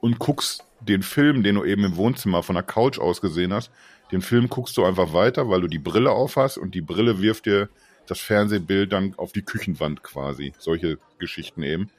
und 0.00 0.18
guckst 0.18 0.64
den 0.80 1.02
Film, 1.02 1.42
den 1.42 1.56
du 1.56 1.64
eben 1.64 1.84
im 1.84 1.96
Wohnzimmer 1.96 2.42
von 2.42 2.54
der 2.54 2.64
Couch 2.64 2.98
aus 2.98 3.20
gesehen 3.20 3.52
hast, 3.52 3.70
den 4.10 4.22
Film 4.22 4.48
guckst 4.48 4.76
du 4.76 4.84
einfach 4.84 5.12
weiter, 5.12 5.48
weil 5.48 5.60
du 5.60 5.68
die 5.68 5.78
Brille 5.78 6.10
auf 6.10 6.36
hast 6.36 6.56
und 6.56 6.74
die 6.74 6.80
Brille 6.80 7.20
wirft 7.20 7.46
dir 7.46 7.68
das 8.06 8.20
Fernsehbild 8.20 8.92
dann 8.92 9.14
auf 9.16 9.32
die 9.32 9.42
Küchenwand 9.42 10.02
quasi. 10.02 10.54
Solche 10.58 10.98
Geschichten 11.18 11.62
eben. 11.62 11.90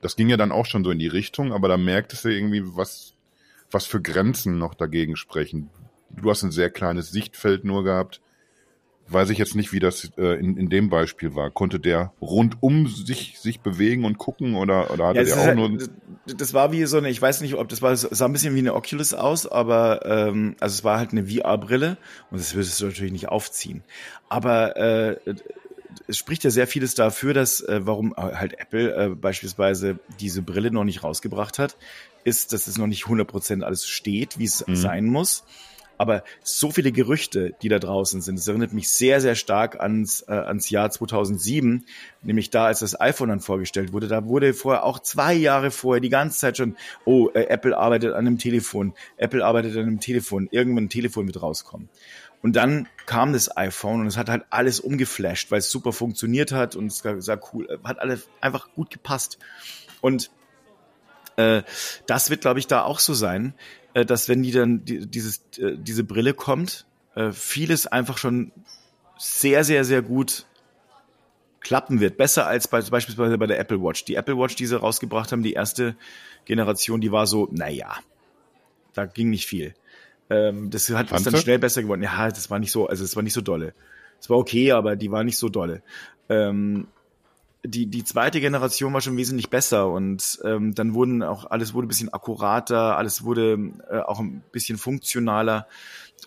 Das 0.00 0.16
ging 0.16 0.28
ja 0.28 0.36
dann 0.36 0.50
auch 0.50 0.66
schon 0.66 0.82
so 0.82 0.90
in 0.90 0.98
die 0.98 1.08
Richtung, 1.08 1.52
aber 1.52 1.68
da 1.68 1.76
merktest 1.76 2.24
du 2.24 2.28
irgendwie, 2.30 2.62
was, 2.64 3.14
was 3.70 3.86
für 3.86 4.00
Grenzen 4.00 4.58
noch 4.58 4.74
dagegen 4.74 5.14
sprechen. 5.14 5.70
Du 6.10 6.28
hast 6.30 6.42
ein 6.42 6.50
sehr 6.50 6.70
kleines 6.70 7.10
Sichtfeld 7.10 7.64
nur 7.64 7.84
gehabt 7.84 8.20
weiß 9.08 9.30
ich 9.30 9.38
jetzt 9.38 9.54
nicht, 9.54 9.72
wie 9.72 9.80
das 9.80 10.10
äh, 10.16 10.38
in, 10.38 10.56
in 10.56 10.68
dem 10.68 10.88
Beispiel 10.88 11.34
war. 11.34 11.50
Konnte 11.50 11.80
der 11.80 12.12
rundum 12.20 12.86
sich, 12.86 13.38
sich 13.38 13.60
bewegen 13.60 14.04
und 14.04 14.18
gucken 14.18 14.54
oder, 14.54 14.90
oder 14.90 15.08
hatte 15.08 15.18
ja, 15.20 15.24
der 15.24 15.34
auch 15.36 15.44
halt, 15.44 15.56
nur. 15.56 15.78
Das 16.26 16.54
war 16.54 16.72
wie 16.72 16.84
so 16.84 16.98
eine, 16.98 17.10
ich 17.10 17.20
weiß 17.20 17.40
nicht, 17.40 17.54
ob 17.54 17.68
das 17.68 17.82
war, 17.82 17.96
sah 17.96 18.24
ein 18.24 18.32
bisschen 18.32 18.54
wie 18.54 18.60
eine 18.60 18.74
Oculus 18.74 19.12
aus, 19.14 19.46
aber 19.46 20.06
ähm, 20.06 20.56
also 20.60 20.74
es 20.74 20.84
war 20.84 20.98
halt 20.98 21.12
eine 21.12 21.26
VR-Brille 21.26 21.96
und 22.30 22.40
das 22.40 22.54
würdest 22.54 22.80
du 22.80 22.86
natürlich 22.86 23.12
nicht 23.12 23.28
aufziehen. 23.28 23.82
Aber 24.28 24.76
äh, 24.76 25.16
es 26.06 26.16
spricht 26.16 26.44
ja 26.44 26.50
sehr 26.50 26.66
vieles 26.66 26.94
dafür, 26.94 27.34
dass 27.34 27.60
äh, 27.60 27.80
warum 27.84 28.14
halt 28.16 28.58
Apple 28.58 28.94
äh, 28.94 29.08
beispielsweise 29.10 29.98
diese 30.20 30.42
Brille 30.42 30.70
noch 30.70 30.84
nicht 30.84 31.02
rausgebracht 31.02 31.58
hat, 31.58 31.76
ist, 32.24 32.52
dass 32.52 32.66
es 32.66 32.78
noch 32.78 32.86
nicht 32.86 33.04
100% 33.04 33.62
alles 33.62 33.86
steht, 33.86 34.38
wie 34.38 34.44
es 34.44 34.66
mhm. 34.66 34.76
sein 34.76 35.06
muss. 35.06 35.44
Aber 36.02 36.24
so 36.42 36.72
viele 36.72 36.90
Gerüchte, 36.90 37.54
die 37.62 37.68
da 37.68 37.78
draußen 37.78 38.22
sind, 38.22 38.36
das 38.36 38.48
erinnert 38.48 38.72
mich 38.72 38.88
sehr, 38.88 39.20
sehr 39.20 39.36
stark 39.36 39.78
ans, 39.78 40.22
äh, 40.26 40.32
ans 40.32 40.68
Jahr 40.68 40.90
2007, 40.90 41.86
nämlich 42.22 42.50
da, 42.50 42.66
als 42.66 42.80
das 42.80 43.00
iPhone 43.00 43.28
dann 43.28 43.38
vorgestellt 43.38 43.92
wurde. 43.92 44.08
Da 44.08 44.26
wurde 44.26 44.52
vorher 44.52 44.82
auch 44.82 44.98
zwei 44.98 45.32
Jahre 45.32 45.70
vorher 45.70 46.00
die 46.00 46.08
ganze 46.08 46.40
Zeit 46.40 46.56
schon, 46.56 46.74
oh, 47.04 47.28
äh, 47.34 47.44
Apple 47.44 47.78
arbeitet 47.78 48.14
an 48.14 48.26
einem 48.26 48.38
Telefon, 48.38 48.94
Apple 49.16 49.46
arbeitet 49.46 49.76
an 49.76 49.82
einem 49.82 50.00
Telefon, 50.00 50.48
irgendwann 50.50 50.86
ein 50.86 50.88
Telefon 50.88 51.28
wird 51.28 51.40
rauskommen. 51.40 51.88
Und 52.42 52.56
dann 52.56 52.88
kam 53.06 53.32
das 53.32 53.56
iPhone 53.56 54.00
und 54.00 54.08
es 54.08 54.16
hat 54.16 54.28
halt 54.28 54.42
alles 54.50 54.80
umgeflasht, 54.80 55.52
weil 55.52 55.60
es 55.60 55.70
super 55.70 55.92
funktioniert 55.92 56.50
hat 56.50 56.74
und 56.74 56.86
es 56.86 56.98
sah 56.98 57.38
cool, 57.52 57.68
äh, 57.70 57.78
hat 57.86 58.00
alles 58.00 58.28
einfach 58.40 58.72
gut 58.74 58.90
gepasst. 58.90 59.38
Und 60.00 60.32
äh, 61.36 61.62
das 62.08 62.28
wird, 62.28 62.40
glaube 62.40 62.58
ich, 62.58 62.66
da 62.66 62.82
auch 62.82 62.98
so 62.98 63.14
sein, 63.14 63.54
äh, 63.94 64.04
dass 64.04 64.28
wenn 64.28 64.42
die 64.42 64.52
dann 64.52 64.84
die, 64.84 65.06
dieses, 65.06 65.42
äh, 65.58 65.76
diese 65.76 66.04
Brille 66.04 66.34
kommt, 66.34 66.86
äh, 67.14 67.32
vieles 67.32 67.86
einfach 67.86 68.18
schon 68.18 68.52
sehr, 69.18 69.64
sehr, 69.64 69.84
sehr 69.84 70.02
gut 70.02 70.46
klappen 71.60 72.00
wird. 72.00 72.16
Besser 72.16 72.46
als 72.46 72.68
bei, 72.68 72.80
beispielsweise 72.80 73.38
bei 73.38 73.46
der 73.46 73.58
Apple 73.58 73.80
Watch. 73.82 74.04
Die 74.04 74.14
Apple 74.14 74.36
Watch, 74.36 74.56
die 74.56 74.66
sie 74.66 74.78
rausgebracht 74.78 75.32
haben, 75.32 75.42
die 75.42 75.52
erste 75.52 75.96
Generation, 76.44 77.00
die 77.00 77.12
war 77.12 77.26
so, 77.26 77.48
naja, 77.52 77.96
da 78.94 79.06
ging 79.06 79.30
nicht 79.30 79.46
viel. 79.46 79.74
Ähm, 80.28 80.70
das 80.70 80.90
hat 80.90 81.12
ist 81.12 81.26
dann 81.26 81.36
schnell 81.36 81.58
besser 81.58 81.82
geworden. 81.82 82.02
Ja, 82.02 82.28
das 82.28 82.50
war 82.50 82.58
nicht 82.58 82.72
so, 82.72 82.86
also 82.86 83.04
es 83.04 83.14
war 83.16 83.22
nicht 83.22 83.34
so 83.34 83.40
dolle. 83.40 83.74
Es 84.20 84.30
war 84.30 84.38
okay, 84.38 84.72
aber 84.72 84.96
die 84.96 85.10
war 85.10 85.24
nicht 85.24 85.36
so 85.36 85.48
dolle. 85.48 85.82
Ähm, 86.28 86.86
die, 87.64 87.86
die 87.86 88.04
zweite 88.04 88.40
Generation 88.40 88.92
war 88.92 89.00
schon 89.00 89.16
wesentlich 89.16 89.48
besser 89.48 89.88
und 89.88 90.40
ähm, 90.44 90.74
dann 90.74 90.94
wurden 90.94 91.22
auch, 91.22 91.50
alles 91.50 91.74
wurde 91.74 91.86
ein 91.86 91.88
bisschen 91.88 92.12
akkurater, 92.12 92.96
alles 92.96 93.22
wurde 93.22 93.72
äh, 93.88 93.98
auch 93.98 94.18
ein 94.18 94.42
bisschen 94.50 94.78
funktionaler. 94.78 95.68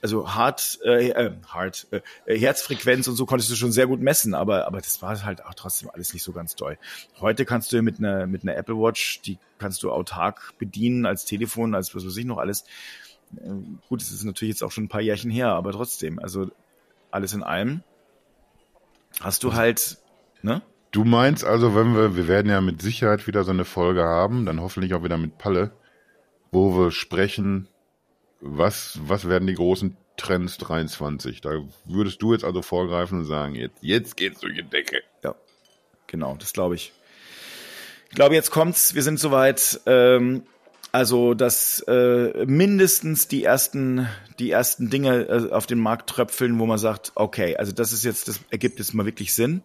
Also 0.02 0.34
hart, 0.34 0.80
äh, 0.84 1.10
äh, 1.10 1.32
hart, 1.48 1.88
äh, 1.92 2.02
Herzfrequenz 2.38 3.08
und 3.08 3.16
so 3.16 3.26
konntest 3.26 3.50
du 3.50 3.56
schon 3.56 3.72
sehr 3.72 3.88
gut 3.88 4.02
messen, 4.02 4.34
aber, 4.34 4.68
aber 4.68 4.80
das 4.80 5.02
war 5.02 5.24
halt 5.24 5.46
auch 5.46 5.54
trotzdem 5.54 5.90
alles 5.90 6.14
nicht 6.14 6.24
so 6.24 6.32
ganz 6.32 6.56
toll. 6.56 6.78
Heute 7.20 7.46
kannst 7.46 7.72
du 7.72 7.82
mit 7.82 8.00
einer, 8.00 8.28
mit 8.28 8.44
einer 8.44 8.56
Apple 8.56 8.76
Watch, 8.76 9.22
die 9.22 9.38
kannst 9.58 9.84
du 9.84 9.92
autark 9.92 10.54
bedienen 10.58 11.06
als 11.06 11.26
Telefon, 11.26 11.76
als 11.76 11.96
was 11.96 12.06
weiß 12.06 12.18
ich 12.18 12.26
noch 12.26 12.38
alles. 12.38 12.66
Äh, 13.38 13.50
gut, 13.90 14.02
es 14.02 14.12
ist 14.12 14.24
natürlich 14.24 14.56
jetzt 14.56 14.64
auch 14.64 14.72
schon 14.72 14.86
ein 14.86 14.90
paar 14.90 15.02
Jährchen 15.02 15.32
her, 15.32 15.50
aber 15.50 15.72
trotzdem, 15.72 16.20
also 16.20 16.50
alles 17.12 17.34
in 17.34 17.44
allem 17.44 17.84
hast 19.22 19.44
du 19.44 19.54
halt, 19.54 19.98
ne? 20.42 20.62
Du 20.96 21.04
meinst 21.04 21.44
also, 21.44 21.76
wenn 21.76 21.94
wir, 21.94 22.16
wir 22.16 22.30
werden 22.30 22.50
ja 22.50 22.62
mit 22.62 22.82
Sicherheit 22.82 23.28
wieder 23.28 23.44
so 23.44 23.52
eine 23.52 23.66
Folge 23.66 24.06
haben, 24.06 24.46
dann 24.46 24.62
hoffentlich 24.62 24.94
auch 24.94 25.04
wieder 25.04 25.18
mit 25.18 25.38
Palle, 25.38 25.72
wo 26.52 26.78
wir 26.78 26.90
sprechen, 26.92 27.68
was, 28.40 28.98
was 29.02 29.28
werden 29.28 29.46
die 29.46 29.56
großen 29.56 29.98
Trends 30.16 30.58
23? 30.58 31.42
Da 31.42 31.62
würdest 31.84 32.22
du 32.22 32.32
jetzt 32.32 32.46
also 32.46 32.62
vorgreifen 32.62 33.20
und 33.20 33.26
sagen, 33.26 33.56
jetzt, 33.56 33.76
jetzt 33.82 34.16
geht's 34.16 34.40
durch 34.40 34.56
die 34.56 34.64
Decke. 34.64 35.02
Ja, 35.22 35.36
genau, 36.08 36.38
das 36.40 36.54
glaube 36.54 36.76
ich. 36.76 36.94
Ich 38.10 38.16
glaube, 38.16 38.36
jetzt 38.36 38.52
kommt's, 38.52 38.96
wir 38.96 39.04
sind 39.04 39.20
soweit. 39.20 39.82
Ähm, 39.88 40.44
also, 40.94 41.34
dass 41.34 41.82
äh, 41.90 42.46
mindestens 42.46 43.28
die 43.28 43.44
ersten, 43.44 44.08
die 44.40 44.50
ersten 44.50 44.90
Dinge 44.90 45.24
äh, 45.24 45.52
auf 45.52 45.66
den 45.66 45.80
Markt 45.80 46.10
tröpfeln, 46.10 46.58
wo 46.58 46.66
man 46.66 46.78
sagt, 46.78 47.12
okay, 47.16 47.58
also 47.58 47.74
das 47.74 47.92
ist 47.92 48.06
jetzt, 48.06 48.30
das 48.30 48.40
ergibt 48.50 48.80
jetzt 48.80 48.94
mal 48.94 49.06
wirklich 49.06 49.34
Sinn. 49.34 49.62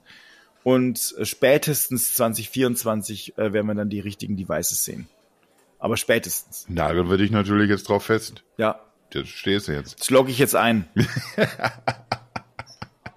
Und 0.63 1.15
äh, 1.19 1.25
spätestens 1.25 2.15
2024 2.15 3.39
äh, 3.39 3.53
werden 3.53 3.67
wir 3.67 3.75
dann 3.75 3.89
die 3.89 4.01
richtigen 4.01 4.37
Devices 4.37 4.85
sehen. 4.85 5.09
Aber 5.79 5.97
spätestens. 5.97 6.67
Nageln 6.69 7.09
würde 7.09 7.25
ich 7.25 7.31
natürlich 7.31 7.71
jetzt 7.71 7.89
drauf 7.89 8.05
fest. 8.05 8.45
Ja. 8.59 8.81
Das 9.11 9.29
stehst 9.29 9.69
du 9.69 9.73
jetzt. 9.73 9.99
Das 9.99 10.11
logge 10.11 10.31
ich 10.31 10.39
jetzt 10.39 10.55
ein. 10.55 10.85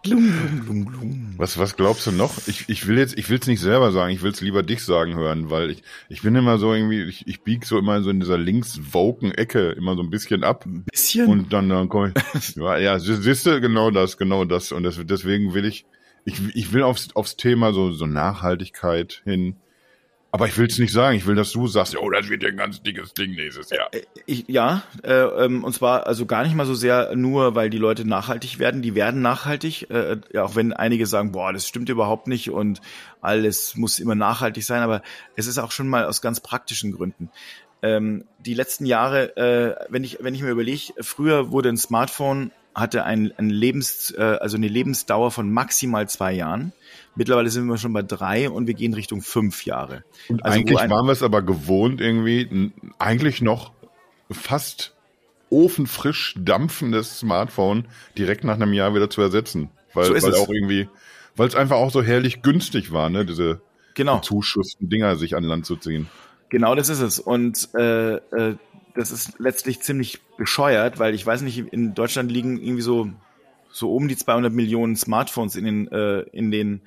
glum, 0.03 0.31
glum, 0.31 0.65
glum, 0.65 0.85
glum. 0.85 1.33
Was, 1.37 1.57
was 1.59 1.75
glaubst 1.75 2.07
du 2.07 2.11
noch? 2.11 2.47
Ich, 2.47 2.69
ich 2.69 2.87
will 2.87 2.97
jetzt, 2.97 3.17
ich 3.17 3.29
will 3.29 3.37
es 3.39 3.47
nicht 3.47 3.59
selber 3.59 3.91
sagen, 3.91 4.13
ich 4.13 4.23
will 4.23 4.31
es 4.31 4.41
lieber 4.41 4.63
dich 4.63 4.83
sagen 4.83 5.15
hören, 5.15 5.49
weil 5.49 5.71
ich, 5.71 5.83
ich 6.09 6.21
bin 6.21 6.35
immer 6.35 6.57
so 6.57 6.73
irgendwie, 6.73 7.03
ich, 7.03 7.27
ich 7.27 7.41
bieg 7.41 7.65
so 7.65 7.77
immer 7.77 8.01
so 8.01 8.09
in 8.09 8.21
dieser 8.21 8.37
links-woken 8.37 9.33
Ecke 9.33 9.71
immer 9.71 9.95
so 9.95 10.01
ein 10.01 10.09
bisschen 10.09 10.43
ab. 10.43 10.65
Ein 10.65 10.85
bisschen? 10.85 11.27
Und 11.27 11.53
dann, 11.53 11.69
dann 11.69 11.89
komme 11.89 12.13
ich, 12.33 12.55
ja, 12.55 12.77
ja, 12.77 12.97
siehst 12.97 13.45
du, 13.45 13.61
genau 13.61 13.91
das, 13.91 14.17
genau 14.17 14.45
das. 14.45 14.71
Und 14.71 14.83
das, 14.83 14.99
deswegen 15.03 15.53
will 15.53 15.65
ich, 15.65 15.85
ich, 16.25 16.55
ich 16.55 16.73
will 16.73 16.83
aufs, 16.83 17.15
aufs 17.15 17.35
Thema 17.35 17.73
so, 17.73 17.91
so 17.91 18.05
Nachhaltigkeit 18.05 19.21
hin. 19.23 19.57
Aber 20.31 20.47
ich 20.47 20.57
will 20.57 20.65
es 20.65 20.79
nicht 20.79 20.91
sagen. 20.91 21.15
Ich 21.15 21.27
will, 21.27 21.35
dass 21.35 21.51
du 21.51 21.67
sagst, 21.67 21.95
oh, 21.95 22.09
das 22.09 22.27
wird 22.27 22.41
ja 22.41 22.49
ein 22.49 22.57
ganz 22.57 22.81
dickes 22.81 23.13
Ding 23.13 23.35
nächstes 23.35 23.69
Jahr. 23.69 23.93
Äh, 23.93 24.01
ich, 24.25 24.45
ja, 24.47 24.81
äh, 25.03 25.13
ähm, 25.13 25.63
und 25.63 25.73
zwar 25.73 26.07
also 26.07 26.25
gar 26.25 26.43
nicht 26.43 26.55
mal 26.55 26.65
so 26.65 26.73
sehr 26.73 27.15
nur, 27.15 27.53
weil 27.53 27.69
die 27.69 27.77
Leute 27.77 28.03
nachhaltig 28.03 28.57
werden. 28.57 28.81
Die 28.81 28.95
werden 28.95 29.21
nachhaltig, 29.21 29.91
äh, 29.91 30.17
ja, 30.33 30.43
auch 30.43 30.55
wenn 30.55 30.73
einige 30.73 31.05
sagen, 31.05 31.33
boah, 31.33 31.53
das 31.53 31.67
stimmt 31.67 31.89
überhaupt 31.89 32.27
nicht 32.27 32.49
und 32.49 32.81
alles 33.21 33.75
muss 33.75 33.99
immer 33.99 34.15
nachhaltig 34.15 34.63
sein. 34.63 34.81
Aber 34.81 35.03
es 35.35 35.45
ist 35.45 35.59
auch 35.59 35.71
schon 35.71 35.87
mal 35.87 36.05
aus 36.05 36.21
ganz 36.21 36.39
praktischen 36.39 36.93
Gründen. 36.93 37.29
Ähm, 37.83 38.23
die 38.39 38.55
letzten 38.55 38.87
Jahre, 38.87 39.37
äh, 39.37 39.75
wenn 39.89 40.03
ich 40.03 40.17
wenn 40.21 40.33
ich 40.33 40.41
mir 40.41 40.49
überlege, 40.49 40.93
früher 41.01 41.51
wurde 41.51 41.69
ein 41.69 41.77
Smartphone 41.77 42.51
hatte 42.75 43.03
ein, 43.03 43.31
ein 43.37 43.49
Lebens, 43.49 44.11
äh, 44.17 44.21
also 44.21 44.57
eine 44.57 44.67
Lebensdauer 44.67 45.31
von 45.31 45.51
maximal 45.51 46.07
zwei 46.09 46.33
Jahren. 46.33 46.73
Mittlerweile 47.15 47.49
sind 47.49 47.65
wir 47.67 47.77
schon 47.77 47.93
bei 47.93 48.01
drei 48.01 48.49
und 48.49 48.67
wir 48.67 48.73
gehen 48.73 48.93
Richtung 48.93 49.21
fünf 49.21 49.65
Jahre. 49.65 50.03
Und 50.29 50.43
also 50.43 50.57
eigentlich 50.57 50.77
waren 50.77 51.05
wir 51.05 51.11
es 51.11 51.23
aber 51.23 51.41
gewohnt, 51.41 52.01
irgendwie 52.01 52.71
eigentlich 52.97 53.41
noch 53.41 53.71
fast 54.31 54.95
ofenfrisch 55.49 56.35
dampfendes 56.39 57.19
Smartphone 57.19 57.85
direkt 58.17 58.43
nach 58.43 58.55
einem 58.55 58.73
Jahr 58.73 58.95
wieder 58.95 59.09
zu 59.09 59.21
ersetzen. 59.21 59.69
Weil, 59.93 60.05
so 60.19 60.27
weil 60.27 60.35
auch 60.35 60.49
irgendwie, 60.49 60.89
weil 61.35 61.47
es 61.47 61.55
einfach 61.55 61.75
auch 61.75 61.91
so 61.91 62.01
herrlich 62.01 62.41
günstig 62.41 62.91
war, 62.91 63.11
ne, 63.11 63.25
diese 63.25 63.61
genau. 63.93 64.19
Zuschüssen 64.19 64.89
Dinger 64.89 65.15
sich 65.15 65.35
an 65.35 65.43
Land 65.43 65.67
zu 65.67 65.75
ziehen. 65.75 66.09
Genau, 66.49 66.73
das 66.73 66.89
ist 66.89 67.01
es. 67.01 67.19
Und 67.19 67.69
äh, 67.75 68.15
äh, 68.15 68.55
das 68.95 69.11
ist 69.11 69.39
letztlich 69.39 69.81
ziemlich 69.81 70.21
bescheuert, 70.37 70.99
weil 70.99 71.13
ich 71.15 71.25
weiß 71.25 71.41
nicht, 71.41 71.57
in 71.57 71.93
Deutschland 71.93 72.31
liegen 72.31 72.61
irgendwie 72.61 72.81
so 72.81 73.09
so 73.71 73.95
um 73.95 74.07
die 74.07 74.15
200 74.15 74.53
Millionen 74.53 74.95
Smartphones 74.95 75.55
in 75.55 75.65
den 75.65 75.87
äh, 75.91 76.19
in 76.31 76.51
den 76.51 76.81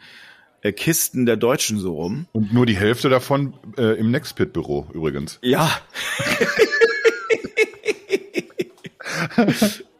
äh, 0.62 0.72
Kisten 0.72 1.26
der 1.26 1.36
Deutschen 1.36 1.78
so 1.78 1.94
rum. 1.94 2.26
Und 2.32 2.52
nur 2.52 2.66
die 2.66 2.76
Hälfte 2.76 3.08
davon 3.08 3.54
äh, 3.76 3.98
im 3.98 4.10
Nextpit 4.10 4.52
Büro 4.52 4.86
übrigens. 4.92 5.38
Ja. 5.42 5.70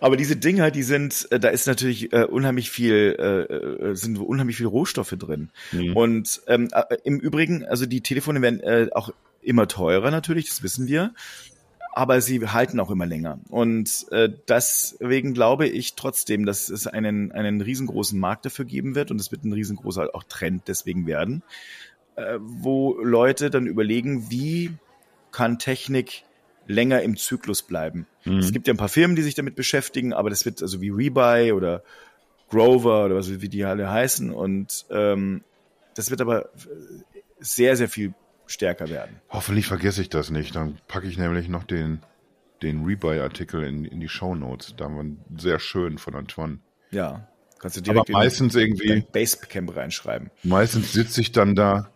Aber 0.00 0.16
diese 0.16 0.36
Dinger, 0.36 0.70
die 0.70 0.82
sind, 0.82 1.26
äh, 1.30 1.40
da 1.40 1.48
ist 1.48 1.66
natürlich 1.66 2.12
äh, 2.12 2.24
unheimlich 2.24 2.70
viel, 2.70 3.16
äh, 3.18 3.90
äh, 3.90 3.94
sind 3.94 4.18
unheimlich 4.18 4.56
viel 4.56 4.66
Rohstoffe 4.66 5.14
drin. 5.18 5.50
Mhm. 5.72 5.96
Und 5.96 6.42
ähm, 6.46 6.68
äh, 6.72 6.96
im 7.04 7.18
Übrigen, 7.18 7.64
also 7.64 7.86
die 7.86 8.00
Telefone 8.00 8.42
werden 8.42 8.60
äh, 8.60 8.88
auch 8.92 9.12
immer 9.42 9.68
teurer 9.68 10.10
natürlich, 10.10 10.48
das 10.48 10.62
wissen 10.62 10.86
wir. 10.88 11.14
Aber 11.92 12.20
sie 12.20 12.46
halten 12.46 12.78
auch 12.78 12.90
immer 12.90 13.06
länger. 13.06 13.40
Und 13.48 14.06
äh, 14.12 14.30
deswegen 14.48 15.34
glaube 15.34 15.66
ich 15.66 15.96
trotzdem, 15.96 16.46
dass 16.46 16.68
es 16.68 16.86
einen, 16.86 17.32
einen 17.32 17.60
riesengroßen 17.60 18.18
Markt 18.18 18.46
dafür 18.46 18.64
geben 18.64 18.94
wird 18.94 19.10
und 19.10 19.20
es 19.20 19.32
wird 19.32 19.44
ein 19.44 19.52
riesengroßer 19.52 20.10
auch 20.14 20.22
Trend 20.22 20.68
deswegen 20.68 21.08
werden, 21.08 21.42
äh, 22.14 22.38
wo 22.38 22.96
Leute 23.02 23.50
dann 23.50 23.66
überlegen, 23.66 24.30
wie 24.30 24.70
kann 25.32 25.58
Technik 25.58 26.22
länger 26.66 27.02
im 27.02 27.16
Zyklus 27.16 27.62
bleiben. 27.62 28.06
Mhm. 28.24 28.38
Es 28.38 28.52
gibt 28.52 28.66
ja 28.66 28.74
ein 28.74 28.78
paar 28.78 28.88
Firmen, 28.88 29.16
die 29.16 29.22
sich 29.22 29.34
damit 29.34 29.56
beschäftigen, 29.56 30.12
aber 30.12 30.30
das 30.30 30.44
wird 30.44 30.62
also 30.62 30.80
wie 30.80 30.90
Rebuy 30.90 31.52
oder 31.52 31.82
Grover 32.48 33.06
oder 33.06 33.16
was 33.16 33.40
wie 33.40 33.48
die 33.48 33.64
alle 33.64 33.90
heißen 33.90 34.30
und 34.32 34.86
ähm, 34.90 35.42
das 35.94 36.10
wird 36.10 36.20
aber 36.20 36.50
sehr 37.38 37.76
sehr 37.76 37.88
viel 37.88 38.14
stärker 38.50 38.88
werden. 38.88 39.20
Hoffentlich 39.30 39.66
vergesse 39.66 40.02
ich 40.02 40.08
das 40.08 40.30
nicht. 40.30 40.56
Dann 40.56 40.78
packe 40.88 41.06
ich 41.06 41.16
nämlich 41.16 41.48
noch 41.48 41.64
den, 41.64 42.00
den 42.62 42.84
Rebuy-Artikel 42.84 43.62
in, 43.62 43.84
in 43.84 44.00
die 44.00 44.08
Show 44.08 44.34
Notes. 44.34 44.74
Da 44.76 44.86
war 44.86 45.04
sehr 45.36 45.58
schön 45.60 45.98
von 45.98 46.14
Antoine. 46.14 46.58
Ja, 46.90 47.28
kannst 47.58 47.76
du 47.76 47.80
direkt 47.80 48.10
Aber 48.10 48.18
meistens 48.18 48.54
irgendwie 48.56 49.04
Basecamp 49.12 49.74
reinschreiben. 49.74 50.30
Meistens 50.42 50.92
sitze 50.92 51.20
ich 51.20 51.32
dann 51.32 51.54
da, 51.54 51.90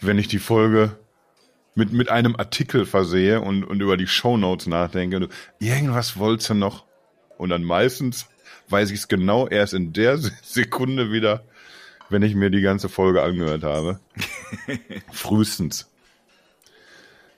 wenn 0.00 0.18
ich 0.18 0.28
die 0.28 0.38
Folge 0.38 0.96
mit, 1.78 1.92
mit 1.92 2.10
einem 2.10 2.36
Artikel 2.36 2.84
versehe 2.84 3.40
und, 3.40 3.64
und 3.64 3.80
über 3.80 3.96
die 3.96 4.08
Show 4.08 4.36
Notes 4.36 4.66
nachdenke. 4.66 5.16
Und 5.16 5.28
irgendwas 5.60 6.18
wolltest 6.18 6.50
du 6.50 6.54
noch. 6.54 6.84
Und 7.38 7.50
dann 7.50 7.62
meistens 7.62 8.26
weiß 8.68 8.90
ich 8.90 8.98
es 8.98 9.08
genau 9.08 9.46
erst 9.46 9.74
in 9.74 9.92
der 9.92 10.18
Sekunde 10.42 11.12
wieder, 11.12 11.44
wenn 12.10 12.22
ich 12.22 12.34
mir 12.34 12.50
die 12.50 12.60
ganze 12.60 12.88
Folge 12.88 13.22
angehört 13.22 13.62
habe. 13.62 14.00
Frühestens. 15.12 15.88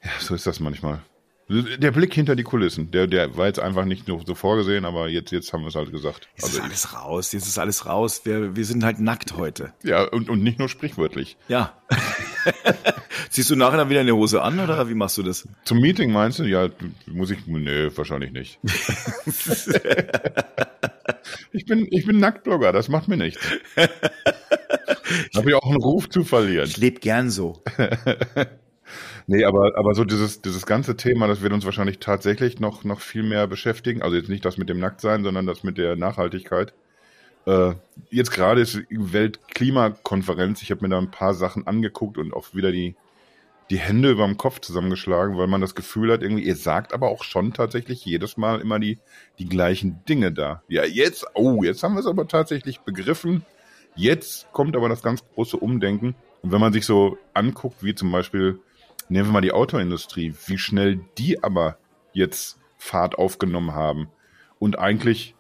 Ja, 0.03 0.11
so 0.19 0.35
ist 0.35 0.47
das 0.47 0.59
manchmal. 0.59 1.01
Der 1.51 1.91
Blick 1.91 2.15
hinter 2.15 2.37
die 2.37 2.45
Kulissen, 2.45 2.93
der, 2.93 3.09
der 3.09 3.37
war 3.37 3.47
jetzt 3.47 3.59
einfach 3.59 3.85
nicht 3.85 4.07
nur 4.07 4.23
so 4.25 4.37
vorgesehen, 4.37 4.85
aber 4.85 5.09
jetzt, 5.09 5.33
jetzt 5.33 5.53
haben 5.53 5.63
wir 5.63 5.69
es 5.69 5.75
halt 5.75 5.91
gesagt. 5.91 6.29
Jetzt 6.37 6.45
also, 6.45 6.59
ist 6.59 6.65
alles 6.65 6.95
raus, 6.95 7.33
jetzt 7.33 7.49
ist 7.49 7.59
alles 7.59 7.87
raus. 7.87 8.21
Wir, 8.25 8.55
wir 8.55 8.65
sind 8.65 8.85
halt 8.85 9.01
nackt 9.01 9.37
heute. 9.37 9.75
Ja, 9.83 10.05
und, 10.05 10.31
und 10.31 10.45
nicht 10.45 10.61
nur 10.61 10.69
sprichwörtlich. 10.69 11.37
Ja. 11.49 11.77
Ziehst 13.31 13.51
du 13.51 13.57
nachher 13.57 13.79
dann 13.79 13.91
wieder 13.91 14.01
eine 14.01 14.15
Hose 14.15 14.43
an 14.43 14.61
oder 14.61 14.89
wie 14.89 14.95
machst 14.95 15.19
du 15.19 15.23
das? 15.23 15.47
Zum 15.65 15.81
Meeting 15.81 16.13
meinst 16.13 16.39
du? 16.39 16.45
Ja, 16.45 16.69
muss 17.07 17.31
ich. 17.31 17.47
Nee, 17.47 17.89
wahrscheinlich 17.95 18.33
nicht. 18.33 18.59
ich, 21.53 21.67
bin, 21.67 21.87
ich 21.91 22.07
bin 22.07 22.19
Nacktblogger, 22.19 22.73
das 22.73 22.89
macht 22.89 23.09
mir 23.09 23.17
nichts. 23.17 23.41
Habe 25.35 25.51
ich 25.51 25.55
auch 25.55 25.67
einen 25.67 25.83
Ruf 25.83 26.09
zu 26.09 26.25
verlieren. 26.25 26.69
Ich 26.69 26.77
lebe 26.77 27.01
gern 27.01 27.31
so. 27.31 27.63
nee, 29.27 29.45
aber, 29.45 29.77
aber 29.77 29.95
so 29.95 30.05
dieses, 30.05 30.43
dieses 30.43 30.67
ganze 30.67 30.97
Thema, 30.97 31.27
das 31.27 31.43
wird 31.43 31.53
uns 31.53 31.65
wahrscheinlich 31.65 31.99
tatsächlich 31.99 32.61
noch, 32.61 32.85
noch 32.85 33.01
viel 33.01 33.23
mehr 33.23 33.47
beschäftigen. 33.47 34.03
Also 34.03 34.17
jetzt 34.17 34.29
nicht 34.29 34.45
das 34.45 34.57
mit 34.57 34.69
dem 34.69 34.79
Nacktsein, 34.79 35.25
sondern 35.25 35.47
das 35.47 35.65
mit 35.65 35.79
der 35.79 35.97
Nachhaltigkeit. 35.97 36.75
Äh, 37.47 37.75
jetzt 38.11 38.31
gerade 38.31 38.61
ist 38.61 38.83
Weltklimakonferenz. 38.91 40.63
Ich 40.63 40.71
habe 40.71 40.83
mir 40.83 40.89
da 40.89 40.99
ein 40.99 41.11
paar 41.11 41.35
Sachen 41.35 41.67
angeguckt 41.67 42.19
und 42.19 42.33
auch 42.33 42.55
wieder 42.55 42.73
die, 42.73 42.95
die 43.71 43.79
Hände 43.79 44.11
über 44.11 44.27
dem 44.27 44.37
Kopf 44.37 44.61
zusammengeschlagen, 44.61 45.39
weil 45.39 45.47
man 45.47 45.61
das 45.61 45.75
Gefühl 45.75 46.13
hat, 46.13 46.23
irgendwie, 46.23 46.45
ihr 46.45 46.57
sagt 46.57 46.93
aber 46.93 47.09
auch 47.09 47.23
schon 47.23 47.53
tatsächlich 47.53 48.05
jedes 48.05 48.37
Mal 48.37 48.61
immer 48.61 48.79
die, 48.79 48.99
die 49.39 49.49
gleichen 49.49 50.05
Dinge 50.09 50.33
da. 50.33 50.63
Ja, 50.69 50.85
jetzt, 50.85 51.27
oh, 51.35 51.63
jetzt 51.63 51.83
haben 51.83 51.95
wir 51.95 52.01
es 52.01 52.07
aber 52.07 52.27
tatsächlich 52.27 52.81
begriffen. 52.81 53.45
Jetzt 53.95 54.51
kommt 54.53 54.77
aber 54.77 54.89
das 54.89 55.03
ganz 55.03 55.25
große 55.35 55.57
Umdenken. 55.57 56.15
Und 56.43 56.53
wenn 56.53 56.61
man 56.61 56.73
sich 56.73 56.87
so 56.87 57.19
anguckt, 57.35 57.83
wie 57.83 57.95
zum 57.95 58.11
Beispiel, 58.11 58.59
nehmen 59.09 59.29
wir 59.29 59.33
mal 59.33 59.41
die 59.41 59.53
Autoindustrie, 59.53 60.35
wie 60.47 60.59
schnell 60.59 61.01
die 61.19 61.43
aber 61.43 61.79
jetzt 62.13 62.59
Fahrt 62.77 63.19
aufgenommen 63.19 63.75
haben. 63.75 64.09
Und 64.59 64.79
eigentlich, 64.79 65.35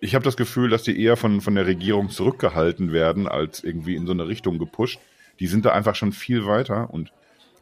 ich 0.00 0.14
habe 0.14 0.24
das 0.24 0.36
Gefühl, 0.36 0.70
dass 0.70 0.84
die 0.84 1.02
eher 1.02 1.16
von, 1.16 1.40
von 1.40 1.54
der 1.54 1.66
Regierung 1.66 2.10
zurückgehalten 2.10 2.92
werden, 2.92 3.26
als 3.26 3.64
irgendwie 3.64 3.96
in 3.96 4.06
so 4.06 4.12
eine 4.12 4.28
Richtung 4.28 4.58
gepusht. 4.58 5.00
Die 5.40 5.46
sind 5.46 5.64
da 5.64 5.72
einfach 5.72 5.94
schon 5.94 6.12
viel 6.12 6.46
weiter 6.46 6.90
und 6.90 7.12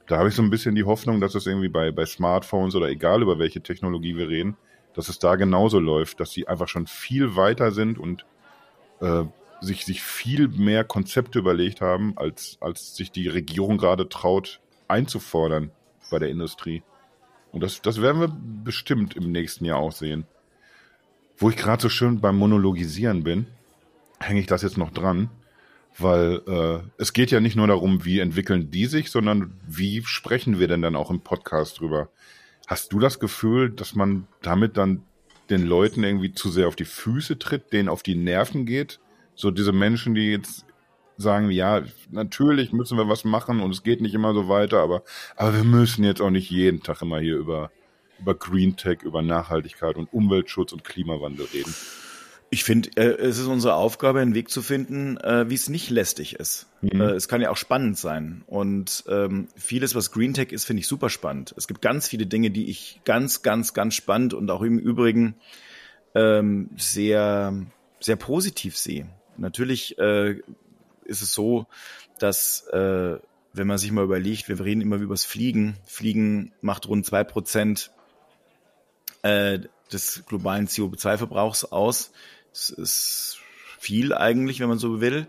da 0.06 0.18
habe 0.18 0.28
ich 0.28 0.34
so 0.34 0.42
ein 0.42 0.50
bisschen 0.50 0.74
die 0.74 0.84
Hoffnung, 0.84 1.20
dass 1.20 1.34
es 1.34 1.46
irgendwie 1.46 1.68
bei, 1.68 1.90
bei 1.90 2.06
Smartphones 2.06 2.74
oder 2.74 2.88
egal 2.88 3.22
über 3.22 3.38
welche 3.38 3.60
Technologie 3.60 4.16
wir 4.16 4.28
reden, 4.28 4.56
dass 4.94 5.08
es 5.08 5.18
da 5.18 5.36
genauso 5.36 5.80
läuft, 5.80 6.20
dass 6.20 6.30
sie 6.30 6.46
einfach 6.46 6.68
schon 6.68 6.86
viel 6.86 7.34
weiter 7.34 7.72
sind 7.72 7.98
und 7.98 8.24
äh, 9.00 9.24
sich, 9.60 9.84
sich 9.84 10.02
viel 10.02 10.48
mehr 10.48 10.84
Konzepte 10.84 11.38
überlegt 11.38 11.80
haben, 11.80 12.16
als, 12.16 12.58
als 12.60 12.94
sich 12.94 13.10
die 13.10 13.28
Regierung 13.28 13.78
gerade 13.78 14.08
traut 14.08 14.60
einzufordern 14.86 15.72
bei 16.10 16.18
der 16.18 16.28
Industrie. 16.28 16.82
Und 17.52 17.62
das, 17.62 17.82
das 17.82 18.00
werden 18.00 18.20
wir 18.20 18.36
bestimmt 18.64 19.16
im 19.16 19.32
nächsten 19.32 19.64
Jahr 19.64 19.78
auch 19.78 19.92
sehen. 19.92 20.26
Wo 21.38 21.50
ich 21.50 21.56
gerade 21.56 21.82
so 21.82 21.88
schön 21.88 22.20
beim 22.20 22.36
Monologisieren 22.36 23.22
bin, 23.22 23.46
hänge 24.20 24.40
ich 24.40 24.46
das 24.46 24.62
jetzt 24.62 24.78
noch 24.78 24.90
dran, 24.90 25.30
weil 25.98 26.42
äh, 26.46 26.78
es 26.98 27.12
geht 27.12 27.30
ja 27.30 27.40
nicht 27.40 27.56
nur 27.56 27.66
darum, 27.66 28.04
wie 28.04 28.20
entwickeln 28.20 28.70
die 28.70 28.86
sich, 28.86 29.10
sondern 29.10 29.52
wie 29.66 30.02
sprechen 30.04 30.58
wir 30.58 30.68
denn 30.68 30.82
dann 30.82 30.96
auch 30.96 31.10
im 31.10 31.20
Podcast 31.20 31.80
drüber. 31.80 32.08
Hast 32.66 32.92
du 32.92 32.98
das 32.98 33.20
Gefühl, 33.20 33.70
dass 33.70 33.94
man 33.94 34.26
damit 34.42 34.76
dann 34.76 35.02
den 35.50 35.64
Leuten 35.64 36.02
irgendwie 36.04 36.32
zu 36.32 36.50
sehr 36.50 36.68
auf 36.68 36.76
die 36.76 36.84
Füße 36.84 37.38
tritt, 37.38 37.72
denen 37.72 37.88
auf 37.88 38.02
die 38.02 38.16
Nerven 38.16 38.66
geht? 38.66 38.98
So 39.34 39.50
diese 39.50 39.72
Menschen, 39.72 40.14
die 40.14 40.32
jetzt 40.32 40.66
sagen, 41.18 41.50
ja, 41.50 41.82
natürlich 42.10 42.72
müssen 42.72 42.98
wir 42.98 43.08
was 43.08 43.24
machen 43.24 43.60
und 43.60 43.70
es 43.70 43.82
geht 43.82 44.00
nicht 44.00 44.14
immer 44.14 44.34
so 44.34 44.48
weiter, 44.48 44.80
aber, 44.80 45.02
aber 45.36 45.54
wir 45.54 45.64
müssen 45.64 46.04
jetzt 46.04 46.20
auch 46.20 46.30
nicht 46.30 46.50
jeden 46.50 46.82
Tag 46.82 47.02
immer 47.02 47.20
hier 47.20 47.36
über, 47.36 47.70
über 48.18 48.34
Green 48.34 48.76
Tech, 48.76 49.02
über 49.02 49.22
Nachhaltigkeit 49.22 49.96
und 49.96 50.12
Umweltschutz 50.12 50.72
und 50.72 50.84
Klimawandel 50.84 51.46
reden. 51.52 51.74
Ich 52.48 52.62
finde, 52.62 52.90
äh, 52.96 53.20
es 53.20 53.38
ist 53.38 53.46
unsere 53.46 53.74
Aufgabe, 53.74 54.20
einen 54.20 54.34
Weg 54.34 54.50
zu 54.50 54.62
finden, 54.62 55.16
äh, 55.16 55.50
wie 55.50 55.54
es 55.54 55.68
nicht 55.68 55.90
lästig 55.90 56.36
ist. 56.36 56.66
Mhm. 56.80 57.00
Äh, 57.00 57.10
es 57.10 57.28
kann 57.28 57.40
ja 57.40 57.50
auch 57.50 57.56
spannend 57.56 57.98
sein. 57.98 58.44
Und 58.46 59.04
ähm, 59.08 59.48
vieles, 59.56 59.94
was 59.94 60.12
Green 60.12 60.32
Tech 60.32 60.52
ist, 60.52 60.64
finde 60.64 60.80
ich 60.80 60.86
super 60.86 61.10
spannend. 61.10 61.54
Es 61.56 61.66
gibt 61.66 61.82
ganz 61.82 62.08
viele 62.08 62.26
Dinge, 62.26 62.50
die 62.50 62.70
ich 62.70 63.00
ganz, 63.04 63.42
ganz, 63.42 63.74
ganz 63.74 63.94
spannend 63.94 64.32
und 64.32 64.48
auch 64.50 64.62
im 64.62 64.78
Übrigen 64.78 65.34
ähm, 66.14 66.70
sehr, 66.76 67.52
sehr 68.00 68.16
positiv 68.16 68.76
sehe. 68.76 69.08
Natürlich 69.36 69.98
äh, 69.98 70.36
ist 71.04 71.22
es 71.22 71.32
so, 71.32 71.66
dass 72.18 72.66
äh, 72.68 73.18
wenn 73.52 73.66
man 73.66 73.78
sich 73.78 73.90
mal 73.90 74.04
überlegt, 74.04 74.48
wir 74.48 74.60
reden 74.60 74.82
immer 74.82 74.96
über 74.96 75.14
das 75.14 75.24
Fliegen. 75.24 75.76
Fliegen 75.84 76.52
macht 76.60 76.86
rund 76.86 77.06
zwei 77.06 77.24
Prozent 77.24 77.90
äh, 79.26 79.60
des 79.92 80.24
globalen 80.26 80.68
CO2-Verbrauchs 80.68 81.64
aus. 81.64 82.12
Das 82.52 82.70
ist 82.70 83.38
viel 83.78 84.14
eigentlich, 84.14 84.60
wenn 84.60 84.68
man 84.68 84.78
so 84.78 85.00
will. 85.00 85.26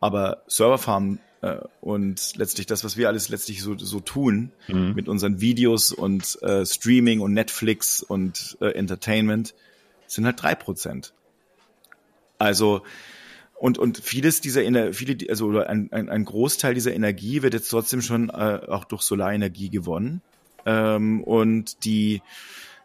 Aber 0.00 0.42
Serverfarmen 0.46 1.20
äh, 1.42 1.58
und 1.80 2.36
letztlich 2.36 2.66
das, 2.66 2.84
was 2.84 2.96
wir 2.96 3.08
alles 3.08 3.28
letztlich 3.28 3.62
so, 3.62 3.76
so 3.76 4.00
tun 4.00 4.52
mhm. 4.68 4.94
mit 4.94 5.08
unseren 5.08 5.40
Videos 5.40 5.92
und 5.92 6.40
äh, 6.42 6.64
Streaming 6.64 7.20
und 7.20 7.32
Netflix 7.34 8.02
und 8.02 8.56
äh, 8.60 8.70
Entertainment, 8.70 9.54
sind 10.06 10.24
halt 10.26 10.42
drei 10.42 10.54
Prozent. 10.54 11.12
Also 12.38 12.82
und, 13.54 13.76
und 13.76 13.98
vieles 13.98 14.40
dieser 14.40 14.64
Ener 14.64 14.94
viele, 14.94 15.28
also 15.28 15.58
ein, 15.58 15.92
ein, 15.92 16.08
ein 16.08 16.24
Großteil 16.24 16.72
dieser 16.72 16.94
Energie 16.94 17.42
wird 17.42 17.52
jetzt 17.52 17.68
trotzdem 17.68 18.00
schon 18.00 18.30
äh, 18.30 18.60
auch 18.68 18.84
durch 18.84 19.02
Solarenergie 19.02 19.68
gewonnen. 19.68 20.22
Ähm, 20.64 21.22
und 21.22 21.84
die 21.84 22.22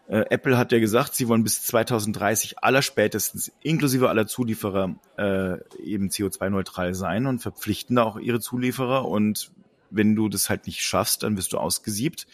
äh, 0.08 0.26
Apple 0.30 0.58
hat 0.58 0.72
ja 0.72 0.80
gesagt, 0.80 1.16
sie 1.16 1.28
wollen 1.28 1.43
bis 1.43 1.64
2030 1.64 2.60
aller 2.60 2.82
spätestens, 2.82 3.51
inklusive 3.62 4.10
aller 4.10 4.28
Zulieferer, 4.28 4.95
äh, 5.18 5.58
eben 5.82 6.10
CO2-neutral 6.10 6.93
sein 6.93 7.26
und 7.26 7.39
verpflichten 7.39 7.95
da 7.95 8.03
auch 8.03 8.18
ihre 8.18 8.39
Zulieferer. 8.39 9.06
Und 9.06 9.51
wenn 9.89 10.16
du 10.16 10.30
das 10.30 10.49
halt 10.49 10.68
nicht 10.68 10.82
schaffst, 10.82 11.24
dann 11.24 11.38
wirst 11.38 11.53
du 11.53 11.58
ausgesiebt. 11.58 12.28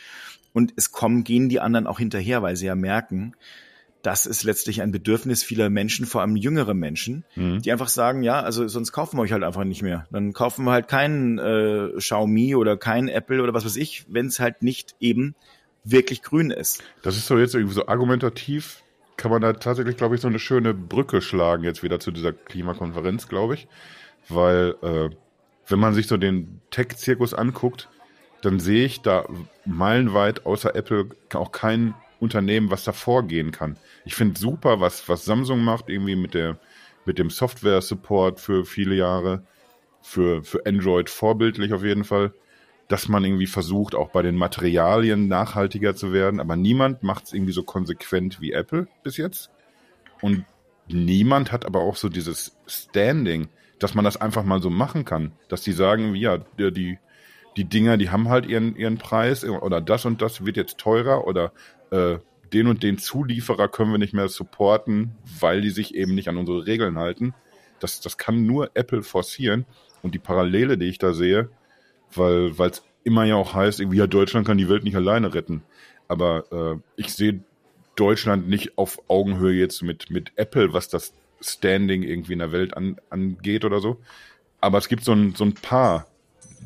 Und 0.53 0.73
es 0.75 0.91
kommen, 0.91 1.23
gehen 1.23 1.47
die 1.47 1.61
anderen 1.61 1.87
auch 1.87 1.99
hinterher, 1.99 2.41
weil 2.41 2.57
sie 2.57 2.65
ja 2.65 2.75
merken, 2.75 3.35
das 4.01 4.25
ist 4.25 4.43
letztlich 4.43 4.81
ein 4.81 4.91
Bedürfnis 4.91 5.43
vieler 5.43 5.69
Menschen, 5.69 6.05
vor 6.05 6.21
allem 6.21 6.35
jüngere 6.35 6.73
Menschen, 6.73 7.23
mhm. 7.35 7.61
die 7.61 7.71
einfach 7.71 7.87
sagen, 7.87 8.23
ja, 8.23 8.41
also 8.41 8.67
sonst 8.67 8.91
kaufen 8.91 9.17
wir 9.17 9.21
euch 9.21 9.31
halt 9.31 9.43
einfach 9.43 9.63
nicht 9.63 9.83
mehr. 9.83 10.07
Dann 10.11 10.33
kaufen 10.33 10.65
wir 10.65 10.71
halt 10.71 10.87
keinen 10.87 11.37
äh, 11.37 11.89
Xiaomi 11.97 12.55
oder 12.55 12.77
keinen 12.77 13.07
Apple 13.07 13.41
oder 13.41 13.53
was 13.53 13.63
weiß 13.63 13.75
ich, 13.75 14.05
wenn 14.09 14.25
es 14.25 14.39
halt 14.39 14.63
nicht 14.63 14.95
eben 14.99 15.35
wirklich 15.83 16.21
grün 16.21 16.51
ist. 16.51 16.83
Das 17.01 17.17
ist 17.17 17.27
so 17.27 17.37
jetzt 17.37 17.55
irgendwie 17.55 17.73
so 17.73 17.87
argumentativ, 17.87 18.83
kann 19.17 19.31
man 19.31 19.41
da 19.41 19.53
tatsächlich, 19.53 19.97
glaube 19.97 20.15
ich, 20.15 20.21
so 20.21 20.27
eine 20.27 20.39
schöne 20.39 20.73
Brücke 20.73 21.21
schlagen 21.21 21.63
jetzt 21.63 21.83
wieder 21.83 21.99
zu 21.99 22.11
dieser 22.11 22.33
Klimakonferenz, 22.33 23.27
glaube 23.27 23.55
ich. 23.55 23.67
Weil 24.29 24.75
äh, 24.81 25.09
wenn 25.67 25.79
man 25.79 25.93
sich 25.93 26.07
so 26.07 26.17
den 26.17 26.61
Tech-Zirkus 26.71 27.33
anguckt, 27.33 27.89
dann 28.41 28.59
sehe 28.59 28.85
ich 28.85 29.01
da 29.01 29.25
meilenweit 29.65 30.45
außer 30.45 30.75
Apple 30.75 31.09
auch 31.33 31.51
kein 31.51 31.93
Unternehmen, 32.19 32.71
was 32.71 32.83
da 32.83 32.91
vorgehen 32.91 33.51
kann. 33.51 33.77
Ich 34.05 34.15
finde 34.15 34.39
super, 34.39 34.79
was, 34.79 35.07
was 35.09 35.25
Samsung 35.25 35.63
macht, 35.63 35.89
irgendwie 35.89 36.15
mit 36.15 36.33
der, 36.33 36.59
mit 37.05 37.19
dem 37.19 37.29
Software-Support 37.29 38.39
für 38.39 38.65
viele 38.65 38.95
Jahre, 38.95 39.43
für, 40.01 40.43
für 40.43 40.65
Android 40.65 41.09
vorbildlich 41.09 41.73
auf 41.73 41.83
jeden 41.83 42.03
Fall, 42.03 42.33
dass 42.91 43.07
man 43.07 43.23
irgendwie 43.23 43.47
versucht, 43.47 43.95
auch 43.95 44.09
bei 44.09 44.21
den 44.21 44.35
Materialien 44.35 45.29
nachhaltiger 45.29 45.95
zu 45.95 46.11
werden, 46.11 46.41
aber 46.41 46.57
niemand 46.57 47.03
macht 47.03 47.23
es 47.23 47.33
irgendwie 47.33 47.53
so 47.53 47.63
konsequent 47.63 48.41
wie 48.41 48.51
Apple 48.51 48.87
bis 49.01 49.15
jetzt. 49.15 49.49
Und 50.19 50.43
niemand 50.89 51.53
hat 51.53 51.65
aber 51.65 51.79
auch 51.79 51.95
so 51.95 52.09
dieses 52.09 52.57
Standing, 52.67 53.47
dass 53.79 53.95
man 53.95 54.03
das 54.03 54.17
einfach 54.17 54.43
mal 54.43 54.61
so 54.61 54.69
machen 54.69 55.05
kann, 55.05 55.31
dass 55.47 55.61
die 55.61 55.71
sagen, 55.71 56.15
ja, 56.15 56.39
die, 56.57 56.99
die 57.55 57.63
Dinger, 57.63 57.95
die 57.95 58.09
haben 58.09 58.27
halt 58.27 58.45
ihren, 58.45 58.75
ihren 58.75 58.97
Preis 58.97 59.45
oder 59.45 59.79
das 59.79 60.03
und 60.03 60.21
das 60.21 60.45
wird 60.45 60.57
jetzt 60.57 60.77
teurer 60.77 61.25
oder 61.25 61.53
äh, 61.91 62.17
den 62.51 62.67
und 62.67 62.83
den 62.83 62.97
Zulieferer 62.97 63.69
können 63.69 63.91
wir 63.91 63.99
nicht 63.99 64.13
mehr 64.13 64.27
supporten, 64.27 65.15
weil 65.39 65.61
die 65.61 65.69
sich 65.69 65.95
eben 65.95 66.13
nicht 66.13 66.27
an 66.27 66.35
unsere 66.35 66.67
Regeln 66.67 66.99
halten. 66.99 67.33
Das, 67.79 68.01
das 68.01 68.17
kann 68.17 68.45
nur 68.45 68.71
Apple 68.73 69.01
forcieren. 69.01 69.65
Und 70.03 70.13
die 70.13 70.19
Parallele, 70.19 70.77
die 70.77 70.87
ich 70.87 70.97
da 70.97 71.13
sehe, 71.13 71.49
weil 72.15 72.69
es 72.69 72.83
immer 73.03 73.23
ja 73.25 73.35
auch 73.35 73.53
heißt, 73.53 73.79
irgendwie 73.79 73.97
ja, 73.97 74.07
Deutschland 74.07 74.45
kann 74.45 74.57
die 74.57 74.69
Welt 74.69 74.83
nicht 74.83 74.95
alleine 74.95 75.33
retten. 75.33 75.63
Aber 76.07 76.45
äh, 76.51 76.79
ich 76.97 77.13
sehe 77.13 77.43
Deutschland 77.95 78.47
nicht 78.47 78.77
auf 78.77 78.99
Augenhöhe 79.07 79.53
jetzt 79.53 79.81
mit, 79.81 80.09
mit 80.09 80.31
Apple, 80.35 80.73
was 80.73 80.89
das 80.89 81.13
Standing 81.41 82.03
irgendwie 82.03 82.33
in 82.33 82.39
der 82.39 82.51
Welt 82.51 82.75
an, 82.75 82.97
angeht 83.09 83.65
oder 83.65 83.79
so. 83.79 83.97
Aber 84.59 84.77
es 84.77 84.87
gibt 84.87 85.03
so 85.03 85.13
ein, 85.13 85.35
so 85.35 85.43
ein 85.43 85.53
paar 85.53 86.07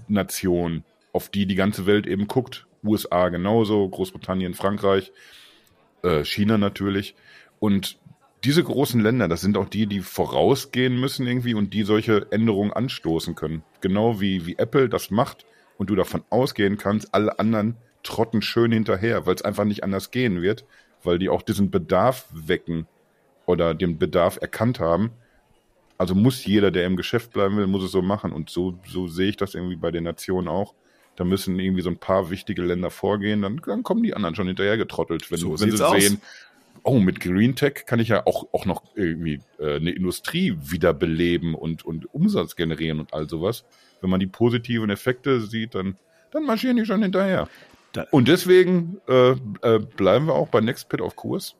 Nationen, 0.07 0.83
auf 1.13 1.29
die 1.29 1.45
die 1.45 1.55
ganze 1.55 1.85
Welt 1.85 2.07
eben 2.07 2.27
guckt. 2.27 2.67
USA 2.83 3.29
genauso, 3.29 3.87
Großbritannien, 3.87 4.53
Frankreich, 4.53 5.11
äh, 6.03 6.23
China 6.23 6.57
natürlich. 6.57 7.15
Und 7.59 7.97
diese 8.45 8.63
großen 8.63 9.01
Länder, 9.01 9.27
das 9.27 9.41
sind 9.41 9.57
auch 9.57 9.67
die, 9.67 9.87
die 9.87 10.01
vorausgehen 10.01 10.99
müssen 10.99 11.25
irgendwie 11.25 11.55
und 11.55 11.73
die 11.73 11.83
solche 11.83 12.31
Änderungen 12.31 12.71
anstoßen 12.71 13.33
können. 13.33 13.63
Genau 13.81 14.21
wie, 14.21 14.45
wie 14.45 14.57
Apple 14.57 14.87
das 14.87 15.09
macht 15.09 15.45
und 15.77 15.89
du 15.89 15.95
davon 15.95 16.23
ausgehen 16.29 16.77
kannst, 16.77 17.13
alle 17.13 17.39
anderen 17.39 17.75
trotten 18.03 18.43
schön 18.43 18.71
hinterher, 18.71 19.25
weil 19.25 19.33
es 19.33 19.41
einfach 19.41 19.65
nicht 19.65 19.83
anders 19.83 20.11
gehen 20.11 20.43
wird, 20.43 20.63
weil 21.03 21.17
die 21.17 21.29
auch 21.29 21.41
diesen 21.41 21.71
Bedarf 21.71 22.27
wecken 22.31 22.87
oder 23.47 23.73
den 23.73 23.97
Bedarf 23.97 24.37
erkannt 24.39 24.79
haben. 24.79 25.09
Also 25.97 26.13
muss 26.13 26.45
jeder, 26.45 26.69
der 26.69 26.85
im 26.85 26.97
Geschäft 26.97 27.31
bleiben 27.33 27.57
will, 27.57 27.65
muss 27.65 27.83
es 27.83 27.91
so 27.91 28.03
machen. 28.03 28.31
Und 28.31 28.51
so, 28.51 28.77
so 28.85 29.07
sehe 29.07 29.29
ich 29.29 29.37
das 29.37 29.55
irgendwie 29.55 29.75
bei 29.75 29.89
den 29.89 30.03
Nationen 30.03 30.49
auch. 30.49 30.75
Da 31.15 31.23
müssen 31.23 31.57
irgendwie 31.59 31.81
so 31.81 31.89
ein 31.89 31.97
paar 31.97 32.29
wichtige 32.29 32.61
Länder 32.61 32.91
vorgehen, 32.91 33.41
dann, 33.41 33.61
dann 33.65 33.83
kommen 33.83 34.03
die 34.03 34.13
anderen 34.13 34.35
schon 34.35 34.47
hinterher 34.47 34.77
getrottelt, 34.77 35.31
wenn, 35.31 35.39
so 35.39 35.59
wenn 35.59 35.71
sie 35.71 35.83
aus. 35.83 35.99
sehen, 35.99 36.21
oh, 36.85 36.99
mit 36.99 37.19
Green 37.19 37.55
Tech 37.55 37.85
kann 37.85 37.99
ich 37.99 38.09
ja 38.09 38.25
auch, 38.25 38.47
auch 38.53 38.65
noch 38.65 38.83
irgendwie 38.95 39.41
äh, 39.59 39.75
eine 39.75 39.91
Industrie 39.91 40.55
wiederbeleben 40.61 41.55
und, 41.55 41.83
und 41.83 42.13
Umsatz 42.13 42.55
generieren 42.55 42.99
und 42.99 43.13
all 43.13 43.27
sowas. 43.27 43.65
Wenn 44.01 44.09
man 44.09 44.19
die 44.19 44.27
positiven 44.27 44.89
Effekte 44.89 45.41
sieht, 45.41 45.75
dann, 45.75 45.97
dann 46.31 46.43
marschieren 46.43 46.77
die 46.77 46.85
schon 46.85 47.01
hinterher. 47.01 47.49
Und 48.11 48.27
deswegen 48.27 49.01
äh, 49.07 49.31
äh, 49.31 49.79
bleiben 49.79 50.27
wir 50.27 50.35
auch 50.35 50.49
bei 50.49 50.61
NextPit 50.61 51.01
auf 51.01 51.15
Kurs. 51.15 51.55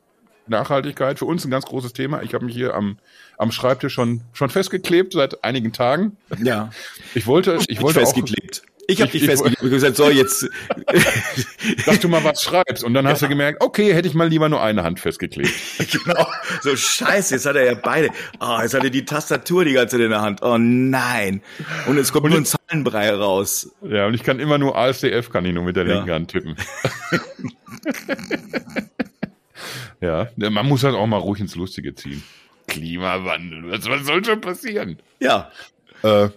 Nachhaltigkeit 0.48 1.18
für 1.18 1.24
uns 1.24 1.44
ein 1.44 1.50
ganz 1.50 1.64
großes 1.66 1.92
Thema. 1.92 2.22
Ich 2.22 2.34
habe 2.34 2.44
mich 2.44 2.54
hier 2.54 2.74
am, 2.74 2.98
am 3.36 3.50
Schreibtisch 3.50 3.94
schon, 3.94 4.22
schon 4.32 4.48
festgeklebt 4.48 5.12
seit 5.12 5.42
einigen 5.42 5.72
Tagen. 5.72 6.16
Ja. 6.42 6.70
Ich 7.14 7.26
wollte, 7.26 7.58
ich 7.66 7.82
wollte 7.82 7.98
festgeklebt. 8.00 8.62
Auch, 8.64 8.75
ich 8.88 9.00
habe 9.00 9.10
dich 9.10 9.24
festgelegt 9.24 9.62
und 9.62 9.70
gesagt, 9.70 9.96
so 9.96 10.10
jetzt. 10.10 10.48
Dass 11.86 12.00
du 12.00 12.08
mal 12.08 12.22
was 12.24 12.42
schreibst 12.42 12.84
und 12.84 12.94
dann 12.94 13.06
hast 13.06 13.20
ja. 13.20 13.26
du 13.26 13.30
gemerkt, 13.30 13.62
okay, 13.62 13.94
hätte 13.94 14.08
ich 14.08 14.14
mal 14.14 14.28
lieber 14.28 14.48
nur 14.48 14.62
eine 14.62 14.82
Hand 14.82 15.00
festgeklebt. 15.00 15.50
genau. 15.78 16.26
So 16.62 16.76
scheiße, 16.76 17.34
jetzt 17.34 17.46
hat 17.46 17.56
er 17.56 17.64
ja 17.64 17.74
beide. 17.74 18.10
Ah, 18.38 18.58
oh, 18.58 18.62
jetzt 18.62 18.74
hat 18.74 18.84
er 18.84 18.90
die 18.90 19.04
Tastatur 19.04 19.64
die 19.64 19.72
ganze 19.72 19.96
Zeit 19.96 20.04
in 20.04 20.10
der 20.10 20.20
Hand. 20.20 20.42
Oh 20.42 20.58
nein. 20.58 21.42
Und 21.86 21.96
jetzt 21.96 22.12
kommt 22.12 22.24
und 22.24 22.30
nur 22.30 22.40
ein 22.40 22.44
Zahlenbrei 22.44 23.12
raus. 23.12 23.70
Ja, 23.82 24.06
und 24.06 24.14
ich 24.14 24.22
kann 24.22 24.38
immer 24.38 24.58
nur 24.58 24.76
ASDF, 24.76 25.30
kann 25.30 25.44
ich 25.44 25.52
nur 25.52 25.64
mit 25.64 25.76
der 25.76 25.86
ja. 25.86 25.94
linken 25.94 26.12
Hand 26.12 26.30
tippen. 26.30 26.56
ja, 30.00 30.28
man 30.36 30.66
muss 30.66 30.84
halt 30.84 30.94
auch 30.94 31.06
mal 31.06 31.18
ruhig 31.18 31.40
ins 31.40 31.56
Lustige 31.56 31.94
ziehen. 31.94 32.22
Klimawandel, 32.68 33.70
was, 33.70 33.88
was 33.88 34.06
soll 34.06 34.24
schon 34.24 34.40
passieren? 34.40 34.98
Ja. 35.20 35.50
Äh, 36.02 36.28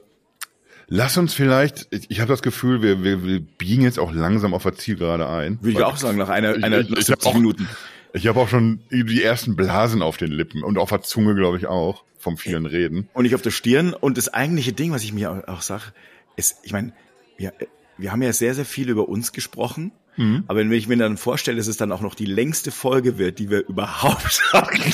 Lass 0.91 1.17
uns 1.17 1.35
vielleicht, 1.35 1.87
ich, 1.91 2.09
ich 2.09 2.19
habe 2.19 2.29
das 2.29 2.41
Gefühl, 2.41 2.81
wir, 2.81 3.03
wir, 3.03 3.23
wir 3.23 3.39
biegen 3.39 3.83
jetzt 3.83 3.99
auch 3.99 4.11
langsam 4.11 4.55
auf 4.55 4.63
der 4.63 4.73
Zielgerade 4.73 5.29
ein. 5.29 5.59
Würde 5.61 5.77
ich 5.77 5.85
auch 5.85 5.97
sagen, 5.97 6.17
nach 6.17 6.29
einer, 6.29 6.63
einer 6.63 6.79
ich, 6.79 6.89
ich, 6.89 7.09
ich 7.09 7.25
auch, 7.25 7.35
Minuten. 7.35 7.69
Ich 8.11 8.25
habe 8.25 8.39
auch 8.39 8.49
schon 8.49 8.79
die 8.91 9.21
ersten 9.21 9.55
Blasen 9.55 10.01
auf 10.01 10.17
den 10.17 10.31
Lippen 10.31 10.63
und 10.63 10.79
auf 10.79 10.89
der 10.89 11.03
Zunge, 11.03 11.35
glaube 11.35 11.57
ich, 11.57 11.67
auch, 11.67 12.03
vom 12.17 12.37
vielen 12.37 12.65
Reden. 12.65 13.07
Und 13.13 13.25
ich 13.25 13.35
auf 13.35 13.43
der 13.43 13.51
Stirn. 13.51 13.93
Und 13.93 14.17
das 14.17 14.33
eigentliche 14.33 14.73
Ding, 14.73 14.91
was 14.91 15.03
ich 15.03 15.13
mir 15.13 15.31
auch, 15.31 15.47
auch 15.47 15.61
sage, 15.61 15.93
ist, 16.35 16.57
ich 16.63 16.73
meine, 16.73 16.91
wir, 17.37 17.53
wir 17.97 18.11
haben 18.11 18.23
ja 18.23 18.33
sehr, 18.33 18.55
sehr 18.55 18.65
viel 18.65 18.89
über 18.89 19.07
uns 19.07 19.31
gesprochen. 19.31 19.91
Mhm. 20.19 20.43
Aber 20.47 20.59
wenn 20.59 20.71
ich 20.73 20.89
mir 20.89 20.97
dann 20.97 21.15
vorstelle, 21.15 21.55
dass 21.55 21.67
es 21.67 21.77
dann 21.77 21.93
auch 21.93 22.01
noch 22.01 22.13
die 22.13 22.25
längste 22.25 22.71
Folge 22.71 23.17
wird, 23.17 23.39
die 23.39 23.49
wir 23.49 23.59
überhaupt 23.69 24.41
haben, 24.51 24.93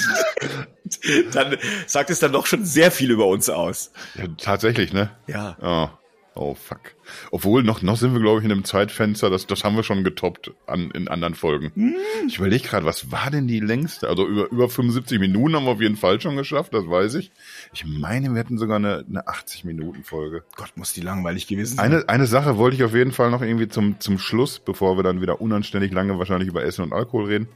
dann 1.33 1.57
sagt 1.87 2.11
es 2.11 2.19
dann 2.19 2.31
doch 2.31 2.45
schon 2.45 2.63
sehr 2.63 2.91
viel 2.91 3.09
über 3.09 3.25
uns 3.25 3.49
aus. 3.49 3.91
Ja, 4.13 4.27
tatsächlich, 4.37 4.93
ne? 4.93 5.09
Ja. 5.25 5.57
Oh. 5.61 6.04
Oh 6.37 6.53
fuck. 6.53 6.95
Obwohl, 7.31 7.63
noch, 7.63 7.81
noch 7.81 7.95
sind 7.95 8.13
wir, 8.13 8.19
glaube 8.19 8.39
ich, 8.39 8.45
in 8.45 8.51
einem 8.51 8.65
Zeitfenster, 8.65 9.29
das, 9.29 9.47
das 9.47 9.63
haben 9.63 9.77
wir 9.77 9.83
schon 9.83 10.03
getoppt 10.03 10.51
an, 10.67 10.91
in 10.91 11.07
anderen 11.07 11.33
Folgen. 11.33 11.71
Mm. 11.75 11.93
Ich 12.27 12.39
überlege 12.39 12.67
gerade, 12.67 12.85
was 12.85 13.09
war 13.09 13.31
denn 13.31 13.47
die 13.47 13.61
längste? 13.61 14.09
Also 14.09 14.27
über, 14.27 14.51
über 14.51 14.67
75 14.67 15.17
Minuten 15.19 15.55
haben 15.55 15.63
wir 15.63 15.71
auf 15.71 15.81
jeden 15.81 15.95
Fall 15.95 16.19
schon 16.19 16.35
geschafft, 16.35 16.73
das 16.73 16.89
weiß 16.89 17.13
ich. 17.15 17.31
Ich 17.73 17.85
meine, 17.85 18.29
wir 18.31 18.37
hätten 18.37 18.57
sogar 18.57 18.75
eine, 18.75 19.05
eine 19.07 19.25
80-Minuten-Folge. 19.27 20.43
Gott, 20.57 20.73
muss 20.75 20.91
die 20.91 20.99
langweilig 20.99 21.47
gewesen 21.47 21.77
sein. 21.77 21.85
Eine, 21.85 22.09
eine 22.09 22.27
Sache 22.27 22.57
wollte 22.57 22.75
ich 22.75 22.83
auf 22.83 22.93
jeden 22.93 23.13
Fall 23.13 23.31
noch 23.31 23.41
irgendwie 23.41 23.69
zum, 23.69 24.01
zum 24.01 24.19
Schluss, 24.19 24.59
bevor 24.59 24.97
wir 24.97 25.03
dann 25.03 25.21
wieder 25.21 25.39
unanständig 25.39 25.93
lange 25.93 26.19
wahrscheinlich 26.19 26.49
über 26.49 26.65
Essen 26.65 26.83
und 26.83 26.91
Alkohol 26.91 27.27
reden. 27.27 27.47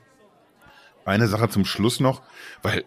Eine 1.04 1.28
Sache 1.28 1.50
zum 1.50 1.66
Schluss 1.66 2.00
noch, 2.00 2.22
weil 2.62 2.86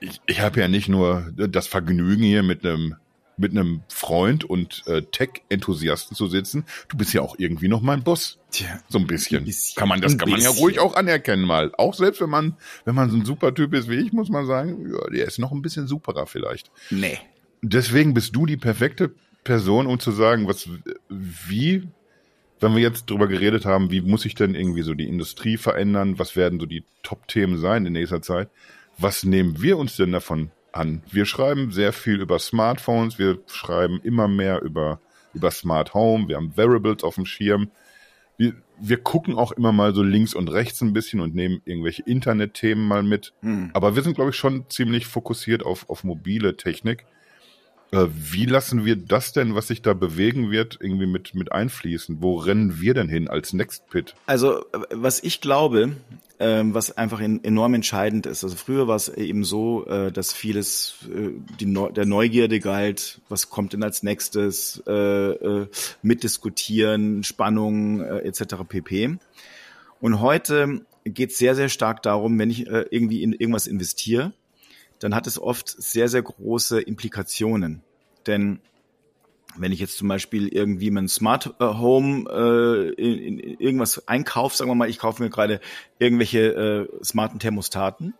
ich, 0.00 0.20
ich 0.26 0.40
habe 0.42 0.60
ja 0.60 0.68
nicht 0.68 0.88
nur 0.88 1.32
das 1.34 1.66
Vergnügen 1.66 2.24
hier 2.24 2.42
mit 2.42 2.66
einem 2.66 2.96
mit 3.40 3.52
einem 3.52 3.82
Freund 3.88 4.44
und 4.44 4.82
äh, 4.86 5.02
Tech-Enthusiasten 5.02 6.16
zu 6.16 6.26
sitzen. 6.28 6.64
Du 6.88 6.96
bist 6.96 7.12
ja 7.12 7.22
auch 7.22 7.36
irgendwie 7.38 7.68
noch 7.68 7.80
mein 7.80 8.02
Boss. 8.02 8.38
Tja, 8.50 8.80
so 8.88 8.98
ein 8.98 9.06
bisschen. 9.06 9.38
Ein 9.38 9.44
bisschen 9.46 9.78
kann 9.78 9.88
man 9.88 10.00
das 10.00 10.16
kann 10.18 10.30
man 10.30 10.40
ja 10.40 10.50
ruhig 10.50 10.78
auch 10.78 10.94
anerkennen 10.94 11.44
mal. 11.44 11.72
Auch 11.76 11.94
selbst 11.94 12.20
wenn 12.20 12.30
man 12.30 12.56
wenn 12.84 12.94
man 12.94 13.10
so 13.10 13.16
ein 13.16 13.24
super 13.24 13.54
Typ 13.54 13.74
ist 13.74 13.88
wie 13.88 13.96
ich, 13.96 14.12
muss 14.12 14.28
man 14.28 14.46
sagen, 14.46 14.90
ja, 14.92 15.10
der 15.10 15.26
ist 15.26 15.38
noch 15.38 15.52
ein 15.52 15.62
bisschen 15.62 15.86
superer 15.86 16.26
vielleicht. 16.26 16.70
Nee. 16.90 17.18
Deswegen 17.62 18.14
bist 18.14 18.34
du 18.36 18.46
die 18.46 18.56
perfekte 18.56 19.12
Person, 19.44 19.86
um 19.86 19.98
zu 19.98 20.12
sagen, 20.12 20.46
was 20.46 20.68
wie 21.08 21.88
wenn 22.60 22.74
wir 22.74 22.82
jetzt 22.82 23.08
drüber 23.08 23.26
geredet 23.26 23.64
haben, 23.64 23.90
wie 23.90 24.02
muss 24.02 24.22
sich 24.22 24.34
denn 24.34 24.54
irgendwie 24.54 24.82
so 24.82 24.94
die 24.94 25.08
Industrie 25.08 25.56
verändern? 25.56 26.18
Was 26.18 26.36
werden 26.36 26.60
so 26.60 26.66
die 26.66 26.84
Top-Themen 27.02 27.58
sein 27.58 27.86
in 27.86 27.94
nächster 27.94 28.20
Zeit? 28.20 28.50
Was 28.98 29.24
nehmen 29.24 29.62
wir 29.62 29.78
uns 29.78 29.96
denn 29.96 30.12
davon 30.12 30.50
an. 30.72 31.02
Wir 31.10 31.24
schreiben 31.24 31.72
sehr 31.72 31.92
viel 31.92 32.20
über 32.20 32.38
Smartphones, 32.38 33.18
wir 33.18 33.38
schreiben 33.46 34.00
immer 34.02 34.28
mehr 34.28 34.62
über, 34.62 35.00
über 35.34 35.50
Smart 35.50 35.94
Home, 35.94 36.28
wir 36.28 36.36
haben 36.36 36.56
Variables 36.56 37.04
auf 37.04 37.16
dem 37.16 37.26
Schirm. 37.26 37.70
Wir, 38.36 38.54
wir 38.80 38.96
gucken 38.96 39.36
auch 39.36 39.52
immer 39.52 39.72
mal 39.72 39.94
so 39.94 40.02
links 40.02 40.34
und 40.34 40.48
rechts 40.48 40.80
ein 40.80 40.92
bisschen 40.94 41.20
und 41.20 41.34
nehmen 41.34 41.60
irgendwelche 41.64 42.02
Internetthemen 42.02 42.86
mal 42.86 43.02
mit. 43.02 43.34
Hm. 43.42 43.70
Aber 43.74 43.96
wir 43.96 44.02
sind, 44.02 44.14
glaube 44.14 44.30
ich, 44.30 44.36
schon 44.36 44.64
ziemlich 44.70 45.06
fokussiert 45.06 45.62
auf, 45.62 45.88
auf 45.90 46.04
mobile 46.04 46.56
Technik. 46.56 47.04
Äh, 47.92 48.06
wie 48.12 48.46
lassen 48.46 48.84
wir 48.84 48.96
das 48.96 49.32
denn, 49.32 49.54
was 49.54 49.68
sich 49.68 49.82
da 49.82 49.94
bewegen 49.94 50.50
wird, 50.50 50.78
irgendwie 50.80 51.06
mit, 51.06 51.34
mit 51.34 51.52
einfließen? 51.52 52.18
Wo 52.20 52.36
rennen 52.36 52.80
wir 52.80 52.94
denn 52.94 53.08
hin 53.08 53.28
als 53.28 53.52
Next 53.52 53.88
Pit? 53.90 54.14
Also, 54.26 54.64
was 54.90 55.22
ich 55.22 55.40
glaube, 55.40 55.96
ähm, 56.40 56.72
was 56.72 56.96
einfach 56.96 57.20
in, 57.20 57.44
enorm 57.44 57.74
entscheidend 57.74 58.24
ist. 58.24 58.42
Also 58.42 58.56
früher 58.56 58.88
war 58.88 58.96
es 58.96 59.10
eben 59.10 59.44
so, 59.44 59.86
äh, 59.86 60.10
dass 60.10 60.32
vieles 60.32 60.94
äh, 61.14 61.32
der 61.60 62.06
Neugierde 62.06 62.60
galt, 62.60 63.20
was 63.28 63.50
kommt 63.50 63.74
denn 63.74 63.82
als 63.82 64.02
nächstes, 64.02 64.82
äh, 64.86 64.92
äh, 64.92 65.66
mitdiskutieren, 66.02 67.24
Spannung 67.24 68.00
äh, 68.00 68.20
etc. 68.20 68.56
pp. 68.66 69.18
Und 70.00 70.20
heute 70.20 70.80
geht 71.04 71.32
es 71.32 71.38
sehr, 71.38 71.54
sehr 71.54 71.68
stark 71.68 72.02
darum, 72.02 72.38
wenn 72.38 72.48
ich 72.48 72.66
äh, 72.66 72.86
irgendwie 72.90 73.22
in 73.22 73.34
irgendwas 73.34 73.66
investiere, 73.66 74.32
dann 75.00 75.14
hat 75.14 75.26
es 75.26 75.40
oft 75.40 75.68
sehr, 75.68 76.08
sehr 76.08 76.22
große 76.22 76.80
Implikationen. 76.80 77.82
Denn 78.26 78.60
wenn 79.56 79.72
ich 79.72 79.80
jetzt 79.80 79.98
zum 79.98 80.06
Beispiel 80.06 80.48
irgendwie 80.48 80.90
mein 80.90 81.08
Smart 81.08 81.54
äh, 81.58 81.64
Home 81.64 82.30
äh, 82.30 82.90
in, 82.92 83.38
in 83.38 83.58
irgendwas 83.58 84.06
einkaufe, 84.06 84.56
sagen 84.56 84.70
wir 84.70 84.76
mal, 84.76 84.88
ich 84.88 84.98
kaufe 84.98 85.22
mir 85.22 85.30
gerade 85.30 85.60
irgendwelche 85.98 86.88
äh, 86.92 87.04
smarten 87.04 87.40
Thermostaten, 87.40 88.14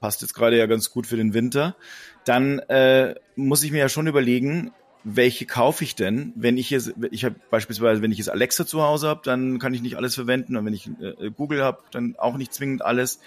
passt 0.00 0.22
jetzt 0.22 0.34
gerade 0.34 0.58
ja 0.58 0.66
ganz 0.66 0.90
gut 0.90 1.06
für 1.06 1.16
den 1.16 1.34
Winter, 1.34 1.76
dann 2.24 2.58
äh, 2.58 3.14
muss 3.36 3.62
ich 3.62 3.70
mir 3.70 3.78
ja 3.78 3.88
schon 3.88 4.08
überlegen, 4.08 4.72
welche 5.08 5.46
kaufe 5.46 5.84
ich 5.84 5.94
denn? 5.94 6.32
Wenn 6.34 6.58
ich 6.58 6.70
jetzt, 6.70 6.92
ich 7.12 7.24
habe 7.24 7.36
beispielsweise, 7.48 8.02
wenn 8.02 8.10
ich 8.10 8.18
jetzt 8.18 8.28
Alexa 8.28 8.66
zu 8.66 8.82
Hause 8.82 9.06
habe, 9.06 9.20
dann 9.22 9.60
kann 9.60 9.72
ich 9.72 9.80
nicht 9.80 9.96
alles 9.96 10.16
verwenden. 10.16 10.56
Und 10.56 10.66
wenn 10.66 10.74
ich 10.74 10.90
äh, 11.00 11.30
Google 11.30 11.62
habe, 11.62 11.78
dann 11.92 12.16
auch 12.18 12.36
nicht 12.36 12.52
zwingend 12.52 12.84
alles. 12.84 13.20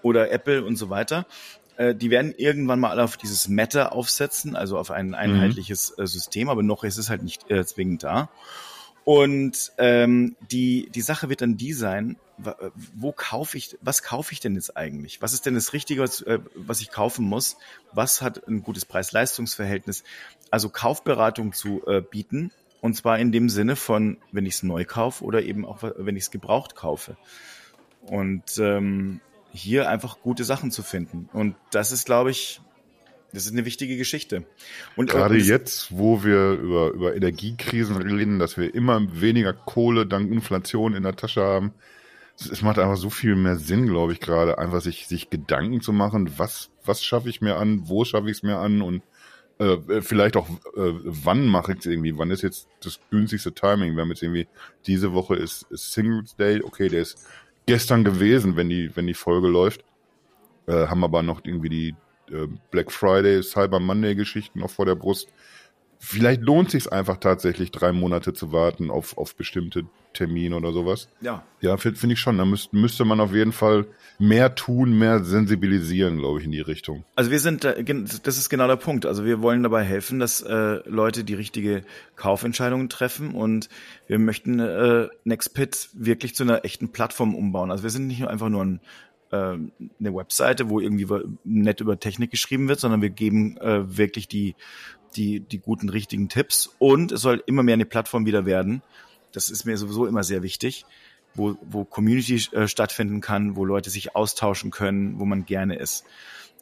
Oder 0.00 0.30
Apple 0.30 0.64
und 0.64 0.76
so 0.76 0.88
weiter. 0.88 1.26
Äh, 1.76 1.94
die 1.94 2.10
werden 2.10 2.34
irgendwann 2.36 2.80
mal 2.80 2.90
alle 2.90 3.04
auf 3.04 3.16
dieses 3.16 3.48
Meta 3.48 3.88
aufsetzen, 3.88 4.56
also 4.56 4.78
auf 4.78 4.90
ein 4.90 5.14
einheitliches 5.14 5.94
mhm. 5.96 6.06
System, 6.06 6.48
aber 6.48 6.62
noch 6.62 6.84
ist 6.84 6.98
es 6.98 7.10
halt 7.10 7.22
nicht 7.22 7.50
äh, 7.50 7.64
zwingend 7.64 8.02
da. 8.02 8.30
Und 9.04 9.72
ähm, 9.78 10.34
die, 10.50 10.90
die 10.90 11.00
Sache 11.00 11.28
wird 11.28 11.40
dann 11.40 11.56
die 11.56 11.72
sein, 11.72 12.16
wo 12.92 13.12
kaufe 13.12 13.56
ich, 13.56 13.78
was 13.80 14.02
kaufe 14.02 14.32
ich 14.32 14.40
denn 14.40 14.56
jetzt 14.56 14.76
eigentlich? 14.76 15.22
Was 15.22 15.32
ist 15.32 15.46
denn 15.46 15.54
das 15.54 15.72
Richtige, 15.72 16.02
was, 16.02 16.22
äh, 16.22 16.40
was 16.54 16.80
ich 16.80 16.90
kaufen 16.90 17.24
muss? 17.24 17.56
Was 17.92 18.20
hat 18.20 18.46
ein 18.48 18.62
gutes 18.62 18.84
Preis-Leistungs-Verhältnis? 18.84 20.02
Also 20.50 20.68
Kaufberatung 20.70 21.52
zu 21.52 21.86
äh, 21.86 22.02
bieten. 22.02 22.50
Und 22.80 22.94
zwar 22.94 23.18
in 23.18 23.32
dem 23.32 23.48
Sinne 23.48 23.76
von, 23.76 24.18
wenn 24.32 24.44
ich 24.44 24.54
es 24.54 24.62
neu 24.62 24.84
kaufe 24.84 25.24
oder 25.24 25.42
eben 25.42 25.64
auch, 25.64 25.82
wenn 25.82 26.16
ich 26.16 26.24
es 26.24 26.30
gebraucht 26.30 26.74
kaufe. 26.74 27.16
Und 28.02 28.58
ähm, 28.58 29.20
hier 29.56 29.88
einfach 29.88 30.20
gute 30.20 30.44
Sachen 30.44 30.70
zu 30.70 30.82
finden. 30.82 31.28
Und 31.32 31.56
das 31.70 31.92
ist, 31.92 32.06
glaube 32.06 32.30
ich, 32.30 32.60
das 33.32 33.46
ist 33.46 33.52
eine 33.52 33.64
wichtige 33.64 33.96
Geschichte. 33.96 34.44
Und 34.94 35.10
gerade 35.10 35.36
jetzt, 35.36 35.96
wo 35.96 36.24
wir 36.24 36.52
über, 36.52 36.90
über 36.90 37.14
Energiekrisen 37.14 37.96
reden, 37.96 38.38
dass 38.38 38.56
wir 38.56 38.74
immer 38.74 39.20
weniger 39.20 39.52
Kohle 39.52 40.06
dank 40.06 40.30
Inflation 40.30 40.94
in 40.94 41.02
der 41.02 41.16
Tasche 41.16 41.42
haben, 41.42 41.72
es 42.38 42.62
macht 42.62 42.78
einfach 42.78 42.96
so 42.96 43.10
viel 43.10 43.34
mehr 43.34 43.56
Sinn, 43.56 43.86
glaube 43.86 44.12
ich, 44.12 44.20
gerade 44.20 44.58
einfach 44.58 44.80
sich, 44.80 45.06
sich 45.06 45.30
Gedanken 45.30 45.80
zu 45.80 45.92
machen, 45.92 46.32
was, 46.36 46.70
was 46.84 47.02
schaffe 47.02 47.30
ich 47.30 47.40
mir 47.40 47.56
an, 47.56 47.88
wo 47.88 48.04
schaffe 48.04 48.30
ich 48.30 48.38
es 48.38 48.42
mir 48.42 48.58
an 48.58 48.82
und 48.82 49.02
äh, 49.58 50.02
vielleicht 50.02 50.36
auch, 50.36 50.48
äh, 50.48 50.92
wann 51.04 51.46
mache 51.46 51.72
ich 51.72 51.78
es 51.78 51.86
irgendwie, 51.86 52.18
wann 52.18 52.30
ist 52.30 52.42
jetzt 52.42 52.68
das 52.82 53.00
günstigste 53.10 53.54
Timing? 53.54 53.96
Wir 53.96 54.02
haben 54.02 54.10
jetzt 54.10 54.22
irgendwie, 54.22 54.48
diese 54.86 55.14
Woche 55.14 55.36
ist, 55.36 55.62
ist 55.70 55.92
Singles 55.92 56.36
Day, 56.36 56.60
okay, 56.62 56.88
der 56.88 57.02
ist 57.02 57.26
gestern 57.66 58.04
gewesen, 58.04 58.56
wenn 58.56 58.68
die, 58.68 58.94
wenn 58.94 59.06
die 59.06 59.14
Folge 59.14 59.48
läuft. 59.48 59.84
Äh, 60.66 60.86
haben 60.86 61.04
aber 61.04 61.22
noch 61.22 61.44
irgendwie 61.44 61.68
die 61.68 61.94
äh, 62.32 62.46
Black 62.70 62.90
Friday, 62.90 63.42
Cyber 63.42 63.80
Monday 63.80 64.14
Geschichten 64.14 64.60
noch 64.60 64.70
vor 64.70 64.86
der 64.86 64.94
Brust 64.96 65.28
vielleicht 65.98 66.42
lohnt 66.42 66.70
sich 66.70 66.92
einfach 66.92 67.16
tatsächlich, 67.18 67.70
drei 67.70 67.92
Monate 67.92 68.32
zu 68.32 68.52
warten 68.52 68.90
auf, 68.90 69.16
auf 69.18 69.34
bestimmte 69.34 69.84
Termine 70.12 70.56
oder 70.56 70.72
sowas. 70.72 71.08
Ja. 71.20 71.44
Ja, 71.60 71.76
finde 71.76 71.98
find 71.98 72.12
ich 72.12 72.20
schon. 72.20 72.38
Da 72.38 72.44
müsste, 72.44 72.74
müsste 72.74 73.04
man 73.04 73.20
auf 73.20 73.34
jeden 73.34 73.52
Fall 73.52 73.86
mehr 74.18 74.54
tun, 74.54 74.98
mehr 74.98 75.24
sensibilisieren, 75.24 76.18
glaube 76.18 76.40
ich, 76.40 76.46
in 76.46 76.52
die 76.52 76.60
Richtung. 76.60 77.04
Also 77.16 77.30
wir 77.30 77.40
sind, 77.40 77.64
das 77.64 78.38
ist 78.38 78.48
genau 78.48 78.66
der 78.66 78.76
Punkt. 78.76 79.04
Also 79.04 79.24
wir 79.24 79.42
wollen 79.42 79.62
dabei 79.62 79.82
helfen, 79.84 80.18
dass 80.18 80.40
äh, 80.40 80.80
Leute 80.88 81.24
die 81.24 81.34
richtige 81.34 81.82
Kaufentscheidungen 82.16 82.88
treffen 82.88 83.34
und 83.34 83.68
wir 84.06 84.18
möchten 84.18 84.58
äh, 84.58 85.08
NextPit 85.24 85.90
wirklich 85.92 86.34
zu 86.34 86.44
einer 86.44 86.64
echten 86.64 86.90
Plattform 86.90 87.34
umbauen. 87.34 87.70
Also 87.70 87.82
wir 87.82 87.90
sind 87.90 88.06
nicht 88.06 88.20
nur 88.20 88.30
einfach 88.30 88.48
nur 88.48 88.64
ein 88.64 88.80
äh, 89.30 89.36
eine 89.36 90.14
Webseite, 90.14 90.70
wo 90.70 90.80
irgendwie 90.80 91.06
nett 91.44 91.80
über 91.80 91.98
Technik 91.98 92.30
geschrieben 92.30 92.68
wird, 92.68 92.80
sondern 92.80 93.02
wir 93.02 93.10
geben 93.10 93.56
äh, 93.58 93.96
wirklich 93.96 94.28
die 94.28 94.54
die, 95.16 95.40
die 95.40 95.58
guten, 95.58 95.88
richtigen 95.88 96.28
Tipps. 96.28 96.74
Und 96.78 97.12
es 97.12 97.20
soll 97.20 97.42
immer 97.46 97.62
mehr 97.62 97.74
eine 97.74 97.86
Plattform 97.86 98.26
wieder 98.26 98.46
werden. 98.46 98.82
Das 99.32 99.50
ist 99.50 99.64
mir 99.64 99.76
sowieso 99.76 100.06
immer 100.06 100.24
sehr 100.24 100.42
wichtig, 100.42 100.86
wo, 101.34 101.56
wo 101.62 101.84
Community 101.84 102.40
äh, 102.52 102.68
stattfinden 102.68 103.20
kann, 103.20 103.56
wo 103.56 103.64
Leute 103.64 103.90
sich 103.90 104.16
austauschen 104.16 104.70
können, 104.70 105.18
wo 105.18 105.24
man 105.24 105.44
gerne 105.44 105.76
ist. 105.76 106.04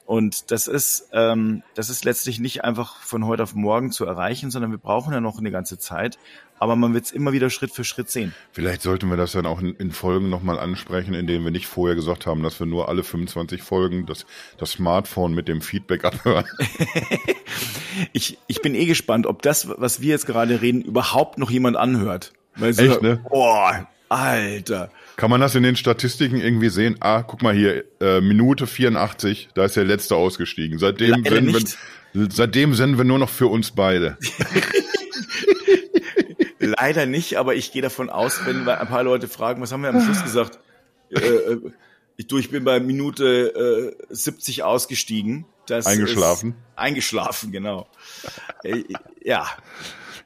Und 0.07 0.51
das 0.51 0.67
ist, 0.67 1.09
ähm, 1.13 1.63
das 1.75 1.89
ist 1.89 2.05
letztlich 2.05 2.39
nicht 2.39 2.63
einfach 2.63 3.01
von 3.01 3.25
heute 3.25 3.43
auf 3.43 3.55
morgen 3.55 3.91
zu 3.91 4.05
erreichen, 4.05 4.51
sondern 4.51 4.71
wir 4.71 4.79
brauchen 4.79 5.15
ja 5.15 5.21
noch 5.21 5.39
eine 5.39 5.51
ganze 5.51 5.79
Zeit. 5.79 6.19
Aber 6.59 6.77
man 6.77 6.93
wird 6.95 7.07
es 7.07 7.13
immer 7.13 7.33
wieder 7.33 7.49
Schritt 7.49 7.73
für 7.73 7.85
Schritt 7.85 8.11
sehen. 8.11 8.35
Vielleicht 8.53 8.83
sollten 8.83 9.09
wir 9.09 9.17
das 9.17 9.33
dann 9.33 9.47
auch 9.47 9.61
in, 9.61 9.75
in 9.77 9.93
Folgen 9.93 10.29
nochmal 10.29 10.59
ansprechen, 10.59 11.15
in 11.15 11.27
denen 11.27 11.45
wir 11.45 11.51
nicht 11.51 11.67
vorher 11.67 11.97
gesagt 11.97 12.27
haben, 12.27 12.43
dass 12.43 12.61
wir 12.61 12.67
nur 12.67 12.89
alle 12.89 13.03
25 13.03 13.63
Folgen 13.63 14.05
das, 14.07 14.27
das 14.59 14.73
Smartphone 14.73 15.35
mit 15.35 15.49
dem 15.49 15.63
Feedback 15.63 16.05
abhören. 16.05 16.45
ich, 18.13 18.39
ich 18.47 18.61
bin 18.61 18.75
eh 18.75 18.87
gespannt, 18.87 19.27
ob 19.27 19.43
das, 19.43 19.69
was 19.79 20.01
wir 20.03 20.11
jetzt 20.11 20.27
gerade 20.27 20.61
reden, 20.61 20.83
überhaupt 20.83 21.39
noch 21.39 21.51
jemand 21.51 21.77
anhört. 21.77 22.33
Weil 22.57 22.73
so, 22.73 22.83
Echt, 22.85 23.03
ne? 23.03 23.25
Boah, 23.29 23.89
Alter. 24.11 24.91
Kann 25.17 25.31
man 25.31 25.41
das 25.41 25.55
in 25.55 25.63
den 25.63 25.77
Statistiken 25.77 26.41
irgendwie 26.41 26.69
sehen? 26.69 26.97
Ah, 27.01 27.23
guck 27.23 27.43
mal 27.43 27.55
hier, 27.55 27.85
äh, 28.01 28.21
Minute 28.21 28.67
84, 28.67 29.51
da 29.55 29.65
ist 29.65 29.77
der 29.77 29.85
letzte 29.85 30.17
ausgestiegen. 30.17 30.79
Seitdem 30.79 31.25
senden, 31.25 31.65
wir, 32.13 32.29
seitdem 32.31 32.75
senden 32.75 32.99
wir 32.99 33.05
nur 33.05 33.19
noch 33.19 33.31
für 33.31 33.47
uns 33.47 33.71
beide. 33.71 34.19
Leider 36.59 37.07
nicht, 37.07 37.37
aber 37.37 37.55
ich 37.55 37.73
gehe 37.73 37.83
davon 37.83 38.11
aus, 38.11 38.47
wenn 38.47 38.69
ein 38.69 38.89
paar 38.89 39.05
Leute 39.05 39.29
fragen, 39.29 39.63
was 39.63 39.71
haben 39.71 39.83
wir 39.83 39.91
am 39.91 40.01
Schluss 40.01 40.23
gesagt? 40.23 40.59
Äh, 41.11 41.21
äh, 41.21 41.61
ich, 42.17 42.27
du, 42.27 42.39
ich 42.39 42.51
bin 42.51 42.65
bei 42.65 42.81
Minute 42.81 43.95
äh, 44.11 44.15
70 44.15 44.63
ausgestiegen. 44.63 45.47
Das 45.67 45.87
eingeschlafen? 45.87 46.57
eingeschlafen, 46.77 47.53
genau. 47.53 47.89
Äh, 48.63 48.85
ja. 49.23 49.47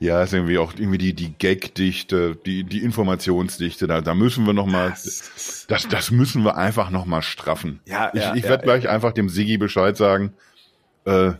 Ja, 0.00 0.22
ist 0.22 0.32
irgendwie 0.32 0.58
auch 0.58 0.74
irgendwie 0.74 0.98
die, 0.98 1.12
die 1.12 1.34
Gagdichte, 1.36 2.36
die, 2.46 2.62
die 2.62 2.82
Informationsdichte, 2.84 3.88
da, 3.88 4.00
da 4.00 4.14
müssen 4.14 4.46
wir 4.46 4.52
nochmal, 4.52 4.90
das, 4.90 5.88
das 5.90 6.10
müssen 6.12 6.44
wir 6.44 6.56
einfach 6.56 6.90
nochmal 6.90 7.22
straffen. 7.22 7.80
Ja, 7.84 8.10
ich 8.14 8.20
ja, 8.20 8.34
ich 8.34 8.44
ja, 8.44 8.50
werde 8.50 8.62
gleich 8.62 8.88
einfach 8.88 9.12
dem 9.12 9.28
Siggi 9.28 9.58
Bescheid 9.58 9.96
sagen, 9.96 10.34
äh, 11.04 11.32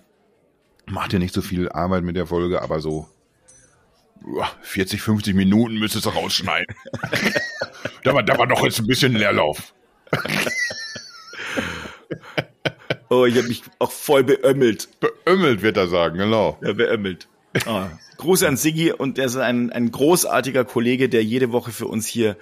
macht 0.86 1.12
ja 1.12 1.20
nicht 1.20 1.34
so 1.34 1.40
viel 1.40 1.68
Arbeit 1.68 2.02
mit 2.02 2.16
der 2.16 2.26
Folge, 2.26 2.60
aber 2.60 2.80
so 2.80 3.08
40, 4.62 5.00
50 5.00 5.34
Minuten 5.36 5.78
müsstest 5.78 6.06
du 6.06 6.10
rausschneiden. 6.10 6.74
da, 8.02 8.14
war, 8.14 8.24
da 8.24 8.36
war 8.38 8.48
doch 8.48 8.64
jetzt 8.64 8.80
ein 8.80 8.88
bisschen 8.88 9.14
Leerlauf. 9.14 9.72
oh, 13.08 13.24
ich 13.24 13.36
habe 13.36 13.46
mich 13.46 13.62
auch 13.78 13.92
voll 13.92 14.24
beömmelt. 14.24 14.88
Beömmelt 14.98 15.62
wird 15.62 15.76
er 15.76 15.86
sagen, 15.86 16.18
genau. 16.18 16.58
Ja, 16.60 16.72
beömmelt. 16.72 17.28
Ah. 17.66 17.90
Gruß 18.16 18.42
an 18.44 18.56
Siggi 18.56 18.92
und 18.92 19.16
der 19.18 19.26
ist 19.26 19.36
ein, 19.36 19.70
ein 19.70 19.90
großartiger 19.90 20.64
Kollege, 20.64 21.08
der 21.08 21.22
jede 21.22 21.52
Woche 21.52 21.70
für 21.70 21.86
uns 21.86 22.06
hier 22.06 22.36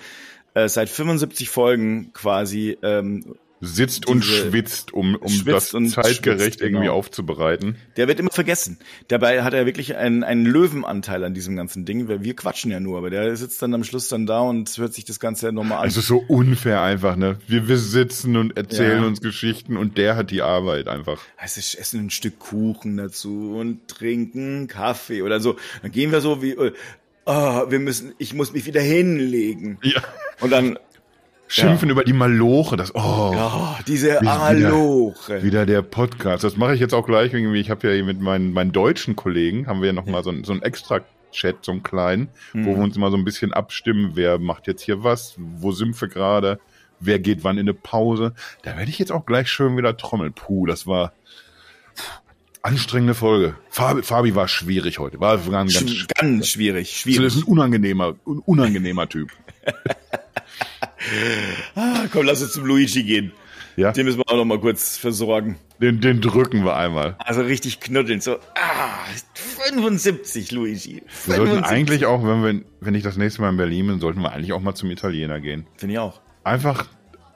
äh, 0.54 0.68
seit 0.68 0.88
75 0.88 1.50
Folgen 1.50 2.12
quasi 2.14 2.78
ähm, 2.82 3.36
sitzt 3.60 4.06
und 4.06 4.22
schwitzt, 4.24 4.92
um, 4.92 5.16
um 5.16 5.44
das 5.44 5.70
zeitgerecht 5.70 6.24
schwitzt, 6.24 6.60
irgendwie 6.60 6.84
genau. 6.84 6.94
aufzubereiten. 6.94 7.76
Der 7.96 8.06
wird 8.06 8.20
immer 8.20 8.30
vergessen. 8.30 8.78
Dabei 9.08 9.42
hat 9.42 9.54
er 9.54 9.66
wirklich 9.66 9.96
einen, 9.96 10.24
einen 10.24 10.44
Löwenanteil 10.44 11.24
an 11.24 11.32
diesem 11.32 11.56
ganzen 11.56 11.84
Ding, 11.84 12.08
weil 12.08 12.22
wir 12.22 12.36
quatschen 12.36 12.70
ja 12.70 12.80
nur, 12.80 12.98
aber 12.98 13.10
der 13.10 13.34
sitzt 13.36 13.62
dann 13.62 13.72
am 13.74 13.84
Schluss 13.84 14.08
dann 14.08 14.26
da 14.26 14.40
und 14.40 14.76
hört 14.76 14.94
sich 14.94 15.04
das 15.04 15.20
Ganze 15.20 15.52
nochmal 15.52 15.78
an. 15.78 15.88
Es 15.88 15.96
ist 15.96 16.08
so 16.08 16.18
unfair 16.18 16.82
einfach, 16.82 17.16
ne? 17.16 17.38
Wir, 17.46 17.66
wir 17.68 17.78
sitzen 17.78 18.36
und 18.36 18.56
erzählen 18.56 19.02
ja. 19.02 19.06
uns 19.06 19.20
Geschichten 19.20 19.76
und 19.76 19.96
der 19.96 20.16
hat 20.16 20.30
die 20.30 20.42
Arbeit 20.42 20.88
einfach. 20.88 21.20
Also 21.38 21.60
essen 21.60 22.06
ein 22.06 22.10
Stück 22.10 22.38
Kuchen 22.38 22.96
dazu 22.96 23.56
und 23.56 23.88
trinken 23.88 24.68
Kaffee 24.68 25.22
oder 25.22 25.40
so. 25.40 25.56
Dann 25.82 25.92
gehen 25.92 26.12
wir 26.12 26.20
so 26.20 26.42
wie, 26.42 26.56
oh, 27.26 27.70
wir 27.70 27.78
müssen, 27.78 28.14
ich 28.18 28.34
muss 28.34 28.52
mich 28.52 28.66
wieder 28.66 28.80
hinlegen. 28.80 29.78
Ja. 29.82 30.02
Und 30.40 30.50
dann 30.50 30.78
Schimpfen 31.48 31.88
ja. 31.88 31.92
über 31.92 32.04
die 32.04 32.12
Maloche, 32.12 32.76
das 32.76 32.94
oh, 32.94 33.30
ja, 33.34 33.78
diese 33.86 34.20
Maloche. 34.22 35.34
Wieder, 35.34 35.42
wieder, 35.44 35.66
der 35.66 35.82
Podcast. 35.82 36.42
Das 36.42 36.56
mache 36.56 36.74
ich 36.74 36.80
jetzt 36.80 36.92
auch 36.92 37.06
gleich 37.06 37.32
irgendwie. 37.32 37.60
Ich 37.60 37.70
habe 37.70 37.94
ja 37.94 38.04
mit 38.04 38.20
meinen, 38.20 38.52
meinen 38.52 38.72
deutschen 38.72 39.14
Kollegen 39.14 39.66
haben 39.66 39.80
wir 39.80 39.88
ja 39.88 39.92
noch 39.92 40.06
mal 40.06 40.24
so, 40.24 40.32
so 40.42 40.52
einen 40.52 40.62
extra 40.62 41.02
Chat, 41.30 41.64
so 41.64 41.72
einen 41.72 41.82
kleinen, 41.82 42.28
mhm. 42.52 42.66
wo 42.66 42.76
wir 42.76 42.82
uns 42.82 42.96
immer 42.96 43.10
so 43.10 43.16
ein 43.16 43.24
bisschen 43.24 43.52
abstimmen, 43.52 44.12
wer 44.14 44.38
macht 44.38 44.66
jetzt 44.66 44.82
hier 44.82 45.04
was, 45.04 45.34
wo 45.38 45.70
sind 45.70 46.00
wir 46.00 46.08
gerade, 46.08 46.58
wer 46.98 47.18
geht 47.18 47.44
wann 47.44 47.58
in 47.58 47.68
eine 47.68 47.74
Pause. 47.74 48.34
Da 48.62 48.76
werde 48.76 48.90
ich 48.90 48.98
jetzt 48.98 49.12
auch 49.12 49.26
gleich 49.26 49.48
schön 49.48 49.76
wieder 49.76 49.96
trommeln. 49.96 50.32
Puh, 50.32 50.66
das 50.66 50.86
war 50.86 51.12
anstrengende 52.62 53.14
Folge. 53.14 53.54
Fabi, 53.70 54.02
Fabi 54.02 54.34
war 54.34 54.48
schwierig 54.48 54.98
heute. 54.98 55.20
War 55.20 55.38
ganz, 55.38 55.74
ganz, 55.74 56.06
ganz 56.08 56.48
schwierig. 56.48 56.96
Schwierig. 56.96 57.22
Das 57.22 57.36
ist 57.36 57.42
ein 57.42 57.52
unangenehmer, 57.52 58.16
unangenehmer 58.24 59.08
Typ. 59.08 59.30
ah, 61.74 62.06
komm, 62.12 62.26
lass 62.26 62.42
uns 62.42 62.52
zum 62.52 62.64
Luigi 62.64 63.02
gehen. 63.02 63.32
Ja. 63.76 63.92
Den 63.92 64.06
müssen 64.06 64.18
wir 64.18 64.28
auch 64.28 64.36
noch 64.36 64.44
mal 64.46 64.58
kurz 64.58 64.96
versorgen. 64.96 65.56
Den, 65.80 66.00
den 66.00 66.22
drücken 66.22 66.64
wir 66.64 66.76
einmal. 66.76 67.16
Also 67.18 67.42
richtig 67.42 67.80
knuddeln. 67.80 68.22
So, 68.22 68.36
ah, 68.54 69.04
75, 69.34 70.50
Luigi. 70.52 71.02
75. 71.06 71.26
Wir 71.26 71.36
sollten 71.36 71.64
eigentlich 71.64 72.06
auch, 72.06 72.24
wenn 72.24 72.42
wir, 72.42 72.64
wenn 72.80 72.94
ich 72.94 73.02
das 73.02 73.18
nächste 73.18 73.42
Mal 73.42 73.50
in 73.50 73.58
Berlin 73.58 73.86
bin, 73.86 74.00
sollten 74.00 74.20
wir 74.20 74.32
eigentlich 74.32 74.54
auch 74.54 74.60
mal 74.60 74.74
zum 74.74 74.90
Italiener 74.90 75.40
gehen. 75.40 75.66
Finde 75.76 75.92
ich 75.94 75.98
auch. 75.98 76.20
Einfach, 76.44 76.86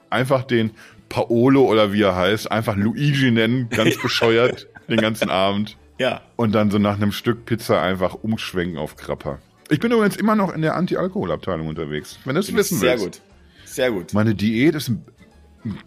einfach 0.09 0.43
den 0.43 0.71
Paolo 1.09 1.65
oder 1.65 1.93
wie 1.93 2.01
er 2.01 2.15
heißt, 2.15 2.51
einfach 2.51 2.75
Luigi 2.75 3.29
nennen, 3.29 3.69
ganz 3.69 3.97
bescheuert, 4.01 4.67
den 4.89 4.97
ganzen 4.97 5.29
Abend. 5.29 5.77
Ja. 5.99 6.21
Und 6.37 6.53
dann 6.53 6.71
so 6.71 6.79
nach 6.79 6.95
einem 6.95 7.11
Stück 7.11 7.45
Pizza 7.45 7.79
einfach 7.79 8.15
umschwenken 8.15 8.79
auf 8.79 8.95
Krapper. 8.95 9.37
Ich 9.71 9.79
bin 9.79 9.93
übrigens 9.93 10.17
immer 10.17 10.35
noch 10.35 10.53
in 10.53 10.61
der 10.61 10.75
Anti-Alkohol-Abteilung 10.75 11.67
unterwegs. 11.67 12.19
Wenn 12.25 12.35
du 12.35 12.41
es 12.41 12.53
wissen 12.53 12.77
sehr 12.77 12.99
willst. 12.99 13.21
Sehr 13.23 13.31
gut. 13.61 13.69
Sehr 13.69 13.91
gut. 13.91 14.13
Meine 14.13 14.35
Diät 14.35 14.75
ist 14.75 14.89
ein 14.89 15.05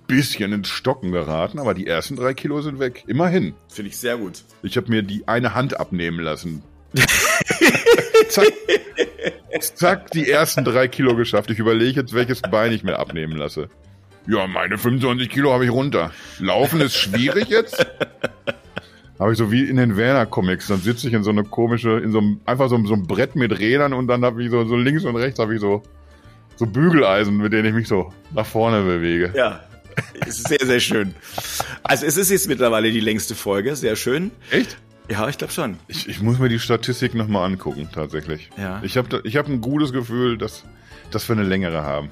bisschen 0.06 0.52
ins 0.54 0.68
Stocken 0.68 1.12
geraten, 1.12 1.58
aber 1.58 1.74
die 1.74 1.86
ersten 1.86 2.16
drei 2.16 2.32
Kilo 2.32 2.62
sind 2.62 2.78
weg. 2.78 3.04
Immerhin. 3.06 3.52
Finde 3.68 3.90
ich 3.90 3.98
sehr 3.98 4.16
gut. 4.16 4.42
Ich 4.62 4.78
habe 4.78 4.88
mir 4.90 5.02
die 5.02 5.28
eine 5.28 5.54
Hand 5.54 5.78
abnehmen 5.78 6.20
lassen. 6.20 6.62
zack, 8.30 8.46
zack, 9.74 10.10
die 10.12 10.30
ersten 10.30 10.64
drei 10.64 10.88
Kilo 10.88 11.14
geschafft. 11.14 11.50
Ich 11.50 11.58
überlege 11.58 12.00
jetzt, 12.00 12.14
welches 12.14 12.40
Bein 12.40 12.72
ich 12.72 12.84
mir 12.84 12.98
abnehmen 12.98 13.36
lasse. 13.36 13.68
Ja, 14.26 14.46
meine 14.46 14.78
25 14.78 15.28
Kilo 15.28 15.52
habe 15.52 15.66
ich 15.66 15.70
runter. 15.70 16.10
Laufen 16.38 16.80
ist 16.80 16.96
schwierig 16.96 17.48
jetzt. 17.50 17.84
Habe 19.18 19.32
ich 19.32 19.38
so 19.38 19.52
wie 19.52 19.64
in 19.64 19.76
den 19.76 19.96
Werner-Comics. 19.96 20.66
Dann 20.66 20.80
sitze 20.80 21.08
ich 21.08 21.14
in 21.14 21.22
so 21.22 21.30
eine 21.30 21.44
komische, 21.44 21.98
in 21.98 22.12
so 22.12 22.18
einem, 22.18 22.40
einfach 22.44 22.68
so, 22.68 22.84
so 22.84 22.94
ein 22.94 23.06
Brett 23.06 23.36
mit 23.36 23.58
Rädern 23.58 23.92
und 23.92 24.08
dann 24.08 24.24
habe 24.24 24.42
ich 24.42 24.50
so, 24.50 24.64
so 24.64 24.76
links 24.76 25.04
und 25.04 25.16
rechts 25.16 25.38
habe 25.38 25.54
ich 25.54 25.60
so 25.60 25.82
so 26.56 26.66
Bügeleisen, 26.66 27.36
mit 27.36 27.52
denen 27.52 27.66
ich 27.66 27.74
mich 27.74 27.88
so 27.88 28.12
nach 28.32 28.46
vorne 28.46 28.82
bewege. 28.82 29.32
Ja, 29.36 29.60
ist 30.26 30.48
sehr, 30.48 30.64
sehr 30.64 30.80
schön. 30.80 31.14
Also 31.82 32.06
es 32.06 32.16
ist 32.16 32.30
jetzt 32.30 32.48
mittlerweile 32.48 32.90
die 32.90 33.00
längste 33.00 33.34
Folge, 33.34 33.76
sehr 33.76 33.96
schön. 33.96 34.30
Echt? 34.50 34.76
Ja, 35.08 35.28
ich 35.28 35.36
glaube 35.36 35.52
schon. 35.52 35.76
Ich, 35.86 36.08
ich 36.08 36.22
muss 36.22 36.38
mir 36.38 36.48
die 36.48 36.58
Statistik 36.58 37.14
nochmal 37.14 37.44
angucken, 37.50 37.88
tatsächlich. 37.92 38.50
Ja. 38.56 38.80
Ich 38.82 38.96
habe 38.96 39.20
ich 39.24 39.36
hab 39.36 39.48
ein 39.48 39.60
gutes 39.60 39.92
Gefühl, 39.92 40.38
dass, 40.38 40.64
dass 41.10 41.28
wir 41.28 41.36
eine 41.36 41.44
längere 41.44 41.82
haben. 41.82 42.08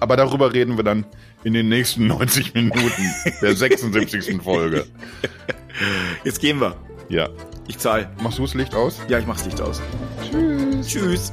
Aber 0.00 0.16
darüber 0.16 0.52
reden 0.52 0.76
wir 0.76 0.84
dann 0.84 1.04
in 1.44 1.52
den 1.52 1.68
nächsten 1.68 2.06
90 2.06 2.54
Minuten 2.54 3.14
der 3.40 3.56
76. 3.56 4.42
Folge. 4.42 4.86
Jetzt 6.24 6.40
gehen 6.40 6.60
wir. 6.60 6.76
Ja. 7.08 7.28
Ich 7.68 7.78
zahl. 7.78 8.10
Machst 8.22 8.38
du 8.38 8.42
das 8.42 8.54
Licht 8.54 8.74
aus? 8.74 9.00
Ja, 9.08 9.18
ich 9.18 9.26
mach's 9.26 9.44
Licht 9.44 9.60
aus. 9.60 9.80
Tschüss. 10.30 10.86
Tschüss. 10.86 11.32